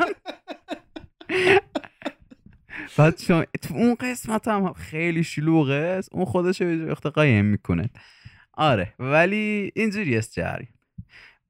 بعد 2.97 3.15
تو 3.15 3.43
اون 3.69 3.95
قسمت 3.95 4.47
هم 4.47 4.73
خیلی 4.73 5.23
شلوغه. 5.23 5.73
است 5.73 6.09
اون 6.13 6.25
خودش 6.25 6.61
رو 6.61 6.85
وقت 6.85 7.05
قایم 7.05 7.45
می‌کنه. 7.45 7.89
آره. 8.53 8.93
ولی 8.99 9.71
اینجوری 9.75 10.17
است 10.17 10.33
جریان 10.33 10.73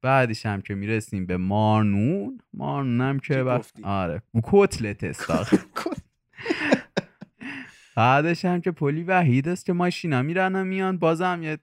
بعدش 0.02 0.46
هم 0.46 0.60
که 0.62 0.74
می‌رسیم 0.74 1.26
به 1.26 1.36
مارنون. 1.36 2.40
مارنون 2.54 3.00
هم 3.00 3.18
که. 3.18 3.60
آره. 3.82 4.22
کتلت 4.44 5.04
است 5.04 5.30
بعدش 8.00 8.44
هم 8.44 8.60
که 8.60 8.70
پلی 8.70 9.02
وحید 9.02 9.48
است 9.48 9.66
که 9.66 9.72
ماشینا 9.72 10.22
میرن 10.22 10.56
و 10.56 10.64
میان 10.64 10.98
بازم 10.98 11.40
یه 11.42 11.58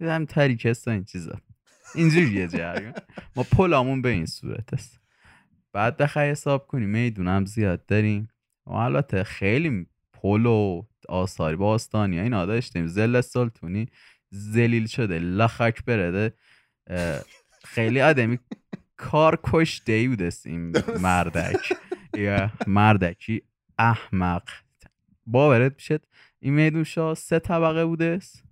هم 0.00 0.26
و 0.86 0.90
این 0.90 1.04
چیزا. 1.04 1.40
اینجوریه 1.94 2.48
جریان. 2.48 2.94
ما 3.36 3.42
پلامون 3.42 4.02
به 4.02 4.08
این 4.08 4.26
صورت 4.26 4.74
است. 4.74 5.00
بعد 5.72 5.96
بخوای 5.96 6.30
حساب 6.30 6.66
کنی 6.66 6.86
می‌دونم 6.86 7.44
زیاد 7.44 7.86
داریم. 7.86 8.28
و 8.66 8.72
البته 8.72 9.24
خیلی 9.24 9.86
پل 10.12 10.46
و 10.46 10.82
آثاری 11.08 11.56
باستانی 11.56 12.16
ها 12.16 12.22
اینا 12.22 12.46
داشتیم. 12.46 12.86
زل 12.86 13.20
سلطونی 13.20 13.88
زلیل 14.30 14.86
شده 14.86 15.18
لخک 15.18 15.84
برده. 15.84 16.32
خیلی 17.64 18.00
آدمی 18.00 18.38
کار 18.96 19.40
کشته 19.44 20.08
بودست 20.08 20.46
این 20.46 20.76
مردک. 21.00 21.72
یا 22.14 22.50
مردکی 22.66 23.42
احمق. 23.78 24.42
باورت 25.32 25.76
بشد 25.76 26.02
این 26.40 26.54
میدون 26.54 26.84
شاه 26.84 27.14
سه 27.14 27.38
طبقه 27.38 27.84
بودست 27.84 28.44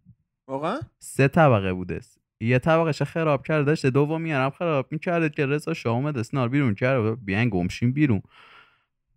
واقعا؟ 0.48 0.80
سه 0.98 1.28
طبقه 1.28 1.72
بودست 1.72 2.20
یه 2.40 2.58
طبقهش 2.58 3.02
خراب 3.02 3.46
کرده 3.46 3.64
داشته 3.64 3.90
دومی 3.90 4.32
هم 4.32 4.50
خراب 4.50 4.86
می‌کرده 4.90 5.28
که 5.28 5.46
رضا 5.46 5.74
شاه 5.74 5.94
اومده 5.94 6.22
سنار 6.22 6.48
بیرون 6.48 6.74
کرده 6.74 7.14
بیان 7.14 7.48
گمشیم 7.48 7.92
بیرون. 7.92 8.22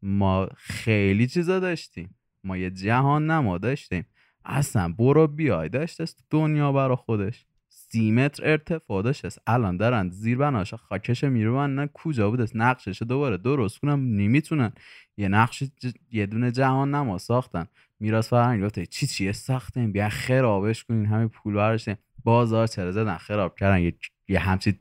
ما 0.04 0.50
خیلی 0.56 1.28
چیزا 1.28 1.60
داشتیم. 1.60 2.16
ما 2.44 2.58
یه 2.58 2.70
جهان 2.70 3.32
نما 3.32 3.58
داشتیم. 3.58 4.06
اصلا 4.46 4.94
برو 5.00 5.28
بیای 5.28 5.70
داشته 5.70 6.04
است 6.04 6.26
دنیا 6.30 6.72
برا 6.72 6.96
خودش. 6.96 7.46
سی 7.92 8.12
متر 8.12 8.50
ارتفاع 8.52 9.04
داشته 9.04 9.28
است 9.28 9.42
الان 9.48 9.78
دارن 9.78 10.10
زیر 10.10 10.38
بناش 10.38 10.74
خاکش 10.74 11.24
میرون 11.24 11.76
نه 11.76 11.90
کجا 11.94 12.30
بود 12.30 12.42
است 12.42 12.56
نقشش 12.56 13.02
دوباره 13.02 13.38
درست 13.38 13.80
کنم 13.80 14.00
نمی‌تونن. 14.00 14.72
یه 15.18 15.28
نقش 15.28 15.64
ج- 15.64 15.94
یه 16.12 16.26
دونه 16.26 16.52
جهان 16.52 16.96
نما 16.96 17.18
ساختن. 17.18 17.66
میراث 18.00 18.30
فرهنگی 18.30 18.64
گفته 18.66 18.86
چی 18.86 19.08
چیه 19.08 19.32
ساختیم. 19.32 19.92
بیا 19.92 20.10
خرابش 20.10 20.84
کنین. 20.84 21.06
همه 21.06 21.28
پول 21.28 21.54
برداشتیم. 21.54 21.98
بازار 22.24 22.68
چرا 22.68 22.92
زدن؟ 22.92 23.18
خراب 23.18 23.56
کردن. 23.56 23.82
یه, 23.82 23.94
یه 24.28 24.40
همچین 24.40 24.74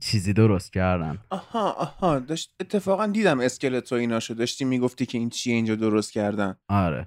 چیزی 0.00 0.32
درست 0.32 0.72
کردن. 0.72 1.18
آها 1.30 1.72
آها. 1.72 2.18
داشت 2.18 2.54
اتفاقا 2.60 3.06
دیدم 3.06 3.40
اسکلت 3.40 3.92
و 3.92 3.94
ایناشو 3.94 4.34
داشتی 4.34 4.64
می‌گفتی 4.64 5.06
که 5.06 5.18
این 5.18 5.30
چیه 5.30 5.54
اینجا 5.54 5.74
درست 5.74 6.12
کردن. 6.12 6.56
آره. 6.68 7.06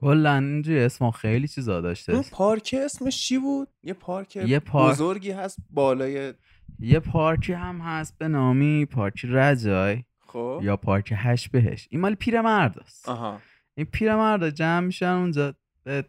کلا 0.00 0.34
اینجوری 0.34 0.80
اسم 0.80 1.10
خیلی 1.10 1.48
چیزا 1.48 1.80
داشته. 1.80 2.12
اون 2.12 2.24
پارک 2.32 2.74
اسمش 2.84 3.22
چی 3.22 3.38
بود؟ 3.38 3.68
یه 3.82 3.92
پارک 3.92 4.36
یه 4.36 4.58
پارک- 4.58 4.92
بزرگی 4.94 5.30
هست 5.30 5.58
بالای 5.70 6.34
یه 6.78 7.00
پارکی 7.00 7.52
هم 7.52 7.78
هست 7.78 8.18
به 8.18 8.28
نامی 8.28 8.86
پارک 8.86 9.24
رجای. 9.24 10.02
خب. 10.26 10.60
یا 10.62 10.76
پارک 10.76 11.12
هشت 11.16 11.50
بهش. 11.50 11.88
این 11.90 12.00
مال 12.00 12.14
پیرمرد 12.14 12.78
است. 12.78 13.08
آها. 13.08 13.40
این 13.74 13.86
پیرمرد 13.86 14.50
جمع 14.50 14.86
میشن 14.86 15.06
اونجا 15.12 15.54
به 15.84 16.04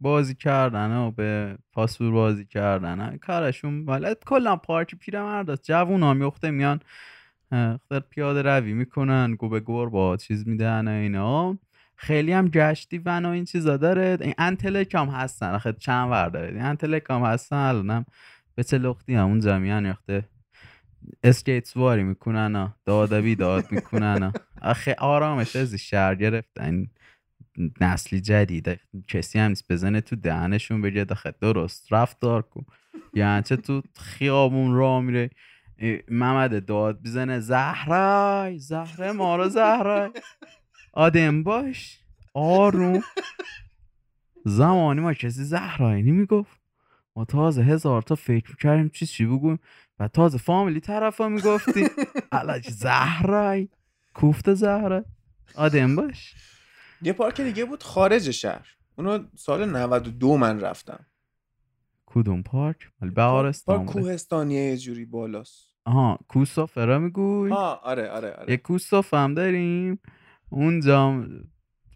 بازی 0.00 0.34
کردن 0.34 0.96
و 0.96 1.10
به 1.10 1.58
پاسور 1.72 2.12
بازی 2.12 2.44
کردن. 2.44 3.16
کارشون 3.16 3.84
مال 3.84 4.14
کلا 4.26 4.56
پارک 4.56 4.94
پیرمرد 4.94 5.50
است. 5.50 5.62
جوون 5.62 6.02
ها 6.02 6.14
میخته 6.14 6.50
میان 6.50 6.80
خود 7.88 8.08
پیاده 8.10 8.42
روی 8.42 8.72
می‌کنن 8.72 9.34
گو 9.34 9.48
به 9.48 9.60
گور 9.60 9.90
با 9.90 10.16
چیز 10.16 10.48
میدن 10.48 10.88
اینا. 10.88 11.58
خیلی 11.96 12.32
هم 12.32 12.48
گشتی 12.48 12.98
و 12.98 13.08
این 13.08 13.44
چیزا. 13.44 13.76
داره 13.76 14.18
این 14.20 14.34
انتلک 14.38 14.94
هم 14.94 15.08
هستن. 15.08 15.54
آخه 15.54 15.72
چند 15.72 16.10
ور 16.10 16.28
داره 16.28 16.48
این 16.48 16.62
انتلک 16.62 17.02
هم 17.10 17.22
هستن 17.22 17.56
الانم 17.56 18.04
به 18.54 18.64
چلختی 18.64 19.14
هم؟ 19.14 19.26
اونجا 19.26 19.58
میان 19.58 19.86
یخته. 19.86 20.28
اسکیت 21.22 21.66
سواری 21.66 22.02
می‌کنن 22.02 22.56
و 22.56 23.06
داد 23.34 23.72
می‌کنن 23.72 24.32
آخه 24.62 24.94
آرامش 24.98 25.56
از 25.56 25.74
شهر 25.74 26.14
گرفتن. 26.14 26.86
نسلی 27.80 28.20
جدیده 28.20 28.80
کسی 29.08 29.38
هم 29.38 29.48
نیست. 29.48 29.72
بزنه 29.72 30.00
تو 30.00 30.16
دهنشون 30.16 30.82
بگه 30.82 31.04
داخل 31.04 31.30
درست 31.40 31.92
رفتار 31.92 32.42
کن. 32.42 32.66
یعنی 33.14 33.42
چه 33.42 33.56
تو 33.56 33.82
خیابون 33.96 34.74
را 34.74 35.00
میره 35.00 35.30
محمد 36.08 36.66
داد 36.66 37.02
بزنه 37.02 37.40
زهرای. 37.40 38.58
زهره 38.58 39.12
ما 39.12 39.36
رو 39.36 39.48
زهرای. 39.48 40.10
آدم 40.96 41.42
باش. 41.42 41.98
آروم. 42.34 43.02
زمانی 44.44 45.00
ما 45.00 45.14
کسی 45.14 45.44
زهرای 45.44 46.02
نمی‌گفت 46.02 46.60
ما 47.16 47.24
تازه 47.24 47.62
هزار 47.62 48.02
تا 48.02 48.14
فکر 48.14 48.50
می‌کردیم 48.50 48.88
چی 48.88 49.06
چی 49.06 49.26
بگویم 49.26 49.58
و 49.98 50.08
تازه 50.08 50.38
فامیلی 50.38 50.80
طرف 50.80 51.20
ها 51.20 51.28
می‌گفتیم 51.28 51.88
علاج 52.32 52.70
زهرای 52.70 53.68
کوفت 54.14 54.54
زهرای 54.54 55.04
آدم 55.54 55.96
باش. 55.96 56.34
یه 57.02 57.12
پارک 57.12 57.40
دیگه 57.40 57.64
بود 57.64 57.82
خارج 57.82 58.30
شهر. 58.30 58.76
اونو 58.98 59.24
سال 59.34 59.64
92 59.76 60.36
من 60.36 60.60
رفتم. 60.60 61.06
کدوم 62.06 62.42
پارک؟ 62.42 62.90
بهارستان 63.00 63.76
پارک 63.76 63.88
کوهستانیه 63.90 64.60
یه 64.60 64.76
جوری 64.76 65.04
بالاست. 65.04 65.74
آها 65.84 66.18
کوسافرا 66.28 66.98
میگوی؟ 66.98 67.50
ها 67.50 67.74
آره 67.74 68.08
آره 68.08 68.30
آره. 68.32 68.50
یه 68.50 68.56
کوساف 68.56 69.14
هم 69.14 69.34
داریم. 69.34 69.98
اونجا 70.48 71.26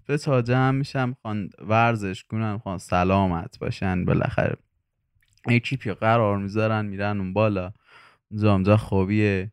به 0.07 0.19
جمع 0.19 0.71
میشن 0.71 1.09
می‌خوان 1.09 1.51
ورزش 1.59 2.25
کنن 2.25 2.53
می‌خوان 2.53 2.79
سلامت 2.79 3.59
باشن 3.59 4.05
بالاخره 4.05 4.57
اکیپی 5.47 5.93
قرار 5.93 6.39
می‌ذارن 6.39 6.87
میرن 6.87 7.21
اون 7.21 7.33
بالا. 7.33 7.73
اونجا 8.31 8.53
اونجا 8.53 8.77
خوبیه. 8.77 9.53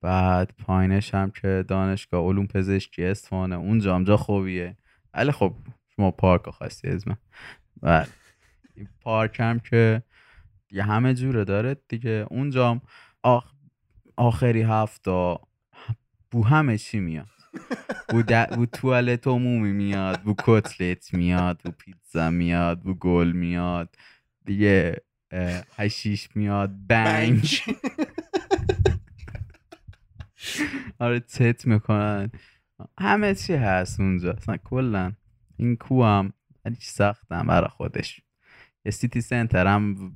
بعد 0.00 0.52
پایینش 0.58 1.14
هم 1.14 1.30
که 1.30 1.64
دانشگاه 1.68 2.24
علوم 2.24 2.46
پزشکی 2.46 3.04
اصفهانه 3.04 3.56
اونجا 3.56 3.92
اونجا 3.92 4.16
خوبیه. 4.16 4.76
ولی 5.14 5.32
خب 5.32 5.54
شما 5.96 6.10
پارک 6.10 6.50
خواستی 6.50 6.88
از 6.88 7.08
من. 7.08 7.16
بله 7.82 8.06
پارک 9.00 9.40
هم 9.40 9.58
که 9.58 10.02
یه 10.70 10.82
همه 10.82 11.14
جوره 11.14 11.44
داره 11.44 11.76
دیگه. 11.88 12.26
اونجا 12.30 12.80
آخ... 13.22 13.52
آخری 14.16 14.62
هفته 14.62 15.36
بو 16.30 16.44
همه 16.44 16.78
چی 16.78 17.00
میاد. 17.00 17.33
بو, 18.08 18.22
د... 18.22 18.54
بو 18.56 18.66
توالت 18.66 19.26
عمومی 19.26 19.72
میاد 19.72 20.22
بو 20.22 20.34
کتلت 20.38 21.14
میاد 21.14 21.60
بو 21.64 21.70
پیتزا 21.70 22.30
میاد 22.30 22.80
بو 22.80 22.94
گل 22.94 23.32
میاد 23.32 23.96
دیگه 24.44 25.02
هشیش 25.76 26.28
میاد 26.36 26.70
بنگ. 26.86 27.48
آره 30.98 31.20
تت 31.20 31.66
می‌کنن. 31.66 32.30
همه 32.98 33.34
چی 33.34 33.54
هست 33.54 34.00
اونجا. 34.00 34.32
اصلا 34.32 34.56
کلا 34.56 35.12
این 35.56 35.76
کو 35.76 36.04
هم 36.04 36.32
خیلی 36.62 36.76
سختم 36.80 37.46
برای 37.46 37.68
خودش. 37.68 38.20
یه 38.84 38.92
سیتی 38.92 39.20
سنتر 39.20 39.66
هم 39.66 40.12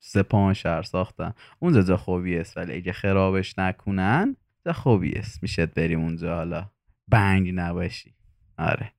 سپاه 0.00 0.54
شهر 0.54 0.82
ساختن 0.82 1.32
اونجا 1.58 1.82
جا 1.82 1.96
خوبی 1.96 2.38
است 2.38 2.56
ولی 2.56 2.74
اگه 2.74 2.92
خرابش 2.92 3.58
نکنن 3.58 4.36
خوبی 4.72 5.12
است 5.12 5.42
میشه 5.42 5.66
بریم 5.66 6.00
اونجا 6.00 6.34
حالا. 6.34 6.70
بنگ 7.08 7.52
نباشی. 7.54 8.14
آره. 8.58 8.92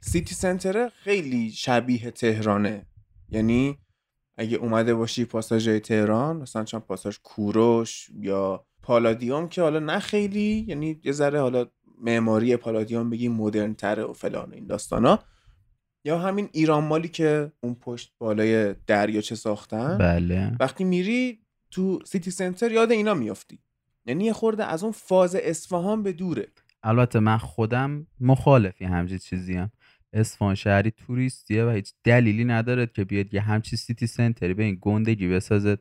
سیتی 0.00 0.34
سنتر 0.34 0.88
خیلی 0.88 1.50
شبیه 1.50 2.10
تهرانه. 2.10 2.86
یعنی 3.28 3.78
اگه 4.36 4.56
اومده 4.56 4.94
باشی 4.94 5.24
پاساژ 5.24 5.68
تهران 5.68 6.36
مثلا 6.36 6.64
چون 6.64 6.80
پاساژ 6.80 7.18
کوروش 7.22 8.10
یا 8.14 8.66
پالادیوم 8.82 9.48
که 9.48 9.62
حالا 9.62 9.78
نه 9.78 9.98
خیلی 9.98 10.64
یعنی 10.68 11.00
یه 11.04 11.12
ذره 11.12 11.40
حالا 11.40 11.66
معماری 12.00 12.56
پالادیوم 12.56 13.10
بگی 13.10 13.28
مدرن 13.28 13.74
تره 13.74 14.02
و 14.02 14.12
فلان 14.12 14.52
این 14.52 14.66
داستانا. 14.66 15.18
یا 16.04 16.18
همین 16.18 16.48
ایران 16.52 16.84
مالی 16.84 17.08
که 17.08 17.52
اون 17.60 17.74
پشت 17.74 18.12
بالای 18.18 18.74
دریاچه 18.86 19.34
ساختن. 19.34 19.98
بله. 19.98 20.56
وقتی 20.60 20.84
میری 20.84 21.38
تو 21.70 21.98
سیتی 22.04 22.30
سنتر 22.30 22.72
یاد 22.72 22.90
اینا 22.90 23.14
میافتی. 23.14 23.58
یعنی 24.08 24.24
یه 24.24 24.32
خورده 24.32 24.64
از 24.64 24.82
اون 24.82 24.92
فاز 24.92 25.34
اصفهان 25.34 26.02
به 26.02 26.12
دوره. 26.12 26.48
البته 26.82 27.20
من 27.20 27.38
خودم 27.38 28.06
مخالفی 28.20 28.84
همچین 28.84 29.18
چیزی 29.18 29.54
هم 29.54 29.70
اصفهان 30.12 30.54
شهری 30.54 30.90
توریستیه 30.90 31.64
و 31.64 31.70
هیچ 31.70 31.92
دلیلی 32.04 32.44
نداره 32.44 32.86
که 32.86 33.04
بیاد 33.04 33.34
یه 33.34 33.40
همچی 33.40 33.76
سیتی 33.76 34.06
سنتری 34.06 34.54
به 34.54 34.62
این 34.64 34.78
گندگی 34.80 35.28
بسازه. 35.28 35.78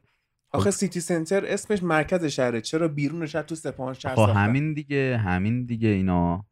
آخه 0.51 0.71
سیتی 0.71 0.99
سنتر 0.99 1.45
اسمش 1.45 1.83
مرکز 1.83 2.25
شهره 2.25 2.61
چرا 2.61 2.87
بیرون 2.87 3.25
شهر 3.25 3.43
تو 3.43 3.55
سپاهان 3.55 3.93
شهر 3.93 4.15
خب؟ 4.15 4.29
همین 4.35 4.73
دیگه 4.73 5.17
همین 5.17 5.65
دیگه 5.65 5.89
اینا 5.89 6.45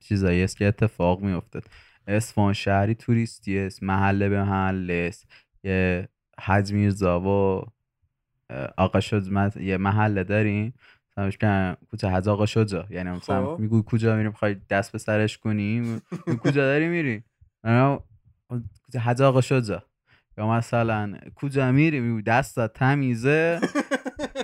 چیزایی 0.00 0.42
است 0.42 0.56
که 0.56 0.66
اتفاق 0.66 1.20
میافتاد. 1.20 1.64
اصفهان 2.06 2.52
شهری 2.52 2.94
توریستی 2.94 3.58
است 3.58 3.82
محله 3.82 4.28
به 4.28 4.44
محله 4.44 5.06
است 5.08 5.26
یه 5.64 6.08
حج 6.40 6.72
میرزا 6.72 7.20
و 7.20 7.64
آقا 8.76 9.00
شجمت 9.00 9.56
یه 9.56 9.76
محله 9.76 10.24
داریم. 10.24 10.74
مثلا 11.16 11.30
که 11.30 11.76
کوچه 11.90 12.08
آقا 12.08 12.46
شجا 12.46 12.86
یعنی 12.90 13.10
مثلا 13.10 13.54
خب. 13.54 13.60
میگو 13.60 13.82
کجا 13.82 14.16
میریم 14.16 14.32
خواهی 14.32 14.56
دست 14.70 14.92
به 14.92 14.98
سرش 14.98 15.38
کنیم 15.38 16.02
کجا 16.40 16.62
داری 16.62 16.88
میری؟ 16.88 17.22
کوچه 18.92 19.24
آقا 19.24 19.40
شجا 19.40 19.82
یا 20.38 20.48
مثلا 20.48 21.18
کجا 21.34 21.72
میری؟ 21.72 22.00
میگو 22.00 22.22
دستت 22.22 22.72
تمیزه. 22.72 23.60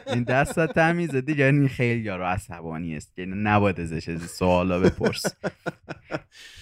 این 0.06 0.22
دستت 0.22 0.72
تمیزه. 0.72 1.20
دیگه 1.20 1.44
این 1.44 1.68
خیلی 1.68 2.00
یارو 2.00 2.24
عصبانی 2.24 2.96
است 2.96 3.14
که 3.16 3.26
نباید 3.26 3.80
ازش 3.80 4.08
از 4.08 4.22
سوالا 4.22 4.80
بپرس. 4.80 5.26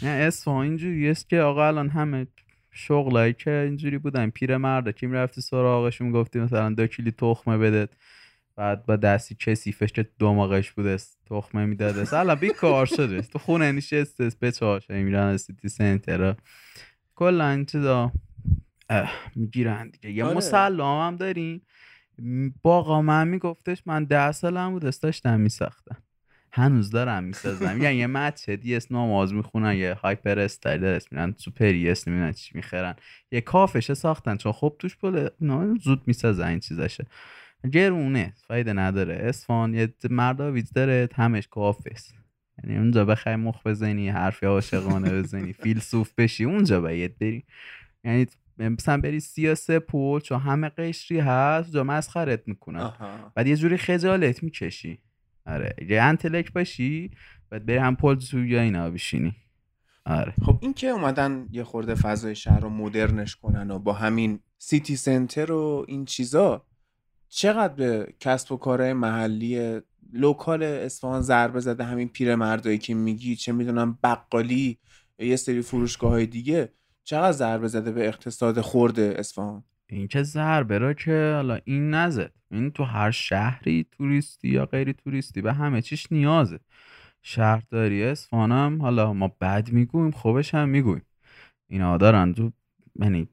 نه 0.02 0.09
اصفهان 0.09 0.66
اینجوری 0.66 1.10
است 1.10 1.28
که 1.28 1.40
آقا 1.40 1.66
الان 1.66 1.89
همه 1.89 2.26
شغلایی 2.72 3.32
که 3.32 3.51
اینجوری 3.51 3.98
بودن 3.98 4.30
پیر 4.30 4.56
مرد 4.56 4.97
که 4.97 5.06
می‌رفتی 5.06 5.40
سراغشون 5.40 6.12
گفتی 6.12 6.40
مثلا 6.40 6.70
دو 6.70 6.86
کیلو 6.86 7.10
تخمه 7.10 7.59
بده 7.59 7.89
بعد 8.59 8.86
با 8.86 8.97
دستی 8.97 9.35
کسیفش 9.35 9.93
که 9.93 10.09
دماغش 10.18 10.72
بوده 10.72 10.97
تخمه 11.30 11.66
می‌داده 11.66 12.05
حالا 12.05 12.35
بیکار 12.35 12.86
شده. 12.86 13.22
تو 13.22 13.39
خونه 13.39 13.72
نشسته 13.72 14.30
به 14.40 14.52
چهارشه 14.52 15.02
میرن 15.02 15.36
سیتی 15.36 15.68
سنتر. 15.68 16.35
کلا 17.14 17.51
این 17.51 17.64
چیزا 17.64 18.12
می‌گیرن 19.36 19.90
دیگه. 19.90 20.10
یه 20.10 20.24
آره. 20.24 20.36
مسلم 20.36 20.80
هم 20.80 21.16
داریم. 21.16 21.62
باقا 22.62 23.02
من 23.02 23.28
میگفتش 23.28 23.82
من 23.86 24.05
ده 24.05 24.32
سالم 24.32 24.70
بود 24.70 25.01
داشتم 25.02 25.40
میساختم 25.40 26.02
هنوز 26.52 26.90
دارم 26.90 27.24
می‌سازم 27.24 27.82
یعنی 27.82 27.97
یه 27.97 28.06
مچه 28.06 28.56
دی 28.56 28.76
اس 28.76 28.93
نماز 28.93 29.35
می‌خونن 29.35 29.76
یه 29.76 29.94
هایپر 29.94 30.39
استایل 30.39 30.80
درست 30.80 31.12
میرن 31.12 31.35
سوپری 31.39 31.90
اس 31.90 32.09
نمی‌دونن 32.09 32.32
چی 32.32 32.51
می‌خرن. 32.55 32.94
یه 33.32 33.40
کافشه 33.40 33.94
ساختن. 33.94 34.36
چون 34.36 34.52
خب 34.52 34.76
توش 34.78 34.97
پول 34.97 35.28
زود 35.85 36.02
می‌سازن 36.06 36.48
این 36.48 36.60
چیزاشه 36.60 37.06
گرونه 37.72 38.35
فایده 38.36 38.72
نداره. 38.72 39.14
اسفان 39.14 39.74
یه 39.74 39.94
مرداویز 40.10 40.72
داره 40.72 41.09
همش 41.14 41.48
کافست 41.48 42.14
یعنی 42.64 42.78
اونجا 42.78 43.05
بخوای 43.05 43.36
مخ 43.36 43.66
بزنی 43.66 44.09
حرفی 44.09 44.47
عاشقانه 44.47 45.10
بزنی 45.10 45.52
فیلسوف 45.52 46.12
بشی 46.18 46.44
اونجا 46.44 46.80
باید 46.80 47.18
بری. 47.18 47.44
یعنی 48.05 48.26
مثلا 48.59 49.01
بری 49.01 49.20
سی 49.20 49.44
و 49.44 49.55
سه 49.55 49.78
پل 49.78 50.20
چون 50.20 50.40
همه 50.40 50.68
قشری 50.68 51.18
هست 51.18 51.72
جا 51.72 51.85
مسخرت 51.85 52.48
می‌کنن. 52.48 52.93
بعد 53.35 53.47
یه 53.47 53.56
جوری 53.56 53.76
خجالت 53.76 54.43
می‌کشی. 54.43 54.98
آره. 55.47 55.74
یه 55.89 56.02
انتلکت 56.03 56.53
باشی 56.52 57.10
بعد 57.51 57.66
بری 57.66 57.76
هم 57.76 57.97
پالتو 57.97 58.45
یا 58.44 58.60
اینا 58.60 58.90
بشینی. 58.90 59.36
آره. 60.06 60.32
خب 60.43 60.59
این 60.62 60.74
که 60.74 60.86
اومدن 60.86 61.47
یه 61.52 61.64
خورده 61.64 61.94
فضای 61.94 62.35
شهر 62.35 62.60
رو 62.60 62.68
مدرنش 62.68 63.36
کنن 63.36 63.70
و 63.70 63.78
با 63.78 63.93
همین 63.93 64.40
سیتی 64.59 64.97
سنتر 64.97 65.52
و 65.52 65.85
این 65.89 66.05
چیزا 66.05 66.66
چقدر 67.29 67.75
به 67.75 68.15
کسب 68.21 68.53
و 68.53 68.57
کارهای 68.57 68.93
محلی 68.93 69.81
local 70.12 70.62
اصفهان 70.63 71.21
ضربه 71.21 71.61
زده 71.61 71.85
همین 71.85 72.09
پیرمردایی 72.09 72.79
که 72.79 72.95
میگی 72.95 73.37
چه 73.37 73.53
می‌دونم 73.53 73.99
بقالی 74.03 74.79
یه 75.19 75.37
سری 75.37 75.63
فروشگاه 75.63 76.11
های 76.11 76.27
دیگه 76.27 76.73
چقدر 77.05 77.33
ضربه 77.33 77.69
زده 77.69 77.93
به 77.93 78.09
اقتصاد 78.09 78.61
خورد 78.61 79.01
اصفهان؟ 79.01 79.65
این 79.91 80.09
که 80.09 80.23
ضربه 80.23 80.79
را 80.79 80.95
که 80.95 81.33
حالا 81.35 81.59
این 81.65 81.91
نزد. 81.91 82.33
این 82.51 82.71
تو 82.71 82.85
هر 82.85 83.11
شهری 83.11 83.87
توریستی 83.93 84.49
یا 84.49 84.67
غیر 84.67 84.93
توریستی 84.93 85.43
به 85.43 85.53
همه 85.53 85.83
چیش 85.83 86.13
نیازه. 86.13 86.59
شهرداری 87.23 88.05
اصفهان 88.05 88.53
هم 88.53 88.83
حالا 88.83 89.13
ما 89.13 89.29
بد 89.41 89.73
می‌گویم 89.73 90.11
خوبش 90.11 90.55
هم 90.55 90.69
می‌گویم 90.69 91.03
اینا 91.69 91.97
دارن 91.97 92.35
تو 92.35 92.53
یعنی 93.01 93.29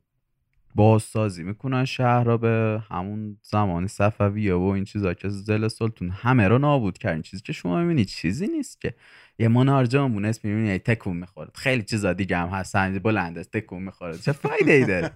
بازسازی 0.76 1.43
می‌کنن 1.43 1.85
شهر 1.85 2.23
را 2.23 2.38
به 2.38 2.84
همون 2.89 3.38
زمان 3.41 3.88
صفویه 3.88 4.53
و 4.53 4.64
این 4.64 4.84
چیزا 4.84 5.14
که 5.14 5.30
زل 5.30 5.68
سلطون 5.68 6.10
همه 6.10 6.47
رو 6.47 6.57
نابود 6.57 6.97
کردن. 6.97 7.22
چیزی 7.22 7.43
که 7.43 7.53
شما 7.53 7.81
می‌بینید 7.81 8.07
چیزی 8.07 8.47
نیست 8.47 8.81
که. 8.81 8.93
یه 9.39 9.47
منارجان 9.47 10.14
بونه 10.14 10.27
اسم 10.27 10.47
می‌بینید 10.47 10.84
تکون 10.84 11.18
می‌خوره 11.18 11.49
خیلی 11.53 11.84
چیزا 11.84 12.14
دیگه 12.14 12.38
هم 12.38 12.47
هستن 12.49 12.99
بلند 12.99 13.38
است 13.38 13.52
تکون 13.52 13.84
می‌خوره 13.84 14.18
چه 14.18 14.31
فایده 14.31 14.72
ای 14.72 14.85
داره؟ 14.85 15.11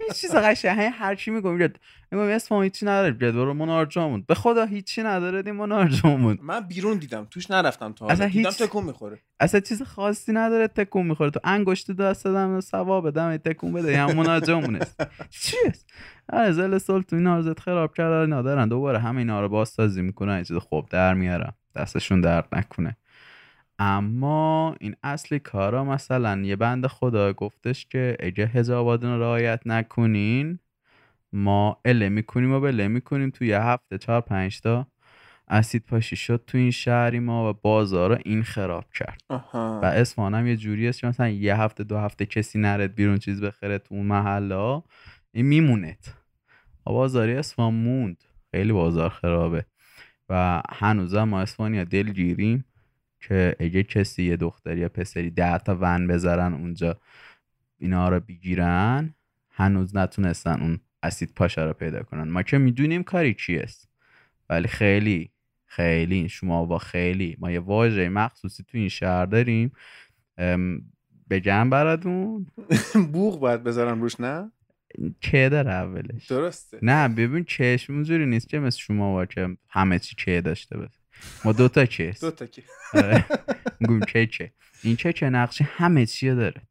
این 0.00 0.08
چیز 0.14 0.34
قشنگ 0.34 0.90
هر 0.94 1.14
چی 1.14 1.30
میگم 1.30 1.52
میگم 1.54 1.72
میگم 2.10 2.22
اسم 2.24 2.62
هیچی 2.62 2.86
نداره 2.86 3.12
برو 3.12 3.54
منارجامون 3.54 4.24
به 4.28 4.34
خدا 4.34 4.64
هیچی 4.64 5.02
نداره 5.02 5.42
این 5.46 5.54
منارجامون 5.54 6.38
من 6.42 6.60
بیرون 6.60 6.98
دیدم 6.98 7.26
توش 7.30 7.50
نرفتم 7.50 7.92
تا 7.92 8.06
اصلا 8.06 8.26
دیدم 8.28 8.50
هیچ- 8.50 8.58
تکون 8.62 8.84
می‌خوره. 8.84 9.18
اصلا 9.40 9.60
چیز 9.60 9.82
خاصی 9.82 10.32
نداره 10.32 10.68
تکون 10.68 11.06
می‌خوره. 11.06 11.30
تو 11.30 11.40
انگشت 11.44 11.90
دست 11.90 12.24
دادم 12.24 12.60
ثواب 12.60 13.06
بدم 13.08 13.36
تکون 13.36 13.72
بده 13.72 13.92
یا 13.92 14.06
مناجامون 14.06 14.76
است 14.76 15.02
چیست 15.30 15.86
آره 16.32 16.52
زل 16.52 16.78
سلطون 16.78 17.18
اینا 17.18 17.36
رو 17.36 17.42
زد 17.42 17.58
خراب 17.58 17.94
کردن 17.94 18.20
اینا 18.20 18.42
دارن. 18.42 18.68
دوباره 18.68 18.98
همه 18.98 19.18
اینا 19.18 19.40
رو 19.40 19.48
بازسازی 19.48 20.02
می‌کنن 20.02 20.32
این 20.32 20.44
چیز 20.44 20.56
خوب 20.56 20.88
در 20.88 21.14
میارن. 21.14 21.52
دستشون 21.76 22.20
درد 22.20 22.48
نکنه. 22.52 22.96
اما 23.78 24.76
این 24.80 24.96
اصلی 25.02 25.38
کارا 25.38 25.84
مثلا 25.84 26.40
یه 26.42 26.56
بند 26.56 26.86
خدا 26.86 27.32
گفتش 27.32 27.86
که 27.86 28.16
اگه 28.20 28.46
حجاباتون 28.46 29.10
رو 29.10 29.20
رعایت 29.20 29.60
نکنین 29.66 30.58
ما 31.32 31.80
اله 31.84 32.08
می‌کنیم 32.08 32.52
و 32.52 32.60
بله 32.60 32.88
می‌کنیم 32.88 33.30
تو 33.30 33.44
یه 33.44 33.60
هفته 33.60 33.98
چهار 33.98 34.20
پنج 34.20 34.60
تا 34.60 34.86
اسید 35.48 35.84
پاشی 35.86 36.16
شد 36.16 36.44
تو 36.46 36.58
این 36.58 36.70
شهری 36.70 37.18
ما 37.20 37.50
و 37.50 37.52
بازار 37.62 38.10
رو 38.10 38.18
این 38.24 38.42
خراب 38.42 38.84
کرد. 38.92 39.20
آها. 39.28 39.80
و 39.82 39.84
اصفهان 39.84 40.34
هم 40.34 40.46
یه 40.46 40.56
جوری 40.56 40.88
است 40.88 41.00
که 41.00 41.06
مثلا 41.06 41.28
یه 41.28 41.56
هفته 41.60 41.84
دو 41.84 41.98
هفته 41.98 42.26
کسی 42.26 42.58
نرد 42.58 42.94
بیرون 42.94 43.18
چیز 43.18 43.40
بخره 43.40 43.78
تو 43.78 43.94
اون 43.94 44.06
محله 44.06 44.82
این 45.32 45.46
میمونت 45.46 46.14
و 46.86 46.90
بازاری 46.90 47.34
اصفهان 47.34 47.74
موند. 47.74 48.24
خیلی 48.50 48.72
بازار 48.72 49.08
خرابه. 49.08 49.64
و 50.28 50.62
هنوزم 50.70 51.24
ما 51.24 51.40
اصفهانی 51.40 51.84
دلگیریم. 51.84 52.64
که 53.28 53.56
اگه 53.60 53.82
کسی 53.82 54.22
یه 54.22 54.36
دختری 54.36 54.80
یا 54.80 54.88
پسری 54.88 55.30
ده 55.30 55.58
تا 55.58 55.78
ون 55.80 56.06
بذارن 56.06 56.54
اونجا 56.54 56.96
اینا 57.78 58.08
رو 58.08 58.20
بگیرن 58.20 59.14
هنوز 59.50 59.96
نتونستن 59.96 60.60
اون 60.60 60.80
اسید 61.02 61.32
پاشا 61.34 61.66
رو 61.66 61.72
پیدا 61.72 62.02
کنن. 62.02 62.28
ما 62.28 62.42
که 62.42 62.58
می‌دونیم 62.58 63.02
کاری 63.02 63.34
چی 63.34 63.58
است 63.58 63.88
ولی 64.50 64.68
خیلی 64.68 65.30
خیلی 65.66 66.28
شما 66.28 66.64
با 66.64 66.78
خیلی 66.78 67.36
ما 67.38 67.50
یه 67.50 67.60
واژه 67.60 68.08
مخصوصی 68.08 68.62
تو 68.62 68.78
این 68.78 68.88
شهر 68.88 69.26
داریم. 69.26 69.72
بگم 71.30 71.70
براتون. 71.70 72.46
بوغ 73.12 73.40
باید 73.40 73.62
بذارم 73.62 74.02
روش 74.02 74.20
نه؟ 74.20 74.52
چه 75.20 75.48
داره 75.48 75.70
اولش؟ 75.72 76.26
درسته. 76.26 76.78
نه 76.82 77.08
ببین 77.08 77.44
چشم 77.44 77.92
اونجوری 77.92 78.26
نیست 78.26 78.48
که 78.48 78.58
مثل 78.58 78.78
شما 78.78 79.12
با 79.12 79.26
که 79.26 79.56
همه 79.68 79.98
چی 79.98 80.14
چه 80.18 80.40
داشته 80.40 80.78
باشه. 80.78 81.03
ما 81.44 81.52
دوتا 81.52 81.86
چه 81.86 82.04
است. 82.04 82.20
دو 82.20 82.30
تا 82.30 82.46
که 82.46 82.62
آره. 82.94 83.24
میگیم 83.80 84.00
چه 84.00 84.26
چه. 84.26 84.52
این 84.82 84.96
چه 84.96 85.12
چه 85.12 85.30
نقشه 85.30 85.64
همه 85.64 86.06
چیه 86.06 86.34
داره. 86.34 86.62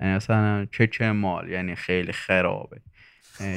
یعنی 0.00 0.14
مثلا 0.16 0.66
چه 0.72 0.86
چه 0.86 1.12
مال 1.12 1.48
یعنی 1.48 1.74
خیلی 1.74 2.12
خرابه. 2.12 2.80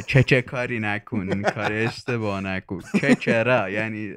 چه 0.08 0.24
چه 0.24 0.42
کاری 0.42 0.80
نکن 0.80 1.42
کار 1.42 1.74
اشتباه 1.74 2.42
نکن. 2.42 2.82
چه 3.02 3.16
چرا 3.16 3.70
یعنی 3.70 4.14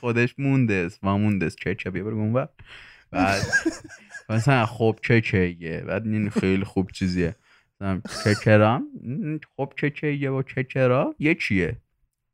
خودش 0.00 0.34
مونده 0.38 0.74
است 0.74 1.00
و 1.02 1.18
مونده 1.18 1.46
است. 1.46 1.56
چه 1.58 1.74
چه 1.74 1.90
بیا 1.90 2.04
اون 2.04 2.32
ور. 2.32 2.48
بعد 3.10 3.42
مثلا 4.28 4.66
خب 4.66 4.98
چه 5.02 5.20
چه 5.20 5.62
یه 5.62 5.80
بعد 5.80 6.06
این 6.06 6.30
خیلی 6.30 6.64
خوب 6.64 6.90
چیزیه. 6.90 7.36
چه 8.24 8.34
چرا 8.44 8.82
خب 9.56 9.72
چه 9.76 9.90
چه 9.90 10.14
یه 10.14 10.30
و 10.30 10.42
چه 10.42 10.64
چرا 10.64 11.14
یه 11.18 11.34
چیه. 11.34 11.76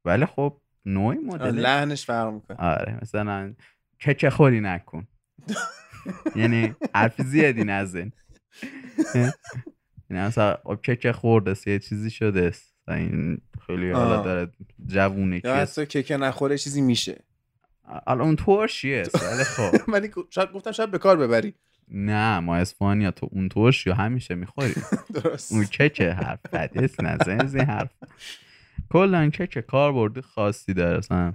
ولی 0.05 0.27
خب 0.27 0.61
نوع 0.87 1.15
مدل؟ 1.15 1.59
لحنش 1.59 2.07
فرق 2.07 2.33
می‌کنه. 2.33 2.57
آره 2.57 2.99
مثلا 3.03 3.55
چه 3.99 4.31
خوری 4.31 4.61
نکن. 4.61 5.07
یعنی 6.37 6.75
حرف 6.95 7.23
زیادی 7.23 7.65
نزن. 7.65 8.13
یعنی 10.11 10.23
مثلا 10.23 10.57
خب 10.65 10.79
چه 10.83 10.97
چه 10.97 11.13
خورده 11.13 11.51
است 11.51 11.67
یه 11.67 11.79
چیزی 11.79 12.11
شده. 12.11 12.43
است 12.43 12.75
مثلا 12.83 12.95
این 12.95 13.41
خیلی 13.67 13.91
حالا. 13.91 14.23
داره 14.23 14.53
جوونه 14.87 15.41
که 15.41 15.87
که 15.87 16.03
که 16.03 16.17
نخوره 16.17 16.59
چیزی 16.59 16.81
میشه. 16.81 17.25
حالا 18.07 18.25
اون 18.25 18.37
ترشیه 18.37 19.01
است 19.01 19.23
ولی 19.23 19.45
خب. 19.45 19.83
ولی 19.93 20.11
شاید 20.31 20.53
گفتم 20.53 20.73
شاید 20.73 20.91
به 20.91 20.99
کار 20.99 21.17
ببری. 21.17 21.55
نه 21.89 22.41
ما 22.41 22.57
اسپانیا 22.57 23.11
تو 23.11 23.29
اون 23.33 23.49
ترشی 23.49 23.91
همیشه 23.91 24.35
می‌خوری؟ 24.35 24.75
درست. 25.15 25.53
اون 25.53 25.65
چه 25.65 26.13
حرف 26.13 26.41
بدیست 26.53 27.01
نزن 27.01 27.41
از 27.41 27.55
این 27.55 27.65
حرف. 27.65 27.91
کلا 28.91 29.31
چه 29.31 29.47
چه 29.47 29.63
کاربرد 29.63 30.21
خاصی 30.21 30.75
داره 30.75 30.99
مثلا؟ 30.99 31.35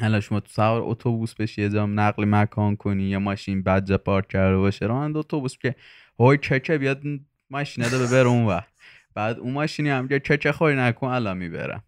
حالا 0.00 0.20
شما 0.20 0.40
تو 0.40 0.48
سوار 0.52 0.82
اتوبوس 0.84 1.34
بشی 1.34 1.62
یه 1.62 1.68
جام 1.68 2.00
نقل 2.00 2.24
مکان 2.24 2.76
کنی 2.76 3.02
یا 3.02 3.18
ماشین 3.18 3.62
بد 3.62 3.84
جا 3.84 3.98
پارک 3.98 4.28
کرده 4.28 4.56
باشه 4.56 4.86
راننده 4.86 5.18
اتوبوس 5.18 5.58
که 5.58 5.74
هوی 6.18 6.38
چه 6.38 6.60
چه 6.60 6.78
بیاد 6.78 7.02
ماشین 7.50 7.88
ده 7.88 7.98
ببر 7.98 8.26
اون 8.26 8.46
ور. 8.46 8.66
بعد 9.14 9.38
اون 9.38 9.52
ماشینی 9.52 9.88
هم 9.90 10.08
که 10.08 10.20
چه 10.20 10.36
چه 10.36 10.52
خوری 10.52 10.76
نکن 10.76 11.06
الان 11.06 11.36
می‌برم. 11.36 11.84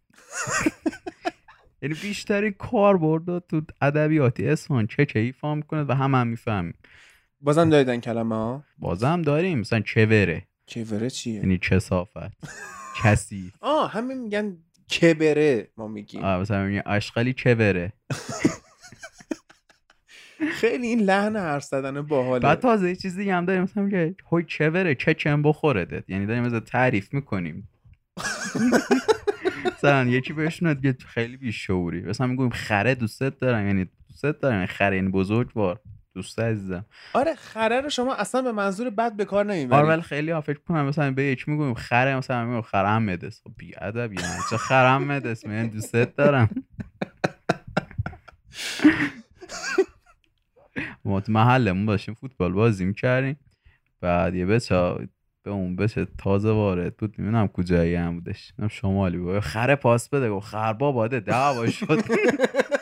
یعنی 1.82 1.94
بیشتری 1.94 2.51
کاربرد 2.51 3.39
تو 3.39 3.62
ادبیاتی 3.81 4.48
اسمان 4.48 4.86
چه 4.86 5.07
چه 5.07 5.19
ایفا 5.19 5.55
می‌کنه 5.55 5.85
و 5.89 5.93
هم 5.93 6.15
هم 6.15 6.27
می‌فهمیم. 6.27 6.74
بازم 7.40 7.70
دایدن 7.70 8.01
کلمه 8.01 8.35
ها؟ 8.35 8.65
بازم 8.78 9.23
داریم. 9.23 9.59
مثلا 9.59 9.81
چوره 9.81 10.43
کبره 10.74 11.11
چیه؟ 11.11 11.35
یعنی 11.35 11.59
کسافت 11.59 12.32
کسی 13.03 13.53
آه 13.61 13.90
همین 13.90 14.19
میگن 14.19 14.57
کبره 14.90 15.68
ما 15.76 15.88
میگیم. 15.88 16.24
آه 16.24 16.40
مثلا 16.40 16.64
میگه 16.66 16.82
اشغالی 16.86 17.32
چه 17.32 17.54
بره. 17.54 17.92
خیلی 20.52 20.86
این 20.86 21.00
لحن 21.00 21.36
حرف 21.36 21.64
زدن 21.64 22.02
باحاله. 22.02 22.42
بعد 22.42 22.60
تازه 22.60 22.88
یه 22.88 22.96
چیز 22.96 23.16
دیگه 23.16 23.34
هم 23.34 23.44
داریم 23.44 23.62
مثلا 23.62 23.82
میگه 23.82 24.14
هوی 24.32 24.44
چه 24.48 24.70
بره 24.70 24.94
چه 24.94 25.14
چم 25.14 25.42
بخوره 25.42 25.84
دت 25.84 26.10
یعنی 26.10 26.26
داریم 26.26 26.42
مثلا 26.42 26.60
تعریف 26.60 27.14
می‌کنیم. 27.14 27.68
مثلا 29.76 30.04
یکی 30.10 30.32
بهشون 30.32 30.74
دیگه 30.74 30.96
خیلی 31.06 31.36
بیشعوری. 31.36 32.00
مثلا 32.00 32.26
می‌گویم 32.26 32.50
خره 32.50 32.94
دوستت 32.94 33.38
دارم. 33.38 33.66
یعنی 33.66 33.86
دوستت 34.08 34.40
دارم 34.40 34.54
یعنی 34.54 34.66
خره 34.66 34.96
این 34.96 35.10
بزرگوار. 35.10 35.80
دوست 36.16 36.38
عزیزم. 36.38 36.84
آره 37.12 37.34
خره 37.34 37.80
رو 37.80 37.88
شما 37.88 38.14
اصلا 38.14 38.43
به 38.43 38.52
منظور 38.52 38.90
بد 38.90 39.16
به 39.16 39.24
کار 39.24 39.44
نمی‌برید. 39.44 39.72
آره 39.72 39.88
ولی 39.88 40.02
خیلی 40.02 40.30
ها 40.30 40.40
فکر 40.40 40.59
کنم 40.68 40.84
مثلا 40.86 41.10
به 41.10 41.22
یک 41.22 41.48
می‌گویم 41.48 41.74
خره 41.74 42.16
مثلا 42.16 42.44
میگم 42.44 42.62
خرم 42.62 43.02
مدس 43.02 43.40
خب 43.44 43.51
بی 43.56 43.74
ادب 43.78 44.12
یعنی 44.12 44.34
چه 44.51 44.56
خرم 44.56 45.05
مدس 45.05 45.47
من 45.47 45.66
دوستت 45.66 46.16
دارم. 46.16 46.51
ما 51.05 51.20
تو 51.20 51.32
محلمون 51.32 51.86
باشیم 51.86 52.14
فوتبال 52.14 52.52
بازی 52.52 52.84
می‌کردیم 52.84 53.36
بعد 54.01 54.34
یه 54.34 54.47
بچه 54.47 54.94
به 55.43 55.51
اون 55.51 55.76
بچه 55.76 56.06
تازه 56.18 56.51
وارد 56.51 56.97
بود. 56.97 57.18
می‌دونم 57.18 57.48
کجایی 57.48 57.94
هم 57.94 58.14
بودش. 58.14 58.52
شمالی 58.70 59.18
بود. 59.18 59.40
خره 59.40 59.74
پاس 59.74 60.09
بده. 60.09 60.30
گفت 60.30 60.47
خر 60.47 60.72
باده 60.72 61.20
دعوا 61.20 61.66
شد. 61.70 62.05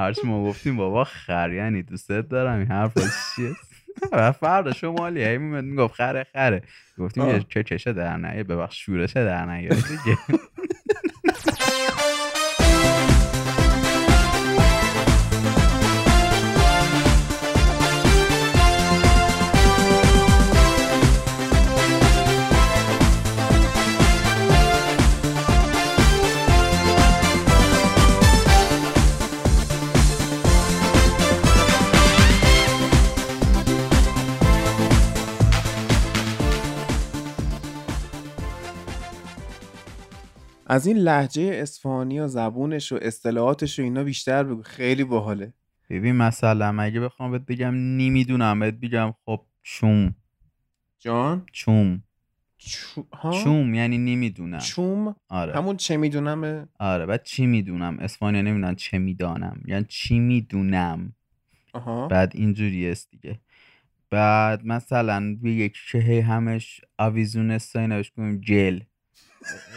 هرچی 0.00 0.26
ما 0.26 0.44
گفتیم 0.44 0.76
بابا 0.76 1.04
خر 1.04 1.52
یعنی 1.52 1.82
دوستت 1.82 2.28
دارم 2.28 2.58
این 2.58 2.66
حرف 2.66 2.92
چیه؟ 3.36 3.50
و 4.12 4.32
فردا 4.32 4.72
شمالی 4.72 5.24
هی 5.24 5.38
می‌گفت 5.38 5.94
خره 5.94 6.26
خره. 6.32 6.62
گفتیم 6.98 7.38
چه 7.38 7.62
چشه 7.62 7.92
در 7.92 8.16
نیه 8.16 8.44
ببخش 8.44 8.84
شورشه 8.84 9.24
در 9.24 9.46
نیه 9.46 9.70
از 40.70 40.86
این 40.86 40.96
لحجه 40.96 41.42
اصفهانی 41.42 42.20
و 42.20 42.28
زبونش 42.28 42.92
و 42.92 42.98
اصطلاحاتش 43.02 43.78
و 43.78 43.82
اینا 43.82 44.04
بیشتر 44.04 44.44
بگو. 44.44 44.62
خیلی 44.62 45.04
باحاله. 45.04 45.52
ببین 45.90 46.16
مثلا 46.16 46.82
اگه 46.82 47.00
بخوام 47.00 47.30
بهت 47.30 47.46
بگم 47.46 47.74
نمی‌دونم 47.74 48.60
بهت 48.60 48.74
بگم 48.74 49.14
خب 49.24 49.46
چوم. 49.62 50.14
جان؟ 50.98 51.46
چوم. 51.52 52.02
چو... 52.58 53.04
ها؟ 53.12 53.30
چوم 53.30 53.74
یعنی 53.74 53.98
نمی‌دونم. 53.98 54.58
چوم؟ 54.58 55.16
آره. 55.28 55.54
همون 55.54 55.76
چه 55.76 55.96
می‌دونم؟ 55.96 56.68
آره 56.78 57.06
بعد 57.06 57.22
چی 57.22 57.46
می‌دونم؟ 57.46 57.98
اسپانیا 58.00 58.42
نمی‌دونن 58.42 58.74
چه 58.74 58.98
می‌دانم. 58.98 59.62
یعنی 59.66 59.84
چی 59.88 60.18
می‌دونم؟ 60.18 61.14
آها. 61.72 62.08
بعد 62.08 62.32
اینجوری 62.34 62.90
است 62.90 63.10
دیگه. 63.10 63.40
بعد 64.10 64.66
مثلا 64.66 65.36
به 65.42 65.70
که 65.92 65.98
هی 65.98 66.20
همش 66.20 66.80
آویزون 66.98 67.50
استاینش 67.50 68.10
کنیم 68.10 68.40
جل. 68.40 68.80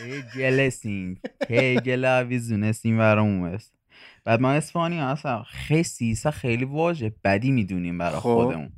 هی 0.05 0.23
جلسین 0.35 1.17
هی 1.49 1.79
جل 1.79 2.05
آویزون 2.05 2.63
استین 2.63 2.97
برامون 2.97 3.49
است 3.49 3.73
بعد 4.25 4.41
ما 4.41 4.51
اسپانیا 4.51 5.07
اصلا 5.09 5.43
خیلی 5.43 6.15
خیلی 6.33 6.65
واژه 6.65 7.13
بدی 7.23 7.51
می‌دونیم 7.51 7.97
برای 7.97 8.15
خب. 8.15 8.21
خودمون. 8.21 8.69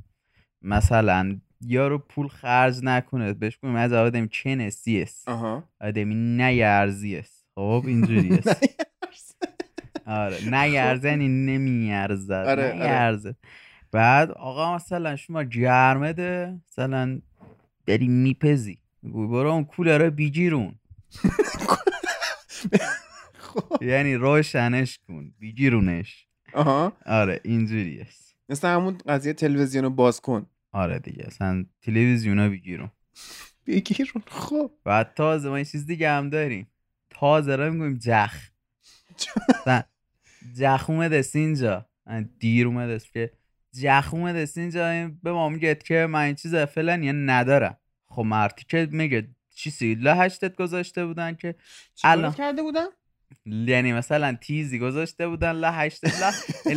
مثلا 0.62 1.40
یارو 1.60 1.98
پول 1.98 2.28
خرج 2.28 2.80
نکنه. 2.82 3.32
بهش 3.32 3.56
کنیم 3.56 3.74
از 3.76 3.92
آدم 3.92 4.26
چه 4.28 4.54
نسی 4.54 5.02
است 5.02 5.28
آدمی 5.80 6.14
نیارزی 6.14 7.16
است 7.16 7.46
خب 7.54 7.82
اینجوری 7.86 8.34
است. 8.38 8.66
آره. 10.06 10.36
نیارزه 10.50 11.08
یعنی 11.08 11.28
نمیارزد 11.28 12.32
آره، 12.32 12.64
آره. 12.72 12.74
نیارزه 12.74 13.34
بعد 13.92 14.30
آقا 14.30 14.74
مثلا 14.74 15.16
شما 15.16 15.44
جرمده 15.44 16.60
مثلا 16.68 17.20
بری 17.86 18.08
میپزی. 18.08 18.78
برو 19.12 19.50
اون 19.50 19.64
کولر 19.64 20.10
بیجیرون 20.10 20.74
یعنی 23.80 24.14
روشنش 24.14 24.98
کن 25.08 25.34
بیجیرونش 25.38 26.26
آها. 26.52 26.92
آره 27.06 27.40
اینجوری 27.44 28.00
است. 28.00 28.36
مثل 28.48 28.68
همون 28.68 28.98
قضیه 29.08 29.32
تلویزیون 29.32 29.84
رو 29.84 29.90
باز 29.90 30.20
کن. 30.20 30.46
آره 30.72 30.98
دیگه 30.98 31.24
اصلا 31.26 31.66
تلویزیونا 31.82 32.48
بیجیرون 32.48 32.90
بگیرون 33.66 34.22
خب. 34.26 34.70
بعد 34.84 35.14
تازه 35.14 35.48
ما 35.48 35.58
یه 35.58 35.64
چیز 35.64 35.86
دیگه 35.86 36.10
هم 36.10 36.30
داریم. 36.30 36.66
تازه 37.10 37.56
را 37.56 37.70
می‌گویم 37.70 37.98
جخ. 37.98 38.34
جخ 40.58 40.90
اومده 40.90 41.16
است 41.16 41.36
اینجا 41.36 41.86
دیر 42.38 42.66
اومده 42.66 42.92
است 42.92 43.12
که 43.12 43.32
جخ 43.72 44.08
اومده 44.12 44.38
است 44.38 44.58
اینجا 44.58 44.90
این 44.90 45.20
به 45.22 45.32
ما 45.32 45.48
میگه 45.48 45.74
که 45.74 46.06
من 46.10 46.20
این 46.20 46.34
چیز 46.34 46.54
فعلا 46.54 46.96
یه 46.96 47.12
ندارم. 47.12 47.76
خب 48.16 48.22
مرتی 48.22 48.64
که 48.68 48.88
میگه 48.92 49.28
چیزی 49.54 49.94
لا 49.94 50.14
هشتت 50.14 50.56
گذاشته 50.56 51.06
بودن 51.06 51.34
که 51.34 51.54
الان 52.04 52.32
کرده 52.32 52.62
بودم 52.62 52.88
یعنی 53.46 53.92
مثلا 53.92 54.36
تیزی 54.40 54.78
گذاشته 54.78 55.28
بودن 55.28 55.52
لا 55.52 55.70
هشتت 55.72 56.20
لا 56.20 56.32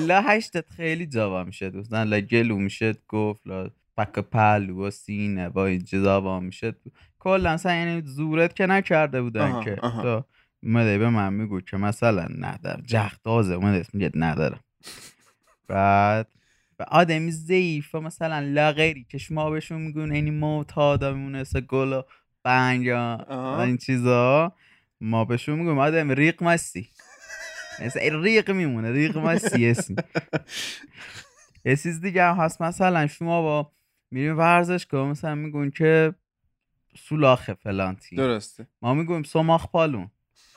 لا 0.08 0.22
هشتت 0.22 0.70
خیلی 0.70 1.06
جاوا 1.06 1.44
میشه 1.44 1.70
مثلا 1.70 2.04
لا 2.04 2.20
گلو 2.20 2.58
میشه 2.58 2.96
گفت 3.08 3.48
لا 3.48 3.70
پک 3.98 4.20
پلو 4.20 4.88
و 4.88 4.90
سینه 4.90 5.50
با 5.50 5.66
این 5.66 5.84
جزاوا 5.84 6.40
میشه 6.40 6.76
کلا 7.20 7.54
مثلا 7.54 7.76
یعنی 7.76 8.02
زورت 8.06 8.56
که 8.56 8.66
نکرده 8.66 9.22
بودن 9.22 9.52
آها، 9.52 9.64
که 9.64 9.78
آها. 9.82 10.02
تو 10.02 10.26
اومده 10.64 10.98
به 10.98 11.10
من 11.10 11.34
میگو 11.34 11.62
که 11.62 11.78
مثلا 11.78 12.28
ندارم. 12.40 12.84
جخ 12.86 13.18
تازه 13.18 13.54
اومده 13.54 13.86
میگه 13.94 14.12
ندارم. 14.16 14.60
بعد 15.68 16.28
آدمی 16.88 17.32
ضعیف 17.32 17.96
مثلا 17.96 18.40
لا 18.40 18.72
غیری 18.72 19.04
که 19.10 19.18
شما 19.18 19.50
بهشون 19.50 19.82
میگون 19.82 20.12
اینی 20.12 20.32
معتاد 20.32 21.06
میمونه 21.06 21.42
مثل 21.42 21.60
گل 21.60 21.94
و 21.94 22.02
بنگ. 22.44 22.88
این 22.88 23.78
چیزا 23.78 24.54
ما 25.02 25.26
بهشون 25.26 25.60
میگیم 25.60 25.80
آدم 25.80 26.12
ریق 26.12 26.44
مستی 26.44 26.90
مثلا 27.86 28.22
ریق 28.22 28.52
میمونه 28.52 28.92
ریق 28.92 29.18
مستی 29.18 29.70
اسمی 29.70 29.96
یه 31.66 31.76
چیز 31.76 32.02
دیگه 32.02 32.24
هم 32.24 32.36
هست 32.36 32.62
مثلا 32.62 33.08
شما 33.08 33.42
با 33.42 33.72
میریم 34.12 34.38
ورزشگاه 34.38 35.08
مثلا 35.08 35.36
میگون 35.36 35.72
که 35.72 36.14
سولاخه 36.98 37.54
فلان 37.54 37.98
درسته. 38.18 38.68
ما 38.82 38.94
می‌گویم 38.94 39.24
سماخ 39.24 39.68
پالون. 39.68 40.12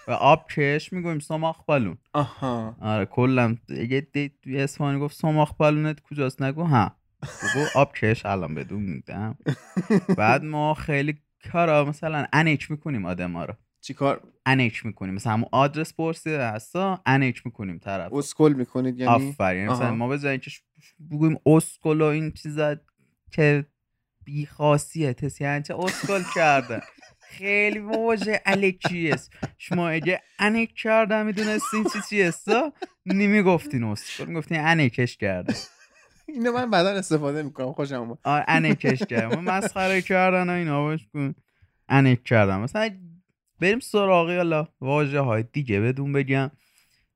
و 0.08 0.10
آب 0.10 0.48
کش 0.50 0.92
می‌گویم 0.92 1.18
سماخ 1.18 1.64
پالون 1.64 1.98
آها. 2.12 2.76
آره 2.80 3.06
کلا 3.06 3.56
یه 3.68 4.00
دی 4.00 4.30
توی 4.42 4.60
اسپانی 4.60 5.00
گفت 5.00 5.16
سماخ 5.16 5.52
بالونت 5.54 6.00
کجاست؟ 6.00 6.42
نگو 6.42 6.62
ها. 6.64 6.96
بگو 7.22 7.66
آب 7.74 7.92
کش 7.94 8.26
الان 8.26 8.54
بدون 8.54 8.82
میدم. 8.82 9.38
بعد 10.16 10.44
ما 10.44 10.74
خیلی 10.74 11.18
کارا 11.52 11.84
مثلا 11.84 12.26
انیک 12.32 12.70
می‌کنیم 12.70 13.06
آدم 13.06 13.32
ها 13.32 13.44
رو. 13.44 13.54
چیکار 13.80 14.20
انیک 14.46 14.86
می‌کنیم. 14.86 15.14
مثلا 15.14 15.32
همون 15.32 15.48
آدرس 15.52 15.94
پرسیده 15.94 16.46
هستا 16.50 17.00
انیک 17.06 17.46
می‌کنیم 17.46 17.78
طرف 17.78 18.12
اسکل 18.12 18.52
می‌کنید 18.52 18.98
یعنی؟ 18.98 19.28
آفرین. 19.28 19.68
مثلا. 19.68 19.94
ما 19.94 20.08
ش- 20.48 20.48
ش- 20.48 20.62
بگویم 21.10 21.38
اسکل 21.46 22.00
و 22.00 22.04
این 22.04 22.30
چیزا 22.30 22.76
که 23.30 23.66
بی 24.24 24.46
خاصیت 24.46 25.40
یعنی 25.40 25.62
چه 25.62 25.74
اسکل 25.78 26.22
کردن 26.34 26.80
خیلی 27.38 27.78
واژه 27.78 28.40
الکی 28.46 29.10
است. 29.10 29.32
شما 29.58 29.88
اگه 29.88 30.20
انیک 30.38 30.74
کردن 30.74 31.26
می‌دونستین 31.26 31.84
چی 31.84 31.98
چی 32.10 32.22
است 32.22 32.48
نمی‌گفتین 33.06 33.84
اسکل 33.84 34.24
می‌گفتین 34.24 34.60
انیکش 34.60 35.16
کرده 35.16 35.54
اینو 36.28 36.52
من 36.52 36.70
بعدا 36.70 36.90
استفاده 36.90 37.42
می‌کنم 37.42 37.72
خوشم 37.72 37.94
اومد. 37.94 38.18
آره 38.24 38.44
انیکش 38.48 39.02
کردن 39.02 39.34
ما 39.34 39.40
مسخره 39.40 40.02
کردن 40.02 40.50
و 40.50 40.52
اینا 40.52 40.82
باش 40.82 41.08
کن. 41.12 41.34
انیک 41.88 42.22
کردن 42.22 42.58
مثلا 42.58 42.90
بریم 43.60 43.80
سراغی 43.80 44.36
حالا 44.36 44.68
واژه 44.80 45.20
های 45.20 45.44
دیگه 45.52 45.80
بدون 45.80 46.12
بگم. 46.12 46.50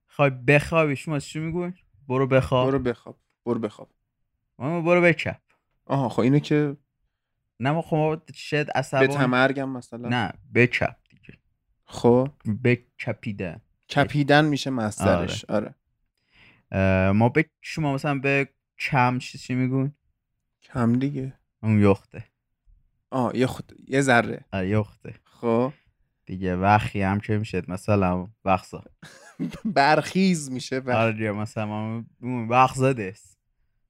خواهی 0.06 0.30
بخوابی. 0.30 0.96
شما 0.96 1.18
چی 1.18 1.38
میگوی 1.38 1.72
برو 2.08 2.26
بخواب. 2.26 2.70
برو 2.70 2.78
بخواب. 2.78 3.18
برو 3.46 3.58
بخواب. 3.58 3.88
برو 4.58 5.02
بکپ 5.02 5.40
آها 5.86 6.08
خب 6.08 6.20
اینو 6.20 6.38
که 6.38 6.76
نه 7.60 7.72
ما 7.72 7.82
خب 7.82 8.22
شد 8.34 8.66
به 8.66 8.72
عصبانی. 8.74 9.06
تمرگم 9.08 9.68
مثلا. 9.68 10.08
نه 10.08 10.32
بکپ 10.54 10.96
دیگه. 11.10 11.38
خب. 11.84 12.30
بکپیدن 12.64 13.60
کپیدن 13.90 14.44
میشه 14.44 14.70
مصدرش 14.70 15.44
آره. 15.44 15.74
اه، 16.72 17.12
ما 17.12 17.28
به 17.28 17.44
شما 17.60 17.94
مثلا 17.94 18.18
به 18.18 18.48
کم 18.78 19.18
چی 19.18 19.38
چی 19.38 19.54
میگون 19.54 19.92
کم 20.62 20.92
دیگه. 20.92 21.32
اون 21.62 21.80
یخته. 21.80 22.24
آه 23.10 23.46
خود 23.46 23.72
یه 23.88 24.00
ذره. 24.00 24.44
آره 24.52 24.68
یخته. 24.68 25.14
خب. 25.24 25.72
دیگه 26.26 26.56
وقتی 26.56 27.02
هم 27.02 27.20
که 27.20 27.38
میشه 27.38 27.62
مثلا 27.68 28.28
وقصا 28.44 28.84
برخیز 29.64 30.50
میشه 30.50 30.80
بر... 30.80 31.06
آره 31.06 31.32
مثلا 31.32 32.04
وقصا 32.48 32.92
دست 32.92 33.38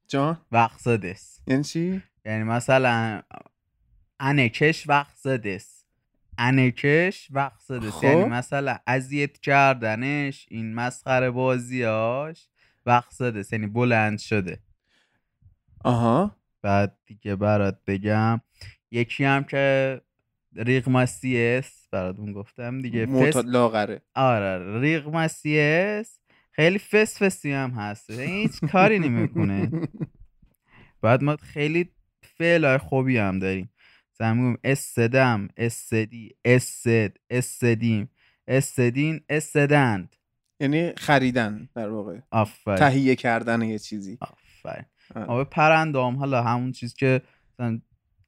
جان؟ 0.08 0.40
وقصا 0.52 0.96
دست 0.96 1.42
یعنی 1.46 1.64
چی؟ 1.64 2.02
یعنی 2.24 2.44
مثلا 2.44 3.22
انکش 4.20 4.88
وقصا 4.88 5.36
دست 5.36 5.86
انکش 6.38 7.28
وقصا 7.30 7.78
دست 7.78 7.90
خب. 7.90 8.04
یعنی 8.04 8.24
مثلا 8.24 8.78
اذیت 8.86 9.38
کردنش 9.38 10.46
این 10.50 10.74
مسخره 10.74 11.30
بازیاش 11.30 12.48
وقصا 12.86 13.30
دست 13.30 13.52
یعنی 13.52 13.66
بلند 13.66 14.18
شده. 14.18 14.58
آها. 15.84 16.36
بعد 16.62 16.98
دیگه 17.06 17.36
برات 17.36 17.78
بگم. 17.86 18.40
یکی 18.90 19.24
هم 19.24 19.44
که 19.44 20.00
ریغماسیس 20.56 21.88
براتون 21.90 22.32
گفتم 22.32 22.78
دیگه. 22.78 23.06
فس 23.06 23.36
لاغره. 23.36 24.02
آره 24.14 24.80
ریغماسیس 24.80 26.20
خیلی 26.52 26.78
فس 26.78 27.22
فسی 27.22 27.52
هم 27.52 27.70
هست. 27.70 28.10
هیچ 28.10 28.60
کاری 28.72 28.98
نمی‌کنه. 28.98 29.70
بعد 31.02 31.22
ما 31.22 31.36
خیلی 31.36 31.90
فعل 32.22 32.78
خوبی 32.78 33.18
هم 33.18 33.38
داریم. 33.38 33.70
میگیم 34.24 34.58
استدم 34.64 35.48
استدی 35.56 36.36
استد 36.44 37.16
استدیم 37.30 38.10
استدین 38.48 39.20
استدند 39.28 40.16
یعنی 40.60 40.92
خریدن 40.96 41.68
در 41.74 41.88
واقع. 41.88 42.18
آفرین. 42.30 42.76
تهیه 42.76 43.16
کردن 43.16 43.62
یه 43.62 43.78
چیزی. 43.78 44.18
ما 45.16 45.36
به 45.36 45.44
پرندام 45.44 46.16
حالا 46.16 46.42
همون 46.42 46.72
چیز 46.72 46.94
که 46.94 47.22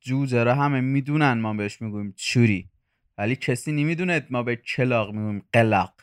جوجه 0.00 0.44
را 0.44 0.54
همه 0.54 0.80
می‌دونن 0.80 1.32
ما 1.32 1.54
بهش 1.54 1.82
می‌گویم 1.82 2.14
چوری. 2.16 2.70
ولی 3.18 3.36
کسی 3.36 3.72
نمی‌دونه 3.72 4.26
ما 4.30 4.42
به 4.42 4.56
کلاق 4.56 5.12
می‌گویم 5.12 5.42
قلاق 5.52 5.94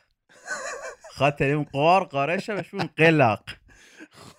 خاطر 1.11 1.51
اون 1.51 1.63
قار 1.63 2.03
قارشه 2.03 2.55
بهش 2.55 2.73
می‌گویم 2.73 2.91
قلاق 2.97 3.43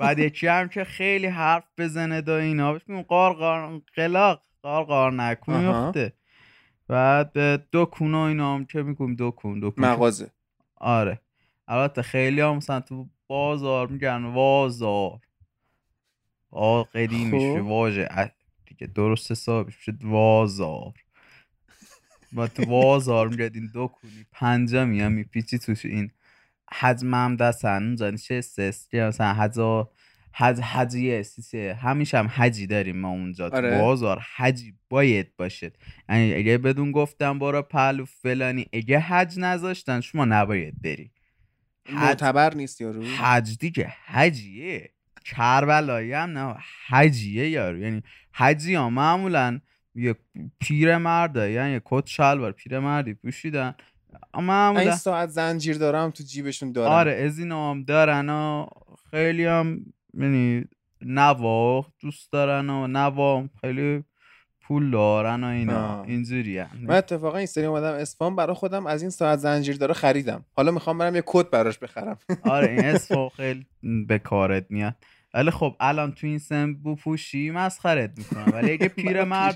بعد 0.01 0.18
یکی 0.18 0.47
هم 0.47 0.68
که 0.68 0.85
خیلی 0.85 1.27
حرف 1.27 1.64
بزنه 1.78 2.20
دا 2.20 2.36
اینا 2.36 2.73
بهش 2.73 2.82
می‌گویم 2.86 3.02
قار 3.02 3.35
قار 3.35 3.82
قلاق 3.94 4.43
قار 4.66 4.84
قار 4.84 5.12
نکن. 5.12 5.59
میفته 5.59 6.12
بعد 6.88 7.32
به 7.32 7.64
دکون 7.72 8.14
و 8.14 8.18
اینا 8.18 8.55
هم 8.55 8.64
که 8.64 8.82
می‌گویم 8.82 9.16
دکون 9.18 9.60
دکون 9.62 9.84
مغازه. 9.84 10.30
آره. 10.76 11.20
البته 11.68 12.02
خیلی 12.02 12.40
هم 12.40 12.56
مثلا 12.56 12.80
تو 12.80 13.09
بازار 13.26 13.86
میگن 13.86 14.24
وازار. 14.24 15.20
میشه 17.26 17.60
خب. 17.60 17.66
واژه. 17.66 18.09
ا- 18.10 18.28
دیگه 18.66 18.86
درست 18.86 19.30
حسابش 19.30 19.74
میشه. 19.76 19.98
وازار. 20.02 20.94
و 22.36 22.47
تو 22.47 22.64
وازار 22.64 23.28
میگردین 23.28 23.70
دو 23.74 23.86
کنی 23.86 24.26
پنجمی 24.32 25.01
هم 25.01 25.12
میپیچی 25.12 25.59
توش 25.59 25.84
این 25.84 26.10
حجم 26.72 27.14
هم 27.14 27.36
دستن. 27.36 27.82
اونجا 27.82 28.10
نشسته 28.10 28.72
که 28.90 29.02
مثلا 29.02 29.32
حجا 29.32 29.90
حج 30.38 30.60
حجیه 30.60 31.22
سیسه 31.22 31.78
همیشه 31.82 32.18
هم 32.18 32.26
حجی 32.26 32.66
داریم 32.66 32.96
ما 32.96 33.08
اونجا 33.08 33.48
آره. 33.48 33.80
بازار. 33.80 34.18
حجی 34.36 34.74
باید 34.88 35.36
باشه 35.36 35.72
یعنی 36.08 36.34
اگه 36.34 36.58
بدون 36.58 36.92
گفتم 36.92 37.38
برو 37.38 37.62
پهلو 37.62 38.04
فلانی 38.04 38.66
اگه 38.72 38.98
حج 38.98 39.38
نذاشتن 39.38 40.00
شما 40.00 40.24
نباید 40.24 40.82
بری. 40.82 41.10
حج 41.86 41.94
معتبر 41.94 42.54
نیست 42.54 42.80
یارو. 42.80 43.02
حج 43.04 43.58
دیگه 43.58 43.92
حجیه. 44.06 44.90
کربلایی 45.24 46.12
هم 46.12 46.38
نه 46.38 46.56
حجیه 46.88 47.48
یارو. 47.48 47.78
یعنی 47.78 48.02
حجی 48.32 48.74
ها 48.74 48.90
معمولا 48.90 49.60
یه 49.94 50.14
پیر 50.60 50.96
مرده 50.96 51.50
یعنی 51.50 51.72
یه 51.72 51.82
کت 51.84 52.06
شلوار 52.06 52.52
پیر 52.52 52.78
مردی 52.78 53.14
پوشیدن. 53.14 53.74
معمولا 54.34 54.80
این 54.80 54.90
ساعت 54.90 55.28
زنجیر 55.28 55.78
دارم 55.78 56.10
تو 56.10 56.24
جیبشون 56.24 56.72
دارم. 56.72 56.90
آره 56.90 57.12
از 57.12 57.38
اینا 57.38 57.70
هم 57.70 57.84
دارن 57.84 58.28
و 58.28 58.66
خیلی 59.10 59.44
هم 59.44 59.80
یعنی 60.16 60.64
نوا 61.01 61.86
دوست 62.01 62.32
دارن 62.32 62.70
و 62.70 62.86
نوا 62.86 63.44
خیلی 63.60 64.05
پول 64.60 64.90
دارن 64.90 65.44
و 65.44 65.47
اینا. 65.47 66.02
اینجوری 66.02 66.62
من 66.82 66.94
اتفاقا 66.94 67.36
این 67.36 67.47
سری 67.47 67.64
اومدم 67.64 67.93
اسفان 67.93 68.36
برای 68.36 68.55
خودم 68.55 68.86
از 68.86 69.02
این 69.02 69.10
ساعت 69.10 69.38
زنجیر 69.38 69.76
داره 69.76 69.94
خریدم. 69.94 70.44
حالا 70.52 70.70
می‌خوام 70.70 70.98
برم 70.98 71.14
یه 71.14 71.22
کت 71.26 71.51
براش 71.51 71.78
بخرم. 71.78 72.18
آره 72.43 72.70
این 72.70 72.84
اسفا 72.94 73.28
خیلی 73.28 73.66
به 74.06 74.18
کارت 74.18 74.66
میاد. 74.70 74.94
ولی 75.36 75.50
خب 75.50 75.76
الان 75.80 76.12
تو 76.12 76.26
این 76.26 76.38
سن 76.38 76.74
بپوشی 76.74 77.50
مسخرت 77.50 78.18
می‌کنم. 78.18 78.52
ولی 78.52 78.72
اگه 78.72 78.88
پیر 78.98 79.24
مرد 79.24 79.54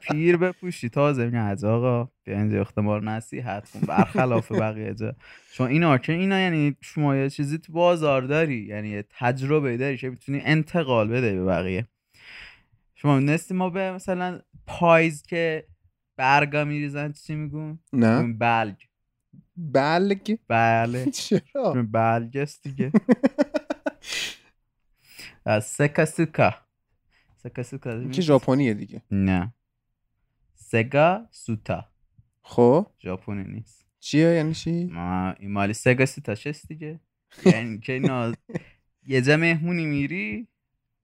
پیر 0.00 0.36
بپوشی. 0.36 0.88
تازه 0.88 1.24
میگن 1.24 1.38
از 1.38 1.64
آقا 1.64 2.10
بیا 2.24 2.38
اینجا 2.38 2.60
اختمار 2.60 3.02
نصیحت 3.02 3.70
کن. 3.70 3.80
برخلاف 3.80 4.52
بقیه 4.52 4.94
جا. 4.94 5.14
چون 5.52 5.68
اینا 5.68 5.98
که 5.98 6.12
اینا 6.12 6.40
یعنی 6.40 6.76
شما 6.80 7.16
یه 7.16 7.30
چیزی 7.30 7.58
تو 7.58 7.72
بازار 7.72 8.22
داری. 8.22 8.58
یعنی 8.64 8.88
یه 8.88 9.04
تجربه 9.10 9.76
داری 9.76 9.96
که 9.96 10.10
می‌تونی 10.10 10.40
انتقال 10.44 11.08
بده 11.08 11.34
به 11.34 11.44
بقیه. 11.44 11.86
شما 12.94 13.20
نستی 13.20 13.54
ما 13.54 13.70
به 13.70 13.92
مثلا 13.92 14.40
پایز 14.66 15.22
که 15.22 15.66
برگا 16.16 16.64
میریزن 16.64 17.12
چی 17.12 17.34
میگون؟ 17.34 17.78
نه. 17.92 18.32
بلگ. 18.32 18.76
بلگ؟ 19.56 20.38
بله. 20.48 21.10
چرا؟ 21.10 21.72
بلگ 21.92 22.36
است 22.36 22.62
دیگه. 22.62 22.92
سکا 25.62 26.04
سوکا 26.04 26.54
سکا 27.36 27.62
سوکا 27.62 28.08
که 28.08 28.22
ژاپنیه 28.22 28.74
دیگه. 28.74 29.02
نه. 29.10 29.54
سگا 30.54 31.26
سوتا 31.30 31.88
خب. 32.42 32.86
ژاپنی 33.02 33.44
نیست. 33.44 33.86
چیه؟ 34.00 34.28
یعنی 34.28 34.54
چی؟ 34.54 34.84
ما 34.84 35.32
این 35.32 35.52
مالی 35.52 35.72
سگا 35.72 36.06
سوتا 36.06 36.34
چست 36.34 36.68
دیگه؟ 36.68 37.00
یعنی 37.46 37.78
که 37.78 37.92
اینا 37.92 38.32
یه 39.06 39.22
جا 39.22 39.36
مهمونی 39.36 39.86
میری 39.86 40.48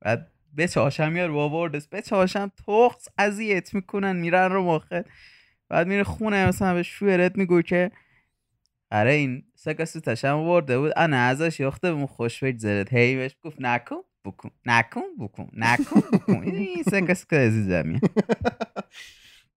بعد 0.01 0.33
به 0.55 0.69
چاشم 0.69 1.17
یار 1.17 1.31
باوردس 1.31 1.89
به 1.89 2.03
چاشم 2.03 2.53
تخص 2.67 3.09
اذیت 3.19 3.75
می‌کنن 3.75 4.17
میرن 4.17 4.53
رو 4.53 4.65
مخت 4.65 4.89
بعد 5.69 5.87
میره 5.87 6.05
خونه 6.05 6.49
مثلا 6.49 6.75
به 6.75 6.83
شوهرت 6.83 7.39
میگو 7.39 7.63
که 7.63 7.91
آره 8.91 9.11
این 9.13 9.45
سگا 9.55 9.85
سوتاش 9.85 10.25
هم 10.25 10.39
ورده 10.39 10.79
بود. 10.79 10.93
انا 10.97 11.17
ازش 11.17 11.61
یاخته 11.61 11.93
بمون 11.93 12.07
خوش 12.07 12.45
بگذرد 12.45 12.95
هی 12.95 13.17
بهش 13.17 13.37
گفت 13.43 13.61
نکن. 13.61 14.03
بکن 14.25 14.51
نکن 14.67 15.03
بکن 15.21 15.51
نکن 15.53 16.01
بکن 16.01 16.43
این 16.43 16.83
سوتا 16.83 17.37
عزیزمی 17.37 18.01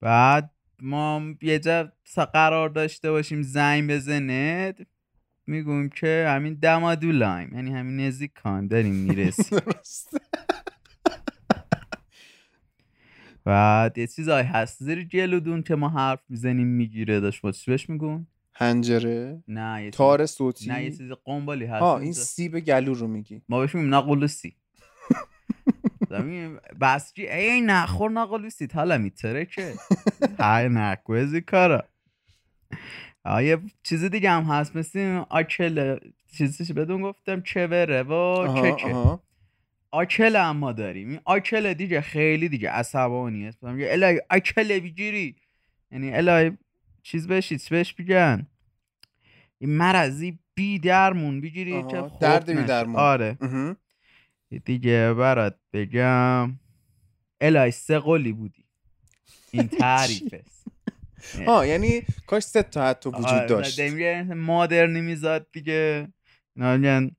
بعد 0.01 0.51
ما 0.81 1.21
یه 1.41 1.59
جا 1.59 1.91
قرار 2.33 2.69
داشته 2.69 3.11
باشیم 3.11 3.41
زنگ 3.41 3.91
بزنه 3.91 4.73
می‌گویم 5.47 5.89
که 5.89 6.25
همین 6.29 6.53
دمادولایم 6.53 7.55
یعنی 7.55 7.73
همین 7.73 8.07
نزدیک 8.07 8.33
کایم 8.33 8.67
داریم 8.67 8.93
می‌رسیم 8.93 9.59
بعد 13.45 13.97
یه 13.97 14.07
چیزایی 14.07 14.47
هست 14.47 14.83
زیر 14.83 15.03
جلودون 15.03 15.63
که 15.63 15.75
ما 15.75 15.89
حرف 15.89 16.19
می‌زنیم 16.29 16.67
می‌گیره 16.67 17.19
داشت 17.19 17.41
با 17.41 17.51
چی 17.51 17.71
بهش 17.71 17.89
میگون 17.89 18.27
هنجره 18.53 19.43
نه 19.47 19.83
یه 19.83 19.91
تار 19.91 20.25
صوتی؟ 20.25 20.69
نه 20.69 20.83
یه 20.83 20.89
چیز 20.91 21.11
قنبالی 21.25 21.65
هست. 21.65 21.81
ها 21.81 21.99
این. 21.99 22.13
سیب 22.13 22.59
گلو 22.59 22.93
رو 22.93 23.07
میگی. 23.07 23.41
ما 23.49 23.59
بهش 23.59 23.75
میگیم 23.75 23.89
ناقلوسی 23.89 24.55
بسجی 26.81 27.27
ای 27.27 27.61
نخور 27.61 28.11
ناقلوسی 28.11 28.67
حالا 28.73 28.97
میتره 28.97 29.45
که 29.45 29.73
های 30.39 30.69
نکوزی 30.69 31.41
کارا. 31.41 31.83
یه 33.25 33.57
چیز 33.83 34.03
دیگه 34.03 34.31
هم 34.31 34.43
هست. 34.43 34.75
مثل 34.75 34.99
این 34.99 35.25
آکل 35.29 35.97
چیزش 36.37 36.71
بدون 36.71 37.01
گفتم؟ 37.01 37.41
چوره 37.41 38.03
و 38.03 38.13
آها، 38.13 38.71
چکه 38.71 38.93
آها. 38.93 39.23
آکل 39.91 40.35
هم 40.35 40.57
ما 40.57 40.71
داریم. 40.71 41.09
این 41.09 41.19
آکل 41.25 41.73
دیگه 41.73 42.01
خیلی 42.01 42.49
دیگه 42.49 42.69
عصبانی 42.69 43.47
است 43.47 43.63
میگه 43.63 43.87
الهی 43.91 44.19
آکل 44.29 44.79
بگیری. 44.79 45.35
یعنی 45.91 46.13
الهی 46.13 46.57
چیز 47.03 47.27
بشید 47.27 47.59
چی 47.59 47.69
بهش 47.69 47.93
بگن 47.93 48.47
این 49.57 49.69
مرضی 49.69 50.39
بی 50.55 50.79
درمون 50.79 51.41
بگیری 51.41 51.83
که 51.83 52.11
درد 52.19 52.49
بی. 52.51 52.63
درمون. 52.63 52.95
آره. 52.95 53.37
اها. 53.41 53.75
دیگه 54.65 55.13
برات 55.13 55.55
بگم. 55.73 56.59
الهی 57.41 57.71
سه 57.71 57.99
قلی 57.99 58.33
بودی. 58.33 58.65
این 59.51 59.67
تعریف 59.67 60.33
است 60.33 60.67
ها 61.47 61.65
یعنی 61.65 62.01
کاش 62.27 62.43
سه 62.43 62.63
تا 62.63 62.87
حتی 62.87 63.09
وجود 63.09 63.45
داشت. 63.45 63.81
دیگه 63.81 64.23
مادرنی 64.23 65.01
میزاد 65.01 65.47
دیگه. 65.51 66.07
اینا 66.55 66.77
میگن 66.77 67.11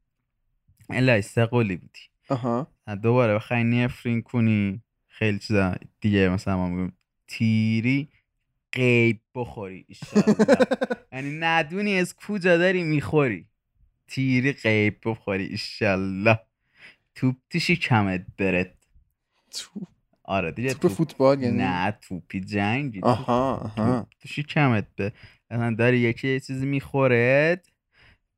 الهی 0.91 1.23
سه 1.23 1.47
قلی 1.47 1.77
بودی. 1.77 2.01
آها 2.29 2.67
دوباره 3.03 3.35
بخوای 3.35 3.65
نفرین 3.65 4.23
کنی. 4.23 4.83
خیلی 5.09 5.39
چیزا 5.39 5.75
دیگه 6.01 6.29
مثلا 6.29 6.57
ما 6.57 6.69
میگیم 6.69 6.97
تیری. 7.27 8.09
قیب 8.73 9.21
بخوری. 9.35 9.87
یعنی 11.13 11.31
ندونی 11.41 11.99
از 11.99 12.15
کجا 12.17 12.57
داری 12.57 12.83
می‌خوری. 12.83 13.47
تیری 14.09 14.53
قیب 14.53 14.99
بخوری 15.05 15.45
ایشالله 15.45 16.41
توپ 17.15 17.37
تیشی 17.51 17.77
کمت 17.77 18.27
برد. 18.39 18.79
آره 20.25 20.53
دیگه 20.53 20.75
توپ 20.75 20.93
فوتبال 20.93 21.43
یعنی؟ 21.43 21.57
نه 21.57 21.91
توپی 21.91 22.41
جنگی. 22.41 23.01
توپ- 23.01 23.05
آها 23.05 23.55
آها. 23.57 24.01
توپ 24.01 24.09
توشی 24.21 24.43
کمت 24.43 24.87
به. 24.97 25.13
مثلا 25.51 25.75
داری 25.75 25.99
یکی 25.99 26.29
یه 26.29 26.41
چیزی 26.41 26.67
می‌خورد 26.67 27.69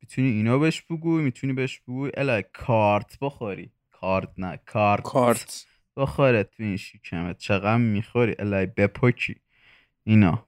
می‌تونی 0.02 0.28
اینو 0.28 0.58
بهش 0.58 0.82
بگوی 0.82 1.22
می‌تونی 1.22 1.52
بهش 1.52 1.80
بگوی 1.80 2.10
الا 2.16 2.42
کارت 2.42 3.18
بخوری. 3.20 3.70
کارت 3.90 4.28
نه 4.38 4.56
کارت 4.66 5.02
کارت. 5.02 5.66
بخوره 5.96 6.42
تو 6.44 6.62
این 6.62 6.76
شکمت. 6.76 7.38
چقدر 7.38 7.76
می‌خوری؟ 7.76 8.34
الهی 8.38 8.66
بپکی 8.66 9.36
اینا. 10.04 10.46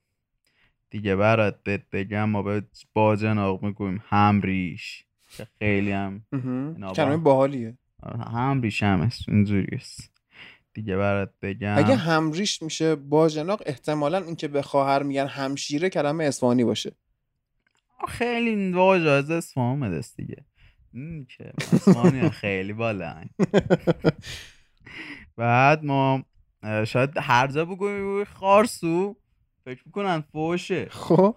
دیگه 0.90 1.16
برات 1.16 1.64
بگم 1.64 2.24
ما 2.24 2.42
به 2.42 2.62
باجناق 2.92 3.62
می‌گویم 3.62 4.02
همریش 4.06 5.04
که 5.36 5.46
خیلی 5.58 5.92
هم 5.92 6.24
کلمه 6.94 7.16
باحالیه؟ 7.16 7.78
هم 8.34 8.62
ریشمش 8.62 9.28
اینجوری 9.28 9.76
است. 9.76 10.12
دیگه 10.74 10.96
برات 10.96 11.32
بگم. 11.42 11.74
اگه 11.78 11.94
همریش 11.94 12.62
میشه 12.62 12.94
باجناق 12.94 13.62
احتمالا 13.66 14.18
این 14.18 14.36
که 14.36 14.48
به 14.48 14.62
خواهر 14.62 15.02
میگن 15.02 15.26
همشیره 15.26 15.90
کلمه 15.90 16.24
اصفهانی 16.24 16.64
باشه. 16.64 16.92
خیلی 18.08 18.72
واژه 18.72 19.08
از 19.08 19.30
اصفهان 19.30 19.70
اومده 19.70 19.96
است 19.96 20.16
دیگه. 20.16 20.44
که 21.36 21.52
اصفهانی 21.72 22.30
خیلی 22.30 22.72
بالا 22.72 23.24
بعد 25.36 25.84
ما 25.84 26.24
شاید 26.86 27.10
هر 27.16 27.46
جا 27.46 27.64
بگویم 27.64 28.24
خارسو. 28.24 29.16
فکر 29.66 29.82
می‌کنن 29.86 30.20
فوشه. 30.20 30.86
خب. 30.90 31.36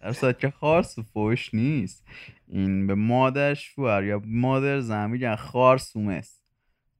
در 0.00 0.12
صورت 0.12 0.38
که 0.38 0.50
خارسو 0.50 1.02
فوش 1.02 1.54
نیست. 1.54 2.04
این 2.48 2.86
به 2.86 2.94
مادر 2.94 3.54
شوهر 3.54 4.04
یا 4.04 4.22
مادر 4.26 4.80
زن 4.80 5.10
میگن 5.10 5.36
خارسوم 5.36 6.08
است 6.08 6.42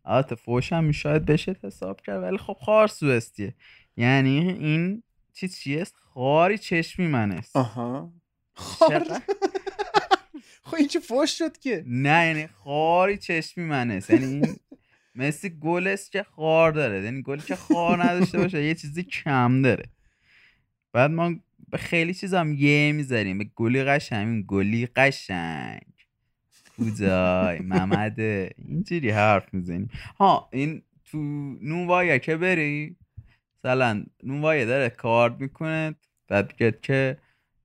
البته 0.05 0.35
فوش 0.35 0.73
هم 0.73 0.93
شاید 0.93 1.25
بشه 1.25 1.57
حساب 1.63 2.01
کرد 2.01 2.23
ولی 2.23 2.39
خب 2.39 2.57
خارسو 2.61 3.07
استیه 3.07 3.55
یعنی 3.97 4.39
این 4.51 5.03
چی 5.33 5.49
چی 5.49 5.79
است 5.81 5.95
خاری 5.97 6.59
چشمی 6.59 7.07
من 7.07 7.33
است. 7.33 7.57
آها. 7.57 8.13
چقدر- 8.79 9.21
خب 10.67 10.75
این 10.75 10.89
چه 10.89 11.01
فوش 11.01 11.39
شد 11.39 11.59
که؟ 11.59 11.85
نه 11.87 12.27
یعنی 12.27 12.47
خاری 12.47 13.19
چشمی 13.19 13.65
من 13.65 13.91
است. 13.91 14.11
یعنی 14.11 14.25
این 14.27 14.57
مثل 15.15 15.49
گل 15.49 15.87
است 15.87 16.13
که 16.13 16.23
خار 16.23 16.73
داره. 16.73 17.05
یعنی 17.05 17.23
گلی 17.23 17.43
که 17.43 17.57
خار 17.57 18.05
نداشته 18.05 18.39
باشه 18.39 18.65
یه 18.65 18.75
چیزی 18.75 19.03
کم 19.03 19.63
داره. 19.63 19.85
بعد 20.97 21.11
ما 21.11 21.35
به 21.69 21.79
خیلی 21.79 22.15
چیز 22.15 22.35
هم 22.35 22.53
یه 22.53 22.93
می‌ذاریم. 22.93 23.39
به 23.39 23.45
گلی 23.45 23.85
قشنگ 23.85 24.47
گلی 24.47 24.87
قشنگ. 24.87 25.83
کودای 26.77 27.59
محمده 27.59 28.51
اینجوری 28.69 29.11
حرف 29.11 29.55
می‌زنیم. 29.55 29.91
ها 30.19 30.49
این 30.53 30.83
تو 31.05 31.19
نونوایه 31.63 32.19
که 32.19 32.37
بری 32.37 32.97
مثلا 33.59 34.05
نونوایه 34.23 34.65
داره 34.65 34.91
کارد 34.91 35.41
می‌کنه 35.41 35.95
بعد 36.29 36.57
که 36.83 37.19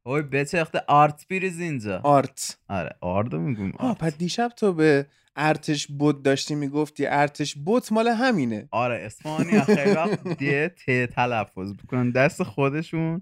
اوی 0.04 0.22
بچخته 0.22 0.82
آرت 0.88 1.26
بریز 1.30 1.60
اینجا. 1.60 2.00
آرت. 2.04 2.58
آره 2.68 2.96
آردو 3.02 3.40
میگم 3.40 3.72
آه 3.72 3.96
پس 3.98 4.18
دیشب 4.18 4.48
تو 4.58 4.74
به 4.74 5.06
ارتش 5.36 5.88
بود 5.88 6.24
داشتی 6.24 6.56
می‌گفتی 6.56 7.06
ارتش 7.06 7.56
بوت 7.56 7.92
مال 7.92 8.08
همینه. 8.08 8.68
آره 8.72 8.96
اسپانیا 9.06 9.62
خیلی 9.66 9.92
وقت 9.92 10.28
دیه 10.40 10.70
ت 10.70 11.06
تلفظ 11.06 11.74
بکنن. 11.74 12.12
دست 12.12 12.44
خودشون 12.44 13.20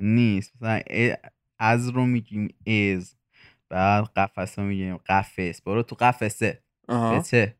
نیست. 0.00 0.52
مثلا 0.56 0.80
از 1.58 1.88
رو 1.88 2.06
میگیم 2.06 2.48
از 2.96 3.14
بعد 3.68 4.04
قفس 4.16 4.58
رو 4.58 4.64
میگیم 4.64 4.96
قفس. 4.96 5.62
برو 5.62 5.82
تو 5.82 5.96
قفسه. 5.96 6.62
آها. 6.88 7.18
به 7.18 7.24
چه 7.24 7.56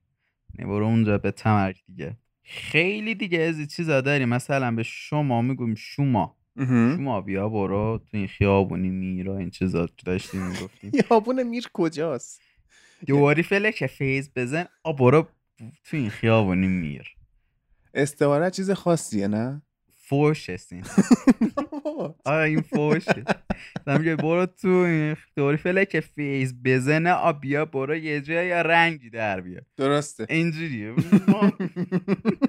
نه 0.58 0.66
برو 0.66 0.84
اونجا 0.86 1.18
به 1.18 1.30
تمرک 1.30 1.82
دیگه. 1.86 2.16
خیلی 2.42 3.14
دیگه 3.14 3.38
از 3.40 3.68
چیزا 3.68 4.00
داریم. 4.00 4.28
مثلا 4.28 4.70
به 4.74 4.82
شما 4.82 5.42
میگیم 5.42 5.74
شما. 5.74 6.36
شما 6.96 7.20
بیا 7.20 7.48
برو 7.48 7.98
تو 8.10 8.16
این 8.16 8.26
خیابونی 8.28 8.88
میرا 8.90 9.38
این 9.38 9.50
چیزا. 9.50 9.86
که 9.86 10.02
داشتی 10.06 10.38
می‌گفتیم. 10.38 10.90
یابون 11.10 11.42
میر 11.42 11.68
کجاست؟ 11.72 12.40
دوباری 13.06 13.42
فلک 13.42 13.86
فیز 13.86 14.30
بزن. 14.36 14.64
آ 14.84 14.92
برو 14.92 15.28
تو 15.84 15.96
این 15.96 16.10
خیابونی 16.10 16.66
میر. 16.68 17.14
استواره 17.94 18.50
چیز 18.50 18.70
خاصیه 18.70 19.28
نه؟ 19.28 19.62
فوش 20.08 20.50
هستین 20.50 20.84
آره 22.24 22.48
این 22.48 22.60
فوشه. 22.60 23.24
مثلا 23.80 23.98
میگه 23.98 24.16
برو 24.16 24.46
تو 24.46 24.68
این 24.68 25.16
دوری 25.36 25.56
فلک 25.56 26.00
فیز 26.00 26.62
بزنه 26.64 27.10
آ 27.12 27.32
بیا 27.32 27.64
برو 27.64 27.96
یه 27.96 28.20
جای 28.20 28.50
رنگی 28.52 29.10
در 29.10 29.40
بیا 29.40 29.60
درسته. 29.76 30.26
اینجوریه. 30.30 30.94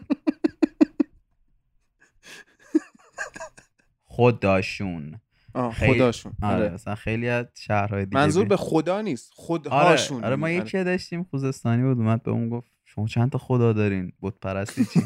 خداشون 4.22 5.19
خیلی- 5.73 5.93
خداشون، 5.93 6.34
آره 6.41 6.56
آره. 6.56 6.73
مثلا 6.73 6.95
خیلی 6.95 7.30
از 7.30 7.45
شهرهای 7.57 8.06
دیگه 8.06 8.18
منظور 8.18 8.45
به 8.45 8.57
خدا 8.57 9.02
نیست 9.02 9.31
آره 9.38 9.45
خودهاشون 9.45 10.23
آره 10.23 10.35
ما 10.35 10.45
آره. 10.48 10.56
یکی 10.56 10.84
داشتیم 10.84 11.23
خوزستانی 11.23 11.84
بود 11.84 11.98
اومد 11.98 12.23
به 12.23 12.31
اون 12.31 12.49
گفت 12.49 12.72
شما 12.85 13.07
چند 13.07 13.31
تا 13.31 13.38
خدا 13.38 13.73
دارین؟ 13.73 14.11
بت 14.22 14.34
پرستی 14.41 14.85
چی 14.85 14.99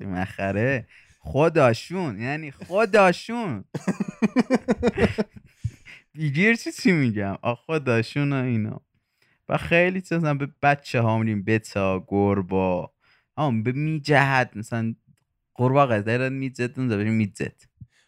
مخره 0.00 0.86
خداشون 1.32 2.20
یعنی 2.20 2.50
خداشون 2.50 3.64
بیگیر 6.14 6.56
چی 6.56 6.72
چی 6.72 6.92
میگم؟ 6.92 7.36
آ 7.42 7.54
خداشون 7.54 8.32
و 8.32 8.36
اینا. 8.36 8.80
و 9.48 9.56
خیلی 9.58 10.00
چیز 10.00 10.12
مثلا 10.12 10.34
به 10.34 10.48
بچه 10.62 11.00
ها 11.00 11.18
میریم 11.18 11.44
بتا 11.44 12.04
گربا. 12.08 12.92
هم 13.38 13.62
به 13.62 13.72
میجهد 13.72 14.52
مثلا 14.58 14.94
قرباقه 15.54 16.02
دارن 16.02 16.32
میجد 16.32 16.78
اونجا 16.78 16.96
بریم 16.96 17.14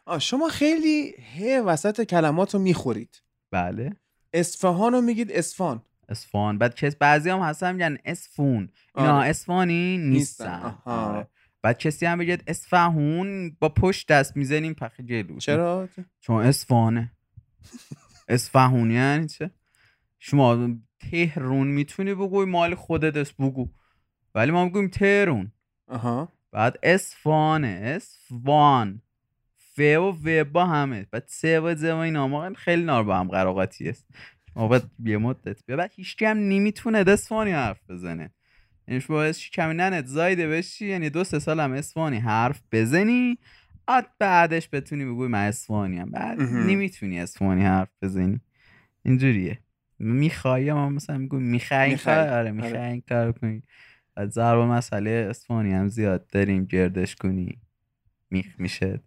آه 0.06 0.18
شما 0.18 0.48
خیلی 0.48 1.14
ه 1.38 1.60
وسط 1.60 2.02
کلمات 2.02 2.54
رو 2.54 2.60
می‌خورید. 2.60 3.22
بله. 3.50 3.96
اصفهان 4.32 4.92
رو 4.92 5.00
میگید 5.00 5.32
اصفان 5.32 5.82
اسفان 6.08 6.58
بعد 6.58 6.74
کس 6.74 6.96
بعضی 6.96 7.30
هم 7.30 7.40
هستن 7.40 7.72
میگن 7.72 7.98
اسفون 8.04 8.68
اینا 8.96 9.18
آره. 9.18 9.28
اسفانی 9.28 9.98
نیستن. 9.98 10.54
نیستن،. 10.64 10.78
آره. 10.84 11.26
بعد 11.62 11.78
کسی 11.78 12.06
هم 12.06 12.18
بگید 12.18 12.44
اسفهون 12.46 13.56
با 13.60 13.68
پشت 13.68 14.08
دست 14.08 14.36
می‌زنیم 14.36 14.74
پخ 14.74 15.00
جلو. 15.00 15.38
چرا؟ 15.38 15.88
چون 16.20 16.46
اسفانه 16.46 17.12
اسفهون 18.28 18.90
یعنی 18.90 19.26
چه؟ 19.26 19.50
شما 20.18 20.68
تهرون 21.10 21.66
می‌تونی 21.66 22.14
بگوی 22.14 22.46
مال 22.46 22.74
خودت 22.74 23.16
است 23.16 23.36
بگو. 23.36 23.68
ولی 24.34 24.50
ما 24.52 24.64
می‌گویم 24.64 24.88
تهرون. 24.88 25.52
آها. 25.86 26.32
بعد 26.52 26.78
اسفانه 26.82 27.80
اسفان 27.84 29.02
ف 29.76 29.80
و 29.80 30.16
و 30.24 30.44
با 30.44 30.66
همه. 30.66 31.06
بعد 31.10 31.24
سه 31.26 31.60
و 31.60 31.74
ز 31.74 31.84
و 31.84 31.96
اینا. 31.96 32.28
ما 32.28 32.52
خیلی 32.54 32.82
نار 32.84 33.04
با 33.04 33.18
هم 33.18 33.28
قراقاتی 33.28 33.88
است 33.88 34.06
ما 34.56 34.68
باید 34.68 34.82
یه 35.04 35.18
مدت 35.18 35.66
بیا. 35.66 35.76
بعد 35.76 35.92
هیچ 35.94 36.22
هم 36.22 36.36
نمی‌تونه 36.38 36.98
اسفانی 36.98 37.50
حرف 37.50 37.80
بزنه. 37.90 38.30
یعنی 38.88 39.00
شما 39.00 39.16
باید 39.16 39.36
کمی 39.52 39.74
ننت 39.74 40.06
زایده 40.06 40.48
بشی. 40.48 40.86
یعنی 40.86 41.10
دو 41.10 41.24
سه 41.24 41.38
سال 41.38 41.60
هم 41.60 41.72
اسفانی 41.72 42.16
حرف 42.16 42.62
بزنی. 42.72 43.38
بعد 43.86 44.06
بعدش 44.18 44.68
بتونی 44.72 45.04
بگوی 45.04 45.28
من 45.28 45.46
اسفانی 45.46 45.98
هم 45.98 46.10
بعد. 46.10 46.40
نمی‌تونی 46.40 47.20
اسفانی 47.20 47.62
حرف 47.62 47.88
بزنی. 48.02 48.40
اینجوریه. 49.02 49.58
میخوایی 49.98 50.72
ما 50.72 50.88
مثلا 50.88 51.18
می‌خوای 51.18 51.80
این 51.80 51.92
می‌خوای. 51.92 52.16
کار 52.16 52.28
آره. 52.28 52.50
می‌خوای 52.50 52.76
این 52.76 53.02
کار 53.08 53.32
کنی. 53.32 53.62
از 54.16 54.30
ضرب 54.30 54.58
مسئله 54.58 55.10
اسفانی 55.30 55.72
هم 55.72 55.88
زیاد. 55.88 56.26
داریم 56.26 56.64
گردش 56.64 57.16
کنی. 57.16 57.60
میخ 58.30 58.46
میشه. 58.58 59.00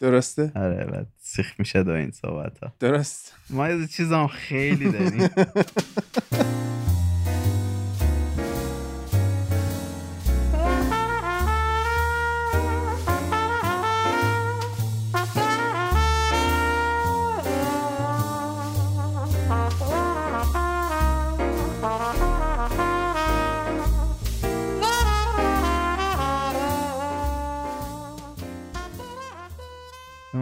درسته؟ 0.00 0.52
آره 0.54 0.84
بعد 0.84 1.06
سیخ 1.18 1.54
میشه 1.58 1.82
دو 1.82 1.92
این 1.92 2.10
صحبت 2.10 2.58
ها 2.58 2.72
درست. 2.80 3.34
ما 3.50 3.64
از 3.64 3.90
چیز 3.90 4.12
هم 4.12 4.26
خیلی 4.26 4.92
داریم. 4.92 5.28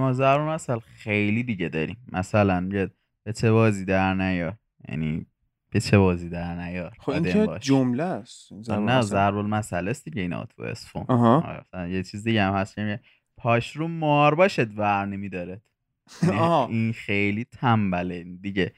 ما 0.04 0.12
ضرب 0.12 0.40
مثل 0.40 0.78
خیلی 0.78 1.42
دیگه 1.42 1.68
داریم. 1.68 1.96
مثلا 2.12 2.68
به 3.24 3.32
چه 3.32 3.52
بازی 3.52 3.84
در 3.84 4.14
نیار؟ 4.14 4.56
یعنی 4.88 5.26
به 5.70 5.80
چه 5.80 5.98
بازی 5.98 6.28
در 6.28 6.54
نیار؟ 6.54 6.96
خب 6.98 7.10
این 7.10 7.22
که. 7.22 7.58
جمله 7.60 8.02
است. 8.02 8.52
نه. 8.70 9.02
ضرب 9.02 9.36
المثل 9.36 9.88
است 9.88 10.04
دیگه 10.04 10.22
اینا 10.22 10.44
تو 10.44 10.62
اسفون 10.62 11.06
یه 11.90 12.02
چیز 12.02 12.24
دیگه 12.24 12.42
هم 12.42 12.54
هست 12.54 12.74
که 12.74 13.00
پاش 13.36 13.76
رو 13.76 13.88
مار 13.88 14.34
باشد 14.34 14.78
ور 14.78 15.06
نمیدارد. 15.06 15.62
یعنی. 16.22 16.40
این 16.68 16.92
خیلی 16.92 17.44
تنبله. 17.44 18.24
دیگه 18.24 18.72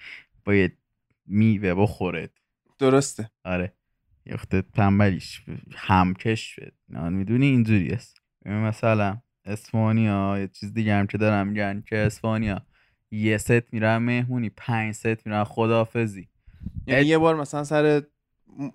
باید 0.45 0.79
میوه 1.27 1.75
بخورد. 1.75 2.31
درسته. 2.79 3.31
آره. 3.45 3.73
یخته 4.27 4.63
تنبلیش 4.63 5.43
همکش 5.75 6.41
شد. 6.41 6.73
نه 6.89 7.09
می‌دونی 7.09 7.47
اینجوری 7.47 7.93
است. 7.93 8.21
مثلا 8.45 9.19
اسپانیا 9.47 10.39
یه 10.39 10.49
چیز 10.49 10.75
دیگه 10.75 10.95
هم 10.95 11.07
که 11.07 11.19
دارم 11.19 11.47
میگن 11.49 11.83
که 11.89 11.97
اسپانیا. 11.97 12.63
یه 13.11 13.39
ست 13.39 13.75
میرن 13.75 13.97
مهمونی 13.97 14.51
پنج 14.57 14.95
ست 14.95 15.27
میرن 15.27 15.45
خدافزی 15.45 16.29
یعنی 16.87 17.07
یه 17.07 17.19
بار 17.19 17.37
مثلا 17.37 17.65
سر 17.65 18.03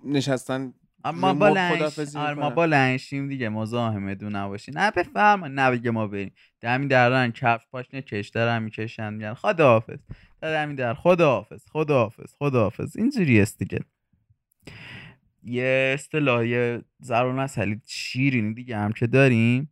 نشستن 0.04 0.72
روی 1.04 1.32
با 1.34 1.48
لنش 1.48 2.16
آره 2.16 2.34
ما. 2.34 2.50
با 2.50 2.64
لنشیم 2.64 3.28
دیگه 3.28 3.48
مزاحمه 3.48 4.14
دو 4.14 4.30
نباشی. 4.30 4.72
نه 4.72 4.90
بفرما 4.90 5.48
نه 5.48 5.70
بگه 5.70 5.90
ما 5.90 6.06
بریم. 6.06 6.32
دمی 6.60 6.86
درن 6.86 7.32
کفش 7.32 7.66
پاشنه 7.70 8.02
کش 8.02 8.28
دارن 8.28 8.62
می‌کشن 8.62 9.14
میگن 9.14 9.34
خداحافظ. 9.34 9.98
در 10.40 10.62
همین 10.62 10.76
در 10.76 10.94
خداحافظ 10.94 11.66
خداحافظ 11.70 12.34
خداحافظ. 12.38 12.96
اینجوری 12.96 13.40
است 13.40 13.58
دیگه. 13.58 13.80
یه 15.42 15.90
اصطلاح 15.94 16.46
یه 16.46 16.82
زرون 17.00 17.38
اصلی 17.38 17.80
شیرینی 17.86 18.54
دیگه 18.54 18.76
هم 18.76 18.92
که 18.92 19.06
داریم؟ 19.06 19.71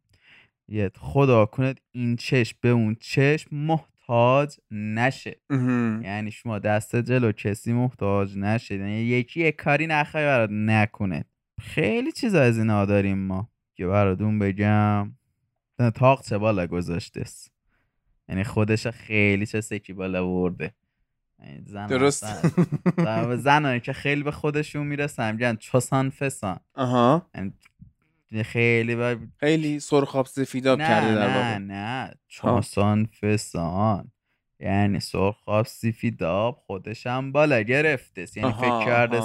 یه 0.70 0.90
خدا 0.98 1.46
کند 1.46 1.80
این 1.92 2.16
چشم 2.16 2.58
به 2.60 2.68
اون 2.68 2.96
چشم 3.00 3.56
محتاج 3.56 4.56
نشه. 4.70 5.40
یعنی 6.02 6.30
شما 6.30 6.58
دست 6.58 6.96
جلو 6.96 7.32
کسی 7.32 7.72
محتاج 7.72 8.36
نشه. 8.36 8.74
یعنی 8.74 8.92
یکی 8.92 9.40
یک 9.40 9.56
کاری 9.56 9.86
نخواه 9.86 10.24
برات 10.24 10.50
نکنه. 10.52 11.24
خیلی 11.60 12.12
چیزا 12.12 12.42
از 12.42 12.58
اینا 12.58 12.84
داریم 12.84 13.18
ما. 13.18 13.50
که 13.74 13.86
براتون 13.86 14.38
بگم. 14.38 15.12
تاق 15.94 16.22
چه 16.24 16.38
بالا 16.38 16.66
گذاشته 16.66 17.20
است. 17.20 17.52
یعنی 18.28 18.44
خودش 18.44 18.86
خیلی 18.86 19.46
چه 19.46 19.60
سکی 19.60 19.92
بالا 19.92 20.26
برده 20.26 20.74
یعنی 21.38 21.62
زن 21.66 21.86
درست. 21.86 22.24
زن. 22.96 23.36
زنایی 23.36 23.80
که 23.80 23.92
خیلی 23.92 24.22
به 24.22 24.30
خودشون 24.30 24.86
می‌رسن. 24.86 25.32
میگن 25.32 25.56
چسان 25.56 26.10
فسان. 26.10 26.60
آها. 26.74 27.26
یعنی 27.34 27.52
خیلی 28.44 28.96
با... 28.96 29.16
خیلی 29.40 29.80
سرخاب 29.80 30.26
سفیداب 30.26 30.78
کرده 30.78 31.14
در 31.14 31.28
نه 31.28 31.34
واقع 31.36 31.58
نه 31.58 32.14
چاسان 32.28 33.06
فسان 33.06 34.12
یعنی 34.60 35.00
سرخاب 35.00 35.66
سفیداب 35.66 36.62
خودش 36.66 37.06
هم 37.06 37.32
بالا 37.32 37.60
گرفته. 37.60 38.26
یعنی 38.36 38.48
آها، 38.48 38.80
فکر 38.80 38.86
کرده. 38.90 39.20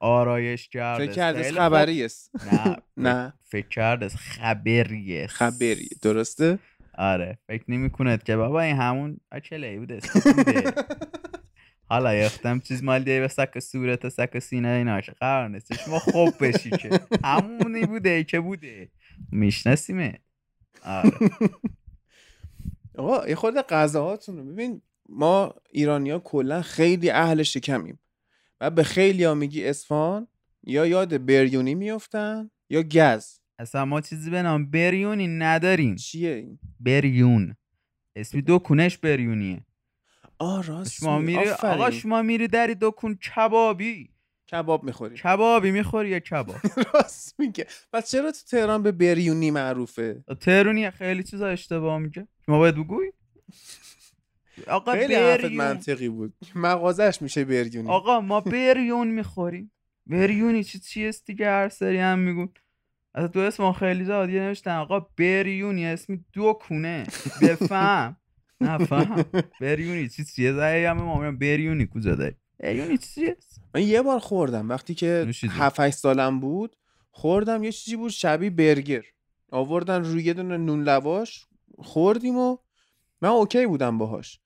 آرایش 0.00 0.68
کرده 0.68 1.06
فکر. 1.06 1.14
کرده 1.14 1.52
خبری. 1.52 2.04
است. 2.04 2.30
نه 2.52 2.76
نه. 3.08 3.32
فکر 3.44 3.68
کرده 3.68 4.06
است 4.06 4.16
خبری 4.16 5.18
است. 5.20 5.34
خبری 5.34 5.88
درسته 6.02 6.58
آره 6.98 7.38
فکر 7.46 7.64
نمی 7.68 7.90
کند 7.90 8.22
که 8.22 8.36
بابا 8.36 8.60
این 8.60 8.76
همون 8.76 9.20
اکله 9.32 9.78
بوده 9.78 9.94
است. 9.96 10.34
بوده. 10.36 10.72
حالا 11.88 12.14
یختم 12.14 12.60
چیز 12.60 12.82
مال 12.82 12.98
دیگه 12.98 13.20
به 13.20 13.28
سک 13.28 13.58
صورت 13.58 14.08
سک 14.08 14.38
سینه 14.38 14.68
اینا 14.68 15.00
قرار 15.20 15.48
نیست. 15.48 15.74
شما 15.74 15.98
خوب 15.98 16.34
بشی 16.40 16.70
که. 16.70 17.00
همونی 17.24 17.86
بوده 17.86 18.24
که 18.24 18.40
بوده. 18.40 18.90
میشناسیمه. 19.32 20.18
آره. 20.84 21.10
آقا 22.98 23.28
یه 23.28 23.34
خورده 23.34 23.62
غذاهاتون 23.62 24.36
رو. 24.38 24.44
ببین 24.44 24.82
ما 25.08 25.54
ایرانیا 25.70 26.18
کلا 26.18 26.62
خیلی 26.62 27.10
اهل 27.10 27.42
شکمیم. 27.42 27.98
و 28.60 28.70
به 28.70 28.82
خیلی 28.82 29.24
ها 29.24 29.34
میگی 29.34 29.64
اصفهان 29.64 30.28
یا 30.62 30.86
یاد 30.86 31.26
بریونی 31.26 31.74
میفتن 31.74 32.50
یا 32.70 32.82
گز. 32.82 33.38
اصلا 33.58 33.84
ما 33.84 34.00
چیزی 34.00 34.30
به 34.30 34.42
نام 34.42 34.70
بریونی 34.70 35.26
نداریم. 35.26 35.96
چیه 35.96 36.30
این؟ 36.34 36.58
بریون. 36.80 37.56
اسمی 38.16 38.42
دکونش 38.46 38.98
بریونیه. 38.98 39.64
آه 40.38 40.66
راست 40.66 40.92
شما. 40.92 41.18
میری. 41.18 41.48
آقا 41.48 41.90
شما 41.90 42.22
میری 42.22 42.48
دری 42.48 42.76
دکون 42.80 43.14
کبابی. 43.14 44.10
کباب 44.52 44.84
می‌خوری. 44.84 45.16
کبابی 45.16 45.70
می‌خوری 45.70 46.08
یا 46.08 46.18
کباب؟ 46.18 46.56
راست 46.94 47.34
میگه. 47.40 47.66
پس 47.92 48.10
چرا 48.10 48.32
تو 48.32 48.38
تهران 48.50 48.82
به 48.82 48.92
بریونی 48.92 49.50
معروفه؟ 49.50 50.24
تهرونی 50.40 50.90
خیلی 50.90 51.22
چیزا 51.22 51.46
اشتباه 51.48 51.98
میگه. 51.98 52.28
شما 52.46 52.58
باید 52.58 52.74
بگوی. 52.74 53.12
آقا 54.66 54.92
خیلی 54.92 55.14
حرفت 55.14 55.44
منطقی 55.52 56.08
بود. 56.08 56.34
مغازش 56.54 57.22
میشه 57.22 57.44
بریونی. 57.44 57.88
آقا 57.88 58.20
ما 58.20 58.40
بریون 58.40 59.08
می‌خوریم. 59.08 59.72
بریونی 60.06 60.64
چی 60.64 60.78
چی 60.78 61.06
است 61.06 61.26
دیگه؟ 61.26 61.46
هر 61.46 61.68
سری 61.68 61.98
هم 61.98 62.18
میگون. 62.18 62.48
از 63.14 63.30
تو 63.30 63.38
اسم 63.38 63.72
خیلی 63.72 64.04
زاد 64.04 64.30
یه 64.30 64.40
نوشتن. 64.40 64.76
آقا 64.76 65.00
بریونی 65.00 65.86
اسمی 65.86 66.24
دو 66.32 66.52
کونه. 66.52 67.06
بفهم. 67.42 68.16
نفهم 68.60 69.24
بریونی 69.60 70.08
چی 70.08 70.24
چیه؟ 70.24 70.52
زایی 70.52 70.84
هم 70.84 70.96
ما 70.96 71.20
میگم 71.20 71.38
بریونی 71.38 71.88
کجا 71.94 72.14
داری 72.14 72.36
بریونی 72.58 72.98
چی 72.98 73.26
است 73.30 73.60
من 73.74 73.82
یه 73.82 74.02
بار 74.02 74.18
خوردم 74.18 74.68
وقتی 74.68 74.94
که 74.94 75.22
نوشیدی. 75.26 75.52
7 75.56 75.80
8 75.80 75.96
سالم 75.96 76.40
بود 76.40 76.76
خوردم 77.10 77.64
یه 77.64 77.72
چیزی 77.72 77.96
بود 77.96 78.10
شبیه 78.10 78.50
برگر. 78.50 79.02
آوردن 79.50 80.04
روی 80.04 80.24
یه 80.24 80.32
دونه 80.34 80.56
نون 80.56 80.82
لواش 80.82 81.46
خوردیم 81.78 82.36
و 82.36 82.56
من 83.22 83.28
اوکی 83.28 83.66
بودم 83.66 83.98
باهاش. 83.98 84.40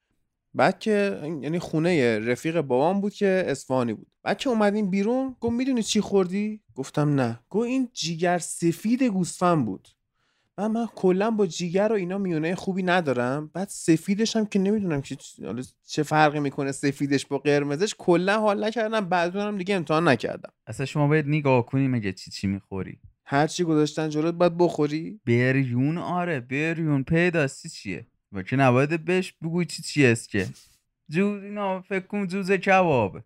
بعد 0.54 0.78
که 0.78 1.20
یعنی 1.42 1.58
خونه 1.58 2.18
رفیق 2.18 2.60
بابام 2.60 3.00
بود 3.00 3.14
که 3.14 3.44
اصفهانی 3.46 3.94
بود. 3.94 4.06
بعد 4.22 4.38
که 4.38 4.48
اومدیم 4.50 4.90
بیرون 4.90 5.36
گفت 5.40 5.52
می‌دونی 5.52 5.82
چی 5.82 6.00
خوردی؟ 6.00 6.60
گفتم 6.74 7.14
نه. 7.14 7.40
گفت 7.50 7.66
این 7.66 7.88
جیگر 7.92 8.38
سفید 8.38 9.02
گوسفند 9.02 9.64
بود. 9.66 9.88
و 10.58 10.68
من 10.68 10.86
کلا 10.86 11.30
با 11.30 11.46
جیگر 11.46 11.88
و 11.90 11.94
اینا 11.94 12.18
میونه 12.18 12.54
خوبی 12.54 12.82
ندارم. 12.82 13.50
بعد 13.54 13.68
سفیدش 13.68 14.36
هم 14.36 14.46
که 14.46 14.58
نمی‌دونم 14.58 15.02
که 15.02 15.16
چه 15.86 16.02
فرقی 16.02 16.40
می‌کنه 16.40 16.72
سفیدش 16.72 17.26
با 17.26 17.38
قرمزش. 17.38 17.94
کلا 17.98 18.40
حال 18.40 18.64
نکردم 18.64 19.00
بعدونم 19.00 19.58
دیگه 19.58 19.74
امتحان 19.74 20.08
نکردم. 20.08 20.52
اصلا 20.66 20.86
شما 20.86 21.08
باید 21.08 21.28
نگاه 21.28 21.66
کنی 21.66 21.88
مگه 21.88 22.12
چی 22.12 22.30
چی 22.30 22.46
می‌خوری؟ 22.46 22.98
هر 23.24 23.46
چی 23.46 23.64
گذاشتن 23.64 24.08
جلوت 24.08 24.34
باید 24.34 24.58
بخوری. 24.58 25.20
بریون؟ 25.26 25.98
آره 25.98 26.40
بریون. 26.40 27.02
پیداستی 27.02 27.68
چیه؟ 27.68 28.06
و 28.32 28.42
که 28.42 28.56
نباید 28.56 29.04
بهش 29.04 29.32
بگوی 29.42 29.64
چی 29.64 29.82
چی 29.82 30.06
است 30.06 30.28
که؟ 30.28 30.48
جوز 31.08 31.42
اینا 31.42 31.80
فکر 31.80 32.06
کن 32.06 32.26
جوز 32.26 32.52
کبابه. 32.52 33.22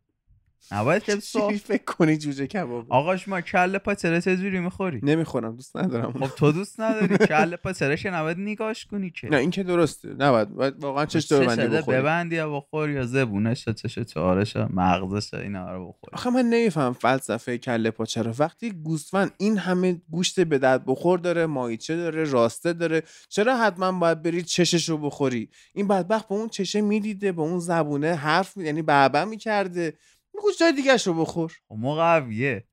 نباید 0.72 1.20
صاف 1.20 1.56
فکر 1.56 1.84
کنی 1.84 2.16
جوجه 2.16 2.46
کباب؟ 2.46 2.92
آقا 2.92 3.16
شما 3.16 3.40
کله 3.40 3.78
پاچره 3.78 4.20
چجوری 4.20 4.60
می‌خوری؟ 4.60 5.00
نمی‌خورم 5.02 5.56
دوست 5.56 5.76
ندارم. 5.76 6.12
خب 6.12 6.34
تو 6.36 6.52
دوست 6.52 6.80
نداری. 6.80 7.18
کله 7.26 7.56
پاچره 7.56 7.96
که 7.96 8.10
نباید 8.10 8.38
نگاش 8.38 8.86
کنی 8.86 9.10
که؟ 9.10 9.28
نه 9.28 9.36
این 9.36 9.50
که 9.50 9.62
درسته. 9.62 10.08
نباید 10.18 10.48
باید 10.48 10.74
واقعا 10.84 11.06
چش 11.06 11.32
دور 11.32 11.46
بندی 11.46 11.76
بخوری. 11.76 11.98
ببندی 11.98 12.36
یا 12.36 12.56
بخور 12.56 12.90
یا 12.90 13.06
زبونش 13.06 13.66
یا 13.66 13.72
چش 13.72 13.98
چهارش 13.98 14.56
مغزش 14.56 15.34
اینا 15.34 15.72
رو 15.72 15.88
بخور 15.88 16.10
آخه 16.12 16.30
من 16.30 16.44
نمیفهم 16.44 16.92
فلسفه 16.92 17.58
کله 17.58 17.90
پاچه 17.90 18.22
رو 18.22 18.32
وقتی 18.38 18.70
گوسفند 18.70 19.30
این 19.38 19.58
همه 19.58 20.00
گوشت 20.10 20.40
به 20.40 20.58
درد 20.58 20.86
بخور 20.86 21.18
داره 21.18 21.46
ماهیچه 21.46 21.96
داره 21.96 22.24
راسته 22.24 22.72
داره 22.72 23.02
چرا 23.28 23.56
حتما 23.56 23.92
باید 23.92 24.22
بری 24.22 24.42
چشش 24.42 24.88
رو 24.88 24.98
بخوری؟ 24.98 25.48
این 25.74 25.88
بدبخت 25.88 26.28
به 26.28 26.34
اون 26.34 26.48
چشه 26.48 26.80
می‌دیده 26.80 27.32
به 27.32 27.42
اون 27.42 27.58
زبونه 27.58 28.14
حرف 28.14 28.56
می- 28.56 28.64
یعنی 28.64 28.82
بابا 28.82 29.24
می‌کرده. 29.24 29.94
میگو 30.36 30.48
جای 30.60 30.72
دیگه 30.72 30.96
رو 30.96 31.14
بخور. 31.14 31.52
خب 31.68 31.74
مقویه 31.74 32.68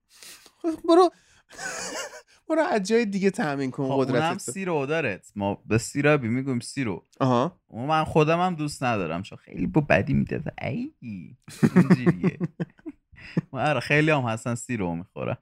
برو. 0.90 1.10
برو 2.50 2.62
از 2.62 2.84
جای 2.84 3.06
دیگه 3.06 3.30
تامین 3.32 3.72
کن 3.72 3.86
خب 3.86 3.92
اونم 3.92 4.06
قدرت 4.06 4.38
سیرو 4.38 4.86
دارت 4.86 5.32
ما 5.36 5.64
به 5.66 5.78
سیرابی 5.78 6.28
می‌گویم 6.28 6.60
سیرو. 6.60 7.06
آها. 7.20 7.60
من 7.74 8.04
خودم 8.04 8.40
هم 8.40 8.56
دوست 8.56 8.84
ندارم. 8.84 9.24
چون 9.24 9.38
خیلی 9.38 9.68
با 9.68 9.82
بدی 9.82 10.14
میده 10.14 10.44
ای 10.62 10.94
اینجوریه. 11.00 12.40
آره 13.52 13.80
خیلی 13.80 14.12
هم 14.12 14.22
هستن 14.22 14.56
سیرو 14.56 14.96
می‌خورن 14.96 15.38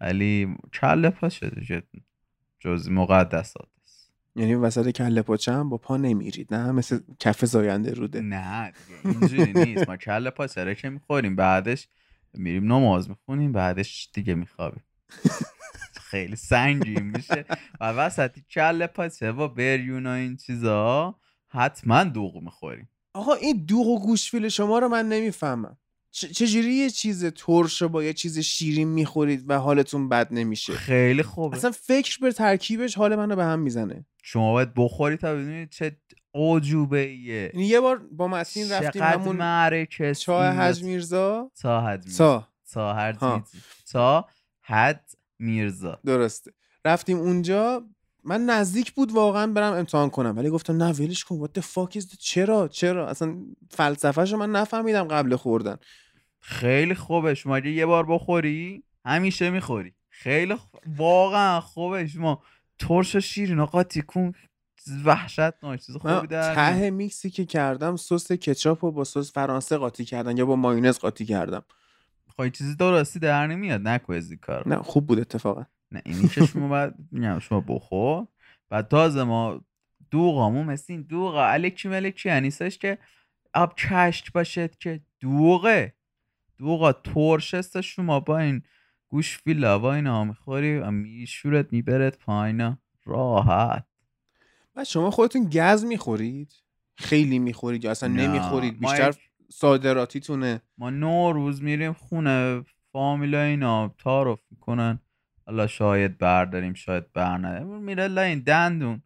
ولی 0.00 0.56
کله 0.72 1.10
پاچه 1.10 1.50
دیگه 1.50 1.82
جز 2.60 2.90
مقدسات 2.90 3.68
یعنی 4.36 4.54
وسط 4.54 4.90
کله 4.90 5.22
پاچه 5.22 5.52
هم 5.52 5.68
با 5.68 5.76
پا 5.78 5.96
نمیرید 5.96 6.54
نه 6.54 6.72
مثل 6.72 7.00
کف 7.20 7.44
زاینده 7.44 7.94
روده. 7.94 8.20
نه 8.20 8.72
دیگه 8.72 9.18
اینجوری 9.20 9.52
نیست. 9.52 9.88
ما 9.88 9.96
کله 9.96 10.30
پاچه 10.30 10.74
که 10.74 10.90
می‌خوریم 10.90 11.36
بعدش 11.36 11.88
میریم 12.34 12.72
نماز 12.72 13.08
می‌خونیم 13.08 13.52
بعدش 13.52 14.10
دیگه 14.12 14.34
میخوابیم. 14.34 14.84
خیلی 15.94 16.36
سنگین 16.36 17.02
میشه. 17.02 17.44
و 17.80 17.92
وسطی 17.92 18.44
کله 18.50 18.86
پاچه 18.86 19.32
با 19.32 19.48
بریون 19.48 20.06
و 20.06 20.10
این 20.10 20.36
چیزا 20.36 21.14
حتما 21.48 22.04
دوغ 22.04 22.42
می‌خوریم. 22.42 22.88
آقا 23.14 23.34
این 23.34 23.64
دوغ 23.64 23.86
و 23.86 24.00
گوشفیل 24.00 24.48
شما 24.48 24.78
رو 24.78 24.88
من 24.88 25.08
نمی‌فهمم. 25.08 25.76
چجوری 26.12 26.74
یه 26.74 26.90
چیز 26.90 27.24
ترش 27.24 27.82
با 27.82 28.04
یه 28.04 28.12
چیز 28.12 28.38
شیرین 28.38 28.88
می‌خورید 28.88 29.44
و 29.50 29.58
حالتون 29.58 30.08
بد 30.08 30.28
نمیشه؟ 30.30 30.72
خیلی 30.72 31.22
خوبه. 31.22 31.56
اصلا 31.56 31.70
فکر 31.70 32.18
به 32.20 32.32
ترکیبش 32.32 32.94
حال 32.94 33.16
منو 33.16 33.36
به 33.36 33.44
هم 33.44 33.58
می‌زنه. 33.58 34.06
شما 34.22 34.52
باید 34.52 34.74
بخوری 34.76 35.16
تا 35.16 35.34
بدونید 35.34 35.70
چه 35.70 35.96
عجوبه 36.34 36.98
ایه 36.98 37.50
یعنی 37.54 37.66
یه 37.66 37.80
بار 37.80 37.98
با 37.98 38.28
متین 38.28 38.70
رفتیم 38.70 39.02
همون 39.02 39.36
معرکه 39.36 40.14
این 40.28 40.36
حج. 40.36 40.82
میرزا. 40.82 41.50
تا 41.60 41.80
حد 41.80 42.04
میرزا. 42.04 42.48
تا 42.72 42.92
تا 43.92 44.26
حد 44.60 45.10
میرزا. 45.38 46.00
درسته. 46.04 46.52
رفتیم 46.84 47.18
اونجا. 47.18 47.84
من 48.24 48.40
نزدیک 48.44 48.92
بود 48.92 49.12
واقعا 49.12 49.46
برم 49.46 49.72
امتحان 49.72 50.10
کنم 50.10 50.36
ولی 50.36 50.50
گفتم 50.50 50.76
نه 50.82 50.92
ولش 50.92 51.24
کن 51.24 51.46
what 51.46 51.60
the 51.60 51.62
fuck 51.62 51.96
is؟ 52.00 52.16
چرا؟ 52.18 52.68
چرا؟ 52.68 53.08
اصلا 53.08 53.36
فلسفهشو 53.70 54.36
من 54.36 54.50
نفهمیدم 54.50 55.04
قبل 55.04 55.36
خوردن. 55.36 55.76
خیلی 56.40 56.94
خوبه 56.94 57.34
شما 57.34 57.56
اگه 57.56 57.70
یه 57.70 57.86
بار 57.86 58.06
بخوری 58.06 58.84
همیشه 59.04 59.50
می‌خوری. 59.50 59.94
خیلی 60.08 60.54
خ- 60.54 60.78
واقعا 60.96 61.60
خوبه 61.60 62.06
شما 62.06 62.42
ترش 62.78 63.16
شیرین 63.16 63.64
قاطی 63.64 64.02
کن 64.02 64.32
وحشت 65.04 65.76
چیز 65.86 65.96
خوبی 65.96 66.26
در 66.26 66.54
ته. 66.54 66.90
میکسی 66.90 67.30
که 67.30 67.44
کردم 67.44 67.96
سس 67.96 68.32
کچاپ 68.32 68.84
رو 68.84 68.92
با 68.92 69.04
سس 69.04 69.32
فرانسه 69.32 69.76
قاطی 69.76 70.04
کردن 70.04 70.36
یا 70.36 70.46
با 70.46 70.56
مایونز 70.56 70.98
قاطی 70.98 71.26
کردم. 71.26 71.62
خب 72.28 72.40
این 72.40 72.50
چیزی 72.50 72.76
درستی 72.76 73.18
در 73.18 73.46
نمیاد. 73.46 73.88
نکو 73.88 74.12
از 74.12 74.32
کار 74.32 74.68
نه 74.68 74.76
خوب 74.76 75.06
بود 75.06 75.18
اتفاقا. 75.20 75.64
نه 75.92 76.02
اینی 76.04 76.28
که 76.28 76.46
شما 76.46 76.68
باید 76.68 76.94
میگم 77.10 77.38
شما 77.38 77.60
بخور. 77.60 78.26
و 78.70 78.82
تازه 78.82 79.22
ما 79.24 79.60
دوغامو 80.10 80.64
مثل 80.64 80.92
این 80.92 81.02
دوغا 81.02 81.46
الکی 81.46 81.88
ملکی 81.88 82.40
نیستش 82.40 82.78
که 82.78 82.98
آب 83.54 83.74
کشک 83.74 84.32
باشد 84.32 84.76
که 84.76 85.00
دوغه. 85.20 85.94
دوغا 86.58 86.92
ترش 86.92 87.54
است 87.54 87.80
شما 87.80 88.20
با 88.20 88.38
این 88.38 88.62
گوش 89.08 89.38
فیلا 89.38 89.78
و 89.78 89.84
اینا 89.84 90.24
می‌خوری 90.24 90.78
و 90.78 90.90
میشورت 90.90 91.72
میبرت 91.72 92.18
پایینا 92.18 92.78
راحت. 93.04 93.84
بعد 94.74 94.84
شما 94.86 95.10
خودتون 95.10 95.44
گز 95.44 95.84
می‌خورید؟ 95.84 96.52
خیلی 96.96 97.38
می‌خورید 97.38 97.84
یا 97.84 97.90
اصلا 97.90 98.08
نه، 98.08 98.28
نمی‌خورید؟ 98.28 98.82
ما 98.82 98.90
بیشتر 98.90 99.10
یک- 99.10 99.18
صادراتیتونه. 99.52 100.62
ما 100.78 100.90
نو 100.90 101.32
روز 101.32 101.62
میریم 101.62 101.92
خونه 101.92 102.64
فامیلا 102.92 103.42
اینا 103.42 103.94
تعارف 103.98 104.40
می‌کنن. 104.50 105.00
حالا 105.46 105.66
شاید 105.66 106.18
برداریم 106.18 106.74
شاید 106.74 107.12
بر 107.12 107.38
نداریم 107.38 107.82
میره 107.82 108.20
این 108.20 108.40
دندون. 108.40 109.02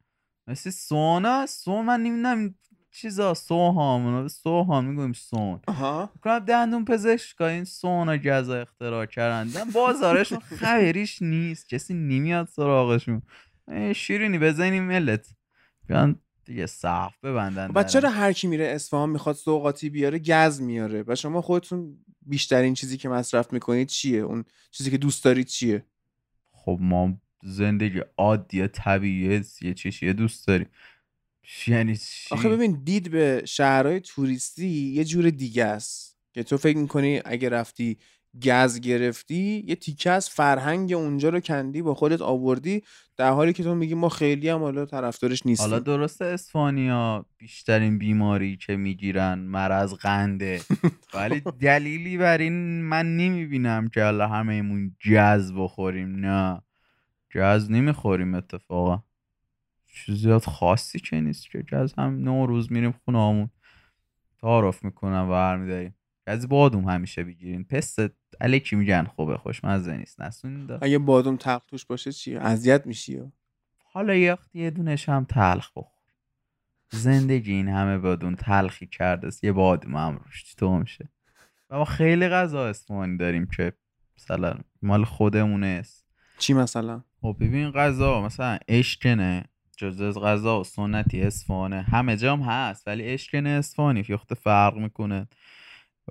مثل 0.46 0.70
سونا 0.70 1.46
سون 1.46 1.84
من 1.84 2.00
نمی‌دونم 2.00 2.54
چیزا 2.90 3.34
سوهام 3.34 4.28
سوهام 4.28 4.84
می‌گویم 4.84 5.12
سون 5.12 5.60
کنم 6.22 6.38
دندون 6.38 6.84
پزشکا 6.84 7.46
این 7.46 7.64
سونا 7.64 8.16
جزا 8.16 8.60
اختراع 8.60 9.06
کردن. 9.06 9.64
بازارشون 9.74 10.38
خبریش 10.38 11.22
نیست. 11.22 11.68
کسی 11.68 11.94
نمیاد 11.94 12.48
سراغشون. 12.48 13.22
شیرینی 13.94 14.38
بزنیم 14.38 14.82
ملت. 14.82 15.26
بیان 15.88 16.20
دیگه 16.44 16.66
صف 16.66 17.14
ببندن 17.22 17.68
بعد. 17.68 17.86
چرا 17.86 18.10
هر 18.10 18.32
کی 18.32 18.46
میره 18.46 18.64
اصفهان 18.64 19.10
می‌خواد 19.10 19.34
سوقاتی 19.34 19.90
بیاره 19.90 20.18
گز 20.18 20.60
میاره؟ 20.60 21.04
و 21.06 21.14
شما 21.14 21.42
خودتون 21.42 21.98
بیشترین 22.22 22.74
چیزی 22.74 22.96
که 22.96 23.08
مصرف 23.08 23.52
می‌کنید 23.52 23.88
چیه؟ 23.88 24.20
اون 24.20 24.44
چیزی 24.70 24.90
که 24.90 24.98
دوست 24.98 25.24
دارید 25.24 25.46
چیه؟ 25.46 25.84
خب 26.66 26.78
ما 26.80 27.14
زندگی 27.42 28.00
عادی 28.18 28.68
طبیعی 28.68 29.44
یه 29.60 29.74
چیشیه 29.74 30.12
دوست 30.12 30.46
داریم. 30.46 30.68
یعنی 31.66 31.96
چی؟ 31.96 32.34
آخه 32.34 32.48
ببین 32.48 32.80
دید 32.84 33.10
به 33.10 33.42
شهرهای 33.44 34.00
توریستی 34.00 34.68
یه 34.68 35.04
جور 35.04 35.30
دیگه 35.30 35.64
است 35.64 36.16
که 36.32 36.42
تو 36.42 36.56
فکر 36.56 36.76
می‌کنی 36.76 37.20
اگه 37.24 37.48
رفتی 37.48 37.98
گز 38.42 38.80
گرفتی 38.80 39.64
یه 39.66 39.74
تیکه 39.74 40.10
از 40.10 40.30
فرهنگ 40.30 40.92
اونجا 40.92 41.28
رو 41.28 41.40
کندی 41.40 41.82
با 41.82 41.94
خودت 41.94 42.20
آوردی 42.20 42.82
در 43.18 43.30
حالی 43.30 43.52
که 43.52 43.62
تو 43.62 43.74
میگی 43.74 43.94
ما 43.94 44.08
خیلی 44.08 44.48
هم 44.48 44.60
حالا 44.60 44.86
طرفدارش 44.86 45.46
نیستیم. 45.46 45.66
حالا 45.66 45.78
درسته 45.78 46.24
اسپانیا 46.24 47.26
بیشترین 47.38 47.98
بیماری 47.98 48.56
که 48.56 48.76
می‌گیرن 48.76 49.38
مرض 49.38 49.94
قنده. 49.94 50.60
ولی 51.14 51.40
دلیلی 51.40 52.18
بر 52.18 52.38
این 52.38 52.82
من 52.82 53.16
نمی‌بینم 53.16 53.88
که 53.88 54.04
حالا 54.04 54.28
همهمون 54.28 54.96
جز 55.00 55.52
بخوریم. 55.52 56.16
نه. 56.26 56.62
جز 57.30 57.70
نمی‌خوریم 57.70 58.34
اتفاقا. 58.34 59.02
زیاد 60.08 60.42
خاصی 60.42 60.98
که 60.98 61.20
نیست 61.20 61.50
که 61.50 61.62
جز 61.62 61.94
هم 61.98 62.16
نوروز 62.16 62.72
میریم 62.72 62.92
خونه 63.04 63.18
همون 63.18 63.50
تعارف 64.40 64.84
می‌کنن 64.84 65.20
و 65.20 65.28
برمیداریم. 65.30 65.94
از 66.26 66.48
بادوم 66.48 66.84
همیشه 66.84 67.24
بگیرین. 67.24 67.64
پست 67.64 68.00
الکی 68.40 68.76
میگن 68.76 69.04
خوبه 69.04 69.36
خوشمزه 69.36 69.96
نیست 69.96 70.20
نسون 70.20 70.66
دا. 70.66 70.78
اگه 70.82 70.98
بادوم 70.98 71.36
تلخ 71.36 71.62
توش 71.66 71.84
باشه 71.84 72.12
چی؟ 72.12 72.36
اذیت 72.36 72.86
میشی 72.86 73.20
حالا 73.84 74.32
وقت 74.32 74.56
یه 74.56 74.70
دونش 74.70 75.08
هم 75.08 75.24
تلخ 75.24 75.70
بخور. 75.76 75.92
زندگی 76.90 77.52
این 77.52 77.68
همه 77.68 77.98
بادون 77.98 78.36
تلخی 78.36 78.86
کرده 78.86 79.26
است. 79.26 79.44
یه 79.44 79.52
بادوم 79.52 79.96
هم 79.96 80.20
روش 80.24 80.54
تو 80.54 80.78
میشه؟ 80.78 81.08
و 81.70 81.78
ما 81.78 81.84
خیلی 81.84 82.28
غذا 82.28 82.68
اسمانی 82.68 83.16
داریم 83.16 83.46
که 83.56 83.72
مثلا 84.16 84.54
مال 84.82 85.04
خودمونه. 85.04 85.66
است 85.66 86.06
چی 86.38 86.54
مثلا؟ 86.54 87.04
خب 87.20 87.36
ببین 87.40 87.70
غذا 87.70 88.22
مثلا 88.22 88.58
اشکنه 88.68 89.44
جز 89.76 90.00
از 90.00 90.18
غذا 90.18 90.60
و 90.60 90.64
سنتی 90.64 91.22
اصفهانه 91.22 91.82
همه 91.82 92.16
جام 92.16 92.42
هست 92.42 92.88
ولی 92.88 93.08
اشکنه 93.08 93.48
اصفهانی 93.48 94.02
فیخته 94.02 94.34
فرق 94.34 94.76
می‌کنه. 94.76 95.28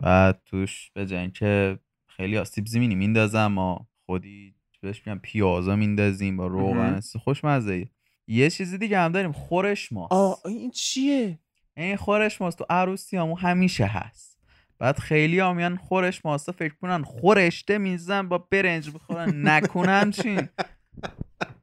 و 0.01 0.33
توش 0.45 0.91
به 0.93 1.19
اینکه 1.19 1.79
خیلی 2.17 2.37
آسیب 2.37 2.65
زمینی 2.65 2.95
میندازم 2.95 3.47
ما 3.47 3.87
خودی 4.05 4.55
بهش 4.81 5.07
میگم 5.07 5.19
پیازا 5.19 5.75
میندازیم 5.75 6.37
با 6.37 6.47
روغن 6.47 6.99
خوشمزه 7.23 7.89
یه 8.27 8.49
چیزی 8.49 8.77
دیگه 8.77 8.99
هم 8.99 9.11
داریم 9.11 9.31
خورش 9.31 9.91
ماست. 9.91 10.13
آه 10.13 10.39
این 10.45 10.71
چیه؟ 10.71 11.39
این 11.77 11.97
خورش 11.97 12.41
ماست. 12.41 12.57
تو 12.57 12.65
عروسی 12.69 13.17
همون 13.17 13.37
همیشه 13.37 13.85
هست. 13.85 14.39
بعد 14.79 14.99
خیلی 14.99 15.39
هم 15.39 15.55
میان 15.55 15.77
خورش 15.77 16.25
ماستا 16.25 16.51
فکر 16.51 16.73
کنن 16.73 17.03
خورشته 17.03 17.77
میزن 17.77 18.29
با 18.29 18.37
برنج 18.37 18.89
بخورن 18.89 19.47
نکنن 19.47 20.11
چین 20.11 20.49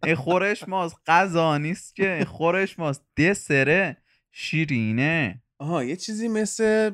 این 0.05 0.15
خورش 0.15 0.69
ماست 0.69 0.97
غذا 1.07 1.59
نیست 1.59 1.97
که. 1.97 2.13
این 2.13 2.25
خورش 2.25 2.79
ماست 2.79 3.03
دسره 3.17 3.97
شیرینه. 4.33 5.43
آها 5.59 5.85
یه 5.85 5.97
چیزی 5.97 6.29
مثل 6.29 6.91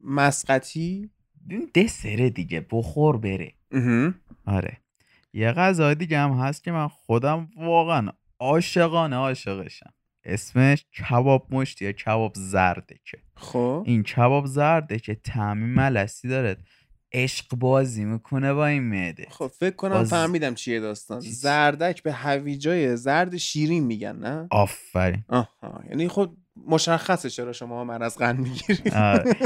مسقطی؟ 0.00 1.10
این 1.50 1.70
دسره 1.74 2.30
دیگه 2.30 2.66
بخور 2.70 3.16
بره. 3.16 3.52
آره. 4.46 4.76
یه 5.32 5.52
غذا 5.52 5.94
دیگه 5.94 6.18
هم 6.18 6.30
هست 6.32 6.64
که 6.64 6.72
من 6.72 6.88
خودم 6.88 7.48
واقعا 7.56 8.08
عاشقانه 8.38 9.16
عاشقشم. 9.16 9.92
اسمش 10.24 10.84
کباب 11.10 11.46
مشتی 11.54 11.84
یا 11.84 11.92
کباب 11.92 12.32
زردکه 12.36 13.18
خب. 13.36 13.82
این 13.86 14.02
کباب 14.02 14.46
زرده 14.46 14.98
که 14.98 15.14
تعمی 15.14 15.66
ملسی 15.66 16.28
داره. 16.28 16.56
عشق 17.12 17.56
بازی 17.56 18.04
می‌کنه 18.04 18.52
با 18.54 18.66
این 18.66 18.82
معده. 18.82 19.26
خب 19.30 19.46
فکر 19.46 19.76
کنم 19.76 19.94
باز- 19.94 20.10
فهمیدم 20.10 20.54
چیه 20.54 20.80
داستان. 20.80 21.20
زردک 21.20 22.02
به 22.02 22.12
هویجای 22.12 22.96
زرد 22.96 23.36
شیرین 23.36 23.84
میگن 23.84 24.16
نه؟ 24.16 24.46
آفرین. 24.50 25.24
آها. 25.28 25.84
یعنی 25.90 26.08
خود 26.08 26.36
مشخصه 26.56 27.30
چرا 27.30 27.52
شما 27.52 27.84
مرض 27.84 28.16
قند 28.16 28.38
می‌گیرید. 28.38 28.94
آره. 28.94 29.36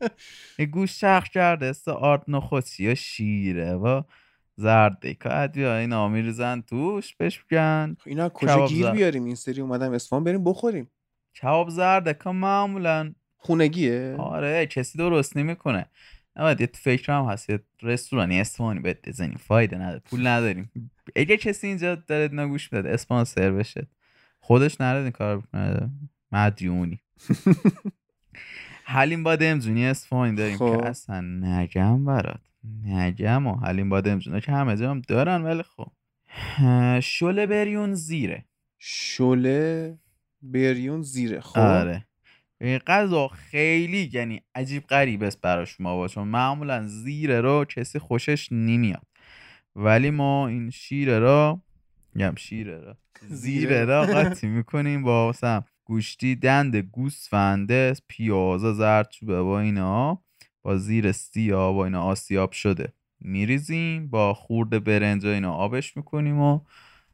این 0.58 0.70
گوش 0.70 1.00
شخ 1.00 1.28
کرده 1.28 1.66
است 1.66 1.88
آرد 1.88 2.24
نخوصی 2.28 2.84
یا 2.84 2.94
شیره. 2.94 3.72
و 3.72 4.02
زرده 4.56 5.14
که 5.14 5.36
ادویه 5.36 5.68
اینا 5.68 6.08
میریزن 6.08 6.60
توش 6.60 7.14
بهش 7.14 7.38
بگن. 7.38 7.96
اینا 8.06 8.28
کجا 8.28 8.66
گیر. 8.66 8.90
بیاریم؟ 8.90 9.24
این 9.24 9.34
سری 9.34 9.60
اومدم 9.60 9.92
اصفهان 9.92 10.24
بریم 10.24 10.44
بخوریم. 10.44 10.90
کباب 11.42 11.68
زرده 11.68 12.14
که 12.14 12.30
معمولا. 12.30 13.14
خونگیه؟ 13.36 14.16
آره 14.18 14.66
کسی 14.66 14.98
درست 14.98 15.36
نمی‌کنه. 15.36 15.86
نباید 16.36 16.60
یه 16.60 16.68
فکر 16.74 17.12
هم 17.12 17.24
هست 17.24 17.50
یه 17.50 17.60
رستورانی 17.82 18.40
اسپانی 18.40 18.80
بهت 18.80 19.08
بزنیم. 19.08 19.36
فایده 19.36 19.78
نداره 19.78 20.02
پول 20.04 20.26
نداریم. 20.26 20.70
اگه 21.16 21.36
کسی 21.36 21.66
اینجا 21.66 21.94
داره 21.94 22.28
نگوش 22.32 22.72
می‌داد 22.72 22.92
اسپانسر 22.92 23.50
بشه. 23.50 23.86
خودش 24.40 24.80
نرد 24.80 25.02
این 25.02 25.10
کار 25.10 25.38
بکنه. 25.38 25.90
مدیونی. 26.32 27.00
حلیم 28.84 29.22
باد 29.22 29.42
امزونی 29.42 29.86
اسفانی 29.86 30.36
داریم 30.36 30.56
خب. 30.56 30.80
که 30.80 30.86
اصلا 30.86 31.20
نگم 31.20 32.04
برات. 32.04 32.40
نگم 32.84 33.46
و 33.46 33.56
حلیم 33.56 33.88
باد 33.88 34.08
امزونی 34.08 34.40
که 34.40 34.52
همه 34.52 34.76
جا 34.76 34.90
هم 34.90 35.00
دارن 35.00 35.42
ولی 35.42 35.62
خب. 35.62 35.92
شله 37.00 37.46
بریون 37.46 37.94
زیره. 37.94 38.44
شله 38.78 39.98
بریون 40.42 41.02
زیره. 41.02 41.40
خب. 41.40 41.58
آره. 41.58 42.06
این 42.60 42.78
غذا 42.78 43.28
خیلی 43.28 44.10
یعنی 44.12 44.42
عجیب 44.54 44.86
غریب 44.86 45.22
است 45.22 45.40
برای 45.40 45.66
شما 45.66 46.08
چون 46.08 46.28
معمولا 46.28 46.86
زیره 46.86 47.40
رو 47.40 47.64
کسی 47.64 47.98
خوشش 47.98 48.48
نمیاد. 48.52 49.06
ولی 49.76 50.10
ما 50.10 50.48
این 50.48 50.70
شیره 50.70 51.18
را 51.18 51.62
میگم 52.14 52.34
شیره 52.36 52.78
را 52.78 52.96
زیره. 53.28 53.84
را 53.84 54.06
قاطی 54.06 54.46
می‌کنیم 54.46 55.02
با 55.02 55.28
مثلا 55.28 55.62
گوشتی 55.84 56.34
دند 56.34 56.76
گوسفنده 56.76 57.94
پیازا 58.08 58.72
زردچوبه 58.72 59.42
با 59.42 59.60
اینا 59.60 60.22
با 60.62 60.76
زیر 60.76 61.12
سیاه 61.12 61.74
با 61.74 61.84
اینا 61.84 62.02
آسیاب 62.02 62.52
شده. 62.52 62.92
میریزیم 63.20 64.10
با 64.10 64.34
خورده 64.34 64.78
برنج 64.78 65.24
و 65.24 65.28
اینا 65.28 65.52
آبش 65.52 65.96
می‌کنیم 65.96 66.40
و 66.40 66.60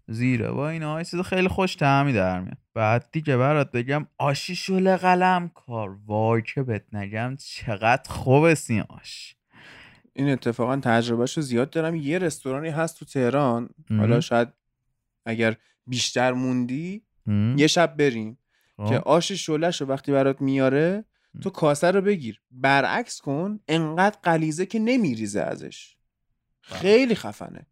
زیره 0.06 0.50
با 0.50 0.68
اینا. 0.68 0.98
یه 0.98 1.04
چیز 1.04 1.20
خیلی 1.20 1.48
خوش 1.48 1.74
تعمی 1.74 2.12
در 2.12 2.40
میاد. 2.40 2.58
بعد 2.74 3.08
دیگه 3.12 3.36
برات 3.36 3.72
بگم 3.72 4.06
آشی 4.18 4.54
شله 4.54 4.96
قلم 4.96 5.48
کار. 5.48 5.98
وای 6.06 6.42
که 6.54 6.62
بهت 6.62 6.94
نگم 6.94 7.36
چقدر 7.36 8.10
خوب 8.10 8.44
است 8.44 8.70
این 8.70 8.84
آش. 8.88 9.36
این 10.12 10.28
اتفاقا 10.28 10.76
تجربهش 10.76 11.36
رو 11.36 11.42
زیاد 11.42 11.70
دارم. 11.70 11.94
یه 11.94 12.18
رستورانی 12.18 12.68
هست 12.68 12.98
تو 12.98 13.04
تهران. 13.04 13.68
حالا 13.90 14.20
شاید 14.20 14.48
اگر 15.26 15.56
بیشتر 15.86 16.32
موندی؟ 16.32 17.02
یه 17.56 17.66
شب 17.66 17.96
بریم. 17.96 18.38
که 18.88 18.98
آش 18.98 19.32
شلش 19.32 19.80
رو 19.80 19.86
وقتی 19.86 20.12
برات 20.12 20.40
میاره 20.40 21.04
تو 21.42 21.50
کاسه 21.50 21.90
رو 21.90 22.00
بگیر. 22.00 22.40
برعکس 22.50 23.20
کن 23.20 23.60
انقدر 23.68 24.18
قلیزه 24.22 24.66
که 24.66 24.78
نمیریزه 24.78 25.40
ازش. 25.40 25.96
خیلی 26.60 27.14
خفنه. 27.14 27.66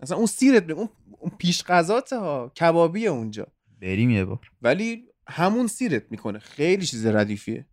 اصلا 0.00 0.16
اون 0.16 0.26
سیرت 0.26 0.70
اون 0.70 0.88
اون 1.18 1.32
پیش 1.38 1.64
غذاته 1.64 2.18
ها 2.18 2.52
کبابیه 2.60 3.10
اونجا. 3.10 3.46
بریم 3.80 4.10
یه 4.10 4.24
بار. 4.24 4.50
ولی 4.62 5.04
همون 5.28 5.66
سیرت 5.66 6.02
می‌کنه. 6.10 6.38
خیلی 6.38 6.86
چیز 6.86 7.06
ردیفیه. 7.06 7.66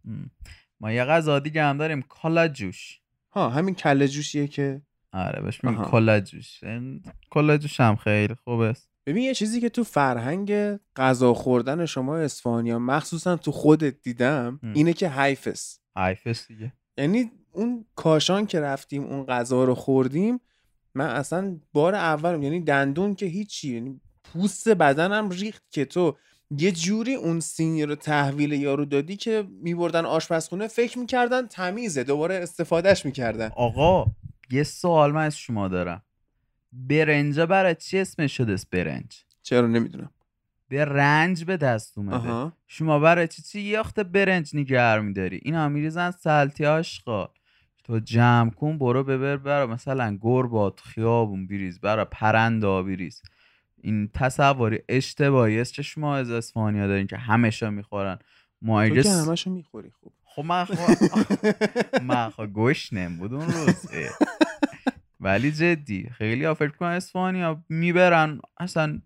ما 0.79 0.91
یه 0.91 1.05
غذا 1.05 1.39
دیگه 1.39 1.63
هم 1.63 1.77
داریم 1.77 2.01
کالا 2.01 2.47
جوش. 2.47 2.99
ها 3.31 3.49
همین 3.49 3.75
کله 3.75 4.07
جوشیه 4.07 4.47
که 4.47 4.81
آره 5.13 5.41
بهش 5.41 5.63
میگن 5.63 5.77
آها. 5.77 5.91
کالا 5.91 6.19
جوش. 6.19 6.63
این 6.63 7.03
کالا 7.29 7.57
جوش 7.57 7.79
هم 7.79 7.95
خیلی 7.95 8.35
خوب 8.35 8.59
است 8.59 8.88
ببین 9.09 9.23
یه 9.23 9.33
چیزی 9.33 9.61
که 9.61 9.69
تو 9.69 9.83
فرهنگ 9.83 10.79
غذا 10.95 11.33
خوردن 11.33 11.85
شما 11.85 12.17
اصفهانیا 12.17 12.79
مخصوصا 12.79 13.37
تو 13.37 13.51
خودت 13.51 14.01
دیدم 14.01 14.59
م. 14.63 14.73
اینه 14.75 14.93
که 14.93 15.09
حیفس 15.09 15.79
حیفست 15.97 16.47
دیگه. 16.47 16.73
یعنی 16.97 17.31
اون 17.51 17.85
کاشان 17.95 18.45
که 18.45 18.59
رفتیم 18.59 19.03
اون 19.03 19.25
غذا 19.25 19.63
رو 19.63 19.75
خوردیم 19.75 20.39
من 20.95 21.05
اصلا 21.05 21.59
بار 21.73 21.95
اولم 21.95 22.43
یعنی 22.43 22.59
دندون 22.59 23.15
که 23.15 23.25
هیچی 23.25 23.73
یعنی 23.73 24.01
پوست 24.23 24.69
بدنم 24.69 25.29
ریخت 25.29 25.63
که 25.71 25.85
تو 25.85 26.17
یه 26.57 26.71
جوری 26.71 27.15
اون 27.15 27.39
سینی 27.39 27.83
رو 27.83 27.95
تحویل 27.95 28.51
یارو 28.51 28.85
دادی 28.85 29.15
که 29.15 29.47
میبردن 29.61 30.05
آشپزخونه 30.05 30.67
فکر 30.67 30.99
می‌کردن 30.99 31.47
تمیزه 31.47 32.03
دوباره 32.03 32.35
استفادهش 32.35 33.05
می‌کردن. 33.05 33.49
آقا 33.55 34.05
یه 34.51 34.63
سوال 34.63 35.11
من 35.11 35.25
از 35.25 35.37
شما 35.37 35.67
دارم. 35.67 36.01
برنجا 36.71 37.45
برای 37.45 37.75
چی 37.75 37.99
اسمش 37.99 38.37
شده 38.37 38.55
برنج؟ 38.71 39.25
چرا 39.43 39.67
نمی‌دونم. 39.67 40.11
به 40.67 40.85
رنج 40.85 41.43
به 41.43 41.57
دست 41.57 41.97
اومده. 41.97 42.15
آها. 42.15 42.53
شما 42.67 42.99
برای 42.99 43.27
چی 43.27 43.41
چی 43.41 43.75
وقت 43.75 43.99
برنج 43.99 44.55
نگر 44.55 44.99
میداری؟ 44.99 45.39
اینا 45.43 45.69
میریزن 45.69 46.11
سلتی 46.11 46.65
آشقا 46.65 47.29
تو 47.83 47.99
جمع 47.99 48.49
کن 48.49 48.77
برو 48.77 49.03
ببر 49.03 49.37
برا 49.37 49.67
مثلا 49.67 50.17
گربات 50.21 50.79
خیابون 50.79 51.47
بریز 51.47 51.79
برا 51.79 52.05
پرندا 52.05 52.83
بریز. 52.83 53.21
این 53.81 54.09
تصوری 54.13 54.79
اشتباهی 54.89 55.59
است 55.61 55.73
که 55.73 55.81
شما 55.81 56.15
از 56.15 56.29
اسفانیا 56.31 56.87
دارین 56.87 57.07
که 57.07 57.17
همشا 57.17 57.69
می‌خورن. 57.69 58.15
تو 58.15 58.23
مایگه 58.61 59.03
که 59.03 59.09
همشو 59.09 59.49
می‌خوری 59.49 59.91
خب 60.01 60.11
خب 60.23 60.45
من 60.45 60.65
خب 60.65 60.73
من 62.09 62.29
خب 62.29 62.45
گوش 62.45 62.93
بود 63.19 63.33
اون 63.33 63.47
روز. 63.51 63.85
ولی 65.19 65.51
جدی 65.51 66.09
خیلی 66.09 66.45
ها 66.45 66.53
فکر 66.53 66.71
کنم 66.71 66.89
اسپانیا 66.89 67.63
می‌برن. 67.69 68.39
اصلا 68.59 69.01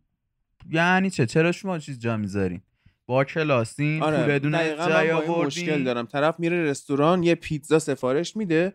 یعنی 0.70 1.10
چه؟ 1.10 1.26
چرا 1.26 1.52
شما 1.52 1.80
چیز 1.80 2.00
جا 2.00 2.18
می‌ذارین؟ 2.18 2.62
با 3.06 3.24
کلاسین 3.24 4.04
آره 4.04 4.40
دقیقا 4.40 4.88
جای 4.90 5.12
آوردین 5.12 5.46
مشکل 5.46 5.84
دارم. 5.84 6.06
طرف 6.06 6.40
میره 6.40 6.64
رستوران 6.64 7.24
یه 7.24 7.36
پیتزا 7.36 7.80
سفارش 7.80 8.36
میده 8.36 8.74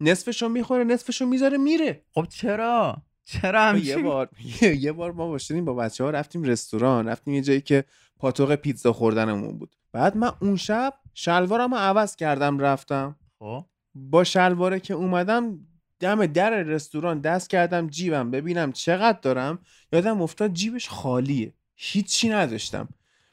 نصفشو 0.00 0.48
می‌خوره 0.48 0.84
نصفشو 0.84 1.26
می‌ذاره 1.26 1.58
میره. 1.58 2.04
خب 2.14 2.26
چرا؟ 2.30 3.02
چرا 3.24 3.60
یه 3.60 3.66
همچین؟ 3.66 4.02
بار 4.02 4.28
یه 4.84 4.92
بار 4.92 5.12
ما 5.12 5.28
باشیم 5.28 5.64
با 5.64 5.74
بچه 5.74 6.04
ها 6.04 6.10
رفتیم 6.10 6.42
رستوران 6.42 7.08
رفتیم 7.08 7.34
یه 7.34 7.42
جایی 7.42 7.60
که 7.60 7.84
پاتوق 8.18 8.54
پیتزا 8.54 8.92
خوردنمون 8.92 9.58
بود. 9.58 9.76
بعد 9.92 10.16
من 10.16 10.30
اون 10.40 10.56
شب 10.56 10.94
شلوارم 11.14 11.74
رو 11.74 11.80
عوض 11.80 12.16
کردم 12.16 12.58
رفتم. 12.58 13.16
خب. 13.38 13.64
با 13.94 14.24
شلواره 14.24 14.80
که 14.80 14.94
اومدم 14.94 15.58
دم 16.00 16.26
در 16.26 16.62
رستوران 16.62 17.20
دست 17.20 17.50
کردم 17.50 17.88
جیبم 17.88 18.30
ببینم 18.30 18.72
چقدر 18.72 19.18
دارم. 19.22 19.58
یادم 19.92 20.22
افتاد 20.22 20.52
جیبش 20.52 20.88
خالیه. 20.88 21.54
هیچی 21.76 22.28
نداشتم. 22.28 22.88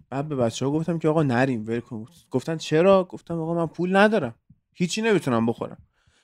بعد 0.10 0.28
به 0.28 0.36
بچه 0.36 0.66
ها 0.66 0.72
گفتم 0.72 1.00
که 1.00 1.08
آقا 1.08 1.24
نریم 1.24 1.64
ول 1.68 1.82
گفتن 2.32 2.58
چرا؟ 2.58 3.04
گفتم 3.04 3.40
آقا 3.40 3.54
من 3.54 3.68
پول 3.68 3.96
ندارم. 3.96 4.36
هیچی 4.74 5.02
نمی‌تونم 5.02 5.46
بخورم. 5.46 5.78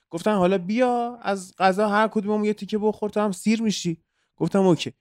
گفتن 0.10 0.34
حالا 0.34 0.58
بیا 0.58 1.20
از 1.22 1.54
غذا 1.58 1.90
هر 1.90 2.08
کدوممون 2.08 2.46
یه 2.46 2.54
تیکه 2.54 2.78
بخور 2.78 3.10
تو 3.10 3.20
هم 3.20 3.32
سیر 3.32 3.62
میشی. 3.62 3.98
گفتم 4.36 4.60
اوکی. 4.60 4.92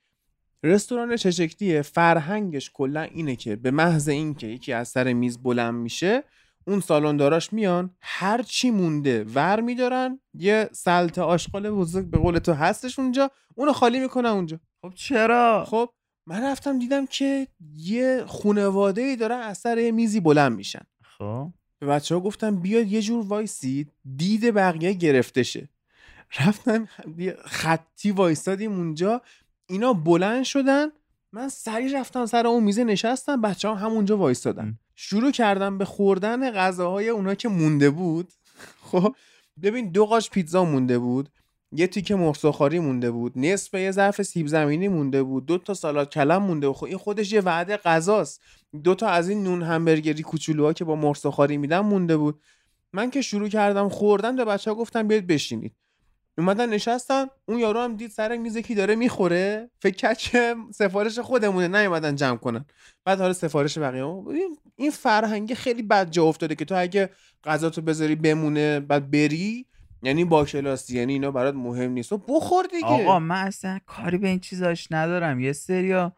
رستوران 0.63 1.15
چه 1.15 1.81
فرهنگش 1.81 2.71
کلا 2.73 3.01
اینه 3.01 3.35
که 3.35 3.55
به 3.55 3.71
محض 3.71 4.09
اینکه 4.09 4.47
یکی 4.47 4.73
از 4.73 4.87
سر 4.87 5.13
میز 5.13 5.43
بلند 5.43 5.73
میشه 5.73 6.23
اون 6.67 6.79
سالنداراش 6.79 7.53
میان 7.53 7.95
هر 8.01 8.41
چی 8.41 8.71
مونده 8.71 9.23
ور 9.23 9.61
میدارن 9.61 10.19
یه 10.33 10.69
سلت 10.71 11.17
آشغال 11.19 11.71
بزرگ 11.71 12.05
به 12.05 12.17
قول 12.17 12.39
تو 12.39 12.53
هستش 12.53 12.99
اونجا 12.99 13.31
اونو 13.55 13.73
خالی 13.73 13.99
می‌کنن 13.99 14.29
اونجا. 14.29 14.59
خب 14.81 14.93
چرا؟ 14.95 15.65
خب 15.67 15.89
من 16.27 16.43
رفتم 16.43 16.79
دیدم 16.79 17.05
که 17.05 17.47
یه 17.75 18.23
خونواده 18.27 19.01
ای 19.01 19.15
دارن 19.15 19.39
از 19.39 19.57
سر 19.57 19.77
یه 19.77 19.91
میزی 19.91 20.19
بلند 20.19 20.55
میشن. 20.55 20.85
خب. 21.03 21.47
به 21.79 21.87
بچه 21.87 22.15
ها 22.15 22.21
گفتم 22.21 22.55
بیاد 22.55 22.87
یه 22.87 23.01
جور 23.01 23.27
وایسید 23.27 23.91
دید 24.15 24.53
بقیه 24.53 24.93
گرفته 24.93 25.43
شه 25.43 25.69
رفتم 26.39 26.87
خطی 27.45 28.11
وایستادیم 28.11 28.71
اونجا 28.71 29.21
اینا 29.69 29.93
بلند 29.93 30.43
شدن 30.43 30.87
من 31.31 31.49
سریع 31.49 31.99
رفتم 31.99 32.25
سر 32.25 32.47
اون 32.47 32.63
میزه 32.63 32.83
نشستم 32.83 33.41
بچه 33.41 33.67
ها 33.67 33.75
همونجا 33.75 34.17
وایستادن 34.17 34.79
شروع 35.05 35.31
کردم 35.31 35.77
به 35.77 35.85
خوردن 35.85 36.51
غذاهای 36.51 37.09
اونا 37.09 37.35
که 37.35 37.49
مونده 37.49 37.89
بود. 37.89 38.33
خب 38.91 39.15
ببین 39.63 39.91
دو 39.91 40.05
قاش 40.05 40.29
پیتزا 40.29 40.63
مونده 40.65 40.99
بود 40.99 41.29
یه 41.71 41.87
تیکه 41.87 42.15
مرغ 42.15 42.73
مونده 42.79 43.11
بود 43.11 43.33
نصف 43.35 43.73
یه 43.73 43.91
ظرف 43.91 44.21
سیب 44.21 44.47
زمینی 44.47 44.87
مونده 44.87 45.23
بود 45.23 45.45
دو 45.45 45.57
تا 45.57 45.73
سالاد 45.73 46.09
کلم 46.09 46.43
مونده 46.43 46.67
بود. 46.67 46.75
خب 46.75 46.85
این 46.85 46.97
خودش 46.97 47.31
یه 47.31 47.41
وعده 47.41 47.77
غذاست. 47.77 48.41
دو 48.83 48.95
تا 48.95 49.07
از 49.07 49.29
این 49.29 49.43
نون 49.43 49.63
همبرگری 49.63 50.23
کوچولوها 50.23 50.73
که 50.73 50.85
با 50.85 50.95
مرغ 50.95 51.15
سوخاری 51.15 51.57
میدن 51.57 51.79
مونده 51.79 52.17
بود. 52.17 52.41
من 52.93 53.09
که 53.09 53.21
شروع 53.21 53.49
کردم 53.49 53.89
خوردن 53.89 54.35
به 54.35 54.45
بچه 54.45 54.71
ها 54.71 54.75
گفتم 54.77 55.07
بیاید 55.07 55.27
بشینید. 55.27 55.75
اومدن 56.37 56.69
نشستن 56.69 57.25
اون 57.45 57.59
یارو 57.59 57.79
هم 57.79 57.95
دید 57.95 58.11
سر 58.11 58.37
میز 58.37 58.57
کی 58.57 58.75
داره 58.75 58.95
می‌خوره. 58.95 59.69
فکر 59.79 59.95
کرد 59.95 60.17
که 60.17 60.55
سفارش 60.71 61.19
خودمونه 61.19 61.67
نیومدن 61.67 62.15
جمع 62.15 62.37
کنن. 62.37 62.65
بعد 63.05 63.19
حالا 63.19 63.33
سفارش 63.33 63.77
بقیه 63.77 64.05
این 64.75 64.91
فرهنگ 64.91 65.53
خیلی 65.53 65.83
بد 65.83 66.09
جا 66.11 66.23
افتاده 66.23 66.55
که 66.55 66.65
تو 66.65 66.75
اگه 66.77 67.09
غذا 67.43 67.69
تو 67.69 67.81
بذاری 67.81 68.15
بمونه 68.15 68.79
بعد 68.79 69.11
بری 69.11 69.65
یعنی 70.03 70.25
با 70.25 70.45
کلاسی 70.45 70.97
یعنی 70.97 71.13
اینا 71.13 71.31
برات 71.31 71.55
مهم 71.55 71.91
نیست. 71.91 72.13
و 72.13 72.17
بخور 72.17 72.65
دیگه. 72.65 72.85
آقا 72.85 73.19
من 73.19 73.47
اصلا 73.47 73.79
کاری 73.85 74.17
به 74.17 74.27
این 74.27 74.39
چیزاش 74.39 74.87
ندارم. 74.91 75.39
یه 75.39 75.53
سریا 75.53 76.13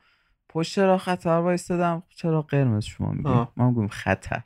پشت 0.49 0.79
را 0.79 0.97
خطر 0.97 1.29
وایستادم. 1.29 2.03
چرا 2.09 2.41
قرمز 2.41 2.85
شما 2.85 3.11
میگیم 3.11 3.27
آه. 3.27 3.53
من 3.55 3.65
میگم 3.65 3.87
خطر. 3.87 4.41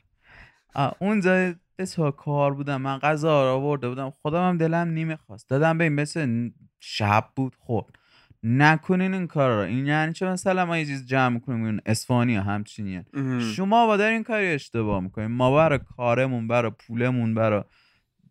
اونجا 0.98 1.54
تو 1.86 2.10
کار 2.10 2.54
بودم 2.54 2.82
من 2.82 2.98
غذا 2.98 3.44
رو 3.44 3.56
آورده 3.56 3.88
بودم. 3.88 4.10
خودم 4.22 4.48
هم 4.48 4.56
دلم 4.56 4.94
نمی‌خواست. 4.94 5.48
دادم 5.48 5.78
به 5.78 5.84
این 5.84 5.92
مثل 5.92 6.50
شب 6.80 7.24
بود. 7.36 7.56
خب 7.60 7.90
نکنین 8.42 9.14
این 9.14 9.26
کار 9.26 9.50
رو. 9.50 9.68
این 9.68 9.86
یعنی 9.86 10.12
چه 10.12 10.26
مثلا 10.26 10.66
ما 10.66 10.78
یه 10.78 10.84
چیز 10.84 11.06
جمع 11.06 11.38
کنیم 11.38 11.64
این 11.64 11.80
اسفانی 11.86 12.36
همچینیه 12.36 13.06
اه. 13.14 13.40
شما 13.40 13.86
با 13.86 13.96
در 13.96 14.10
این 14.10 14.22
کاری 14.22 14.46
اشتباه 14.46 15.00
می‌کنیم 15.00 15.30
ما 15.30 15.56
برای 15.56 15.78
کارمون 15.96 16.48
برای 16.48 16.70
پولمون 16.78 17.34
برای 17.34 17.62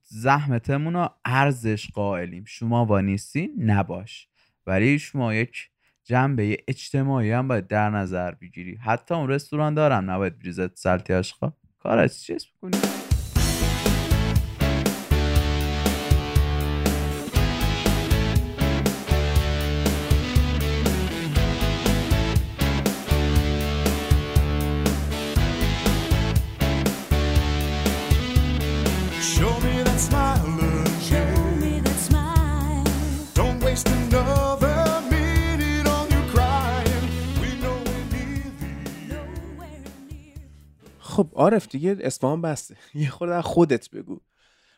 زحمتمون 0.04 0.94
رو 0.94 1.10
ارزش 1.26 1.90
قائلیم. 1.92 2.44
شما 2.48 2.86
با 2.86 3.02
نیستی 3.02 3.50
نباش. 3.58 4.28
ولی 4.68 5.00
شما 5.00 5.34
یک 5.34 5.70
جنبه 6.04 6.58
اجتماعی 6.68 7.32
هم 7.32 7.48
باید 7.48 7.68
در 7.68 7.90
نظر 7.90 8.32
بگیری. 8.32 8.76
حتی 8.76 9.16
اون 9.16 9.30
رستوران 9.30 9.74
دارم. 9.74 10.12
نباید 10.12 10.40
بریزت 10.40 10.78
سلتی 10.78 11.14
آشقا 11.14 11.52
کار 11.80 11.98
از 11.98 12.24
چیز 12.24 12.46
بکنی 12.46 12.78
خب 41.20 41.32
عارف 41.34 41.68
دیگه 41.68 41.98
اصفهان 42.02 42.42
بسته. 42.42 42.76
یه 42.94 43.10
خورده 43.10 43.36
از 43.36 43.44
خودت 43.44 43.90
بگو. 43.90 44.20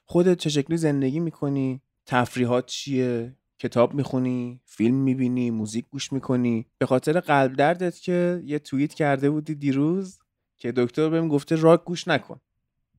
خودت 0.05 0.37
چه 0.37 0.49
شکلی 0.49 0.77
زندگی 0.77 1.19
می‌کنی؟ 1.19 1.81
تفریحات 2.05 2.65
چیه؟ 2.65 3.35
کتاب 3.59 3.93
می‌خونی؟ 3.93 4.61
فیلم 4.65 4.95
می‌بینی؟ 4.95 5.51
موزیک 5.51 5.85
گوش 5.89 6.13
می‌کنی؟ 6.13 6.65
به 6.77 6.85
خاطر 6.85 7.19
قلب 7.19 7.53
دردت 7.53 7.99
که 7.99 8.41
یه 8.45 8.59
توییت 8.59 8.93
کرده 8.93 9.29
بودی 9.29 9.55
دیروز 9.55 10.19
که 10.57 10.71
دکتر 10.71 11.09
بهم 11.09 11.27
گفته 11.27 11.55
راک 11.55 11.83
گوش 11.83 12.07
نکن. 12.07 12.39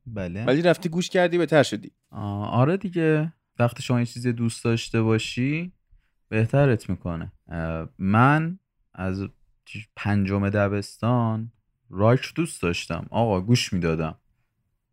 بله. 0.06 0.44
ولی 0.44 0.62
رفتی 0.62 0.88
گوش 0.88 1.10
کردی 1.10 1.38
بهتر 1.38 1.62
شدی. 1.62 1.90
آره 2.10 2.76
دیگه. 2.76 3.32
وقتی 3.58 3.82
شما 3.82 4.00
یه 4.00 4.06
چیزی 4.06 4.32
دوست 4.32 4.64
داشته 4.64 5.02
باشی 5.02 5.72
بهترت 6.28 6.90
می‌کنه. 6.90 7.32
من 7.98 8.58
از 8.94 9.28
پنجم 9.96 10.50
دبستان 10.50 11.52
راک 11.92 12.32
دوست 12.34 12.62
داشتم. 12.62 13.06
آقا 13.10 13.40
گوش 13.40 13.72
می‌دادم. 13.72 14.14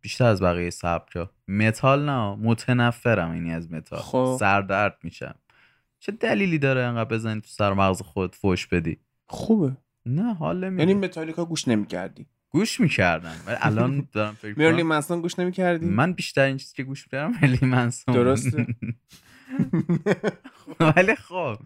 بیشتر 0.00 0.24
از 0.24 0.42
بقیه 0.42 0.70
سبکا. 0.70 1.30
متال 1.48 2.04
نه 2.04 2.34
متنفرم 2.34 3.30
اینی 3.30 3.52
از 3.52 3.72
متال. 3.72 4.00
خب. 4.00 4.36
سردرد 4.40 4.98
میشم. 5.02 5.34
چه 6.00 6.12
دلیلی 6.12 6.58
داره 6.58 6.80
انقدر 6.80 7.08
بزنی 7.08 7.40
تو 7.40 7.48
سر 7.48 7.72
مغز 7.72 8.02
خودت 8.02 8.34
فوش 8.34 8.66
بدی؟ 8.66 8.98
خوبه. 9.26 9.76
نه 10.06 10.34
حال 10.34 10.64
نمیده. 10.64 10.82
یعنی 10.82 10.94
متالیکا 10.94 11.44
گوش 11.44 11.68
نمی‌کردی. 11.68 12.26
گوش 12.50 12.80
می‌کردم. 12.80 13.34
ولی 13.46 13.56
الان 13.60 14.08
دارم 14.12 14.34
فکر 14.34 14.58
مرلی 14.58 14.76
کنم 14.82 14.86
منسون 14.86 15.20
گوش 15.20 15.38
نمی‌کردی؟ 15.38 15.86
من 15.86 16.12
بیشتر 16.12 16.44
این 16.44 16.56
چیزی 16.56 16.74
که 16.74 16.82
گوش 16.82 17.04
می‌کردم 17.06 17.32
مرلین 17.42 17.66
منسون 17.66 18.14
درسته. 18.14 18.66
ولی 20.96 21.14
خب. 21.14 21.58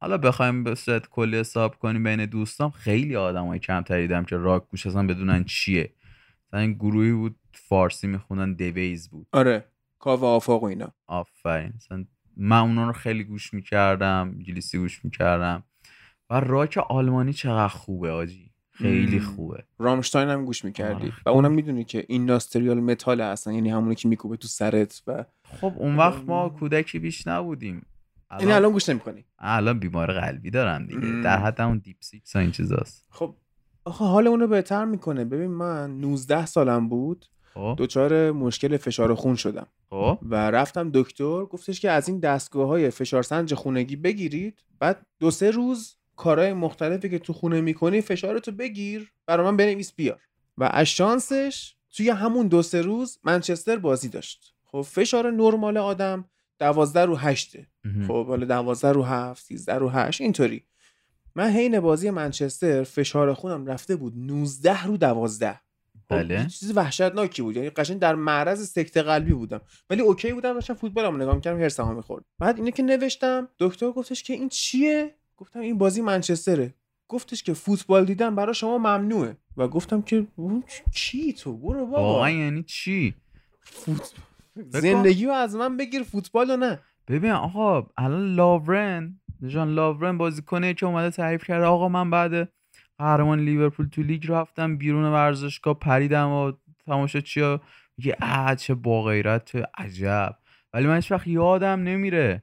حالا 0.00 0.18
بخوایم 0.22 0.64
به 0.64 0.74
صورت 0.74 1.08
کلی 1.08 1.38
حساب 1.38 1.78
کنیم 1.78 2.02
بین 2.02 2.26
دوستام 2.26 2.70
خیلی 2.70 3.16
آدم 3.16 3.46
های 3.46 3.58
کمتری 3.58 4.02
دیدم 4.02 4.24
که 4.24 4.36
راک 4.36 4.68
گوش 4.70 4.86
اصلا 4.86 5.06
بدونن 5.06 5.44
چیه. 5.44 5.92
مثلا 6.48 6.60
این 6.60 6.72
گروهی 6.72 7.12
بود 7.12 7.36
فارسی 7.52 8.06
می‌خونن 8.06 8.54
دویز 8.54 9.10
بود. 9.10 9.26
آره 9.32 9.64
کاو 9.98 10.24
آفاق 10.24 10.62
و 10.62 10.66
اینا. 10.66 10.92
آفرین. 11.06 11.72
مثلا 11.76 12.04
من 12.36 12.60
اونا 12.60 12.86
رو 12.86 12.92
خیلی 12.92 13.24
گوش 13.24 13.54
می‌کردم 13.54 14.34
انگلیسی 14.36 14.78
گوش 14.78 15.04
می‌کردم. 15.04 15.62
و 16.30 16.40
راک 16.40 16.78
آلمانی 16.78 17.32
چقدر 17.32 17.68
خوبه 17.68 18.10
آجی. 18.10 18.50
خیلی. 18.70 19.20
خوبه. 19.20 19.64
رامشتاین 19.78 20.28
هم 20.28 20.44
گوش 20.44 20.64
می‌کردی. 20.64 21.04
آره. 21.04 21.12
و 21.26 21.28
اونم 21.28 21.52
می‌دونی 21.52 21.84
که 21.84 22.04
اینداستریال 22.08 22.80
متال 22.80 23.20
هستن 23.20 23.52
یعنی 23.52 23.70
همونی 23.70 23.94
که 23.94 24.08
میکوبه 24.08 24.36
تو 24.36 24.48
سرت 24.48 25.02
و 25.06 25.24
خب 25.44 25.72
اون 25.76 25.96
وقت 25.96 26.24
ما 26.24 26.48
کودکی 26.48 26.98
بیش 26.98 27.26
نبودیم. 27.26 27.86
یعنی 28.40 28.52
الان 28.52 28.72
گوش 28.72 28.88
نمی‌کنی. 28.88 29.24
الان 29.38 29.78
بیمار 29.78 30.20
قلبی 30.20 30.50
دارم 30.50 30.86
دیگه. 30.86 31.22
در 31.24 31.38
حد 31.38 31.60
همون 31.60 31.78
Deep 31.78 31.96
Six 32.00 32.36
این 32.36 32.50
چیزاست. 32.50 33.06
خب 33.10 33.36
آخه 33.84 34.04
حال 34.04 34.26
اونو 34.26 34.46
بهتر 34.46 34.84
می‌کنه. 34.84 35.24
ببین 35.24 35.50
من 35.50 36.00
19 36.00 36.46
سالم 36.46 36.88
بود. 36.88 37.26
خب. 37.54 37.74
دچار 37.78 38.32
مشکل 38.32 38.76
فشار 38.76 39.14
خون 39.14 39.34
شدم. 39.34 39.66
خب. 39.90 40.18
و 40.22 40.50
رفتم 40.50 40.90
دکتر. 40.94 41.44
گفتش 41.44 41.80
که 41.80 41.90
از 41.90 42.08
این 42.08 42.20
دستگاه 42.20 42.68
های 42.68 42.90
فشارسنج 42.90 43.54
خونگی 43.54 43.96
بگیرید. 43.96 44.64
بعد 44.78 45.06
دو 45.20 45.30
سه 45.30 45.50
روز 45.50 45.96
کارهای 46.16 46.52
مختلفی 46.52 47.08
که 47.08 47.18
تو 47.18 47.32
خونه 47.32 47.60
می‌کنی 47.60 48.00
فشارتو 48.00 48.52
بگیر. 48.52 49.12
برا 49.26 49.44
من 49.44 49.56
بنویس 49.56 49.92
بیار. 49.92 50.20
و 50.58 50.64
از 50.64 50.86
شانسش 50.86 51.74
توی 51.96 52.10
همون 52.10 52.48
دو 52.48 52.62
سه 52.62 52.82
روز 52.82 53.18
منچستر 53.24 53.76
بازی 53.76 54.08
داشت. 54.08 54.54
خب 54.64 54.80
فشار 54.80 55.30
نرمال 55.30 55.76
آدم. 55.76 56.24
دوازده 56.58 57.04
رو 57.04 57.16
هشته. 57.16 57.66
خب 58.06 58.26
حالا 58.26 58.46
دوازده 58.46 58.92
رو 58.92 59.02
هفت 59.02 59.44
سیزده 59.44 59.74
رو 59.74 59.88
هشت 59.88 60.20
اینطوری. 60.20 60.64
من 61.34 61.50
حین 61.50 61.80
بازی 61.80 62.10
منچستر 62.10 62.82
فشار 62.82 63.34
خونم 63.34 63.66
رفته 63.66 63.96
بود 63.96 64.12
19 64.16 64.84
رو 64.84 64.96
دوازده. 64.96 65.60
بله. 66.08 66.40
یه 66.40 66.46
چیز 66.46 66.76
وحشتناکی 66.76 67.42
بود. 67.42 67.56
یعنی 67.56 67.70
قشنگ 67.70 67.98
در 67.98 68.14
معرض 68.14 68.68
سکته 68.68 69.02
قلبی 69.02 69.32
بودم. 69.32 69.60
ولی 69.90 70.02
اوکی 70.02 70.32
بودم 70.32 70.54
داشتم 70.54 70.74
فوتبالمو 70.74 71.16
نگاه 71.16 71.34
می‌کردم 71.34 71.60
هرسم 71.60 71.84
ها 71.84 71.94
می‌خورد 71.94 72.24
بعد 72.38 72.56
اینه 72.56 72.70
که 72.70 72.82
نوشتم 72.82 73.48
دکتر 73.58 73.90
گفتش 73.90 74.22
که 74.22 74.32
این 74.32 74.48
چیه؟ 74.48 75.14
گفتم 75.36 75.60
این 75.60 75.78
بازی 75.78 76.00
منچستره. 76.00 76.74
گفتش 77.08 77.42
که 77.42 77.52
فوتبال 77.52 78.04
دیدن 78.04 78.34
برای 78.34 78.54
شما 78.54 78.78
ممنوعه. 78.78 79.36
و 79.56 79.68
گفتم 79.68 80.02
که 80.02 80.26
چی 80.94 81.32
تو؟ 81.32 81.56
برو 81.56 81.86
بابا. 81.86 82.30
یعنی 82.30 82.62
چی؟ 82.62 83.14
فوت... 83.62 84.12
زندگی 84.56 85.26
رو 85.26 85.32
از 85.32 85.56
من 85.56 85.76
بگیر 85.76 86.02
فوتبال 86.02 86.50
رو 86.50 86.56
نه. 86.56 86.78
ببین 87.08 87.30
آقا 87.30 87.86
الان 87.96 88.34
لاورن 88.34 89.20
جان 89.46 89.74
لاورن 89.74 90.18
بازیکنه 90.18 90.74
که 90.74 90.86
اومده 90.86 91.10
تعریف 91.10 91.44
کرده 91.44 91.66
آقا 91.66 91.88
من 91.88 92.10
بعد 92.10 92.52
قهرمان 92.98 93.40
لیورپول 93.40 93.86
تو 93.86 94.02
لیگ 94.02 94.32
رفتم 94.32 94.76
بیرون 94.76 95.04
ورزشگاه 95.04 95.74
پریدم 95.74 96.28
و 96.28 96.52
تماشا 96.86 97.20
چیا 97.20 97.60
میگه 97.98 98.16
اه 98.20 98.56
چه 98.56 98.74
با 98.74 99.02
غیرت 99.02 99.52
عجب. 99.78 100.36
ولی 100.72 100.86
من 100.86 101.02
وقت 101.10 101.26
یادم 101.26 101.82
نمیره 101.82 102.42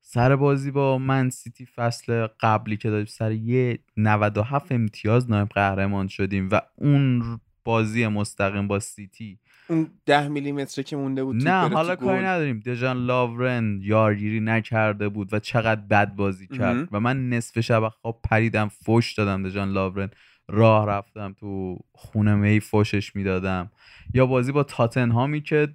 سر 0.00 0.36
بازی 0.36 0.70
با 0.70 0.98
من 0.98 1.30
سیتی 1.30 1.66
فصل 1.66 2.26
قبلی 2.40 2.76
که 2.76 2.90
داشت 2.90 3.12
سر 3.12 3.32
یه 3.32 3.78
97 3.96 4.72
امتیاز 4.72 5.30
نایب 5.30 5.48
قهرمان 5.48 6.08
شدیم 6.08 6.48
و 6.52 6.60
اون 6.74 7.40
بازی 7.64 8.06
مستقیم 8.06 8.68
با 8.68 8.78
سیتی 8.78 9.38
اون 9.70 9.90
ده 10.06 10.28
میلیمتری 10.28 10.84
که 10.84 10.96
مونده 10.96 11.24
بود 11.24 11.48
نه 11.48 11.68
حالا 11.68 11.96
کاری. 11.96 12.24
نداریم 12.24 12.60
دژان 12.60 12.96
لاورن 12.96 13.78
یارگیری 13.82 14.40
نکرده 14.40 15.08
بود 15.08 15.32
و 15.32 15.38
چقدر 15.38 15.80
بد 15.80 16.14
بازی 16.14 16.46
کرد. 16.46 16.88
و 16.92 17.00
من 17.00 17.28
نصف 17.28 17.60
شب 17.60 17.88
خواب 17.88 18.20
پریدم 18.24 18.68
فوش 18.68 19.12
دادم 19.12 19.42
دژان 19.42 19.72
لاورن 19.72 20.10
راه 20.48 20.86
رفتم 20.86 21.34
تو 21.40 21.78
خونه 21.92 22.34
می 22.34 22.60
فوشش 22.60 23.16
می‌دادم 23.16 23.70
یا 24.14 24.26
بازی 24.26 24.52
با 24.52 24.62
تاتنهامی 24.62 25.40
که 25.40 25.68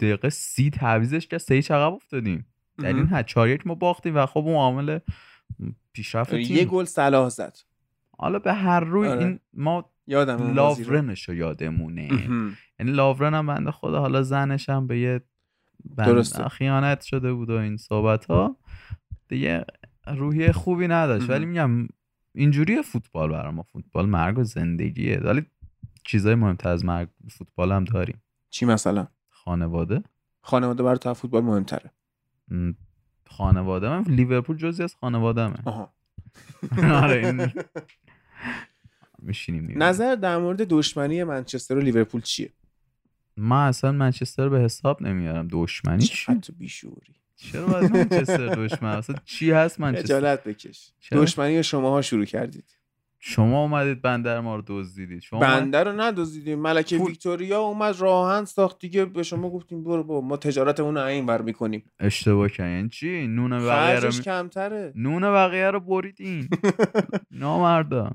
دقیقه 0.00 0.28
سی 0.28 0.70
تعویزش 0.70 1.26
که 1.26 1.38
سه 1.38 1.56
عقب 1.56 1.92
افتادیم 1.92 2.46
در 2.78 2.88
این. 2.88 3.06
حد 3.06 3.26
چهار 3.26 3.48
یک 3.48 3.66
ما 3.66 3.74
باختیم 3.74 4.16
و 4.16 4.26
خب 4.26 4.38
اون 4.38 4.54
عامل 4.54 4.98
پیشرفت 5.92 6.34
یه 6.34 6.64
گل 6.64 6.84
صلاح 6.84 7.28
زد 7.28 7.58
حالا 8.18 8.38
به 8.38 8.52
هر 8.52 8.80
روی 8.80 9.08
آره. 9.08 9.24
این 9.24 9.40
ما 9.54 9.90
یادم. 10.06 10.54
لاورنش 10.54 11.28
رو 11.28 11.34
یادمونه. 11.34 12.10
یعنی 12.80 12.92
لاورن 12.92 13.34
هم 13.34 13.46
بنده 13.46 13.70
خدا 13.70 14.00
حالا 14.00 14.22
زنش 14.22 14.68
هم 14.68 14.86
به 14.86 14.98
یه 14.98 15.20
درسته. 15.96 16.48
خیانت 16.48 17.00
شده 17.02 17.32
بود 17.32 17.50
و 17.50 17.56
این 17.56 17.76
صحبت 17.76 18.24
ها 18.24 18.56
دیگه 19.28 19.64
روحیه 20.06 20.52
خوبی 20.52 20.88
نداشت. 20.88 21.30
ولی 21.30 21.46
میگم 21.46 21.88
اینجوری 22.34 22.82
فوتبال 22.82 23.30
برای 23.30 23.52
ما 23.52 23.62
فوتبال 23.62 24.06
مرگ 24.06 24.38
و 24.38 24.44
زندگیه. 24.44 25.18
ولی 25.18 25.46
چیزای 26.04 26.34
مهمتر 26.34 26.68
از 26.68 26.84
مرگ 26.84 27.08
فوتبال 27.30 27.72
هم 27.72 27.84
داریم. 27.84 28.22
چی 28.50 28.66
مثلا؟ 28.66 29.06
خانواده. 29.30 30.02
خانواده 30.40 30.82
برای 30.82 30.98
تو 30.98 31.14
فوتبال 31.14 31.42
مهمتره. 31.42 31.90
خانواده 33.26 33.88
من. 33.88 34.02
لیورپول 34.02 34.56
جزی 34.56 34.82
از 34.82 34.94
خانوادهمه. 34.94 35.56
آره 37.02 37.26
این 37.26 37.52
میشینیم 39.22 39.82
نظر 39.82 40.14
در 40.14 40.38
مورد 40.38 40.62
دشمنی 40.68 41.24
منچستر 41.24 41.76
و 41.76 41.80
لیورپول 41.80 42.20
چیه؟ 42.20 42.52
من 43.36 43.66
اصلا 43.66 43.92
منچستر 43.92 44.48
به 44.48 44.60
حساب 44.60 45.02
نمیارم. 45.02 45.48
دشمنی 45.50 46.02
چی؟ 46.04 46.34
تو 46.34 46.52
بیشوری؟ 46.58 47.14
چرا 47.36 47.66
باید 47.66 47.96
منچستر 47.96 48.46
دشمن؟ 48.46 48.90
اصلا 48.98 49.16
چی 49.24 49.50
هست 49.50 49.80
منچستر؟ 49.80 50.04
خجالت 50.04 50.44
بکش. 50.44 50.92
چرا؟ 51.00 51.22
دشمنی 51.22 51.62
شماها 51.62 52.02
شروع 52.02 52.24
کردید. 52.24 52.78
شما 53.26 53.62
اومدید 53.62 54.02
بندر 54.02 54.40
ما 54.40 54.56
رو 54.56 54.62
دزدیدید. 54.66 55.22
شما 55.22 55.40
بنده 55.40 55.82
رو 55.82 56.00
ندزدیدیم. 56.00 56.58
ملکه 56.58 56.98
ویکتوریا 56.98 57.60
اومد 57.60 58.00
راهن 58.00 58.44
ساخت 58.44 58.78
دیگه. 58.78 59.04
به 59.04 59.22
شما 59.22 59.50
گفتیم 59.50 59.84
برو 59.84 60.04
با 60.04 60.20
ما 60.20 60.36
تجارتمون 60.36 60.94
رو 60.94 61.04
این 61.04 61.26
ور 61.26 61.42
می‌کنیم. 61.42 61.90
اشتباه 62.00 62.48
کردین 62.48 62.76
یعنی 62.76 62.88
چی؟ 62.88 63.26
نون 63.26 63.50
بقیه 63.50 64.00
رو 64.00 64.06
می- 64.06 64.22
کمتره. 64.22 64.92
نون 64.96 65.22
بقیه 65.22 65.70
رو 65.70 65.80
بریدین. 65.80 66.48
نامردا 67.30 68.10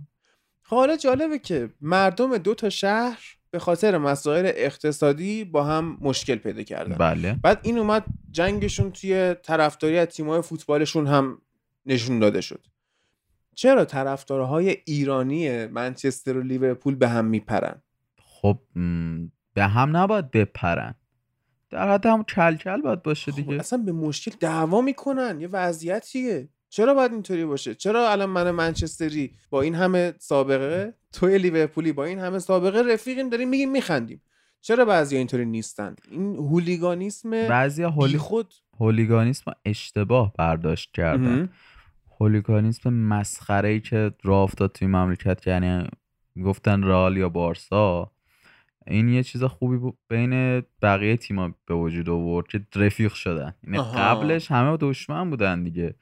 خب 0.63 0.75
حالا 0.75 0.97
جالبه 0.97 1.39
که 1.39 1.69
مردم 1.81 2.37
دو 2.37 2.53
تا 2.55 2.69
شهر 2.69 3.19
به 3.51 3.59
خاطر 3.59 3.97
مسائل 3.97 4.51
اقتصادی 4.55 5.43
با 5.43 5.63
هم 5.63 5.97
مشکل 6.01 6.35
پیدا 6.35 6.63
کردن. 6.63 6.95
بله. 6.95 7.39
بعد 7.43 7.59
این 7.63 7.77
اومد 7.77 8.05
جنگشون 8.31 8.91
توی 8.91 9.35
طرفداری 9.43 9.97
از 9.97 10.07
تیم‌های 10.07 10.41
فوتبالشون 10.41 11.07
هم 11.07 11.41
نشون 11.85 12.19
داده 12.19 12.41
شد. 12.41 12.65
چرا 13.55 13.85
طرفدارهای 13.85 14.77
ایرانی 14.85 15.65
منچستر 15.65 16.37
و 16.37 16.41
لیورپول 16.41 16.95
به 16.95 17.09
هم 17.09 17.25
میپرن؟ 17.25 17.81
خب 18.21 18.59
به 19.53 19.63
هم 19.63 19.97
نباید 19.97 20.31
بپرن. 20.31 20.95
در 21.69 21.93
حد 21.93 22.05
هم 22.05 22.23
کل 22.23 22.55
کل 22.55 22.81
باید 22.81 23.03
باشه 23.03 23.31
دیگه. 23.31 23.53
خب، 23.53 23.59
اصلا 23.59 23.79
به 23.79 23.91
مشکل 23.91 24.31
دعوا 24.39 24.81
می‌کنن. 24.81 25.41
یه 25.41 25.47
وضعیتیه. 25.47 26.49
چرا 26.69 26.93
باید 26.93 27.11
اینطوری 27.11 27.45
باشه؟ 27.45 27.75
چرا 27.75 28.11
الان 28.11 28.29
من 28.29 28.51
منچستری 28.51 29.31
با 29.49 29.61
این 29.61 29.75
همه 29.75 30.13
سابقه 30.19 30.93
توی 31.13 31.37
لیورپولی 31.37 31.91
با 31.91 32.05
این 32.05 32.19
همه 32.19 32.39
سابقه 32.39 32.93
رفیقیم 32.93 33.29
داریم 33.29 33.49
میگیم 33.49 33.71
میخندیم. 33.71 34.21
چرا 34.61 34.85
بعضی 34.85 35.17
اینطوری 35.17 35.45
نیستن؟ 35.45 35.95
این 36.11 36.35
هولیگانیسم 36.35 37.29
بعضی 37.29 37.83
هولی... 37.83 38.17
خود 38.17 38.53
هولیگانیسم 38.79 39.51
اشتباه 39.65 40.33
برداشت 40.37 40.91
کردن. 40.91 41.49
هولیگانیسم 42.19 42.93
مسخره 42.93 43.69
ای 43.69 43.79
که 43.79 44.11
راه 44.23 44.43
افتاد 44.43 44.71
توی 44.71 44.87
مملکت 44.87 45.47
یعنی 45.47 45.87
گفتن 46.45 46.83
رئال 46.83 47.17
یا 47.17 47.29
بارسا 47.29 48.11
این 48.87 49.09
یه 49.09 49.23
چیز 49.23 49.43
خوبی 49.43 49.77
بود. 49.77 49.97
بین 50.07 50.63
بقیه 50.81 51.17
تیما 51.17 51.53
به 51.65 51.73
وجود 51.73 52.09
آورد 52.09 52.47
که 52.47 52.61
رفیق 52.75 53.13
شدن. 53.13 53.55
یعنی. 53.63 53.77
قبلش 53.77 54.51
همه 54.51 54.77
دشمن 54.77 55.29
بودن 55.29 55.63
دیگه. 55.63 55.95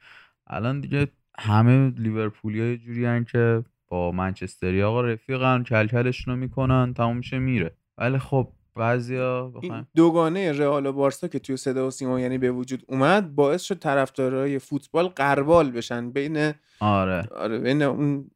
الان 0.50 0.80
دیگه 0.80 1.08
همه 1.38 1.90
لیورپولی 1.90 2.60
های 2.60 2.78
جوری 2.78 3.24
که 3.24 3.64
با 3.88 4.12
منچستری 4.12 4.82
آقا 4.82 5.00
رفیقن 5.00 5.62
کلکلشون 5.62 6.34
رو 6.34 6.40
می‌کنن 6.40 6.94
تموم 6.94 7.16
میشه 7.16 7.38
میره. 7.38 7.76
ولی 7.98 8.18
خب 8.18 8.52
بعضیا 8.74 9.52
این 9.62 9.86
دوگانه 9.94 10.52
رئال 10.52 10.86
و 10.86 10.92
بارسا 10.92 11.28
که 11.28 11.38
توی 11.38 11.56
صدا 11.56 11.86
و 11.86 11.90
سیما 11.90 12.20
یعنی 12.20 12.38
به 12.38 12.50
وجود 12.50 12.84
اومد 12.88 13.34
باعث 13.34 13.62
شد 13.62 13.78
طرفدارای 13.78 14.58
فوتبال 14.58 15.08
قربال 15.08 15.70
بشن 15.70 16.10
بین 16.10 16.52
آره. 16.80 17.28
آره 17.36 17.58
بین 17.58 17.82
اون 17.82 18.30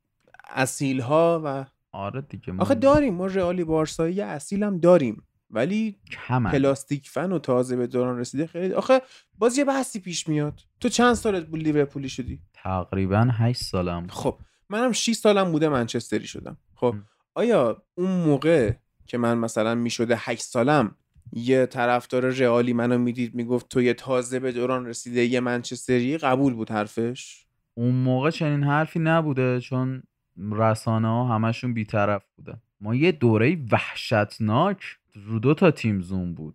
اصیل 0.50 1.00
ها 1.00 1.42
و 1.44 1.64
آره 1.92 2.20
دیگه 2.20 2.54
آخه 2.58 2.74
داریم 2.74 3.14
ما 3.14 3.26
رئالی 3.26 3.64
بارسایی 3.64 4.14
یه 4.14 4.24
اصیل 4.24 4.62
هم 4.62 4.78
داریم. 4.78 5.22
ولی 5.52 5.96
کمن. 6.10 6.50
پلاستیک 6.50 7.08
فن 7.08 7.32
و 7.32 7.38
تازه 7.38 7.76
به 7.76 7.86
دوران 7.86 8.18
رسیده 8.18 8.46
خیلی 8.46 8.74
آخه 8.74 9.02
باز 9.38 9.58
یه 9.58 9.64
بحثی 9.64 10.00
پیش 10.00 10.28
میاد. 10.28 10.60
تو 10.80 10.88
چند 10.88 11.14
سالت 11.14 11.46
بود 11.46 11.62
لیورپولی 11.62 12.08
شدی؟ 12.08 12.40
تقریبا 12.52 13.28
8 13.32 13.62
سالم 13.62 14.06
خب 14.06 14.38
منم 14.68 14.92
6 14.92 15.12
سالم 15.12 15.52
بوده 15.52 15.68
منچستری 15.68 16.26
شدم. 16.26 16.56
خب 16.74 16.94
آیا 17.34 17.82
اون 17.94 18.10
موقع 18.10 18.72
که 19.06 19.18
من 19.18 19.38
مثلا 19.38 19.74
می‌شده 19.74 20.16
8 20.18 20.42
سالم 20.42 20.94
یه 21.32 21.66
طرفدار 21.66 22.30
رئالی 22.30 22.72
منو 22.72 22.98
می‌دید 22.98 23.34
می‌گفت 23.34 23.68
تو 23.68 23.82
یه 23.82 23.94
تازه 23.94 24.38
به 24.40 24.52
دوران 24.52 24.86
رسیده 24.86 25.24
یه 25.24 25.40
منچستری 25.40 26.18
قبول 26.18 26.54
بود 26.54 26.70
حرفش؟ 26.70 27.46
اون 27.74 27.94
موقع 27.94 28.30
چنین 28.30 28.62
حرفی 28.64 28.98
نبوده 28.98 29.60
چون 29.60 30.02
رسانه 30.52 31.08
ها 31.08 31.34
همشون 31.34 31.74
بیطرف 31.74 32.24
بودن. 32.36 32.60
ما 32.80 32.94
یه 32.94 33.12
دوره 33.12 33.58
وحشتناک 33.72 34.98
رو 35.14 35.38
دو 35.38 35.54
تا 35.54 35.70
تیم 35.70 36.00
زوم 36.00 36.34
بود. 36.34 36.54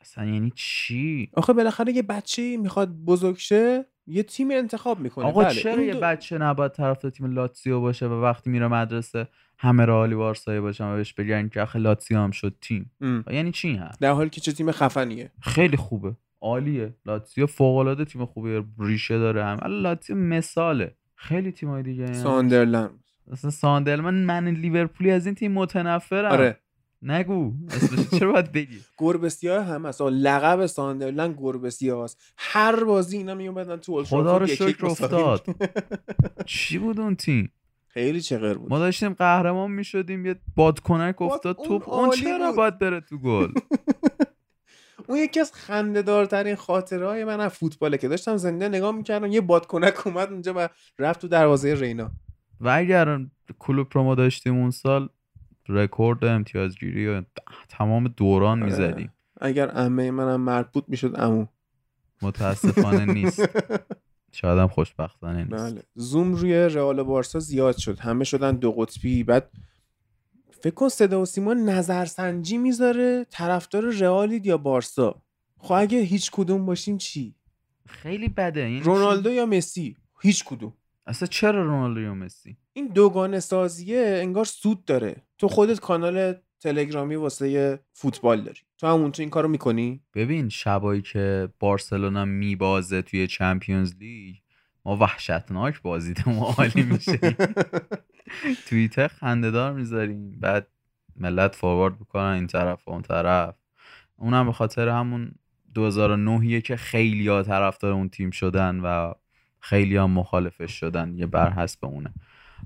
اصلا 0.00 0.24
یعنی 0.24 0.52
چی؟ 0.54 1.30
آخه 1.34 1.52
بالاخره 1.52 1.92
یه 1.92 2.02
بچه 2.02 2.56
می‌خواد 2.56 2.88
بزرگ 2.88 3.36
شه 3.36 3.84
یه 4.06 4.22
تیم 4.22 4.50
انتخاب 4.50 5.00
می‌کنه. 5.00 5.24
آقا 5.26 5.44
بله. 5.44 5.54
چرا 5.54 5.72
این 5.72 5.86
یه 5.86 5.92
دو- 5.94 6.00
بچه 6.00 6.38
نباید 6.38 6.72
طرفدار 6.72 7.10
تیم 7.10 7.32
لاتزیو 7.32 7.80
باشه 7.80 8.06
و 8.06 8.12
وقتی 8.22 8.50
میره 8.50 8.68
مدرسه 8.68 9.28
همه 9.58 9.84
رئالی 9.86 10.14
بارسایی 10.14 10.60
باشن 10.60 10.84
و 10.84 10.96
بهش 10.96 11.12
بگن 11.12 11.48
که 11.48 11.60
آخه 11.62 11.78
لاتزیو 11.78 12.18
هم 12.18 12.30
شد 12.30 12.54
تیم. 12.60 12.90
یعنی 13.30 13.52
چی 13.52 13.72
هم 13.76 13.90
در 14.00 14.12
حالی 14.12 14.30
که 14.30 14.40
چه 14.40 14.52
تیم 14.52 14.72
خفنیه. 14.72 15.30
خیلی 15.40 15.76
خوبه. 15.76 16.16
عالیه. 16.40 16.94
لاتزیو 17.06 17.46
فوق 17.46 17.76
العاده 17.76 18.04
تیم 18.04 18.24
خوبیه 18.24 18.64
ریشه 18.78 19.18
داره 19.18 19.44
هم. 19.44 19.58
الان 19.62 19.82
لاتزیو 19.82 20.16
مثاله. 20.16 20.96
خیلی 21.14 21.52
تیمای 21.52 21.82
دیگه. 21.82 22.06
هم. 22.06 22.12
ساندرلند. 22.12 23.04
اصلا 23.32 23.50
ساندل 23.50 24.00
من 24.00 24.14
من 24.14 24.48
لیورپولی 24.48 25.10
از 25.10 25.26
این 25.26 25.34
تیم 25.34 25.52
متنفرم. 25.52 26.32
آره. 26.32 26.58
نگو. 27.02 27.52
اسمش 27.70 28.20
چرا 28.20 28.32
باید 28.32 28.52
بگی؟ 28.52 28.80
گربه 28.98 29.28
سیاه 29.28 29.64
هم 29.64 29.86
هست 29.86 30.00
لقب 30.00 30.66
ساندرلند 30.66 31.34
گربه 31.38 31.70
سیاه 31.70 32.04
هست 32.04 32.18
هر 32.36 32.84
بازی 32.84 33.16
اینا 33.16 33.34
میومدن 33.34 33.76
تو 33.76 33.92
اولترافورد 33.92 34.24
خدا 34.24 34.36
رو 34.38 34.46
شکر 34.46 34.86
افتاد. 34.86 35.46
چی 36.46 36.78
بود 36.78 37.00
اون 37.00 37.16
تیم؟ 37.16 37.52
خیلی 37.88 38.20
چغر 38.20 38.54
بود. 38.54 38.70
ما 38.70 38.78
داشتیم 38.78 39.12
قهرمان 39.12 39.70
می‌شدیم 39.70 40.26
یه 40.26 40.36
بادکنک 40.56 41.22
افتاد. 41.22 41.56
توپ 41.64 41.88
اون 41.88 42.10
چرا. 42.10 42.52
باید 42.52 42.78
بره 42.78 43.00
تو 43.00 43.18
گل؟ 43.18 43.52
اون 45.08 45.18
یکی 45.18 45.40
از 45.40 45.52
خنده 45.52 46.02
دارترین 46.02 46.54
خاطره 46.54 47.06
های 47.06 47.24
من 47.24 47.40
از 47.40 47.52
فوتباله 47.52 47.98
که 47.98 48.08
داشتم 48.08 48.36
زنده 48.36 48.68
نگاه 48.68 48.92
می‌کردم 48.92 49.32
یه 49.32 49.40
بادکنک 49.40 50.06
اومد 50.06 50.32
اونجا 50.32 50.54
و 50.56 50.68
رفت 50.98 51.20
تو 51.20 51.28
دروازه 51.28 51.74
رینا. 51.74 52.10
و 52.60 52.68
اگر 52.68 53.20
کلوب 53.58 53.88
رو 53.92 54.02
ما 54.02 54.14
داشتیم 54.14 54.56
اون 54.56 54.70
سال 54.70 55.08
رکورد 55.68 56.24
امتیازگیری 56.24 57.08
و 57.08 57.22
تمام 57.68 58.08
دوران 58.08 58.62
آره. 58.62 58.72
می‌زدیم. 58.72 59.12
اگر 59.40 59.68
عمه 59.68 60.10
منم 60.10 60.40
مربوط 60.40 60.84
می‌شد 60.88 61.16
عمو. 61.16 61.46
متاسفانه 62.22 63.12
نیست. 63.12 63.48
شاید 64.32 64.58
هم 64.58 64.68
خوشبختانه 64.68 65.44
نیست. 65.44 65.72
بله. 65.72 65.82
زوم 65.94 66.34
روی 66.34 66.54
رئال 66.54 66.98
و 66.98 67.04
بارسا 67.04 67.38
زیاد 67.38 67.76
شد. 67.76 67.98
همه 67.98 68.24
شدن 68.24 68.56
دو 68.56 68.72
قطبی. 68.72 69.24
بعد 69.24 69.50
فکر 70.50 70.74
کن 70.74 70.88
صدا 70.88 71.20
و 71.20 71.24
سیما 71.24 71.54
نظرسنجی 71.54 72.58
می‌ذاره 72.58 73.26
طرفدار 73.30 73.84
رئالید 73.90 74.46
یا 74.46 74.58
بارسا. 74.58 75.22
خب 75.58 75.72
اگه 75.72 75.98
هیچ 75.98 76.30
کدوم 76.30 76.66
باشیم 76.66 76.98
چی؟ 76.98 77.34
خیلی 77.86 78.28
بده. 78.28 78.60
یعنی 78.60 78.80
رونالدو 78.80 79.28
چی؟ 79.28 79.34
یا 79.34 79.46
مسی؟ 79.46 79.96
هیچ 80.22 80.44
کدوم. 80.44 80.72
اصلا 81.06 81.28
چرا 81.28 81.62
رونالدو 81.62 82.00
یا 82.00 82.14
مسی؟ 82.14 82.56
این 82.72 82.86
دوگانه 82.86 83.40
سازیه 83.40 84.18
انگار 84.22 84.44
سود 84.44 84.84
داره. 84.84 85.22
تو 85.38 85.48
خودت 85.48 85.80
کانال 85.80 86.34
تلگرامی 86.60 87.14
واسه 87.14 87.80
فوتبال 87.92 88.40
داری. 88.40 88.60
تو 88.78 88.86
همون 88.86 89.12
تو 89.12 89.22
این 89.22 89.30
کارو 89.30 89.48
می‌کنی؟ 89.48 90.00
ببین 90.14 90.48
شبایی 90.48 91.02
که 91.02 91.48
بارسلونا 91.60 92.24
میبازه 92.24 93.02
توی 93.02 93.26
چمپیونز 93.26 93.94
لیگ 94.00 94.36
ما 94.84 94.96
وحشتناک 94.96 95.82
بازیدیم 95.82 96.38
و 96.38 96.44
عالی 96.44 96.82
میشه 96.82 97.18
توییتر 98.68 99.08
خندهدار 99.08 99.72
می‌ذاریم. 99.72 100.40
بعد 100.40 100.66
ملت 101.16 101.54
فوروارد 101.54 102.00
می‌کنن 102.00 102.32
این 102.32 102.46
طرف 102.46 102.88
و 102.88 102.90
اون 102.90 103.02
طرف. 103.02 103.54
اونم 104.16 104.46
به 104.46 104.52
خاطر 104.52 104.88
همون 104.88 105.34
2009 105.74 106.60
که 106.60 106.76
خیلی 106.76 107.28
ها 107.28 107.42
طرفدار 107.42 107.92
اون 107.92 108.08
تیم 108.08 108.30
شدن 108.30 108.80
و 108.80 109.12
خیلی 109.62 109.96
ها 109.96 110.06
مخالفش 110.06 110.80
شدن 110.80 111.14
یه 111.16 111.26
بر 111.26 111.50
حسب 111.50 111.84
اونه. 111.84 112.14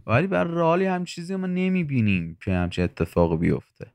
ولی 0.07 0.27
بر 0.27 0.45
رئالی 0.45 0.87
هم 0.87 1.05
چیزی 1.05 1.37
ما 1.37 1.47
نمی‌بینیم 1.47 2.37
که 2.41 2.53
همچین 2.53 2.85
اتفاق 2.85 3.39
بیفته. 3.39 3.87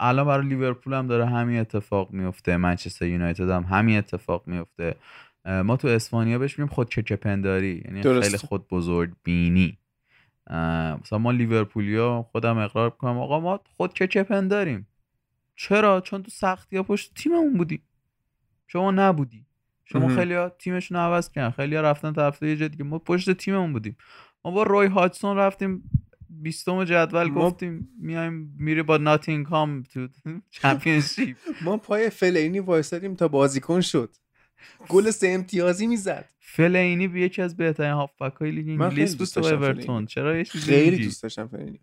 الان 0.00 0.26
برای 0.26 0.46
لیورپول 0.48 0.94
هم 0.94 1.06
داره 1.06 1.26
همین 1.26 1.60
اتفاق 1.60 2.10
میفته 2.10 2.56
منچستر 2.56 3.06
یونایتد 3.06 3.50
هم 3.50 3.62
همین 3.62 3.98
اتفاق 3.98 4.42
میفته 4.46 4.96
ما 5.44 5.76
تو 5.76 5.88
اسپانیا 5.88 6.38
بهش 6.38 6.58
میگیم 6.58 6.74
خود 6.74 6.94
پنداری 6.94 7.82
یعنی. 7.84 8.02
خیلی 8.02 8.36
خود 8.36 8.68
بزرگ 8.68 9.12
بینی 9.24 9.78
مثلا 11.00 11.18
ما 11.18 11.30
لیورپولیا 11.30 12.22
خودم 12.32 12.58
اقرار 12.58 12.90
کنم 12.90 13.18
آقا 13.18 13.40
ما 13.40 13.60
خود 13.76 13.98
پنداریم 14.02 14.88
چرا؟ 15.56 16.00
چون 16.00 16.22
تو 16.22 16.30
سختی 16.30 16.76
ها 16.76 16.82
پشت 16.82 17.14
تیممون 17.14 17.56
بودی 17.56 17.82
شما 18.66 18.90
نبودی. 18.90 19.47
شما. 19.92 20.08
خیلی 20.08 20.48
تیمشون 20.58 20.96
رو 20.96 21.02
عوض 21.02 21.30
کردن. 21.30 21.50
خیلی 21.50 21.76
ها 21.76 21.82
رفتن 21.82 22.12
طرف 22.12 22.42
یه 22.42 22.68
دیگه. 22.68 22.84
ما 22.84 22.98
پشت 22.98 23.30
تیممون 23.32 23.72
بودیم. 23.72 23.96
ما 24.44 24.50
با 24.50 24.62
روی 24.62 24.86
هادسون 24.86 25.36
رفتیم. 25.36 25.90
بیستم 26.30 26.84
جدول 26.84 27.28
ما- 27.28 27.40
گفتیم 27.50 27.88
میایم 28.00 28.54
میره 28.58 28.82
با 28.82 28.96
ناتینگهام 28.96 29.82
تو 29.82 30.08
Championship 30.50 31.36
ما 31.64 31.76
پای 31.76 32.10
فلینی 32.10 32.60
وایسادیم 32.60 33.14
تا 33.14 33.28
بازیکن 33.28 33.80
شد. 33.80 34.16
گل 34.88 35.10
سه 35.10 35.28
امتیازی 35.28 35.86
می‌زد. 35.86 36.24
فلینی 36.38 37.08
به 37.08 37.20
یکی 37.20 37.42
از 37.42 37.56
بهترین 37.56 37.92
هافبک 37.92 38.32
های 38.36 38.50
لیگ 38.50 38.68
انگلیس 38.82 39.16
بود 39.16 39.28
تو 39.28 39.54
اورتون. 39.54 40.06
چرا 40.06 40.36
یه 40.36 40.44
چیزی 40.44 40.66
خیلی؟ 40.66 41.04
دوست 41.04 41.22
داشتم 41.22 41.46
فلینی. 41.46 41.80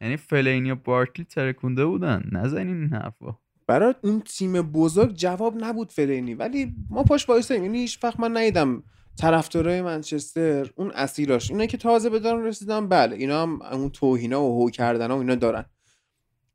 یعنی 0.00 0.16
فلینی 0.16 0.70
و 0.70 0.74
بارکلی 0.74 1.24
ترکونده 1.24 1.84
بودن. 1.84 2.22
نزنین 2.32 2.80
این 2.82 2.92
حرفا. 2.92 3.38
برای 3.66 3.94
اون 4.02 4.20
تیم 4.20 4.62
بزرگ 4.62 5.14
جواب 5.14 5.64
نبود 5.64 5.92
فلینی. 5.92 6.34
ولی 6.34 6.74
ما 6.90 7.02
پاش 7.02 7.28
وایسادیم 7.28 7.64
یعنی 7.64 7.78
هیچ 7.78 8.04
وقت 8.04 8.20
من 8.20 8.36
ندیدم 8.36 8.82
طرفدارای 9.18 9.82
منچستر 9.82 10.70
اون 10.76 10.90
اسیراش 10.90 11.50
اینا 11.50 11.66
که 11.66 11.76
تازه 11.76 12.10
به 12.10 12.18
دارن 12.18 12.44
رسیدن 12.44 12.88
بله 12.88 13.16
اینا 13.16 13.42
هم 13.42 13.62
اون 13.62 13.90
توهینا 13.90 14.42
و 14.42 14.60
هو 14.60 14.70
کردن 14.70 15.10
و 15.10 15.16
اینا 15.16 15.34
دارن. 15.34 15.64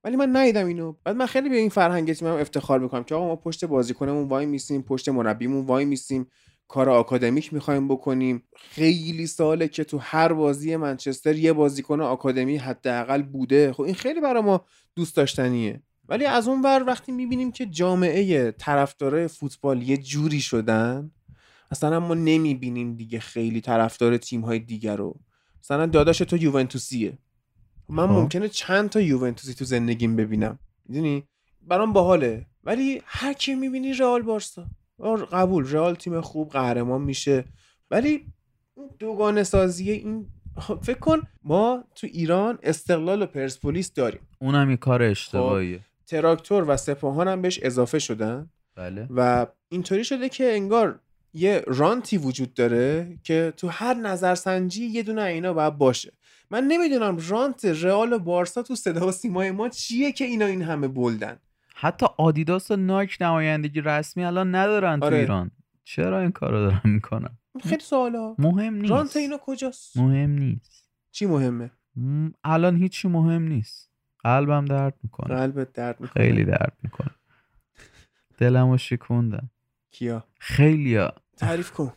ولی 0.03 0.15
من 0.15 0.35
ندیدم 0.35 0.65
اینو. 0.65 0.93
بعد 1.03 1.15
من 1.15 1.25
خیلی 1.25 1.49
به 1.49 1.55
این 1.55 1.69
فرهنگ 1.69 2.13
تیمم 2.13 2.31
افتخار 2.31 2.79
می‌کنم 2.79 3.03
که 3.03 3.15
آقا 3.15 3.27
ما 3.27 3.35
پشت 3.35 3.65
بازیکنمون 3.65 4.27
وای 4.27 4.45
میسیم 4.45 4.81
پشت 4.81 5.09
مربیمون 5.09 5.65
وای 5.65 5.85
میسیم 5.85 6.27
کار 6.67 6.89
آکادمیک 6.89 7.53
می‌خوایم 7.53 7.87
بکنیم. 7.87 8.43
خیلی 8.55 9.27
ساله 9.27 9.67
که 9.67 9.83
تو 9.83 9.97
هر 9.97 10.33
بازی 10.33 10.75
منچستر 10.75 11.35
یه 11.35 11.53
بازیکن 11.53 12.01
آکادمی 12.01 12.57
حداقل 12.57 13.21
بوده. 13.21 13.73
خب 13.73 13.81
این 13.81 13.95
خیلی 13.95 14.21
برای 14.21 14.43
ما 14.43 14.65
دوست 14.95 15.15
داشتنیه. 15.15 15.81
ولی 16.09 16.25
از 16.25 16.47
اون 16.47 16.61
ور 16.61 16.83
وقتی 16.87 17.11
می‌بینیم 17.11 17.51
که 17.51 17.65
جامعه 17.65 18.51
طرفدارای 18.51 19.27
فوتبال 19.27 19.81
یه 19.81 19.97
جوری 19.97 20.41
شدن 20.41 21.11
اصلا 21.71 21.99
ما 21.99 22.13
نمی‌بینیم 22.13 22.95
دیگه 22.95 23.19
خیلی 23.19 23.61
طرفدار 23.61 24.17
تیم 24.17 24.41
های 24.41 24.59
دیگر 24.59 24.95
رو. 24.95 25.19
مثلا 25.59 25.85
داداش 25.85 26.17
تو 26.17 26.37
یوونتوسیه. 26.37 27.17
من 27.89 28.07
خب. 28.07 28.13
ممکنه 28.13 28.49
چند 28.49 28.89
تا 28.89 29.01
یوونتوسی 29.01 29.53
تو 29.53 29.65
زندگیم 29.65 30.15
ببینم. 30.15 30.59
می‌دونی؟ 30.85 31.23
برام 31.61 31.93
باحاله. 31.93 32.45
ولی 32.63 33.01
هر 33.05 33.33
کی 33.33 33.55
می‌بینی 33.55 33.93
رئال 33.93 34.21
بارسا. 34.21 34.65
قبول. 35.31 35.71
رئال 35.71 35.95
تیم 35.95 36.21
خوب 36.21 36.49
قهرمان 36.49 37.01
میشه. 37.01 37.45
ولی 37.91 38.25
دوگانه 38.99 39.43
سازی 39.43 39.91
این 39.91 40.27
خب 40.57 40.79
فکر 40.81 40.99
کن 40.99 41.21
ما 41.43 41.83
تو 41.95 42.07
ایران 42.07 42.59
استقلال 42.63 43.21
و 43.21 43.25
پرسپولیس 43.25 43.93
داریم. 43.93 44.21
اونم 44.39 44.69
یه 44.69 44.77
کار 44.77 45.03
اشتباهیه. 45.03 45.79
تراکتور 46.07 46.65
و 46.67 46.77
سپاهان 46.77 47.27
هم 47.27 47.41
بهش 47.41 47.59
اضافه 47.63 47.99
شدن. 47.99 48.49
بله. 48.75 49.07
و 49.09 49.47
اینطوری 49.69 50.03
شده 50.03 50.29
که 50.29 50.53
انگار 50.53 50.99
یه 51.33 51.63
رانتی 51.67 52.17
وجود 52.17 52.53
داره 52.53 53.17
که 53.23 53.53
تو 53.57 53.67
هر 53.67 53.93
نظرسنجی 53.93 54.85
یه 54.85 55.03
دونه 55.03 55.21
اینا 55.21 55.53
باید 55.53 55.77
باشه. 55.77 56.13
من 56.51 56.63
نمی‌دونم 56.63 57.17
رانت 57.27 57.65
رئال 57.65 58.13
و 58.13 58.19
بارسا 58.19 58.63
تو 58.63 58.75
صدا 58.75 59.07
و 59.07 59.11
سیمای 59.11 59.51
ما 59.51 59.69
چیه 59.69 60.11
که 60.11 60.25
اینا 60.25 60.45
این 60.45 60.61
همه 60.61 60.87
بلدن. 60.87 61.37
حتی 61.75 62.05
آدیداس 62.17 62.71
و 62.71 62.75
نایک 62.75 63.17
نمایندگی 63.21 63.81
رسمی 63.81 64.23
الان 64.23 64.55
ندارن 64.55 64.99
تو 64.99 65.05
آره. 65.05 65.17
ایران. 65.17 65.51
چرا 65.83 66.21
این 66.21 66.31
کارو 66.31 66.57
دارن 66.57 66.81
می‌کنن؟ 66.83 67.37
خیلی 67.63 67.83
سوالا. 67.83 68.35
مهم 68.39 68.73
نیست. 68.73 68.91
رانت 68.91 69.17
اینا 69.17 69.37
کجاست؟ 69.37 69.97
مهم 69.97 70.29
نیست. 70.29 70.89
چی 71.11 71.25
مهمه؟ 71.25 71.71
م- 71.95 72.29
الان 72.43 72.75
هیچی 72.75 73.07
مهم 73.07 73.47
نیست. 73.47 73.91
قلبم 74.19 74.65
درد 74.65 74.93
می‌کنه. 75.03 75.35
قلبت 75.35 75.73
درد 75.73 76.01
می‌کنه. 76.01 76.23
خیلی 76.23 76.45
درد 76.45 76.77
می‌کنه. 76.83 77.11
دلمو 78.37 78.77
شکوندن 78.77 79.49
کیا؟ 79.91 80.23
خیلیا. 80.39 81.13
تعریف 81.37 81.71
کن. 81.71 81.93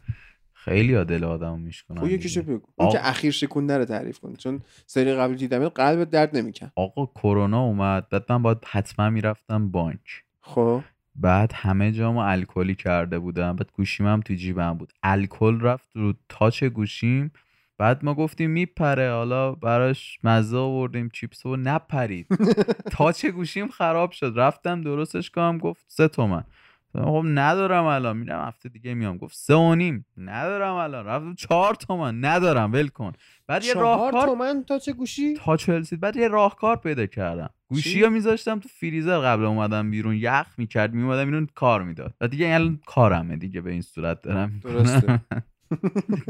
خیلی‌ها 0.52 1.04
دل 1.04 1.24
آدمو 1.24 1.56
میشکنن 1.56 2.00
خب 2.00 2.08
یکیشو 2.08 2.42
بگو. 2.42 2.66
اون 2.76 2.92
که 2.92 3.08
اخیر 3.08 3.30
شکونده 3.30 3.78
رو 3.78 3.84
تعریف 3.84 4.18
کن. 4.18 4.34
چون 4.34 4.60
سری 4.86 5.14
قبل 5.14 5.34
دیدم 5.34 5.68
قلبت 5.68 6.10
درد 6.10 6.36
نمیکن 6.36 6.70
آقا 6.76 7.06
کرونا 7.06 7.60
اومد. 7.60 8.08
بعد 8.08 8.32
من 8.32 8.42
باید 8.42 8.58
حتما 8.66 9.10
می‌رفتم 9.10 9.70
بانک. 9.70 10.24
خب. 10.40 10.82
بعد 11.14 11.52
همه 11.54 11.92
جامو 11.92 12.18
الکلی 12.18 12.74
کرده 12.74 13.18
بودم. 13.18 13.56
بعد 13.56 13.72
گوشیم 13.72 14.06
هم 14.06 14.20
تو 14.20 14.34
جیبم 14.34 14.74
بود. 14.74 14.92
الکل 15.02 15.60
رفت 15.60 15.88
رو 15.94 16.14
تاچ 16.28 16.64
گوشیم. 16.64 17.32
بعد 17.80 18.04
ما 18.04 18.14
گفتیم 18.14 18.50
میپره 18.50 19.10
حالا 19.10 19.52
براش 19.52 20.18
مزه 20.24 20.58
آوردیم 20.58 21.10
چیپس 21.12 21.46
و 21.46 21.56
نپرید. 21.56 22.26
تاچ 22.92 23.26
گوشیم 23.26 23.68
خراب 23.68 24.10
شد. 24.10 24.32
رفتم 24.36 24.82
درستش 24.82 25.30
کنم 25.30 25.58
گفت 25.58 25.84
سه 25.88 26.08
تومن. 26.08 26.44
خب 26.92 27.24
ندارم 27.26 27.84
الان. 27.84 28.16
میرم 28.16 28.46
هفته 28.46 28.68
دیگه 28.68 28.94
میام. 28.94 29.16
گفت 29.16 29.36
سه 29.36 29.54
و 29.54 29.74
نیم. 29.74 30.06
ندارم 30.16 30.74
الان. 30.74 31.06
رفتم 31.06 31.34
چهار 31.34 31.74
تومن. 31.74 32.24
ندارم. 32.24 32.72
ول 32.72 32.88
کن. 32.88 33.12
بعد 33.46 33.64
یه 33.64 33.74
راهکار 33.74 34.26
تومن 34.26 34.64
تا 34.68 34.78
چه 34.78 34.92
گوشی؟ 34.92 35.34
تا 35.34 35.56
چلسید 35.56 36.00
بعد 36.00 36.16
یه 36.16 36.28
راهکار 36.28 36.76
پیدا 36.76 37.06
کردم. 37.06 37.50
گوشی 37.68 38.02
رو 38.02 38.10
میذاشتم 38.10 38.60
تو 38.60 38.68
فریزر 38.68 39.18
قبل 39.18 39.44
اومدم 39.44 39.90
بیرون. 39.90 40.16
یخ 40.16 40.46
می‌کرد. 40.58 40.94
میومدم 40.94 41.24
بیرون 41.24 41.48
کار 41.54 41.82
می‌داد. 41.82 42.14
و 42.20 42.28
دیگه 42.28 42.54
الان 42.54 42.80
کارمه 42.86 43.36
دیگه 43.36 43.60
به 43.60 43.70
این 43.70 43.82
صورت 43.82 44.22
دارم 44.22 44.60
درسته. 44.64 45.20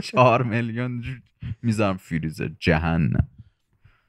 چهار 0.03 0.43
میلیون 0.43 1.05
می‌ذارم 1.63 1.97
فریزر 1.97 2.51
جهنم. 2.59 3.29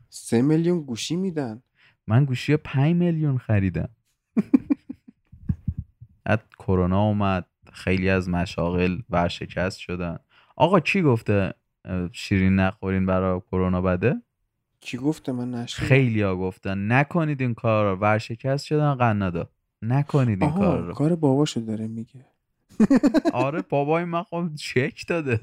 سه 0.09 0.41
میلیون 0.41 0.81
گوشی 0.81 1.15
میدن. 1.15 1.63
من 2.07 2.25
گوشی 2.25 2.57
5 2.57 2.95
میلیون 2.95 3.37
خریدم. 3.37 3.89
بعد 6.23 6.43
کرونا 6.59 7.01
اومد 7.03 7.45
خیلی 7.73 8.09
از 8.09 8.29
مشاغل 8.29 9.01
ورشکست 9.09 9.79
شدن. 9.79 10.19
آقا 10.55 10.79
کی 10.79 11.01
گفته؟ 11.01 11.53
شیرین 12.11 12.55
نخورین 12.55 13.05
برای 13.05 13.39
کرونا 13.39 13.81
بده؟ 13.81 14.21
کی 14.79 14.97
گفته؟ 14.97 15.31
من 15.31 15.51
نشنیدم. 15.51 15.89
خیلی 15.89 16.21
ها 16.21 16.35
گفتن 16.35 16.91
نکنید 16.91 17.41
این 17.41 17.53
کار 17.53 17.91
رو. 17.91 17.99
ورشکست 17.99 18.65
شدن 18.65 18.95
قنادا 18.95 19.49
نکنید 19.81 20.43
این 20.43 20.51
کار 20.51 20.81
رو. 20.81 20.93
کار 20.93 21.15
باباشو 21.15 21.59
داره 21.59 21.87
میگه. 21.87 22.25
آره 23.33 23.61
بابای 23.69 24.03
من 24.05 24.23
خب 24.23 24.49
چک 24.55 25.07
داده 25.07 25.39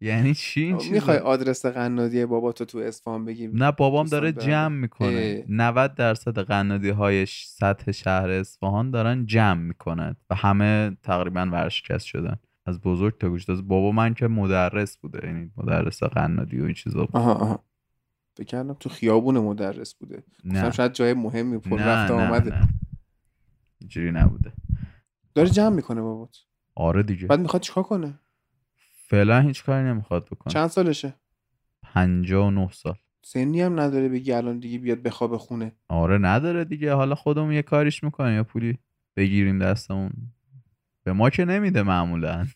یعنی 0.00 0.34
چی 0.34 0.62
این؟ 0.62 0.78
می‌خوای 0.92 1.18
آدرس 1.18 1.66
قنادی 1.66 2.26
بابا 2.26 2.52
تو 2.52 2.64
تو 2.64 2.78
اصفهان 2.78 3.24
بگی 3.24 3.46
نه 3.46 3.72
بابام 3.72 4.06
داره. 4.06 4.32
جمع 4.32 4.76
می‌کنه 4.76 5.44
اه. 5.48 5.52
90 5.54 5.94
درصد 5.94 6.38
قنادی 6.38 6.88
های 6.90 7.26
سطح 7.26 7.92
شهر 7.92 8.30
اصفهان 8.30 8.90
دارن 8.90 9.26
جمع 9.26 9.60
می‌کنن 9.60 10.16
و 10.30 10.34
همه 10.34 10.96
تقریبا 11.02 11.48
ورشکست 11.52 12.06
شدن 12.06 12.36
از 12.66 12.80
بزرگ 12.80 13.18
تا 13.18 13.28
کوچیک 13.28 13.60
بابا 13.60 13.92
من 13.92 14.14
که 14.14 14.28
مدرس 14.28 14.96
بوده 14.96 15.26
یعنی 15.26 15.50
مدرس 15.56 16.02
قنادی 16.02 16.60
و 16.60 16.64
این 16.64 16.74
چیزا 16.74 17.00
بود. 17.00 17.16
آها 17.16 17.32
آها 17.34 17.64
فکر 18.36 18.46
کردم 18.46 18.76
تو 18.80 18.88
خیابون 18.88 19.38
مدرس 19.38 19.94
بوده 19.94 20.22
نه. 20.44 20.70
شاید 20.70 20.92
جای 20.92 21.14
مهمی 21.14 21.58
پر 21.58 21.78
رفت 21.80 22.10
آمده 22.10 22.68
اینجوری 23.80 24.10
نبوده 24.12 24.52
داره 25.34 25.50
جمع 25.50 25.76
می‌کنه 25.76 26.00
بابات. 26.00 26.36
آره 26.74 27.02
دیگه. 27.02 27.26
بعد 27.26 27.40
می‌خواد 27.40 27.62
چیکار 27.62 27.84
کنه؟ 27.84 28.18
فعلا 29.08 29.40
هیچ 29.40 29.64
کاری 29.64 29.84
نمی‌خواد 29.84 30.24
بکنه. 30.24 30.52
چند 30.52 30.68
سالشه؟ 30.68 31.14
59 31.82 32.70
سال. 32.72 32.94
سنی 33.24 33.60
هم 33.60 33.80
نداره 33.80 34.08
بگی 34.08 34.32
الان 34.32 34.58
دیگه 34.58 34.78
بیاد 34.78 34.98
بخواب 34.98 35.36
خونه. 35.36 35.72
آره 35.88 36.18
نداره 36.18 36.64
دیگه. 36.64 36.92
حالا 36.92 37.14
خودمون 37.14 37.52
یه 37.52 37.62
کاریش 37.62 38.04
می‌کنیم. 38.04 38.34
یا 38.34 38.44
پولی 38.44 38.78
بگیریم 39.16 39.58
دستمون. 39.58 40.10
به 41.04 41.12
ما 41.12 41.30
که 41.30 41.44
نمیده 41.44 41.82
معمولا. 41.82 42.46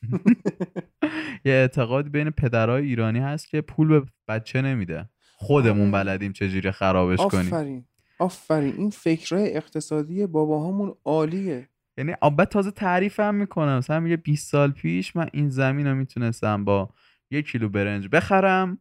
یه 1.45 1.53
اعتقادی 1.53 2.11
بین 2.11 2.31
پدرهای 2.31 2.85
ایرانی 2.85 3.19
هست 3.19 3.49
که 3.49 3.61
پول 3.61 3.89
به 3.89 4.07
بچه 4.29 4.63
نمیده. 4.63 5.09
خودمون 5.37 5.91
بلدیم 5.91 6.33
چجوری 6.33 6.71
خرابش 6.71 7.19
کنیم. 7.19 7.47
آفرین. 7.47 7.85
آفرین. 8.19 8.75
این 8.77 8.91
فکرهای 8.91 9.57
اقتصادی 9.57 10.27
باباهامون 10.27 10.95
عالیه. 11.05 11.69
یعنی 11.99 12.15
آبت 12.21 12.51
تازه 12.51 12.71
تعریف 12.71 13.21
هم 13.21 13.35
می‌کنم. 13.35 13.79
مثلا 13.79 14.01
میگه 14.01 14.17
20 14.17 14.51
سال 14.51 14.71
پیش 14.71 15.17
من 15.17 15.29
این 15.33 15.51
زمین 15.51 15.87
رو 15.87 15.95
می‌تونستم 15.95 16.65
با 16.65 16.91
یک 17.31 17.47
کیلو 17.51 17.69
برنج 17.69 18.09
بخرم 18.13 18.79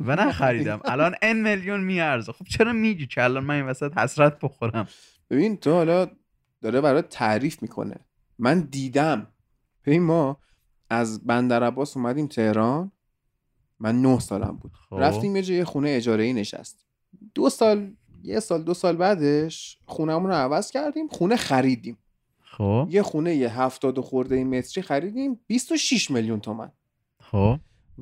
و 0.00 0.16
نخریدم. 0.16 0.80
الان 0.92 1.14
ان 1.22 1.36
میلیون 1.36 1.80
میارزه. 1.80 2.32
خب 2.32 2.44
چرا 2.44 2.72
میگی 2.72 3.06
که 3.06 3.24
الان 3.24 3.44
من 3.44 3.54
این 3.54 3.66
وسط 3.66 3.98
حسرت 3.98 4.38
بخورم؟ 4.38 4.88
ببین 5.30 5.56
تو 5.56 5.72
حالا 5.72 6.06
داره 6.60 6.80
برات 6.80 7.08
تعریف 7.08 7.62
می‌کنه. 7.62 7.96
من 8.38 8.60
دیدم. 8.60 9.26
ببین 9.86 10.02
ما 10.02 10.38
از 10.90 11.26
بندر 11.26 11.62
عباس 11.62 11.96
اومدیم 11.96 12.26
تهران. 12.26 12.92
من 13.80 14.02
نه 14.02 14.18
سالم 14.18 14.56
بود. 14.56 14.72
خب. 14.90 14.96
رفتیم 15.00 15.36
یه 15.36 15.42
جای 15.42 15.64
خونه 15.64 15.90
اجاره 15.90 16.24
ای 16.24 16.32
نشست. 16.32 16.86
دو 17.34 17.50
سال 17.50 17.92
یه 18.22 18.40
سال 18.40 18.62
دو 18.62 18.74
سال 18.74 18.96
بعدش 18.96 19.78
خونهمون 19.84 20.30
رو 20.30 20.36
عوض 20.36 20.70
کردیم 20.70 21.08
خونه 21.08 21.36
خریدیم. 21.36 21.98
خب. 22.60 22.88
یه 22.90 23.02
خونه 23.02 23.34
یه 23.34 23.60
هفتاد 23.60 23.98
و 23.98 24.02
خورده 24.02 24.44
متری 24.44 24.82
خریدیم 24.82 25.40
26 25.46 26.10
میلیون 26.10 26.40
تومن. 26.40 26.72
خب. 27.20 27.56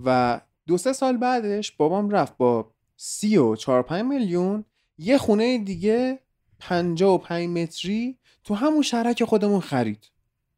و 0.05 0.41
دو 0.67 0.79
سه 0.79 0.93
سال 0.93 1.17
بعدش 1.17 1.73
بابام 1.73 2.11
رفت 2.11 2.37
با 2.37 2.73
سی 2.97 3.37
و 3.37 3.57
چهار 3.57 3.83
پنج 3.83 4.05
میلیون 4.05 4.65
یه 4.99 5.19
خونه 5.19 5.59
دیگه 5.59 6.19
پنجاه 6.59 7.15
و 7.15 7.19
پنج 7.19 7.49
متری 7.49 8.19
تو 8.45 8.55
همون 8.55 8.83
شهرک 8.83 9.25
خودمون 9.25 9.61
خرید. 9.61 10.11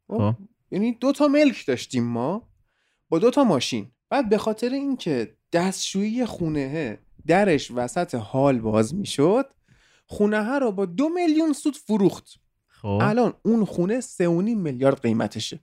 خب. 0.07 0.35
یعنی 0.71 0.93
دو 0.93 1.11
تا 1.11 1.27
ملک 1.27 1.65
داشتیم 1.67 2.03
ما 2.03 2.47
با 3.09 3.19
دو 3.19 3.31
تا 3.31 3.43
ماشین. 3.43 3.91
بعد 4.09 4.29
به 4.29 4.37
خاطر 4.37 4.69
اینکه 4.69 5.35
دستشویی 5.53 6.25
خونه 6.25 6.99
درش 7.27 7.71
وسط 7.71 8.15
حال 8.15 8.59
باز 8.59 8.95
می‌شد 8.95 9.53
خونه 10.05 10.43
ها 10.43 10.57
رو 10.57 10.71
با 10.71 10.85
دو 10.85 11.09
میلیون 11.09 11.53
سود 11.53 11.75
فروخت. 11.75 12.40
خب. 12.81 12.99
الان 13.01 13.33
اون 13.43 13.65
خونه 13.65 14.01
سه 14.01 14.27
و 14.27 14.41
نیم 14.41 14.59
میلیارد 14.59 15.01
قیمتشه. 15.01 15.59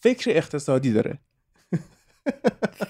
فکر 0.00 0.30
اقتصادی 0.30 0.92
داره. 0.92 1.18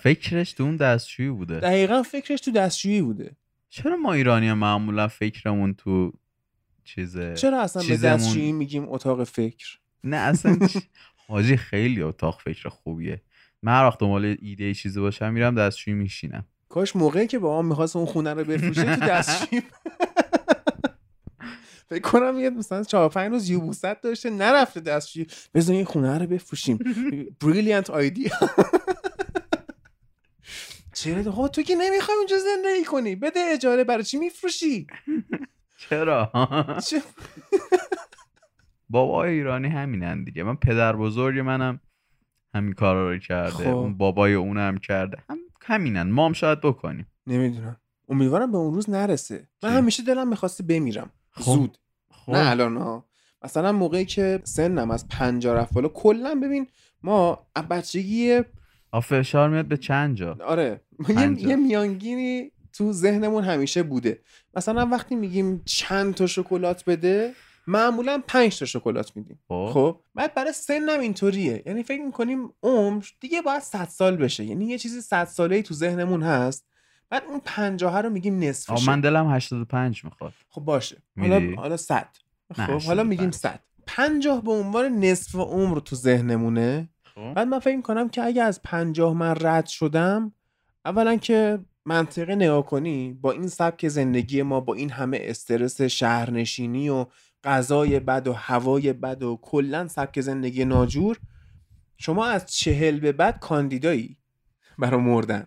فکرش 0.03 0.53
تو 0.53 0.63
اون 0.65 0.77
دستشویی 0.77 1.29
بوده. 1.31 1.61
دقیقا 1.61 2.03
فکرش 2.03 2.41
تو 2.41 2.51
دستشویی 2.51 3.03
بوده. 3.03 3.37
چرا 3.69 3.97
ما 3.97 4.13
ایرانی 4.13 4.53
معمولا 4.53 5.09
فکرمون 5.09 5.75
تو 5.75 6.13
چیزه 6.85 7.35
چرا 7.35 7.63
اصلا 7.63 7.83
به 7.83 7.89
چیزمون- 7.89 8.13
دستشویی 8.17 8.53
میگیم 8.53 8.89
اتاق 8.89 9.25
فکر؟ 9.25 9.79
نه 10.05 10.17
اصلا 10.17 10.59
حاجی 11.29 11.57
خیلی 11.57 12.03
اتاق 12.03 12.41
فکر 12.41 12.69
خوبیه. 12.69 13.23
من 13.63 13.73
هر 13.81 13.85
وقت 13.87 13.99
دنبال 13.99 14.37
ایده 14.43 14.75
چیزی 14.75 15.01
باشم 15.01 15.33
میرم 15.33 15.55
دستشویی 15.55 15.97
میشینم. 15.97 16.45
کاش 16.69 16.97
موقعی 16.97 17.27
که 17.27 17.39
با 17.39 17.59
هم 17.59 17.67
می‌خواست 17.67 17.97
اون 17.97 18.07
خونه 18.07 18.35
رو 18.35 18.45
بفروشه 18.45 18.97
تو 18.97 19.07
دستشویی 19.11 19.63
فکر 21.89 22.01
کنم 22.01 22.41
یه 22.41 22.51
مثلا 22.51 22.83
چهار 22.83 23.09
پنج 23.09 23.33
روز 23.33 23.51
یوبوست 23.51 24.03
داشته 24.03 24.31
نرفته 24.31 24.81
دستشویی. 24.81 25.27
بزن 25.55 25.73
این 25.73 25.85
خونه 25.85 26.19
رو 26.19 26.27
بفروشیم. 26.27 26.79
بریلیانت 27.41 27.91
آیدیا 27.91 28.31
چرا؟ 30.95 31.33
ها 31.33 31.49
تو 31.49 31.63
که 31.63 31.75
نمی‌خوای 31.75 32.19
اونجا 32.19 32.37
زندگی 32.39 32.85
کنی. 32.85 33.17
بده 33.17 33.41
اجاره 33.41 33.85
برای 33.85 34.05
چی 34.05 34.19
میفروشی؟ 34.19 34.87
چرا؟ 35.89 36.33
بابای 38.91 39.33
ایرانی 39.33 39.69
همینن 39.69 40.25
دیگه. 40.25 40.43
من 40.43 40.57
پدر 40.57 40.97
بزرگ 40.97 41.39
منم 41.39 41.81
همین 42.55 42.73
کارا 42.73 43.13
رو 43.13 43.19
کرده. 43.19 43.51
خب. 43.51 43.69
اون 43.69 43.97
بابای 43.97 44.35
اونم 44.35 44.79
کرده. 44.79 45.19
هم 45.31 45.39
همینن. 45.63 46.03
ما 46.11 46.27
هم 46.27 46.33
شاید 46.33 46.61
بکنیم. 46.61 47.07
نمی‌دونم. 47.27 47.77
امیدوارم 48.09 48.53
به 48.53 48.59
اون 48.59 48.75
روز 48.75 48.91
نرسه. 48.91 49.49
من 49.63 49.71
همیشه 49.71 50.03
دلم 50.03 50.29
می‌خواسته 50.29 50.63
بمیرم. 50.63 51.11
زود. 51.39 51.79
خب. 52.11 52.33
نه 52.33 52.51
الان 52.51 52.77
ها. 52.77 53.05
مثلا 53.45 53.73
موقعی 53.73 54.05
که 54.05 54.41
سنم 54.45 54.91
از 54.91 55.09
پنجاه 55.09 55.57
رفت 55.57 55.75
بالا 55.75 55.89
کلا 55.89 56.35
ببین 56.35 56.67
ما 57.03 57.47
بچگی 57.71 58.41
فشار 59.03 59.49
میاد 59.49 59.67
به 59.67 59.77
چند 59.77 60.17
جا؟ 60.17 60.39
آره. 60.47 60.81
یه. 61.09 61.49
یه 61.49 61.57
میانگینی 61.57 62.53
تو 62.73 62.93
ذهنمون 62.93 63.45
همیشه 63.45 63.83
بوده. 63.83 64.23
مثلا 64.55 64.87
وقتی 64.87 65.15
میگیم 65.15 65.63
چند 65.65 66.15
تا 66.15 66.27
شکلات 66.27 66.85
بده 66.85 67.35
معمولا 67.67 68.23
پنج 68.27 68.59
تا 68.59 68.65
شکلات 68.65 69.17
میدیم. 69.17 69.39
خب. 69.49 69.71
خب؟ 69.73 70.01
بعد 70.15 70.35
برای 70.35 70.53
سنم 70.53 71.01
اینطوریه. 71.01 71.63
یعنی 71.67 71.83
فکر 71.83 72.03
می‌کنیم 72.03 72.53
عمر 72.63 73.05
دیگه 73.21 73.43
باید 73.43 73.63
100 73.63 73.85
سال 73.85 74.17
بشه. 74.17 74.45
یعنی 74.45 74.67
یه 74.67 74.79
چیزی 74.79 75.01
100 75.01 75.25
ساله 75.25 75.63
تو 75.63 75.75
ذهنمون 75.75 76.23
هست. 76.23 76.67
بعد 77.11 77.23
اون 77.29 77.41
50 77.45 77.99
رو 77.99 78.11
میگیم 78.11 78.35
آ 78.35 78.41
نصفشه 78.41 78.87
من 78.87 79.01
دلم 79.01 79.31
85 79.31 80.05
می‌خواد. 80.05 80.33
خب 80.49 80.61
باشه. 80.61 81.03
حالا؟ 81.19 81.55
حالا 81.57 81.77
100 81.77 82.09
نه، 82.59 82.67
خب 82.67 82.83
حالا 82.87 83.03
85. 83.03 83.09
میگیم 83.09 83.31
100 83.31 83.61
50 83.87 84.43
به 84.43 84.53
عنوان 84.53 85.05
نصف 85.05 85.35
عمر 85.35 85.79
تو 85.79 85.97
ذهنمونه. 85.97 86.89
خب. 87.03 87.35
بعد 87.35 87.49
من 87.49 87.59
فکر 87.59 87.81
کنم 87.81 88.09
که 88.09 88.23
اگه 88.23 88.43
از 88.43 88.63
50 88.63 89.15
من 89.15 89.35
رد 89.41 89.67
شدم 89.67 90.33
اولا 90.85 91.17
که 91.17 91.59
منطقه 91.85 92.35
نگاه 92.35 92.67
کنی 92.67 93.13
با 93.13 93.33
این 93.33 93.49
سبک 93.49 93.89
زندگی 93.89 94.43
ما 94.43 94.61
با 94.61 94.75
این 94.75 94.91
همه 94.91 95.19
استرس 95.21 95.83
شهرنشینی 95.83 96.89
و 96.89 97.07
غذای 97.45 98.01
بد 98.01 98.29
و 98.29 98.33
هوای 98.33 98.93
بد 98.93 99.23
و 99.23 99.39
کلا 99.43 99.89
سبک 99.89 100.21
زندگی 100.21 100.65
ناجور 100.65 101.19
شما 101.99 102.27
از 102.27 102.47
چهل 102.47 103.01
به 103.01 103.13
بعد 103.13 103.39
کاندیدایی 103.39 104.19
برای 104.79 105.01
مردن. 105.01 105.47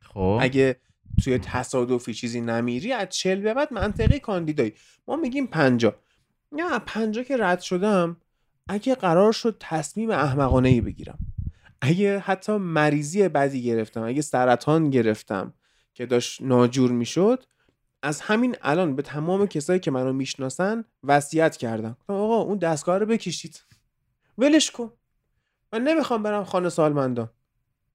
خب. 0.00 0.38
اگه 0.40 0.76
توی 1.24 1.38
تصادفی 1.38 2.14
چیزی 2.14 2.40
نمیری 2.40 2.92
از 2.92 3.08
چهل 3.08 3.40
به 3.40 3.54
بعد 3.54 3.72
منطقی 3.72 4.18
کاندیدایی. 4.18 4.72
ما 5.08 5.16
میگیم 5.16 5.46
پنجا 5.46 5.94
نه 6.52 6.78
پنجا 6.78 7.22
که 7.22 7.36
رد 7.36 7.60
شدم 7.60 8.16
اگه 8.68 8.94
قرار 8.94 9.32
شد 9.32 9.56
تصمیم 9.60 10.10
احمقانه 10.10 10.68
ای 10.68 10.80
بگیرم. 10.80 11.18
اگه 11.80 12.18
حتی 12.18 12.56
مریضی 12.56 13.28
بدی 13.28 13.62
گرفتم 13.62 14.02
اگه 14.02 14.22
سرطان 14.22 14.90
گرفتم 14.90 15.54
که 15.94 16.06
داشت 16.06 16.42
ناجور 16.42 16.90
می‌شد 16.90 17.44
از 18.02 18.20
همین 18.20 18.56
الان 18.62 18.96
به 18.96 19.02
تمام 19.02 19.46
کسایی 19.46 19.80
که 19.80 19.90
منو 19.90 20.12
می‌شناسن 20.12 20.84
وصیت 21.04 21.56
کردم. 21.56 21.96
آقا 22.08 22.36
اون 22.36 22.58
دستگاه 22.58 22.98
رو 22.98 23.06
بکشید. 23.06 23.64
ولش 24.38 24.70
کن. 24.70 24.92
من 25.72 25.82
نمی‌خوام 25.82 26.22
برم 26.22 26.44
خانه 26.44 26.68
سالمندان. 26.68 27.30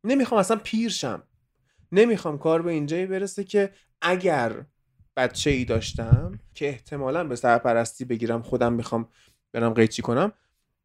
نمی‌خوام 0.03 0.39
اصلا 0.39 0.57
پیر 0.57 0.89
شم 0.89 1.23
نمی‌خوام 1.93 2.37
کار 2.37 2.61
به 2.61 2.71
اینجایی 2.71 3.05
برسه 3.05 3.43
که 3.43 3.73
اگر 4.01 4.65
بچه 5.17 5.49
ای 5.49 5.65
داشتم 5.65 6.39
که 6.53 6.67
احتمالا 6.67 7.23
به 7.23 7.35
سرپرستی 7.35 8.05
بگیرم 8.05 8.41
خودم 8.41 8.73
می‌خوام 8.73 9.07
برم 9.53 9.73
قیچی 9.73 10.01
کنم. 10.01 10.31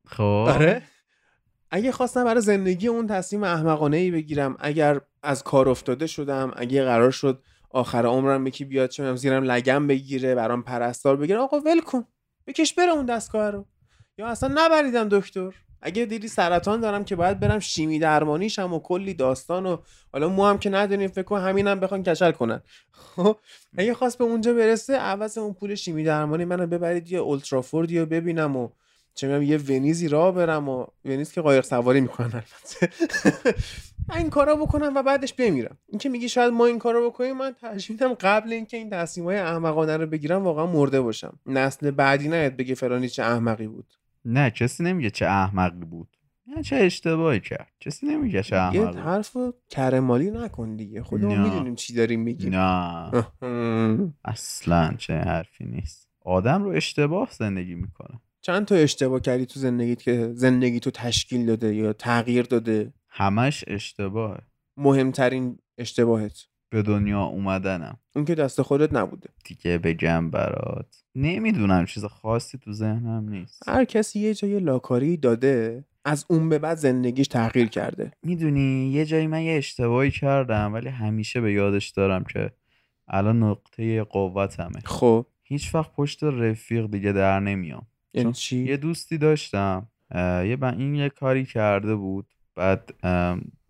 خب. 0.06 0.22
آره. 0.22 0.82
اگه 1.70 1.92
خواستم 1.92 2.24
برای 2.24 2.40
زندگی 2.40 2.88
اون 2.88 3.06
تصمیم 3.06 3.44
احمقانه 3.44 3.96
ای 3.96 4.10
بگیرم 4.10 4.56
اگر 4.60 5.00
از 5.22 5.44
کار 5.44 5.68
افتاده 5.68 6.06
شدم 6.06 6.52
اگه 6.56 6.84
قرار 6.84 7.10
شد 7.10 7.42
آخر 7.70 8.06
عمرم 8.06 8.46
یکی 8.46 8.64
بیاد 8.64 8.88
چه 8.90 9.16
زیرم 9.16 9.44
لگم 9.44 9.86
بگیره 9.86 10.34
برام 10.34 10.62
پرستار 10.62 11.16
بگیره 11.16 11.38
آقا 11.38 11.60
ول 11.60 11.80
کن. 11.80 12.04
بکش 12.46 12.74
بره 12.74 12.90
اون 12.90 13.06
دستگاه 13.06 13.50
رو. 13.50 13.66
یا 14.18 14.26
اصلا 14.26 14.54
نبریدم 14.54 15.08
دکتر. 15.08 15.54
اگه 15.82 16.04
دیدی 16.04 16.28
سرطان 16.28 16.80
دارم 16.80 17.04
که 17.04 17.16
باید 17.16 17.40
برم 17.40 17.58
شیمی 17.58 17.98
درمانیشم 17.98 18.74
و 18.74 18.78
کلی 18.78 19.14
داستان 19.14 19.66
و 19.66 19.76
حالا 20.12 20.28
مو 20.28 20.44
هم 20.44 20.58
که 20.58 20.70
نداریم 20.70 21.08
فکر 21.08 21.22
کن 21.22 21.40
همینم 21.40 21.80
بخوان 21.80 22.02
کچل 22.02 22.30
کنن. 22.30 22.62
خب 22.92 23.36
اگه 23.78 23.94
خواست 23.94 24.18
به 24.18 24.24
اونجا 24.24 24.54
برسه 24.54 24.96
عوض 24.96 25.38
اون 25.38 25.54
پول 25.54 25.74
شیمی 25.74 26.04
درمانی 26.04 26.44
منو 26.44 26.66
ببرید 26.66 27.12
یه 27.12 27.18
اولترافوردی 27.18 27.98
رو 27.98 28.06
ببینم 28.06 28.56
و 28.56 28.68
چه 29.14 29.26
می‌دونم 29.26 29.42
یه 29.42 29.58
ونیزی 29.58 30.08
راه 30.08 30.34
برم 30.34 30.68
و 30.68 30.86
ونیز 31.04 31.32
که 31.32 31.40
قایق 31.40 31.64
سواری 31.64 32.00
می‌کنن 32.00 32.32
البته. 32.34 32.90
این 34.16 34.30
کارا 34.30 34.56
بکنم 34.56 34.92
و 34.94 35.02
بعدش 35.02 35.34
بمیرم. 35.34 35.78
این 35.88 35.98
که 35.98 36.08
میگی 36.08 36.28
شاید 36.28 36.52
ما 36.52 36.66
این 36.66 36.78
کارا 36.78 37.08
بکنیم 37.08 37.36
من 37.36 37.52
ترجیح 37.52 37.96
قبل 38.20 38.52
اینکه 38.52 38.76
این 38.76 38.90
تصمیمای 38.90 39.36
احمقانه 39.36 39.96
رو 39.96 40.06
بگیرم 40.06 40.44
واقعا 40.44 40.66
مرده 40.66 41.00
باشم. 41.00 41.38
نسل 41.46 41.90
بعدی 41.90 42.28
نیاد 42.28 42.56
بگه 42.56 42.74
فلانی 42.74 43.08
چه 43.08 43.22
احمقی 43.22 43.66
بود. 43.66 43.86
نه 44.28 44.50
کسی 44.50 44.82
نمیگه 44.82 45.10
چه 45.10 45.26
احمقی 45.26 45.84
بود. 45.84 46.08
نه 46.46 46.62
چه 46.62 46.76
اشتباهی 46.76 47.40
کرد. 47.40 47.72
کسی 47.80 48.06
نمیگه 48.06 48.42
چه 48.42 48.56
یه 48.56 48.62
احمقی 48.62 48.78
بود. 48.86 48.96
حرف 48.96 49.36
کرمالی 49.70 50.30
نکن 50.30 50.76
دیگه. 50.76 51.02
خودمون. 51.02 51.40
می‌دونیم 51.40 51.74
چی 51.74 51.94
داریم 51.94 52.20
میگیم. 52.20 52.54
نه. 52.54 53.10
اصلا 54.24 54.94
چه 54.98 55.14
حرفی 55.14 55.64
نیست. 55.64 56.08
آدم 56.20 56.64
رو 56.64 56.70
اشتباه 56.70 57.28
زندگی 57.32 57.74
می‌کنه. 57.74 58.20
چند 58.40 58.64
تا 58.64 58.74
اشتباه 58.74 59.20
کردی 59.20 59.46
تو 59.46 59.60
زندگیت 59.60 60.02
که 60.02 60.30
زندگی 60.34 60.80
تو 60.80 60.90
تشکیل 60.90 61.46
داده 61.46 61.74
یا 61.74 61.92
تغییر 61.92 62.42
داده؟ 62.42 62.92
همش 63.08 63.64
اشتباهه. 63.66 64.40
مهمترین 64.76 65.58
اشتباهت؟ 65.78 66.46
به 66.70 66.82
دنیا 66.82 67.22
اومدنم. 67.22 67.98
اون 68.16 68.24
که 68.24 68.34
دست 68.34 68.62
خودت 68.62 68.92
نبوده. 68.92 69.28
دیگه 69.44 69.78
بگم 69.78 70.30
برات. 70.30 70.96
نمی‌دونم 71.20 71.86
چیز 71.86 72.04
خاصی 72.04 72.58
تو 72.58 72.72
ذهنم 72.72 73.28
نیست. 73.28 73.68
هر 73.68 73.84
کسی 73.84 74.20
یه 74.20 74.34
جای 74.34 74.60
لاکاری 74.60 75.16
داده 75.16 75.84
از 76.04 76.24
اون 76.28 76.48
به 76.48 76.58
بعد 76.58 76.76
زندگیش 76.76 77.28
تغییر 77.28 77.68
کرده. 77.68 78.12
می‌دونی 78.22 78.90
یه 78.92 79.04
جایی 79.04 79.26
من 79.26 79.42
یه 79.42 79.58
اشتباهی 79.58 80.10
کردم 80.10 80.74
ولی 80.74 80.88
همیشه 80.88 81.40
به 81.40 81.52
یادش 81.52 81.88
دارم 81.88 82.24
که 82.24 82.50
الان 83.08 83.42
نقطه 83.42 84.04
قوتمه. 84.04 84.80
خب. 84.84 85.26
هیچ 85.42 85.74
وقت 85.74 85.92
پشت 85.92 86.24
رفیق 86.24 86.86
دیگه 86.86 87.12
در 87.12 87.40
نمیام. 87.40 87.86
یعنی 88.14 88.32
چی؟ 88.32 88.64
یه 88.64 88.76
دوستی 88.76 89.18
داشتم 89.18 89.88
یه 90.14 90.56
من 90.60 90.78
این 90.78 90.94
یه 90.94 91.08
کاری 91.08 91.44
کرده 91.44 91.94
بود 91.94 92.26
بعد 92.54 92.94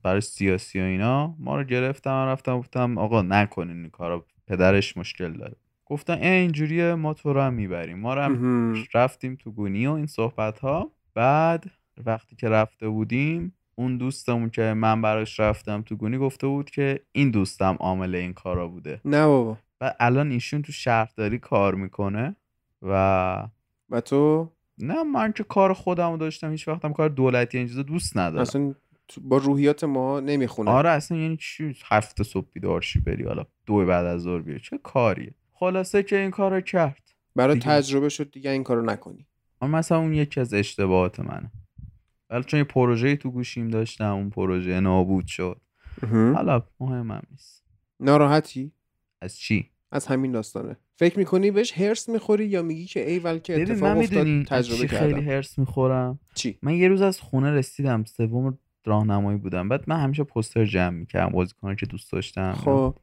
برای 0.02 0.20
سیاسی 0.20 0.80
و 0.80 0.82
اینا 0.82 1.36
ما 1.38 1.56
رو 1.56 1.64
گرفتم 1.64 2.10
رفتم 2.10 2.58
گفتم 2.58 2.98
آقا 2.98 3.22
نکنین 3.22 3.76
این 3.76 3.90
کارو 3.90 4.24
پدرش 4.46 4.96
مشکل 4.96 5.32
داره. 5.32 5.56
گفتن 5.91 6.18
ای 6.18 6.28
اینجوریه 6.28 6.94
ما 6.94 7.15
تو 7.15 7.33
رو 7.33 7.41
هم 7.41 7.55
می‌بریم. 7.55 7.99
ما 7.99 8.15
رو 8.15 8.23
هم. 8.23 8.84
رفتیم 8.94 9.34
تو 9.34 9.50
گونی 9.50 9.86
و 9.86 9.92
این 9.92 10.07
صحبت 10.07 10.58
ها 10.58 10.91
بعد 11.15 11.65
وقتی 12.07 12.36
که 12.36 12.49
رفته 12.49 12.89
بودیم 12.89 13.55
اون 13.75 13.97
دوستمون 13.97 14.50
که 14.50 14.62
من 14.62 15.02
براش 15.02 15.41
رفتم 15.41 15.83
تو 15.83 15.97
گونی 15.97 16.18
گفته 16.18 16.47
بود 16.47 16.70
که 16.70 17.00
این 17.12 17.31
دوستم 17.31 17.76
عامل 17.81 18.15
این 18.15 18.33
کارا 18.33 18.68
بوده. 18.68 19.00
نه 19.05 19.26
بابا. 19.26 19.58
و 19.81 19.94
الان 20.00 20.31
ایشون 20.31 20.62
تو 20.62 20.73
شهرداری 20.73 21.39
کار 21.39 21.75
می‌کنه 21.75 22.36
و 22.83 23.49
و 23.91 24.00
تو؟ 24.00 24.52
نه 24.78 25.02
من 25.02 25.33
که 25.33 25.44
کار 25.44 25.73
خودم 25.73 26.10
رو 26.10 26.17
داشتم 26.17 26.50
هیچ 26.50 26.68
وقتم 26.68 26.92
کار 26.92 27.08
دولتی 27.08 27.58
این 27.58 27.67
چیزا 27.67 27.83
دوست 27.83 28.17
ندارم. 28.17 28.42
اصلا 28.42 28.75
با 29.20 29.36
روحیات 29.36 29.84
ما 29.84 30.20
نمی‌خونه. 30.20 30.70
آره 30.70 30.91
اصلا 30.91 31.18
یعنی 31.18 31.36
چی؟ 31.36 31.76
هفته 31.84 32.25
صبح 32.25 32.47
بیدار 32.52 32.81
شی 32.81 33.00
بری 33.00 33.25
حالا 33.25 33.44
دو 33.67 33.86
بعد 33.86 34.07
از 34.07 34.20
ظهر 34.20 34.39
بیای. 34.39 34.60
چه 34.60 34.78
کاریه؟ 34.78 35.34
خلاصه 35.58 36.02
که 36.02 36.16
این 36.16 36.30
کارو 36.30 36.60
کرد 36.60 37.02
برای 37.36 37.54
دیگه. 37.54 37.66
تجربه 37.66 38.08
شد 38.08 38.30
دیگه 38.30 38.50
این 38.50 38.64
کارو 38.64 38.82
نکنی. 38.82 39.26
اما 39.60 39.78
مثلا 39.78 39.98
اون 39.98 40.14
یکی 40.14 40.40
از 40.40 40.54
اشتباهات 40.54 41.20
منه. 41.20 41.52
ولی 42.30 42.44
چون 42.44 42.58
یه 42.58 42.64
پروژه 42.64 43.16
تو 43.16 43.30
گوشیم 43.30 43.68
داشتم 43.68 44.14
اون 44.14 44.30
پروژه 44.30 44.80
نابود 44.80 45.26
شد. 45.26 45.60
مهم. 46.02 46.34
حالا 46.34 46.62
مهمم 46.80 47.22
نیست. 47.30 47.64
ناراحتی؟ 48.00 48.72
از 49.20 49.38
چی؟ 49.38 49.70
از 49.92 50.06
همین 50.06 50.32
داستانه. 50.32 50.76
فکر 50.96 51.18
می‌کنی 51.18 51.50
بهش 51.50 51.72
هرس 51.72 52.08
می‌خوری 52.08 52.46
یا 52.46 52.62
میگی 52.62 52.86
که 52.86 53.10
ایول 53.10 53.38
که 53.38 53.52
ببین 53.52 53.70
اتفاق 53.70 53.88
من 53.88 53.98
افتاد 53.98 54.42
تجربه 54.42 54.80
چی 54.80 54.88
کردم. 54.88 55.14
خیلی 55.14 55.30
هرس 55.30 55.58
می‌خورم؟ 55.58 56.18
چی؟ 56.34 56.58
من 56.62 56.74
یه 56.74 56.88
روز 56.88 57.02
از 57.02 57.20
خونه 57.20 57.50
رسیدم 57.50 58.04
سوم 58.04 58.58
راهنمایی 58.84 59.38
بودم. 59.38 59.68
بعد 59.68 59.84
من 59.86 60.00
همیشه 60.00 60.24
پوستر 60.24 60.64
جمع 60.64 60.96
می‌کردم 60.96 61.32
بازیکنایی 61.32 61.76
که 61.76 61.86
دوست 61.86 62.12
داشتم. 62.12 62.52
خب. 62.52 62.94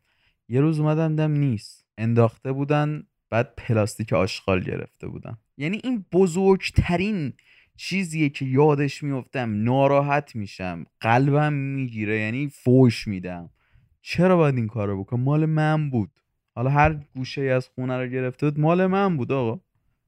یه 0.50 0.62
روز 0.62 0.80
اومدم 0.80 1.10
دیدم 1.10 1.32
نیست. 1.32 1.85
انداخته 1.98 2.52
بودن 2.52 3.04
بعد 3.30 3.54
پلاستیک 3.58 4.14
آشغال 4.14 4.64
گرفته 4.64 5.08
بودن. 5.08 5.38
یعنی 5.58 5.82
این 5.84 6.06
بزرگترین 6.12 7.34
چیزیه 7.78 8.30
که 8.30 8.46
یادش 8.46 9.04
میفتم 9.04 9.64
ناراحت 9.64 10.36
میشم. 10.36 10.86
قلبم 11.00 11.54
می‌گیره. 11.54 12.20
یعنی 12.20 12.50
فوش 12.50 13.08
میدم. 13.08 13.50
چرا 14.02 14.38
باید 14.38 14.56
این 14.56 14.68
کارو 14.68 15.04
بکنم؟ 15.04 15.22
مال 15.22 15.46
من 15.46 15.90
بود. 15.90 16.12
حالا 16.56 16.70
هر 16.70 16.94
گوشه 17.16 17.42
ای 17.42 17.50
از 17.50 17.68
خونه 17.68 17.98
رو 17.98 18.08
گرفته 18.08 18.50
بود 18.50 18.60
مال 18.60 18.86
من 18.86 19.18
بود 19.18 19.32
آقا. 19.32 19.62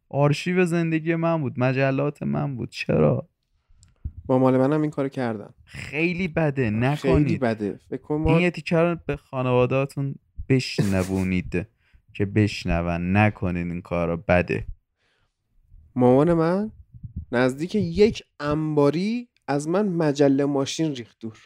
آرشیو 0.10 0.66
زندگی 0.66 1.16
من 1.16 1.42
بود. 1.42 1.60
مجلات 1.60 2.24
من 2.24 2.56
بود. 2.56 2.70
چرا؟ 2.70 3.30
با 4.26 4.40
مال 4.40 4.58
منم 4.58 4.82
این 4.82 4.92
کارو 4.92 5.10
کردم. 5.10 5.54
خیلی 5.64 6.28
بده. 6.28 6.64
خیلی 6.64 6.78
نکنید. 6.78 7.40
بده. 7.40 7.80
فکر 7.90 8.02
کن 8.02 8.14
این 8.14 8.52
ما 8.72 8.82
رو 8.82 8.98
به 9.06 9.16
خانوادهاتون 9.16 10.16
بشنوونید؟ 10.50 11.68
که 12.18 12.26
بشنون 12.26 13.18
نکنید 13.18 13.68
این 13.68 13.82
کارا 13.82 14.18
بده. 14.18 14.66
مامان 15.96 16.34
من 16.34 16.72
نزدیک 17.32 17.76
یک 17.76 18.24
انباری 18.40 19.30
از 19.48 19.68
من 19.68 19.88
مجله 19.88 20.46
ماشین 20.46 20.96
ریخت 20.96 21.18
دور. 21.20 21.38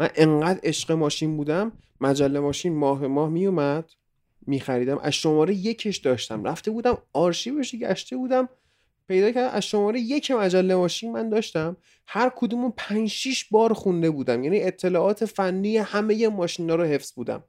من 0.00 0.08
انقدر 0.14 0.60
عشق 0.62 0.92
ماشین 0.92 1.36
بودم 1.36 1.72
مجله 2.00 2.40
ماشین 2.40 2.76
ماه 2.76 3.06
ماه 3.06 3.28
میومد 3.28 3.90
میخریدم. 4.46 4.98
از 4.98 5.12
شماره 5.12 5.54
یکش 5.54 5.96
داشتم. 5.96 6.44
رفته 6.44 6.70
بودم 6.70 6.98
آرشیوش 7.12 7.74
گشته 7.74 8.16
بودم 8.16 8.48
پیدا 9.08 9.32
کردم 9.32 9.54
از 9.54 9.64
شماره 9.66 10.00
یک 10.00 10.30
مجله 10.30 10.74
ماشین 10.74 11.12
من 11.12 11.28
داشتم. 11.28 11.76
هر 12.06 12.32
کدومو 12.36 12.70
پنج 12.76 13.08
شیش 13.08 13.44
بار 13.44 13.72
خونده 13.72 14.10
بودم. 14.10 14.44
یعنی 14.44 14.62
اطلاعات 14.62 15.24
فنی 15.24 15.76
همه 15.76 16.28
ماشینا 16.28 16.74
رو 16.74 16.84
حفظ 16.84 17.12
بودم. 17.12 17.44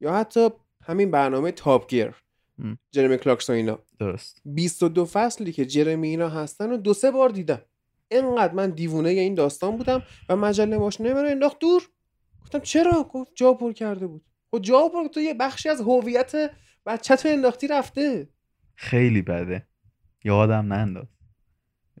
یا 0.00 0.14
حتی 0.14 0.48
همین 0.82 1.10
برنامه 1.10 1.52
Top 1.52 1.90
Gear 1.90 2.14
م. 2.58 2.74
جرمی 2.90 3.18
کلارکسون 3.18 3.50
و 3.50 3.52
اینا. 3.52 3.78
درست. 3.98 4.40
22 4.44 5.04
فصلی 5.04 5.52
که 5.52 5.66
جرمی 5.66 6.08
اینا 6.08 6.28
هستن 6.28 6.72
و 6.72 6.76
دو 6.76 6.94
سه 6.94 7.10
بار 7.10 7.28
دیدم. 7.28 7.62
انقدر 8.10 8.54
من 8.54 8.70
دیوونه 8.70 9.08
این 9.08 9.34
داستان 9.34 9.76
بودم 9.76 10.02
و 10.28 10.36
مجله 10.36 10.78
ماشینه 10.78 11.12
رو 11.12 11.28
انداخت 11.28 11.58
دور. 11.58 11.82
گفتم 12.42 12.58
چرا؟ 12.58 13.02
گفت 13.02 13.32
جا 13.34 13.54
پر 13.54 13.72
کرده 13.72 14.06
بود. 14.06 14.22
خب 14.50 14.58
جا 14.58 14.88
پر 14.88 15.08
تو 15.08 15.20
یه 15.20 15.34
بخشی 15.34 15.68
از 15.68 15.80
هویت 15.80 16.32
بچه 16.86 17.16
تو 17.16 17.28
انداختی 17.28 17.68
رفته. 17.68 18.28
خیلی 18.74 19.22
بده. 19.22 19.66
یادم 20.24 20.72
ننداز. 20.72 21.06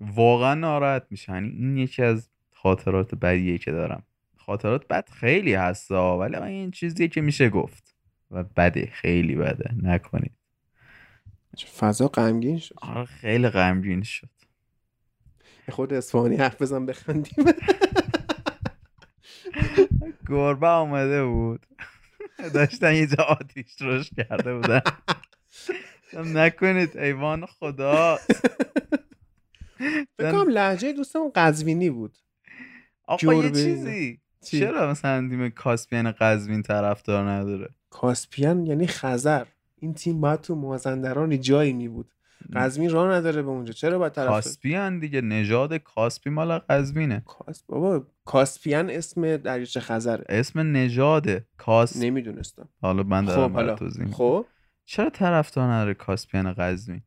واقعا 0.00 0.54
ناراحت 0.54 1.06
میشه. 1.10 1.32
یعنی 1.32 1.48
این 1.48 1.76
یکی 1.76 2.02
از 2.02 2.30
خاطرات 2.52 3.14
بدیه 3.14 3.58
که 3.58 3.72
دارم. 3.72 4.02
خاطرات 4.36 4.88
بد 4.88 5.08
خیلی 5.08 5.54
هستا 5.54 6.18
ولی 6.18 6.36
من 6.36 6.46
این 6.46 6.70
چیزیه 6.70 7.08
که 7.08 7.20
میشه 7.20 7.48
گفت. 7.48 7.91
و 8.32 8.44
بده 8.56 8.88
خیلی 8.92 9.34
بده. 9.34 9.70
نکنید. 9.82 10.32
فضا 11.78 12.08
غمگین 12.08 12.58
شد. 12.58 12.74
آره 12.82 13.04
خیلی 13.04 13.48
غمگین 13.48 14.02
شد. 14.02 14.28
خود 15.70 15.92
اصفهانی 15.92 16.36
حرف 16.36 16.62
بزن 16.62 16.86
بخندیم. 16.86 17.44
گربه 20.28 20.66
آمده 20.66 21.24
بود. 21.24 21.66
داشتن 22.54 22.94
یه 22.94 23.06
جا 23.06 23.24
آتیش 23.24 23.80
روش 23.80 24.10
کرده 24.16 24.54
بودن. 24.54 24.80
نکنید 26.12 26.96
ایوان 26.96 27.46
خدا 27.46 28.16
فکر 30.18 30.32
کنم 30.32 30.48
لحجه 30.48 30.92
دوستمون 30.92 31.32
قزوینی 31.34 31.90
بود. 31.90 32.18
آقا 33.04 33.34
یه. 33.34 33.50
چیزی. 33.50 34.16
چی؟ 34.16 34.20
چرا 34.42 34.90
مثلا 34.90 35.28
تیم 35.28 35.48
کاسپین 35.48 36.12
قزوین 36.12 36.62
طرفدار 36.62 37.30
نداره؟ 37.30 37.68
کاسپیان 37.90 38.66
یعنی 38.66 38.86
خزر. 38.86 39.46
این 39.78 39.94
تیم 39.94 40.20
باید 40.20 40.40
تو 40.40 40.54
مازندرانی 40.54 41.38
جایی 41.38 41.72
می 41.72 41.88
بود. 41.88 42.12
قزوین 42.54 42.90
راه 42.90 43.14
نداره 43.14 43.42
به 43.42 43.48
اونجا. 43.48 43.72
چرا 43.72 43.98
باید 43.98 44.12
طرف 44.12 44.28
کاسپیان 44.28 44.98
دیگه 44.98 45.20
نژاد 45.20 45.74
کاسپی 45.74 46.30
مال 46.30 46.58
قزوینه. 46.58 47.22
کاس 47.26 47.62
بابا 47.62 48.06
کاسپیان 48.24 48.90
اسم 48.90 49.36
دریاچه 49.36 49.80
خزره 49.80 50.24
اسم 50.28 50.60
نژاده 50.76 51.46
کاس 51.56 51.96
نمی‌دونستم. 51.96 52.68
حالا 52.80 53.02
من 53.02 53.26
خب 53.26 53.34
دارم 53.34 53.52
حالا 53.52 53.74
توضیح 53.74 54.04
میدم. 54.04 54.16
خب؟ 54.16 54.46
چرا 54.84 55.10
طرفدار 55.10 55.72
نداره 55.72 55.94
کاسپیان 55.94 56.52
قزوین؟ 56.52 57.02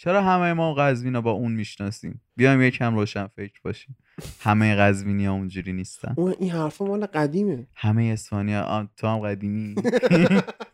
چرا 0.00 0.22
همه 0.22 0.52
ما 0.52 0.74
قزوین 0.74 1.14
رو 1.14 1.22
با 1.22 1.30
اون 1.30 1.52
می‌شناسیم؟ 1.52 2.20
بیایم 2.36 2.62
یکم 2.62 2.96
روشن 2.96 3.26
فکر 3.26 3.60
باشیم. 3.64 3.96
همه 4.40 4.74
قزوینی 4.74 5.26
ها 5.26 5.32
اونجوری 5.32 5.72
نیستن. 5.72 6.14
اون 6.16 6.34
این 6.40 6.50
حرفا 6.50 6.84
مال 6.84 7.06
قدیمه. 7.06 7.66
همه 7.74 8.02
اسپانیا 8.02 8.88
تو 8.96 9.06
هم 9.06 9.18
قدیمی. 9.18 9.74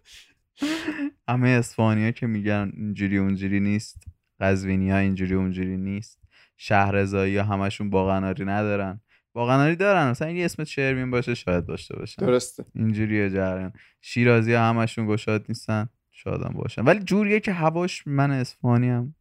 همه 1.28 1.48
اسپانیا 1.48 2.10
که 2.10 2.26
میگن 2.26 2.72
اینجوری 2.76 3.18
اونجوری 3.18 3.60
نیست. 3.60 4.04
قزوینی 4.40 4.90
ها 4.90 4.96
اینجوری 4.96 5.34
اونجوری 5.34 5.76
نیست. 5.76 6.20
شهرزایی 6.56 7.36
ها 7.36 7.44
همشون 7.44 7.90
باقناری 7.90 8.44
ندارن. 8.44 9.00
باقناری 9.32 9.76
دارن. 9.76 10.10
مثلا 10.10 10.30
یه 10.30 10.44
اسم 10.44 10.64
شرمین 10.64 11.10
باشه 11.10 11.34
شاید 11.34 11.66
داشته 11.66 11.96
باشن. 11.96 12.26
درسته. 12.26 12.64
اینجوریه 12.74 13.30
جریان. 13.30 13.72
شیرازی 14.00 14.52
ها 14.52 14.68
همشون 14.68 15.06
گشاد 15.06 15.44
نیستن. 15.48 15.88
شادم 16.16 16.54
باشن 16.54 16.84
ولی 16.84 17.00
جوریه 17.00 17.40
که 17.40 17.52
هواش 17.52 18.06
من 18.06 18.30
اسپانی 18.30 18.88
هم. 18.88 19.14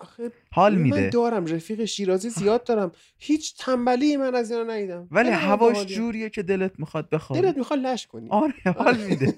آخه 0.00 0.30
حال 0.52 0.74
من 0.74 0.80
میده. 0.80 1.08
دارم 1.08 1.46
رفیق 1.46 1.84
شیرازی 1.84 2.30
زیاد 2.30 2.64
دارم. 2.64 2.92
هیچ 3.18 3.56
تنبلی 3.58 4.16
من 4.16 4.34
از 4.34 4.50
اینا 4.50 4.72
ندیدم. 4.72 5.08
ولی 5.10 5.30
هواش. 5.30 5.86
جوریه 5.86 6.30
که 6.30 6.42
دلت 6.42 6.80
می‌خواد 6.80 7.10
بخواد 7.10 7.40
دلت 7.40 7.56
می‌خواد 7.56 7.78
لش 7.80 8.06
کنی. 8.06 8.28
آره 8.30 8.54
حال 8.76 8.96
میده. 8.96 9.34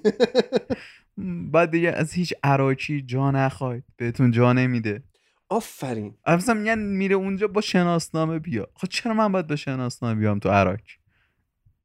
بعد 1.53 1.71
دیگه 1.71 1.89
از 1.91 2.13
هیچ 2.13 2.33
عراکی 2.43 3.01
جا 3.01 3.31
نخواید. 3.31 3.83
بهتون 3.97 4.31
جا 4.31 4.53
نمیده. 4.53 5.03
آفرین. 5.49 6.17
مثلا 6.27 6.55
میگن 6.55 6.79
میره 6.79 7.15
اونجا 7.15 7.47
با 7.47 7.61
شناسنامه 7.61 8.39
بیا. 8.39 8.67
خب 8.75 8.87
چرا 8.87 9.13
من 9.13 9.31
باید 9.31 9.47
با 9.47 9.55
شناسنامه 9.55 10.19
بیام 10.19 10.39
تو 10.39 10.49
عراق 10.49 10.79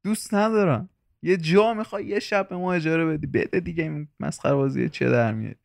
دوست 0.03 0.33
ندارم. 0.33 0.89
یه 1.27 1.37
جا 1.37 1.73
می‌خوای 1.73 2.05
یه 2.05 2.19
شب 2.19 2.49
به 2.49 2.57
ما 2.57 2.73
اجاره 2.73 3.05
بدی 3.05 3.27
بده 3.27 3.59
دیگه 3.59 3.83
این 3.83 4.07
مسخره 4.19 4.53
بازی 4.55 4.89
چه 4.89 5.09
در 5.09 5.33
میاری. 5.33 5.55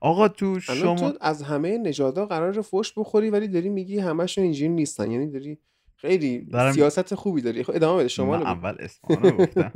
آقا 0.00 0.28
تو 0.28 0.60
شما 0.60 0.94
تو 0.94 1.12
از 1.20 1.42
همه 1.42 1.78
نژادها 1.78 2.26
قرار 2.26 2.62
فوش 2.62 2.92
بخوری 2.96 3.30
ولی 3.30 3.48
داری 3.48 3.68
میگی 3.68 3.98
همشون 3.98 4.44
اینجوری 4.44 4.68
نیستن. 4.68 5.10
یعنی 5.10 5.30
داری 5.30 5.58
خیلی 5.96 6.38
دارم- 6.44 6.72
سیاست 6.72 7.14
خوبی 7.14 7.40
داری. 7.42 7.62
خب 7.62 7.72
ادامه 7.74 7.98
بده 8.00 8.08
شما 8.08 8.36
اول 8.36 8.74
اسمان 8.78 9.22
رو 9.22 9.30
گفتم. 9.46 9.72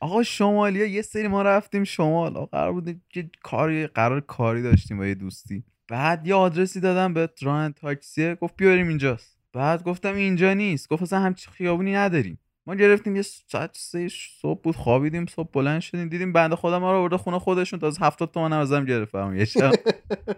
آقا 0.00 0.22
شمالی 0.22 0.88
یه 0.90 1.02
سری 1.02 1.28
ما 1.28 1.42
رفتیم 1.42 1.84
شمال. 1.84 2.36
آقا 2.36 2.46
قرار 2.46 2.72
بود 2.72 3.00
که 3.08 3.30
کاری 3.42 3.86
قرار 3.86 4.20
کاری 4.20 4.62
داشتیم 4.62 4.96
با 4.98 5.06
یه 5.06 5.14
دوستی. 5.14 5.64
بعد 5.88 6.26
یه 6.26 6.34
آدرسی 6.34 6.80
دادم 6.80 7.14
به 7.14 7.28
ران 7.42 7.72
تاکسی 7.72 8.34
گفت 8.34 8.54
بیاریم 8.56 8.88
اینجاست. 8.88 9.38
بعد 9.52 9.82
گفتم 9.84 10.14
اینجا 10.14 10.54
نیست. 10.54 10.88
گفت 10.88 11.02
اصلا 11.02 11.18
همچین 11.20 11.52
خیابونی 11.52 11.92
نداریم. 11.94 12.38
ما 12.66 12.74
گرفتیم 12.74 13.16
یه 13.16 13.22
ساعت 13.22 13.70
سه 13.74 14.08
صبح 14.40 14.60
بود 14.62 14.76
خوابیدیم 14.76 15.26
صبح 15.26 15.50
بلند 15.52 15.80
شدیم 15.80 16.08
دیدیم 16.08 16.32
بنده 16.32 16.56
خدا 16.56 16.78
ما 16.78 16.92
رو 16.92 17.02
برده 17.02 17.16
خونه 17.16 17.38
خودشون. 17.38 17.78
تا 17.78 17.86
از 17.86 17.98
هفتاد 17.98 18.30
تومن 18.30 18.52
هم 18.52 18.58
ازم 18.58 18.84
گرفت 18.84 19.12
برام 19.12 19.36
یه 19.36 19.44
شب 19.44 19.72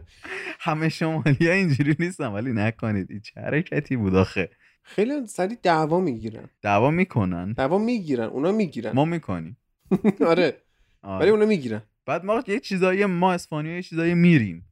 همه 0.60 0.88
شمالی 0.88 1.46
ها 1.48 1.52
اینجوری 1.52 1.96
نیستن 1.98 2.26
ولی 2.26 2.52
نکنید. 2.52 3.10
این 3.10 3.20
چه 3.20 3.40
حرکتی 3.40 3.96
بود 3.96 4.14
آخه. 4.14 4.50
خیلی 4.82 5.26
سری 5.26 5.56
دعوا 5.62 6.00
می‌گیرن. 6.00 6.48
دعوا 6.62 6.90
می‌کنن. 6.90 7.52
دعوا 7.52 7.78
می‌گیرن 7.78 8.24
اونا 8.24 8.52
می‌گیرن. 8.52 8.92
ما 8.92 9.04
می‌کنیم. 9.04 9.56
آره. 10.26 10.56
آره. 11.02 11.20
ولی 11.20 11.30
اونا 11.30 11.46
می‌گیرن. 11.46 11.82
بعد 12.06 12.24
ما 12.24 12.42
یه 12.46 12.60
چیزایی 12.60 13.06
ما 13.06 13.32
اسپانیا 13.32 13.74
یه 13.76 13.82
چیزایی 13.82 14.14
میریم. 14.14 14.68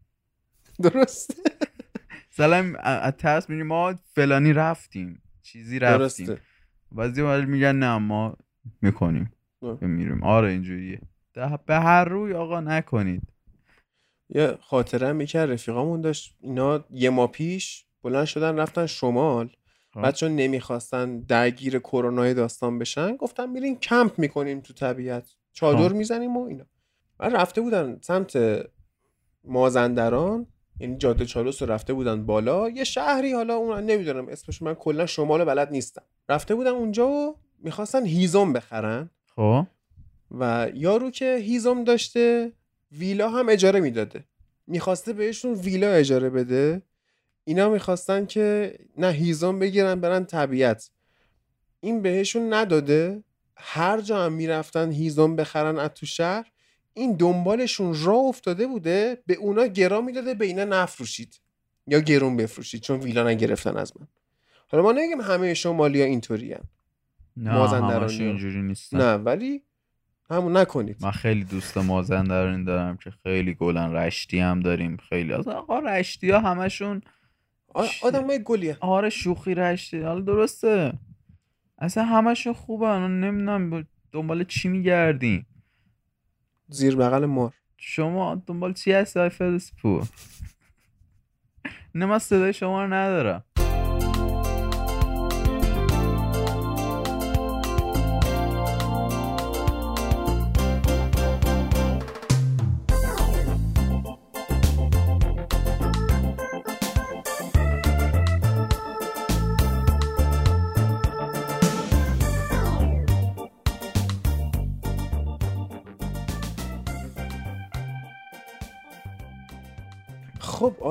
درسته. 0.83 1.35
مثلا 2.33 2.75
از 2.79 3.13
ترس 3.13 3.51
میگیم 3.51 3.67
ما 3.67 3.95
فلانی 4.15 4.53
رفتیم. 4.53 5.23
چیزی 5.43 5.79
رفتیم. 5.79 6.27
درسته. 6.27 6.43
بعضی 6.95 7.23
ولی 7.23 7.47
میگن 7.47 7.77
نه 7.77 7.99
ما 7.99 8.37
می‌کنیم. 8.83 9.33
میریم. 9.81 10.23
آره 10.23 10.49
اینجوریه. 10.49 11.01
به 11.67 11.75
هر 11.75 12.05
روی 12.05 12.35
آقا 12.35 12.61
نکنید. 12.61 13.23
یه 14.29 14.59
خاطره 14.61 15.09
هم 15.09 15.21
یکی 15.21 15.39
رفیقامون 15.39 16.01
داشت. 16.01 16.37
اینا 16.41 16.85
یه 16.91 17.11
ماه 17.11 17.31
پیش 17.31 17.87
بلند 18.03 18.25
شدن 18.25 18.57
رفتن 18.57 18.87
شمال. 18.87 19.51
خب. 19.95 20.03
بعد 20.03 20.15
چون 20.15 20.37
نمی‌خواستن 20.37 21.21
درگیر 21.21 21.79
کرونای 21.79 22.35
داستان 22.35 22.79
بشن 22.79 23.17
گفتن 23.17 23.51
میریم 23.51 23.77
کمپ 23.79 24.19
می‌کنیم 24.19 24.61
تو 24.61 24.73
طبیعت. 24.73 25.35
چادر 25.53 25.89
خب. 25.89 25.95
می‌زنیم 25.95 26.37
و 26.37 26.47
اینا. 26.47 26.65
بعد 27.19 27.37
رفته 27.37 27.61
بودن 27.61 27.99
سمت 28.03 28.39
مازندران. 29.45 30.47
یعنی 30.81 30.97
جاده 30.97 31.27
چالوس 31.27 31.63
رو 31.63 31.73
رفته 31.73 31.93
بودن 31.93 32.27
بالا 32.27 32.71
یه 32.71 32.85
شهری 32.85 33.33
حالا 33.33 33.55
اون 33.55 33.81
نمی‌دونم 33.81 34.29
اسمش 34.29 34.63
من 34.63 34.75
کلا 34.75 35.07
شمال 35.07 35.45
بلد 35.45 35.71
نیستم. 35.71 36.03
رفته 36.29 36.55
بودن 36.55 36.71
اونجا 36.71 37.09
و 37.09 37.37
می‌خواستن 37.59 38.07
هیزم 38.07 38.53
بخرن. 38.53 39.11
خب. 39.37 39.67
و 40.31 40.71
یارو 40.75 41.11
که 41.11 41.37
هیزم 41.37 41.85
داشته 41.85 42.53
ویلا 42.93 43.31
هم 43.31 43.49
اجاره 43.49 43.81
می‌داده. 43.81 44.25
می‌خواسته 44.67 45.13
بهشون 45.13 45.53
ویلا 45.53 45.93
اجاره 45.93 46.31
بده. 46.31 46.83
اینا 47.45 47.69
می‌خواستن 47.69 48.27
که 48.27 48.79
نه 48.97 49.11
هیزم 49.11 49.59
بگیرن 49.59 50.01
برن 50.01 50.25
طبیعت. 50.25 50.91
این 51.81 52.03
بهشون 52.03 52.53
نداده. 52.53 53.25
هر 53.57 54.01
جا 54.01 54.25
هم 54.25 54.33
می‌رفتن 54.33 54.93
هیزم 54.93 55.37
بخرن 55.37 55.79
از 55.79 55.91
تو 55.95 56.07
شهر. 56.07 56.51
این 56.95 57.17
دنبالشون 57.17 57.95
راه 58.05 58.25
افتاده 58.25 58.67
بوده 58.67 59.23
به 59.27 59.35
اونا 59.35 59.67
گرا 59.67 60.01
می‌داده 60.01 60.35
به 60.35 60.45
اینا 60.45 60.65
نفروشید. 60.65 61.41
یا 61.87 62.01
گرون 62.01 62.37
بفروشید 62.37 62.81
چون 62.81 63.01
ویلا 63.01 63.29
نگرفتن 63.29 63.77
از 63.77 63.93
من. 64.01 64.07
حالا 64.69 64.85
ما 64.85 64.93
نگیم 64.93 65.21
همه 65.21 65.55
شمالیا 65.55 66.05
اینطوری 66.05 66.57
نه 67.37 67.53
مازندرانی 67.53 68.19
ها. 68.19 68.25
اینجوری 68.25 68.63
نیستن. 68.63 68.99
نه 68.99 69.15
ولی 69.15 69.63
همون 70.31 70.57
نکنید. 70.57 70.97
من 71.01 71.11
خیلی 71.11 71.45
دوست 71.45 71.77
مازندرانی 71.79 72.65
دارم 72.65 72.97
که 72.97 73.11
خیلی 73.23 73.55
گلن. 73.55 73.93
رشتی 73.93 74.39
هم 74.39 74.61
داریم 74.61 74.97
خیلی. 74.97 75.33
از 75.33 75.49
آقا 75.49 75.79
رشتی 75.79 76.31
ها 76.31 76.39
همشون 76.39 77.03
آدم 78.03 78.27
های 78.27 78.43
گلیه 78.43 78.77
آره 78.81 79.11
شوخی 79.11 79.55
رشتی. 79.55 80.01
حالا 80.01 80.21
درسته. 80.21 80.93
اصلا 81.79 82.05
همشون 82.05 82.53
خوبن. 82.53 83.11
نمی‌دونم 83.11 83.87
دنبال 84.13 84.45
چی 84.45 84.69
میگردیم؟ 84.69 85.47
زیر 86.69 86.97
بغل 86.97 87.25
مار. 87.25 87.53
شما 87.77 88.43
دنبال 88.47 88.73
چی 88.73 88.93
هستی 88.93 89.21
های 89.21 89.29
فلسپور 89.29 90.09
نه 91.95 92.07
من 92.07 92.19
صدای 92.19 92.53
شما 92.53 92.85
رو 92.85 92.95
ندارم. 92.95 93.45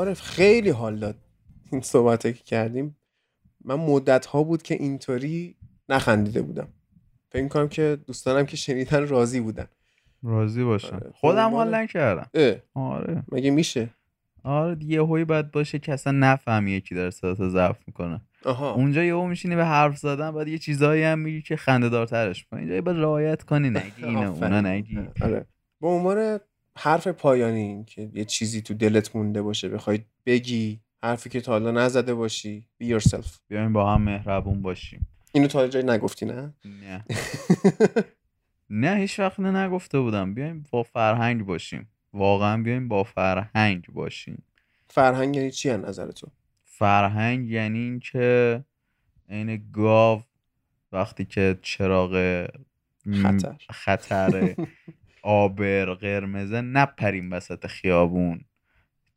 عارف 0.03 0.21
خیلی 0.21 0.69
حال 0.69 0.95
داد 0.99 1.15
این 1.71 1.81
صحبت 1.81 2.21
که 2.21 2.33
کردیم. 2.33 2.95
من 3.65 3.75
مدت 3.75 4.25
ها 4.25 4.43
بود 4.43 4.61
که 4.63 4.75
اینطوری 4.75 5.55
نخندیده 5.89 6.41
بودم. 6.41 6.67
فکر 7.29 7.47
کنم 7.47 7.67
که 7.67 7.97
دوستانم 8.07 8.45
که 8.45 8.57
شنیدن 8.57 9.07
راضی 9.07 9.39
بودن. 9.39 9.65
راضی 10.23 10.63
باشم 10.63 11.01
خودم 11.13 11.45
عنوان- 11.45 11.53
حال 11.53 11.75
نکردم. 11.75 12.27
آره. 12.73 13.23
مگه 13.31 13.51
میشه؟ 13.51 13.89
آره 14.43 14.77
یه 14.83 15.01
هوی 15.03 15.25
باید 15.25 15.51
باشه 15.51 15.79
که 15.79 15.93
اصلا 15.93 16.13
نفهمی 16.13 16.71
یکی 16.71 16.95
داره 16.95 17.09
صداتو 17.09 17.49
ضعف 17.49 17.77
می‌کنه. 17.87 18.21
آها. 18.45 18.73
اونجا 18.73 19.03
یهو 19.03 19.27
میشینی 19.27 19.55
به 19.55 19.65
حرف 19.65 19.97
زدن 19.97 20.31
بعد 20.31 20.47
یه 20.47 20.57
چیزایی 20.57 21.03
هم 21.03 21.19
میگی 21.19 21.41
که 21.41 21.55
خنده 21.55 21.89
دارترش 21.89 22.45
کنی 22.51 22.59
اینجا 22.59 22.81
باید 22.81 22.97
رعایت 22.97 23.43
کنی 23.43 23.69
نگی 23.69 24.03
اینو 24.03 24.31
اونا. 24.33 24.61
نگی 24.61 24.99
آره. 25.21 25.45
به 25.81 25.87
عنوان 25.87 26.39
حرف 26.77 27.07
پایانی 27.07 27.83
که 27.87 28.09
یه 28.13 28.25
چیزی 28.25 28.61
تو 28.61 28.73
دلت 28.73 29.15
مونده 29.15 29.41
باشه 29.41 29.69
بخوای 29.69 29.99
بگی 30.25 30.79
حرفی 31.03 31.29
که 31.29 31.41
تا 31.41 31.51
حالا 31.51 31.71
نزده 31.71 32.13
باشی 32.13 32.67
be 32.83 32.85
yourself. 32.85 33.27
بیایم 33.47 33.73
با 33.73 33.93
هم 33.93 34.01
مهربون 34.01 34.61
باشیم. 34.61 35.07
اینو 35.31 35.47
تا 35.47 35.67
جایی 35.67 35.85
نگفتی 35.85 36.25
نه؟ 36.25 36.53
نه. 36.65 37.05
نه 38.69 38.95
هیچ 38.95 39.19
وقت 39.19 39.39
نه 39.39 39.65
نگفته 39.65 39.99
بودم. 39.99 40.33
بیایم 40.33 40.65
با 40.71 40.83
فرهنگ 40.83 41.45
باشیم. 41.45 41.89
واقعا 42.13 42.63
بیایم 42.63 42.87
با 42.87 43.03
فرهنگ 43.03 43.85
باشیم. 43.93 44.43
فرهنگ 44.87 45.35
یعنی 45.35 45.51
چی 45.51 45.69
نظر 45.69 46.11
تو؟ 46.11 46.27
فرهنگ 46.65 47.49
یعنی 47.49 47.79
اینکه 47.79 48.63
عین 49.29 49.71
گاو 49.73 50.23
وقتی 50.91 51.25
که 51.25 51.59
چراغ 51.61 52.45
خطر. 53.23 53.55
خطره. 53.69 54.55
آبر 55.23 55.93
قرمزه 55.93 56.61
نپریم 56.61 57.31
وسط 57.31 57.67
خیابون. 57.67 58.45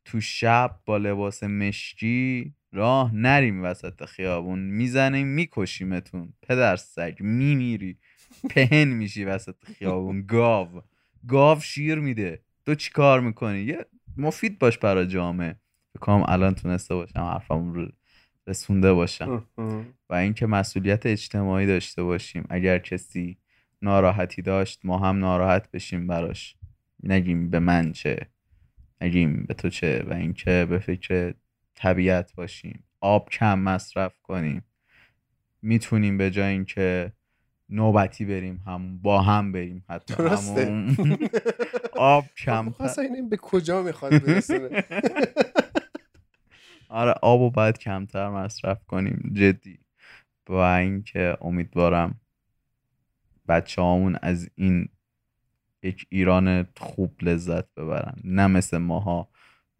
تو 0.05 0.21
شب 0.21 0.79
با 0.85 0.97
لباس 0.97 1.43
مشکی 1.43 2.53
راه 2.71 3.15
نریم 3.15 3.63
وسط 3.63 4.05
خیابون. 4.05 4.59
می‌زنیم 4.59 5.27
میکشیمتون. 5.27 6.33
پدر 6.41 6.75
سگ 6.75 7.15
میمیری. 7.19 7.97
پهن 8.49 8.87
میشی 8.87 9.25
وسط 9.25 9.55
خیابون. 9.65 10.25
گاو. 10.25 10.81
گاو 11.27 11.59
شیر 11.59 11.95
میده. 11.95 12.41
تو 12.65 12.75
چی 12.75 12.91
کار 12.91 13.19
می‌کنی؟ 13.19 13.59
یه 13.59 13.85
مفید 14.17 14.59
باش 14.59 14.77
برای 14.77 15.07
جامعه. 15.07 15.55
بکنم 15.95 16.23
الان 16.27 16.55
تونسته 16.55 16.95
باشم 16.95 17.19
حرفم 17.19 17.73
رو 17.73 17.87
رسونده 18.47 18.93
باشم. 18.93 19.43
و 20.09 20.13
اینکه 20.13 20.45
مسئولیت 20.45 21.05
اجتماعی 21.05 21.67
داشته 21.67 22.03
باشیم. 22.03 22.45
اگر 22.49 22.77
کسی 22.79 23.37
ناراحتی 23.81 24.41
داشت 24.41 24.79
ما 24.83 24.97
هم 24.97 25.19
ناراحت 25.19 25.71
بشیم 25.71 26.07
براش. 26.07 26.55
نگیم 27.03 27.49
به 27.49 27.59
من 27.59 27.91
چه 27.91 28.17
نگیم 29.01 29.43
به 29.43 29.53
تو 29.53 29.69
چه 29.69 30.03
و 30.07 30.13
اینکه 30.13 30.67
به 30.69 30.79
فکر 30.79 31.33
طبیعت 31.75 32.35
باشیم. 32.35 32.83
آب 33.01 33.29
کم 33.29 33.59
مصرف 33.59 34.19
کنیم. 34.23 34.63
می‌تونیم 35.61 36.17
به 36.17 36.31
جای 36.31 36.51
اینکه 36.51 37.11
نوبتی 37.69 38.25
بریم 38.25 38.63
هم 38.67 38.97
با 38.97 39.21
هم 39.21 39.51
بریم 39.51 39.85
حتی 39.89 40.13
درسته. 40.15 40.65
همون. 40.65 41.17
آب 41.97 42.25
کم 42.37 42.69
خواستم 42.69 43.01
این 43.01 43.29
به 43.29 43.37
کجا 43.37 43.83
می‌خواد 43.83 44.23
برسونه؟ 44.23 44.83
آره 46.89 47.11
آب 47.11 47.41
رو 47.41 47.49
باید 47.49 47.77
کمتر 47.77 48.29
مصرف 48.29 48.85
کنیم 48.85 49.31
جدی. 49.33 49.79
و 50.49 50.53
اینکه 50.53 51.37
امیدوارم 51.41 52.19
بچه 53.47 53.81
هامون 53.81 54.17
از 54.21 54.49
این 54.55 54.89
یک 55.83 56.07
ایران 56.09 56.67
خوب 56.77 57.11
لذت 57.21 57.73
ببرن 57.75 58.15
نه 58.23 58.47
مثل 58.47 58.77
ماها 58.77 59.29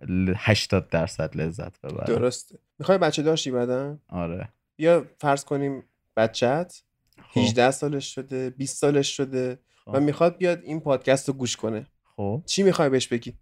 ل- 0.01 0.33
80 0.37 0.89
درصد 0.89 1.37
لذت 1.37 1.81
ببرن. 1.81 2.05
درسته. 2.05 2.59
می‌خوای 2.79 2.97
بچه 2.97 3.21
داشتی 3.23 3.51
بعدن 3.51 3.99
آره. 4.09 4.49
بیا 4.75 5.05
فرض 5.19 5.45
کنیم 5.45 5.83
بچت 6.17 6.83
18 7.35 7.71
سالش 7.71 8.15
شده 8.15 8.49
20 8.49 8.77
سالش 8.77 9.17
شده 9.17 9.59
و 9.87 9.99
می‌خواد 9.99 10.37
بیاد 10.37 10.63
این 10.63 10.79
پادکست 10.79 11.27
رو 11.27 11.33
گوش 11.33 11.55
کنه. 11.57 11.87
خب. 12.15 12.43
چی 12.45 12.63
می‌خوای 12.63 12.89
بهش 12.89 13.07
بگی؟ 13.07 13.33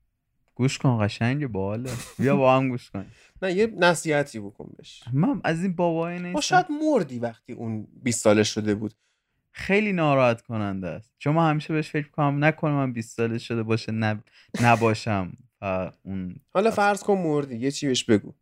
گوش 0.56 0.78
کن 0.78 1.06
قشنگ 1.06 1.48
باله 1.48 1.92
بیا 2.20 2.36
با 2.36 2.56
هم 2.56 2.70
گوش 2.70 2.92
کن. 2.92 3.06
نه 3.42 3.54
یه 3.54 3.74
نصیحتی 3.78 4.40
بکن 4.40 4.72
بهش. 4.78 5.04
من 5.14 5.42
از 5.44 5.62
این 5.64 5.76
بابای 5.76 6.20
ما 6.20 6.28
نیستم. 6.28 6.40
شاید 6.42 6.66
مردی 6.84 7.20
وقتی 7.20 7.54
اون 7.54 7.88
20 8.04 8.24
سالش 8.24 8.54
شده 8.54 8.76
بود. 8.76 8.94
خیلی 9.58 9.94
ناراحت 9.94 10.42
کننده 10.42 10.88
است. 10.88 11.12
چون 11.18 11.36
من 11.36 11.50
همیشه 11.50 11.74
بهش 11.74 11.90
فکر 11.90 12.08
کنم 12.08 12.44
نکنه 12.44 12.72
من 12.72 12.94
20 12.94 13.18
ساله 13.18 13.38
شده 13.38 13.64
باشه 13.64 13.92
نب... 13.92 14.24
نباشم 14.62 15.34
و 15.62 15.92
اون 16.04 16.36
حالا 16.54 16.72
فرض 16.72 17.04
کن 17.04 17.14
مردی 17.14 17.56
یه 17.56 17.72
چی 17.72 17.88
بهش 17.88 18.04
بگو. 18.04 18.34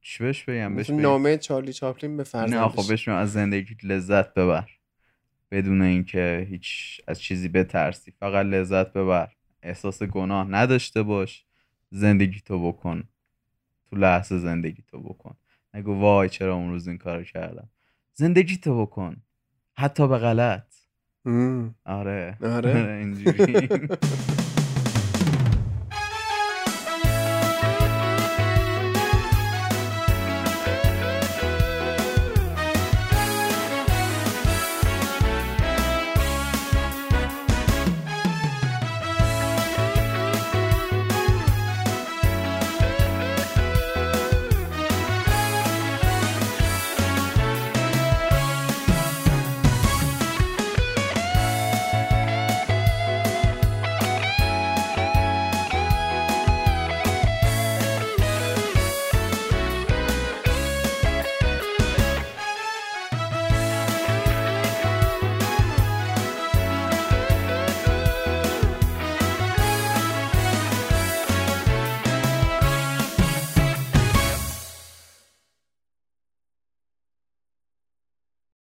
چی 0.00 0.24
بهش 0.24 0.44
بگم؟ 0.44 0.74
بهش؟ 0.74 0.90
نامه 0.90 1.36
چارلی 1.36 1.72
چاپلین 1.72 2.16
به 2.16 2.20
نه 2.20 2.24
فرزندش. 2.24 2.70
خب 2.70 2.88
بهش 2.88 3.08
از 3.08 3.32
زندگی 3.32 3.76
لذت 3.82 4.34
ببر. 4.34 4.70
بدون 5.50 5.82
اینکه 5.82 6.46
هیچ 6.50 7.00
از 7.06 7.20
چیزی 7.20 7.48
بترسی. 7.48 8.10
فقط 8.10 8.46
لذت 8.46 8.92
ببر. 8.92 9.32
احساس 9.62 10.02
گناه 10.02 10.48
نداشته 10.50 11.02
باش. 11.02 11.44
زندگی 11.90 12.40
تو 12.40 12.72
بکن. 12.72 13.04
تو 13.90 13.96
لحظه 13.96 14.38
زندگی 14.38 14.82
تو 14.82 15.00
بکن. 15.00 15.36
نگو 15.74 15.94
وای 16.00 16.28
چرا 16.28 16.54
اون 16.54 16.70
روز 16.70 16.88
این 16.88 16.98
کارو 16.98 17.24
کردم. 17.24 17.68
زندگی 18.14 18.56
تو 18.56 18.86
بکن. 18.86 19.16
حتی 19.80 20.08
به 20.08 20.18
غلط 20.18 20.62
مم. 21.24 21.74
آره 21.86 22.38
آره. 22.42 22.96
اینجوری 23.00 23.68